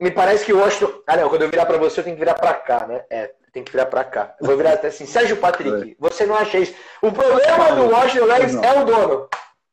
me 0.00 0.10
parece 0.10 0.44
que 0.44 0.52
o 0.52 0.58
Washington. 0.58 1.02
Ah, 1.06 1.16
não, 1.16 1.28
quando 1.28 1.42
eu 1.42 1.50
virar 1.50 1.66
para 1.66 1.76
você, 1.76 2.00
eu 2.00 2.04
tenho 2.04 2.16
que 2.16 2.20
virar 2.20 2.34
para 2.34 2.54
cá, 2.54 2.86
né? 2.86 3.04
É, 3.10 3.30
tem 3.52 3.62
que 3.62 3.70
virar 3.70 3.86
para 3.86 4.02
cá. 4.02 4.34
Eu 4.40 4.46
vou 4.46 4.56
virar 4.56 4.72
até 4.72 4.88
assim, 4.88 5.04
Sérgio 5.04 5.36
Patrick, 5.36 5.94
você 6.00 6.24
não 6.24 6.34
acha 6.34 6.58
isso? 6.58 6.74
O 7.02 7.12
problema 7.12 7.72
do 7.74 7.90
Washington 7.90 8.26
Redskins 8.26 8.62
é 8.62 8.80
o 8.80 8.84
dono. 8.84 9.28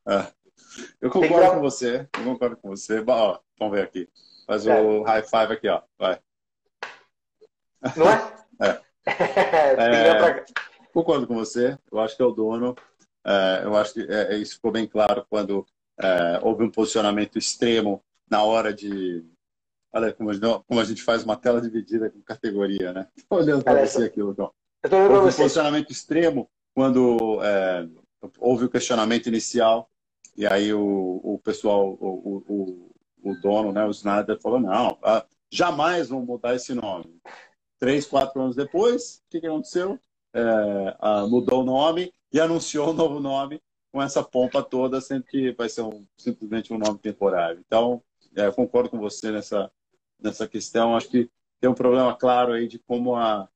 É. 0.10 0.37
Eu 1.02 1.10
concordo 1.10 1.52
com 1.52 1.62
você, 1.62 2.08
eu 2.18 2.24
concordo 2.24 2.58
com 2.58 2.70
você. 2.70 3.04
Ó, 3.08 3.40
vamos 3.60 3.76
ver 3.76 3.84
aqui. 3.84 4.10
Faz 4.46 4.66
é. 4.66 4.82
o 4.82 5.04
high 5.04 5.24
five 5.24 5.54
aqui, 5.54 5.68
ó. 5.68 5.82
Vai. 5.98 6.20
Não 7.96 8.10
é? 8.10 8.34
é. 8.62 8.82
é 10.42 10.46
concordo 10.94 11.28
com 11.28 11.36
você. 11.36 11.78
Eu 11.92 12.00
acho 12.00 12.16
que 12.16 12.22
é 12.22 12.26
o 12.26 12.32
dono. 12.32 12.76
É, 13.26 13.62
eu 13.64 13.76
acho 13.76 13.94
que 13.94 14.02
é, 14.10 14.38
isso 14.38 14.56
ficou 14.56 14.72
bem 14.72 14.88
claro 14.88 15.26
quando 15.30 15.66
é, 16.00 16.40
houve 16.42 16.64
um 16.64 16.72
posicionamento 16.72 17.38
extremo 17.38 18.04
na 18.30 18.44
hora 18.44 18.74
de. 18.74 19.24
Olha 19.94 20.14
como 20.14 20.30
a, 20.30 20.34
gente, 20.34 20.64
como 20.68 20.80
a 20.80 20.84
gente 20.84 21.02
faz 21.02 21.24
uma 21.24 21.38
tela 21.38 21.62
dividida 21.62 22.10
com 22.10 22.22
categoria, 22.22 22.94
né? 22.94 23.08
Estou 23.16 23.40
olhando 23.40 23.64
para 23.64 23.86
você 23.86 24.06
aqui, 24.06 24.22
Lucão. 24.22 24.52
Houve 24.84 25.30
um 25.30 25.34
posicionamento 25.34 25.92
extremo 25.92 26.50
quando 26.74 27.40
houve 28.40 28.66
o 28.66 28.70
questionamento 28.70 29.28
inicial 29.28 29.90
e 30.38 30.46
aí 30.46 30.72
o, 30.74 31.20
o 31.24 31.40
pessoal, 31.44 31.98
o, 32.00 32.44
o, 32.48 33.32
o 33.32 33.42
dono, 33.42 33.72
né, 33.72 33.84
o 33.86 33.92
Snyder, 33.92 34.40
falou: 34.40 34.60
não, 34.60 34.98
ah, 35.04 35.26
jamais 35.50 36.10
vão 36.10 36.22
mudar 36.22 36.56
esse 36.56 36.74
nome. 36.74 37.20
Três, 37.80 38.06
quatro 38.06 38.42
anos 38.42 38.56
depois, 38.56 39.24
o 39.26 39.30
que, 39.30 39.42
que 39.42 39.48
aconteceu? 39.48 40.00
É, 40.34 40.96
mudou 41.28 41.62
o 41.62 41.66
nome 41.66 42.14
e 42.32 42.40
anunciou 42.40 42.90
o 42.90 42.92
um 42.92 42.94
novo 42.94 43.20
nome 43.20 43.62
com 43.92 44.02
essa 44.02 44.24
pompa 44.24 44.62
toda, 44.62 45.02
sendo 45.02 45.24
que 45.24 45.52
vai 45.54 45.70
ser 45.70 45.82
um, 45.82 46.06
simplesmente 46.18 46.72
um 46.72 46.78
nome 46.78 47.00
temporário. 47.00 47.64
Então, 47.66 48.02
é, 48.36 48.52
concordo 48.52 48.90
com 48.90 49.00
você 49.00 49.32
nessa, 49.32 49.72
nessa 50.20 50.48
questão. 50.48 50.96
Acho 50.96 51.10
que 51.10 51.32
tem 51.60 51.70
um 51.70 51.76
problema 51.76 52.16
claro 52.16 52.54
aí 52.54 52.68
de 52.68 52.78
como 52.78 53.16
a, 53.16 53.50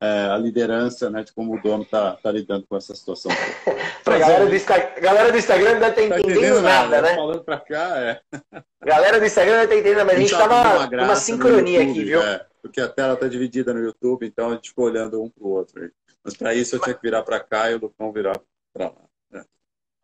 é, 0.00 0.28
a 0.30 0.36
liderança, 0.36 1.10
né, 1.10 1.22
de 1.24 1.32
como 1.32 1.54
o 1.54 1.60
dono 1.60 1.82
está 1.82 2.12
tá 2.16 2.30
lidando 2.30 2.66
com 2.68 2.76
essa 2.76 2.94
situação. 2.94 3.30
Pra 4.04 4.18
galera, 4.18 4.46
do 4.46 5.00
galera 5.00 5.32
do 5.32 5.38
Instagram 5.38 5.78
não 5.78 5.88
está 5.88 6.02
entendendo, 6.02 6.10
tá 6.10 6.20
entendendo 6.20 6.60
nada, 6.62 6.88
nada, 6.88 7.02
né? 7.02 7.14
Falando 7.14 7.44
para 7.44 7.60
cá, 7.60 7.98
é. 7.98 8.20
Galera 8.82 9.18
do 9.18 9.26
Instagram 9.26 9.56
não 9.56 9.62
está 9.64 9.74
entendendo, 9.76 10.06
mas 10.06 10.16
a 10.16 10.18
gente 10.18 10.32
estava 10.32 10.88
tá 10.88 10.96
numa 10.96 11.16
sincronia 11.16 11.80
YouTube, 11.80 11.90
aqui, 11.90 12.04
viu? 12.04 12.22
É, 12.22 12.46
porque 12.62 12.80
a 12.80 12.88
tela 12.88 13.14
está 13.14 13.28
dividida 13.28 13.74
no 13.74 13.80
YouTube, 13.80 14.26
então 14.26 14.50
a 14.50 14.54
gente 14.54 14.70
ficou 14.70 14.86
olhando 14.86 15.22
um 15.22 15.28
para 15.28 15.44
o 15.44 15.50
outro. 15.50 15.90
Mas 16.24 16.36
para 16.36 16.54
isso 16.54 16.76
eu 16.76 16.80
tinha 16.80 16.94
que 16.94 17.02
virar 17.02 17.22
para 17.22 17.38
cá 17.40 17.70
e 17.70 17.74
o 17.74 17.78
Lucão 17.78 18.12
virar 18.12 18.40
para 18.72 18.86
lá. 18.86 19.04
É. 19.34 19.42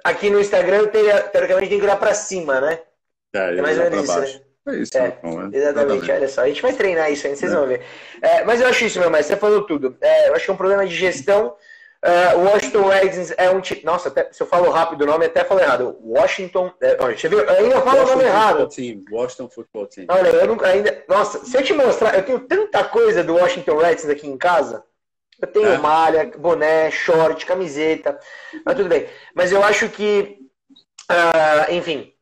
Aqui 0.04 0.28
no 0.28 0.40
Instagram, 0.40 0.86
teoricamente, 0.88 1.68
tem 1.70 1.78
que 1.78 1.80
virar 1.80 1.96
para 1.96 2.14
cima, 2.14 2.60
né? 2.60 2.80
É, 3.34 3.58
é 3.58 3.62
mais 3.62 3.78
ou 3.78 3.84
menos 3.84 4.04
isso, 4.04 4.20
né? 4.20 4.43
É 4.66 4.76
isso, 4.76 4.96
é, 4.96 5.06
é. 5.08 5.56
Exatamente, 5.56 6.10
olha 6.10 6.28
só. 6.28 6.42
A 6.42 6.48
gente 6.48 6.62
vai 6.62 6.72
treinar 6.72 7.12
isso 7.12 7.26
ainda, 7.26 7.38
vocês 7.38 7.52
é. 7.52 7.54
vão 7.54 7.66
ver. 7.66 7.82
É, 8.22 8.44
mas 8.44 8.60
eu 8.60 8.66
acho 8.66 8.84
isso, 8.84 8.98
meu 8.98 9.10
mestre, 9.10 9.34
você 9.34 9.40
falou 9.40 9.62
tudo. 9.66 9.96
É, 10.00 10.28
eu 10.28 10.34
acho 10.34 10.44
que 10.44 10.50
é 10.50 10.54
um 10.54 10.56
problema 10.58 10.86
de 10.86 10.94
gestão. 10.94 11.54
Uh, 12.04 12.38
Washington 12.38 12.86
Redskins 12.86 13.32
é 13.38 13.48
um 13.48 13.62
time. 13.62 13.80
Nossa, 13.82 14.08
até, 14.08 14.30
se 14.30 14.42
eu 14.42 14.46
falo 14.46 14.70
rápido 14.70 15.02
o 15.02 15.06
nome, 15.06 15.24
até 15.24 15.42
falo 15.42 15.60
errado. 15.60 15.98
Washington. 16.02 16.70
É, 16.78 16.96
você 16.96 17.28
viu? 17.30 17.40
Eu 17.40 17.64
ainda 17.64 17.80
falo 17.80 18.02
o 18.02 18.06
nome 18.06 18.24
errado. 18.24 18.68
Team. 18.68 19.02
Washington 19.10 19.48
Football 19.48 19.86
Team. 19.86 20.06
Olha, 20.10 20.28
eu 20.28 20.46
nunca 20.46 20.66
ainda. 20.66 21.02
Nossa, 21.08 21.42
se 21.42 21.56
eu 21.56 21.62
te 21.62 21.72
mostrar, 21.72 22.14
eu 22.14 22.22
tenho 22.22 22.40
tanta 22.40 22.84
coisa 22.84 23.24
do 23.24 23.36
Washington 23.36 23.78
Redskins 23.78 24.10
aqui 24.10 24.28
em 24.28 24.36
casa. 24.36 24.84
Eu 25.40 25.48
tenho 25.48 25.68
é. 25.68 25.78
malha, 25.78 26.30
boné, 26.36 26.90
short, 26.90 27.44
camiseta, 27.46 28.18
mas 28.64 28.76
tudo 28.76 28.88
bem. 28.88 29.06
Mas 29.34 29.50
eu 29.50 29.62
acho 29.62 29.88
que, 29.88 30.38
uh, 31.10 31.72
enfim, 31.72 32.13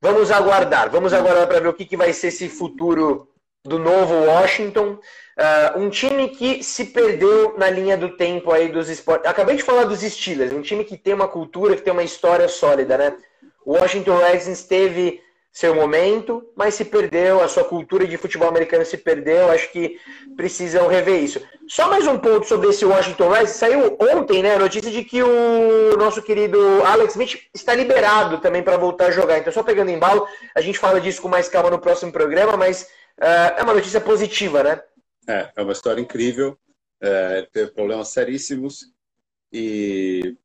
vamos 0.00 0.30
aguardar. 0.30 0.90
Vamos 0.90 1.12
aguardar 1.12 1.46
para 1.46 1.60
ver 1.60 1.68
o 1.68 1.74
que, 1.74 1.84
que 1.84 1.96
vai 1.96 2.12
ser 2.12 2.28
esse 2.28 2.48
futuro 2.48 3.28
do 3.64 3.78
novo 3.78 4.14
Washington. 4.24 4.98
Uh, 5.38 5.78
um 5.78 5.90
time 5.90 6.28
que 6.28 6.62
se 6.62 6.86
perdeu 6.86 7.56
na 7.56 7.70
linha 7.70 7.96
do 7.96 8.16
tempo 8.16 8.52
aí 8.52 8.68
dos 8.68 8.88
esportes. 8.88 9.28
Acabei 9.28 9.56
de 9.56 9.62
falar 9.62 9.84
dos 9.84 10.00
Steelers, 10.00 10.52
um 10.52 10.62
time 10.62 10.84
que 10.84 10.96
tem 10.96 11.14
uma 11.14 11.28
cultura, 11.28 11.76
que 11.76 11.82
tem 11.82 11.92
uma 11.92 12.02
história 12.02 12.48
sólida, 12.48 12.96
né? 12.96 13.16
O 13.64 13.74
Washington 13.74 14.16
Redskins 14.16 14.64
teve 14.64 15.22
seu 15.52 15.74
momento, 15.74 16.48
mas 16.54 16.74
se 16.74 16.84
perdeu, 16.84 17.42
a 17.42 17.48
sua 17.48 17.64
cultura 17.64 18.06
de 18.06 18.16
futebol 18.16 18.48
americano 18.48 18.84
se 18.84 18.96
perdeu, 18.96 19.50
acho 19.50 19.70
que 19.72 19.98
precisam 20.36 20.86
rever 20.86 21.22
isso. 21.22 21.40
Só 21.68 21.88
mais 21.88 22.06
um 22.06 22.18
ponto 22.18 22.46
sobre 22.46 22.68
esse 22.68 22.84
Washington 22.84 23.28
Redskins, 23.28 23.56
saiu 23.56 23.96
ontem, 24.00 24.42
né, 24.42 24.54
a 24.54 24.58
notícia 24.58 24.90
de 24.90 25.02
que 25.02 25.22
o 25.22 25.96
nosso 25.96 26.22
querido 26.22 26.58
Alex 26.84 27.12
Smith 27.12 27.48
está 27.52 27.74
liberado 27.74 28.38
também 28.38 28.62
para 28.62 28.76
voltar 28.76 29.06
a 29.06 29.10
jogar, 29.10 29.38
então 29.38 29.52
só 29.52 29.62
pegando 29.62 29.90
embalo, 29.90 30.26
a 30.54 30.60
gente 30.60 30.78
fala 30.78 31.00
disso 31.00 31.20
com 31.20 31.28
mais 31.28 31.48
calma 31.48 31.70
no 31.70 31.80
próximo 31.80 32.12
programa, 32.12 32.56
mas 32.56 32.82
uh, 33.18 33.58
é 33.58 33.62
uma 33.62 33.74
notícia 33.74 34.00
positiva, 34.00 34.62
né? 34.62 34.80
É, 35.28 35.50
é 35.56 35.62
uma 35.62 35.72
história 35.72 36.00
incrível, 36.00 36.56
é, 37.00 37.46
teve 37.52 37.72
problemas 37.72 38.08
seríssimos 38.08 38.86
e, 39.52 40.36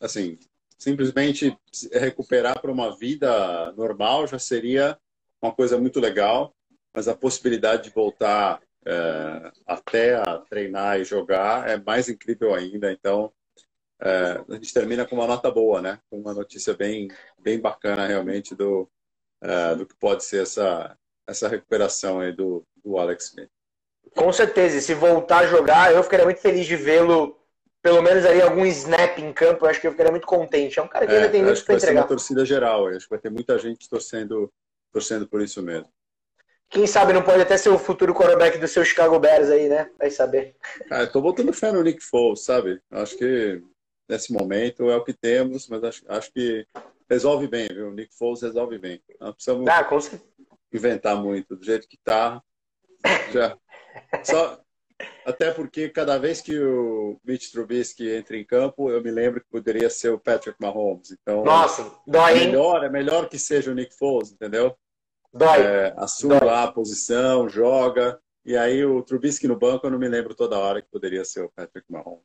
assim, 0.00 0.38
simplesmente 0.82 1.56
recuperar 1.92 2.60
para 2.60 2.72
uma 2.72 2.96
vida 2.96 3.72
normal 3.72 4.26
já 4.26 4.38
seria 4.38 4.98
uma 5.40 5.52
coisa 5.52 5.78
muito 5.78 6.00
legal, 6.00 6.52
mas 6.92 7.06
a 7.06 7.14
possibilidade 7.14 7.84
de 7.84 7.90
voltar 7.90 8.60
é, 8.84 9.52
até 9.64 10.16
a 10.16 10.38
treinar 10.38 10.98
e 10.98 11.04
jogar 11.04 11.68
é 11.68 11.76
mais 11.78 12.08
incrível 12.08 12.52
ainda. 12.52 12.90
Então, 12.90 13.32
é, 14.00 14.44
a 14.48 14.54
gente 14.54 14.74
termina 14.74 15.06
com 15.06 15.14
uma 15.14 15.26
nota 15.26 15.52
boa, 15.52 15.80
né? 15.80 16.00
Com 16.10 16.18
uma 16.18 16.34
notícia 16.34 16.74
bem, 16.74 17.08
bem 17.38 17.60
bacana 17.60 18.04
realmente 18.04 18.52
do, 18.52 18.90
é, 19.40 19.76
do 19.76 19.86
que 19.86 19.94
pode 19.94 20.24
ser 20.24 20.42
essa, 20.42 20.98
essa 21.28 21.46
recuperação 21.46 22.18
aí 22.18 22.32
do, 22.32 22.66
do 22.84 22.98
Alex 22.98 23.26
Smith. 23.26 23.50
Com 24.16 24.32
certeza, 24.32 24.78
e 24.78 24.80
se 24.80 24.94
voltar 24.94 25.44
a 25.44 25.46
jogar, 25.46 25.94
eu 25.94 26.02
ficaria 26.02 26.24
muito 26.24 26.40
feliz 26.40 26.66
de 26.66 26.74
vê-lo 26.74 27.40
pelo 27.82 28.00
menos 28.00 28.24
aí 28.24 28.40
algum 28.40 28.64
snap 28.66 29.18
em 29.18 29.32
campo, 29.32 29.64
eu 29.64 29.70
acho 29.70 29.80
que 29.80 29.86
eu 29.86 29.90
ficaria 29.90 30.12
muito 30.12 30.26
contente. 30.26 30.78
É 30.78 30.82
um 30.82 30.88
cara 30.88 31.06
que 31.06 31.12
é, 31.12 31.16
ainda 31.16 31.28
tem 31.28 31.42
muito 31.42 31.64
para 31.64 31.74
entregar. 31.74 31.92
Vai 31.92 31.94
ser 31.94 32.00
uma 32.00 32.08
torcida 32.08 32.44
geral, 32.46 32.86
acho 32.86 33.06
que 33.06 33.10
vai 33.10 33.18
ter 33.18 33.30
muita 33.30 33.58
gente 33.58 33.88
torcendo, 33.88 34.50
torcendo 34.92 35.26
por 35.26 35.42
isso 35.42 35.60
mesmo. 35.60 35.88
Quem 36.70 36.86
sabe 36.86 37.12
não 37.12 37.22
pode 37.22 37.42
até 37.42 37.56
ser 37.58 37.68
o 37.68 37.78
futuro 37.78 38.14
quarterback 38.14 38.56
do 38.56 38.66
seu 38.66 38.82
Chicago 38.82 39.18
Bears 39.18 39.50
aí, 39.50 39.68
né? 39.68 39.90
Vai 39.98 40.10
saber. 40.10 40.56
Cara, 40.88 41.02
eu 41.02 41.12
tô 41.12 41.20
botando 41.20 41.52
fé 41.52 41.70
no 41.70 41.82
Nick 41.82 42.02
Foles, 42.02 42.44
sabe? 42.44 42.80
Acho 42.90 43.18
que 43.18 43.62
nesse 44.08 44.32
momento 44.32 44.90
é 44.90 44.96
o 44.96 45.04
que 45.04 45.12
temos, 45.12 45.68
mas 45.68 45.84
acho, 45.84 46.02
acho 46.08 46.32
que 46.32 46.66
resolve 47.10 47.46
bem, 47.46 47.68
viu? 47.68 47.88
O 47.88 47.92
Nick 47.92 48.14
Foles 48.16 48.40
resolve 48.40 48.78
bem. 48.78 49.02
Não 49.20 49.34
precisamos 49.34 49.68
ah, 49.68 49.86
inventar 50.72 51.16
muito, 51.16 51.56
do 51.56 51.64
jeito 51.64 51.86
que 51.86 51.98
tá. 52.02 52.40
Já. 53.32 53.58
Só, 54.24 54.58
até 55.24 55.50
porque 55.50 55.88
cada 55.88 56.18
vez 56.18 56.40
que 56.40 56.58
o 56.58 57.18
Mitch 57.24 57.50
Trubisky 57.50 58.10
entra 58.10 58.36
em 58.36 58.44
campo, 58.44 58.90
eu 58.90 59.02
me 59.02 59.10
lembro 59.10 59.40
que 59.40 59.50
poderia 59.50 59.88
ser 59.88 60.10
o 60.10 60.18
Patrick 60.18 60.60
Mahomes. 60.60 61.10
Então, 61.10 61.44
Nossa, 61.44 61.90
dói, 62.06 62.32
é 62.32 62.46
melhor, 62.46 62.84
é 62.84 62.88
melhor 62.88 63.28
que 63.28 63.38
seja 63.38 63.70
o 63.70 63.74
Nick 63.74 63.94
Foles, 63.96 64.32
entendeu? 64.32 64.76
Dói. 65.32 65.62
É, 65.62 65.94
assume 65.96 66.38
dói. 66.38 66.48
lá 66.48 66.64
a 66.64 66.72
posição, 66.72 67.48
joga. 67.48 68.18
E 68.44 68.56
aí 68.56 68.84
o 68.84 69.02
Trubisky 69.02 69.46
no 69.46 69.56
banco, 69.56 69.86
eu 69.86 69.90
não 69.90 69.98
me 69.98 70.08
lembro 70.08 70.34
toda 70.34 70.58
hora 70.58 70.82
que 70.82 70.88
poderia 70.90 71.24
ser 71.24 71.42
o 71.42 71.52
Patrick 71.54 71.90
Mahomes. 71.90 72.22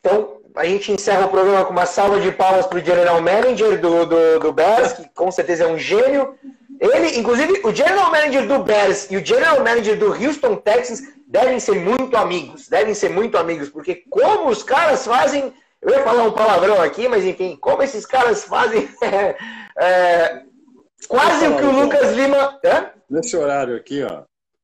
Então, 0.00 0.40
a 0.54 0.64
gente 0.64 0.92
encerra 0.92 1.26
o 1.26 1.30
programa 1.30 1.64
com 1.64 1.72
uma 1.72 1.84
salva 1.84 2.20
de 2.20 2.32
palmas 2.32 2.66
para 2.66 2.78
o 2.78 2.84
General 2.84 3.20
Manager 3.20 3.80
do, 3.80 4.06
do, 4.06 4.38
do 4.38 4.52
Bears, 4.52 4.92
que 4.92 5.08
com 5.10 5.30
certeza 5.30 5.64
é 5.64 5.66
um 5.66 5.78
gênio. 5.78 6.38
Ele, 6.80 7.18
inclusive, 7.18 7.60
o 7.64 7.74
General 7.74 8.10
Manager 8.10 8.46
do 8.46 8.60
Bears 8.60 9.10
e 9.10 9.16
o 9.16 9.24
General 9.24 9.58
Manager 9.62 9.98
do 9.98 10.12
Houston 10.12 10.56
Texans 10.56 11.02
devem 11.26 11.58
ser 11.58 11.74
muito 11.74 12.16
amigos, 12.16 12.68
devem 12.68 12.94
ser 12.94 13.10
muito 13.10 13.36
amigos, 13.36 13.68
porque 13.68 14.04
como 14.08 14.48
os 14.48 14.62
caras 14.62 15.04
fazem, 15.04 15.52
eu 15.82 15.90
ia 15.90 16.02
falar 16.04 16.22
um 16.22 16.32
palavrão 16.32 16.80
aqui, 16.80 17.08
mas 17.08 17.24
enfim, 17.24 17.56
como 17.60 17.82
esses 17.82 18.06
caras 18.06 18.44
fazem 18.44 18.88
é, 19.76 20.42
quase 21.08 21.48
o 21.48 21.56
que 21.56 21.64
o 21.64 21.82
Lucas 21.82 22.12
Lima. 22.12 22.58
Hã? 22.64 22.90
Nesse 23.10 23.36
horário 23.36 23.76
aqui, 23.76 24.02
ó. 24.04 24.22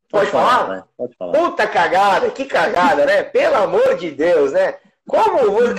Pode, 0.08 0.30
pode 0.30 0.30
falar? 0.30 0.58
falar? 0.58 0.88
Pode 0.96 1.16
falar. 1.16 1.32
Puta 1.32 1.66
cagada, 1.66 2.30
que 2.30 2.44
cagada, 2.44 3.04
né? 3.04 3.24
Pelo 3.24 3.56
amor 3.56 3.96
de 3.96 4.12
Deus, 4.12 4.52
né? 4.52 4.76
Como 5.06 5.38
eu, 5.38 5.74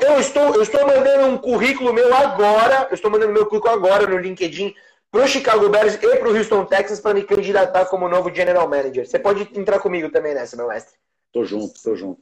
eu, 0.00 0.20
estou, 0.20 0.54
eu 0.54 0.62
estou 0.62 0.86
mandando 0.86 1.26
um 1.26 1.36
currículo 1.36 1.92
meu 1.92 2.14
agora, 2.14 2.86
eu 2.88 2.94
estou 2.94 3.10
mandando 3.10 3.32
meu 3.32 3.46
currículo 3.46 3.74
agora 3.74 4.06
no 4.06 4.16
LinkedIn 4.16 4.74
pro 5.14 5.28
Chicago 5.28 5.68
Bears 5.68 5.94
e 5.94 6.16
pro 6.16 6.36
Houston 6.36 6.64
Texans 6.64 6.98
para 6.98 7.14
me 7.14 7.22
candidatar 7.22 7.86
como 7.86 8.08
novo 8.08 8.34
general 8.34 8.68
manager. 8.68 9.06
Você 9.06 9.16
pode 9.16 9.42
entrar 9.56 9.78
comigo 9.78 10.10
também 10.10 10.34
nessa, 10.34 10.56
meu 10.56 10.66
mestre. 10.66 10.98
Tô 11.32 11.44
junto, 11.44 11.80
tô 11.80 11.94
junto. 11.94 12.20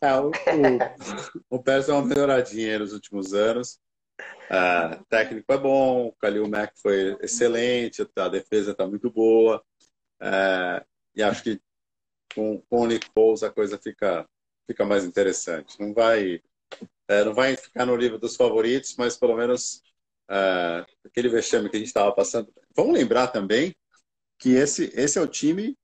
É, 0.00 0.20
o, 0.20 0.28
o, 0.28 1.56
o 1.56 1.58
Bears 1.58 1.88
é 1.88 1.92
uma 1.92 2.04
melhoradinha 2.04 2.78
nos 2.78 2.92
últimos 2.92 3.34
anos. 3.34 3.80
Uh, 4.48 5.00
o 5.00 5.04
técnico 5.06 5.52
é 5.52 5.58
bom, 5.58 6.06
o 6.06 6.14
Khalil 6.22 6.48
Mack 6.48 6.74
foi 6.80 7.16
excelente, 7.20 8.06
a 8.14 8.28
defesa 8.28 8.70
está 8.70 8.86
muito 8.86 9.10
boa. 9.10 9.60
Uh, 10.20 10.86
e 11.16 11.24
acho 11.24 11.42
que 11.42 11.60
com, 12.36 12.62
com 12.70 12.82
o 12.82 12.86
Nick 12.86 13.08
Foles 13.12 13.42
a 13.42 13.50
coisa 13.50 13.76
fica, 13.76 14.24
fica 14.70 14.84
mais 14.84 15.04
interessante. 15.04 15.80
Não 15.80 15.92
vai, 15.92 16.40
é, 17.08 17.24
não 17.24 17.34
vai 17.34 17.56
ficar 17.56 17.84
no 17.84 17.96
livro 17.96 18.16
dos 18.16 18.36
favoritos, 18.36 18.94
mas 18.96 19.16
pelo 19.16 19.36
menos 19.36 19.82
uh, 20.32 20.86
aquele 21.04 21.28
vexame 21.28 21.68
que 21.68 21.76
a 21.76 21.78
gente 21.78 21.88
estava 21.88 22.12
passando. 22.12 22.52
Vamos 22.74 22.94
lembrar 22.94 23.28
também 23.28 23.76
que 24.38 24.54
esse, 24.54 24.90
esse 24.94 25.18
é 25.18 25.22
o 25.22 25.28
time 25.28 25.76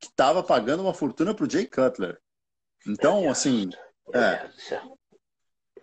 que 0.00 0.06
estava 0.06 0.42
pagando 0.42 0.82
uma 0.82 0.94
fortuna 0.94 1.34
para 1.34 1.44
o 1.44 1.50
Jay 1.50 1.66
Cutler. 1.66 2.18
Então, 2.86 3.30
assim. 3.30 3.70
Meu 4.08 4.20
é, 4.20 4.38
Deus. 4.40 4.72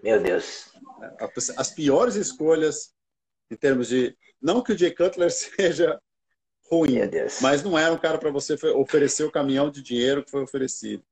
Meu 0.03 0.21
Deus. 0.21 0.73
As 1.57 1.71
piores 1.71 2.15
escolhas 2.15 2.93
em 3.49 3.55
termos 3.55 3.87
de. 3.87 4.17
Não 4.41 4.63
que 4.63 4.73
o 4.73 4.77
Jay 4.77 4.93
Cutler 4.93 5.29
seja 5.31 6.01
ruim, 6.71 6.99
mas 7.41 7.63
não 7.63 7.77
era 7.77 7.93
um 7.93 7.97
cara 7.97 8.17
para 8.17 8.31
você 8.31 8.53
oferecer 8.75 9.25
o 9.25 9.31
caminhão 9.31 9.69
de 9.69 9.81
dinheiro 9.81 10.23
que 10.23 10.31
foi 10.31 10.41
oferecido. 10.41 11.03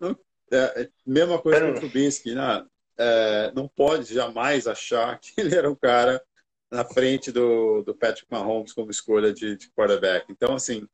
Não, 0.00 0.18
é, 0.50 0.82
é, 0.82 0.90
mesma 1.06 1.40
coisa 1.40 1.60
com 1.60 1.70
o 1.70 1.74
Trubisky, 1.74 2.34
né? 2.34 2.66
É, 3.02 3.50
não 3.54 3.66
pode 3.66 4.12
jamais 4.12 4.66
achar 4.66 5.18
que 5.20 5.32
ele 5.38 5.56
era 5.56 5.70
um 5.70 5.74
cara 5.74 6.22
na 6.70 6.84
frente 6.84 7.32
do, 7.32 7.82
do 7.82 7.94
Patrick 7.94 8.26
Mahomes 8.30 8.72
como 8.72 8.90
escolha 8.90 9.32
de, 9.32 9.56
de 9.56 9.70
quarterback. 9.70 10.26
Então, 10.30 10.54
assim. 10.54 10.86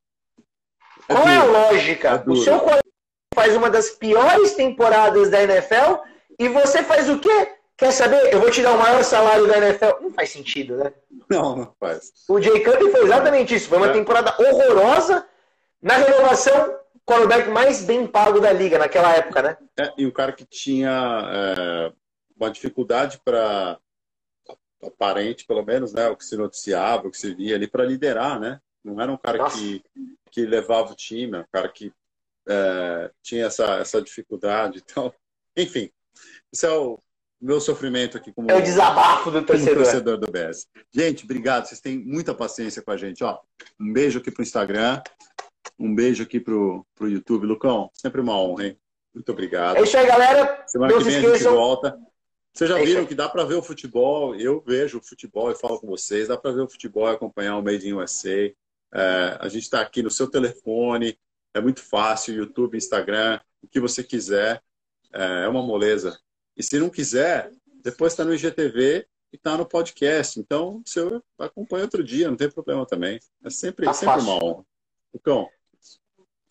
É 1.08 1.14
Qual 1.14 1.24
duro, 1.24 1.34
é 1.34 1.36
a 1.36 1.44
lógica? 1.44 2.24
É 2.26 2.30
o 2.30 2.36
seu 2.36 2.60
faz 3.34 3.54
uma 3.54 3.68
das 3.68 3.90
piores 3.90 4.54
temporadas 4.54 5.28
da 5.28 5.42
NFL 5.42 6.00
e 6.38 6.48
você 6.48 6.82
faz 6.82 7.10
o 7.10 7.18
quê? 7.18 7.52
Quer 7.76 7.92
saber? 7.92 8.32
Eu 8.32 8.40
vou 8.40 8.50
te 8.50 8.62
dar 8.62 8.72
o 8.72 8.78
maior 8.78 9.04
salário 9.04 9.46
da 9.46 9.58
NFL. 9.58 10.00
Não 10.00 10.10
faz 10.10 10.30
sentido, 10.30 10.76
né? 10.76 10.92
Não, 11.28 11.54
não 11.54 11.74
faz. 11.78 12.10
O 12.26 12.40
Jay 12.40 12.64
Cutler 12.64 12.90
foi 12.90 13.04
exatamente 13.04 13.54
isso. 13.54 13.68
Foi 13.68 13.76
uma 13.76 13.90
é. 13.90 13.92
temporada 13.92 14.34
horrorosa. 14.38 15.26
Na 15.82 15.98
renovação, 15.98 16.74
quarterback 17.06 17.48
mais 17.48 17.84
bem 17.84 18.06
pago 18.06 18.40
da 18.40 18.52
liga 18.52 18.78
naquela 18.78 19.14
época, 19.14 19.42
né? 19.42 19.56
É, 19.78 19.92
e 19.96 20.06
o 20.06 20.12
cara 20.12 20.32
que 20.32 20.44
tinha 20.44 20.90
é, 21.32 21.92
uma 22.36 22.50
dificuldade 22.50 23.20
para 23.24 23.78
aparente, 24.82 25.46
pelo 25.46 25.64
menos, 25.64 25.92
né? 25.92 26.08
O 26.08 26.16
que 26.16 26.24
se 26.24 26.36
noticiava, 26.36 27.06
o 27.06 27.10
que 27.10 27.18
se 27.18 27.34
via 27.34 27.54
ali 27.54 27.68
para 27.68 27.84
liderar, 27.84 28.40
né? 28.40 28.60
Não 28.84 29.00
era 29.00 29.10
um 29.10 29.16
cara 29.16 29.48
que, 29.50 29.82
que 30.30 30.44
levava 30.44 30.92
o 30.92 30.96
time, 30.96 31.38
um 31.38 31.44
cara 31.52 31.68
que 31.68 31.92
é, 32.48 33.10
tinha 33.22 33.46
essa, 33.46 33.76
essa 33.76 34.02
dificuldade. 34.02 34.82
Então, 34.84 35.12
enfim, 35.56 35.90
isso 36.52 36.66
é 36.66 36.76
o 36.76 36.98
meu 37.40 37.60
sofrimento 37.60 38.16
aqui 38.16 38.32
como 38.32 38.50
é 38.50 38.54
o 38.54 38.62
desabafo 38.62 39.30
do 39.30 39.44
torcedor. 39.44 39.82
torcedor 39.82 40.18
do 40.18 40.30
BS. 40.30 40.66
Gente, 40.92 41.24
obrigado. 41.24 41.66
Vocês 41.66 41.80
têm 41.80 41.98
muita 41.98 42.34
paciência 42.34 42.82
com 42.82 42.90
a 42.90 42.96
gente. 42.96 43.22
Ó, 43.22 43.38
um 43.78 43.92
beijo 43.92 44.18
aqui 44.18 44.30
pro 44.30 44.42
Instagram, 44.42 45.02
um 45.78 45.94
beijo 45.94 46.22
aqui 46.22 46.40
pro, 46.40 46.86
pro 46.94 47.08
YouTube. 47.08 47.46
Lucão, 47.46 47.90
sempre 47.92 48.20
uma 48.20 48.38
honra, 48.38 48.66
hein? 48.66 48.78
Muito 49.14 49.32
obrigado. 49.32 49.76
É 49.76 49.82
isso 49.82 49.96
aí, 49.96 50.06
galera. 50.06 50.64
Semana 50.66 50.92
Não 50.92 50.98
que 50.98 51.04
vem 51.04 51.16
a 51.16 51.20
gente 51.20 51.44
volta. 51.44 51.98
Vocês 52.52 52.70
já 52.70 52.78
é 52.78 52.84
viram 52.84 53.06
que 53.06 53.14
dá 53.14 53.28
para 53.28 53.44
ver 53.44 53.54
o 53.54 53.62
futebol? 53.62 54.34
Eu 54.34 54.62
vejo 54.66 54.98
o 54.98 55.02
futebol 55.02 55.50
e 55.50 55.54
falo 55.54 55.78
com 55.78 55.86
vocês. 55.86 56.28
Dá 56.28 56.36
para 56.36 56.52
ver 56.52 56.62
o 56.62 56.68
futebol 56.68 57.08
e 57.08 57.12
acompanhar 57.12 57.56
o 57.56 57.62
Made 57.62 57.88
in 57.88 57.94
USA. 57.94 58.52
É, 58.94 59.36
a 59.40 59.48
gente 59.48 59.64
está 59.64 59.80
aqui 59.80 60.02
no 60.02 60.10
seu 60.10 60.26
telefone. 60.26 61.18
É 61.54 61.60
muito 61.60 61.82
fácil. 61.82 62.34
YouTube, 62.34 62.76
Instagram, 62.76 63.40
o 63.62 63.68
que 63.68 63.80
você 63.80 64.02
quiser. 64.02 64.62
É, 65.12 65.44
é 65.44 65.48
uma 65.48 65.62
moleza. 65.62 66.18
E 66.56 66.62
se 66.62 66.78
não 66.78 66.88
quiser, 66.88 67.50
depois 67.82 68.12
está 68.12 68.24
no 68.24 68.34
IGTV 68.34 69.06
e 69.32 69.36
está 69.36 69.56
no 69.56 69.66
podcast. 69.66 70.40
Então, 70.40 70.82
você 70.84 71.00
acompanha 71.38 71.84
outro 71.84 72.02
dia, 72.02 72.28
não 72.28 72.36
tem 72.36 72.50
problema 72.50 72.86
também. 72.86 73.20
É 73.44 73.50
sempre, 73.50 73.86
tá 73.86 73.92
sempre 73.92 74.20
uma 74.20 74.42
honra. 74.42 74.64
Lucão, 75.12 75.48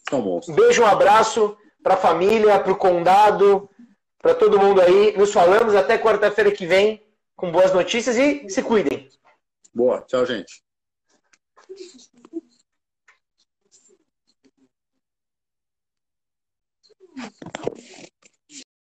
são 0.09 0.21
monstros. 0.21 0.55
Um 0.55 0.59
beijo, 0.59 0.83
um 0.83 0.85
abraço 0.85 1.57
para 1.83 1.95
a 1.95 1.97
família, 1.97 2.59
para 2.59 2.71
o 2.71 2.77
condado, 2.77 3.69
para 4.19 4.33
todo 4.33 4.59
mundo 4.59 4.81
aí. 4.81 5.15
Nos 5.17 5.31
falamos 5.31 5.75
até 5.75 5.97
quarta-feira 5.97 6.51
que 6.51 6.65
vem 6.65 7.05
com 7.35 7.51
boas 7.51 7.73
notícias 7.73 8.17
e 8.17 8.49
se 8.49 8.63
cuidem. 8.63 9.09
Boa, 9.73 10.01
tchau, 10.01 10.25
gente. 10.25 10.63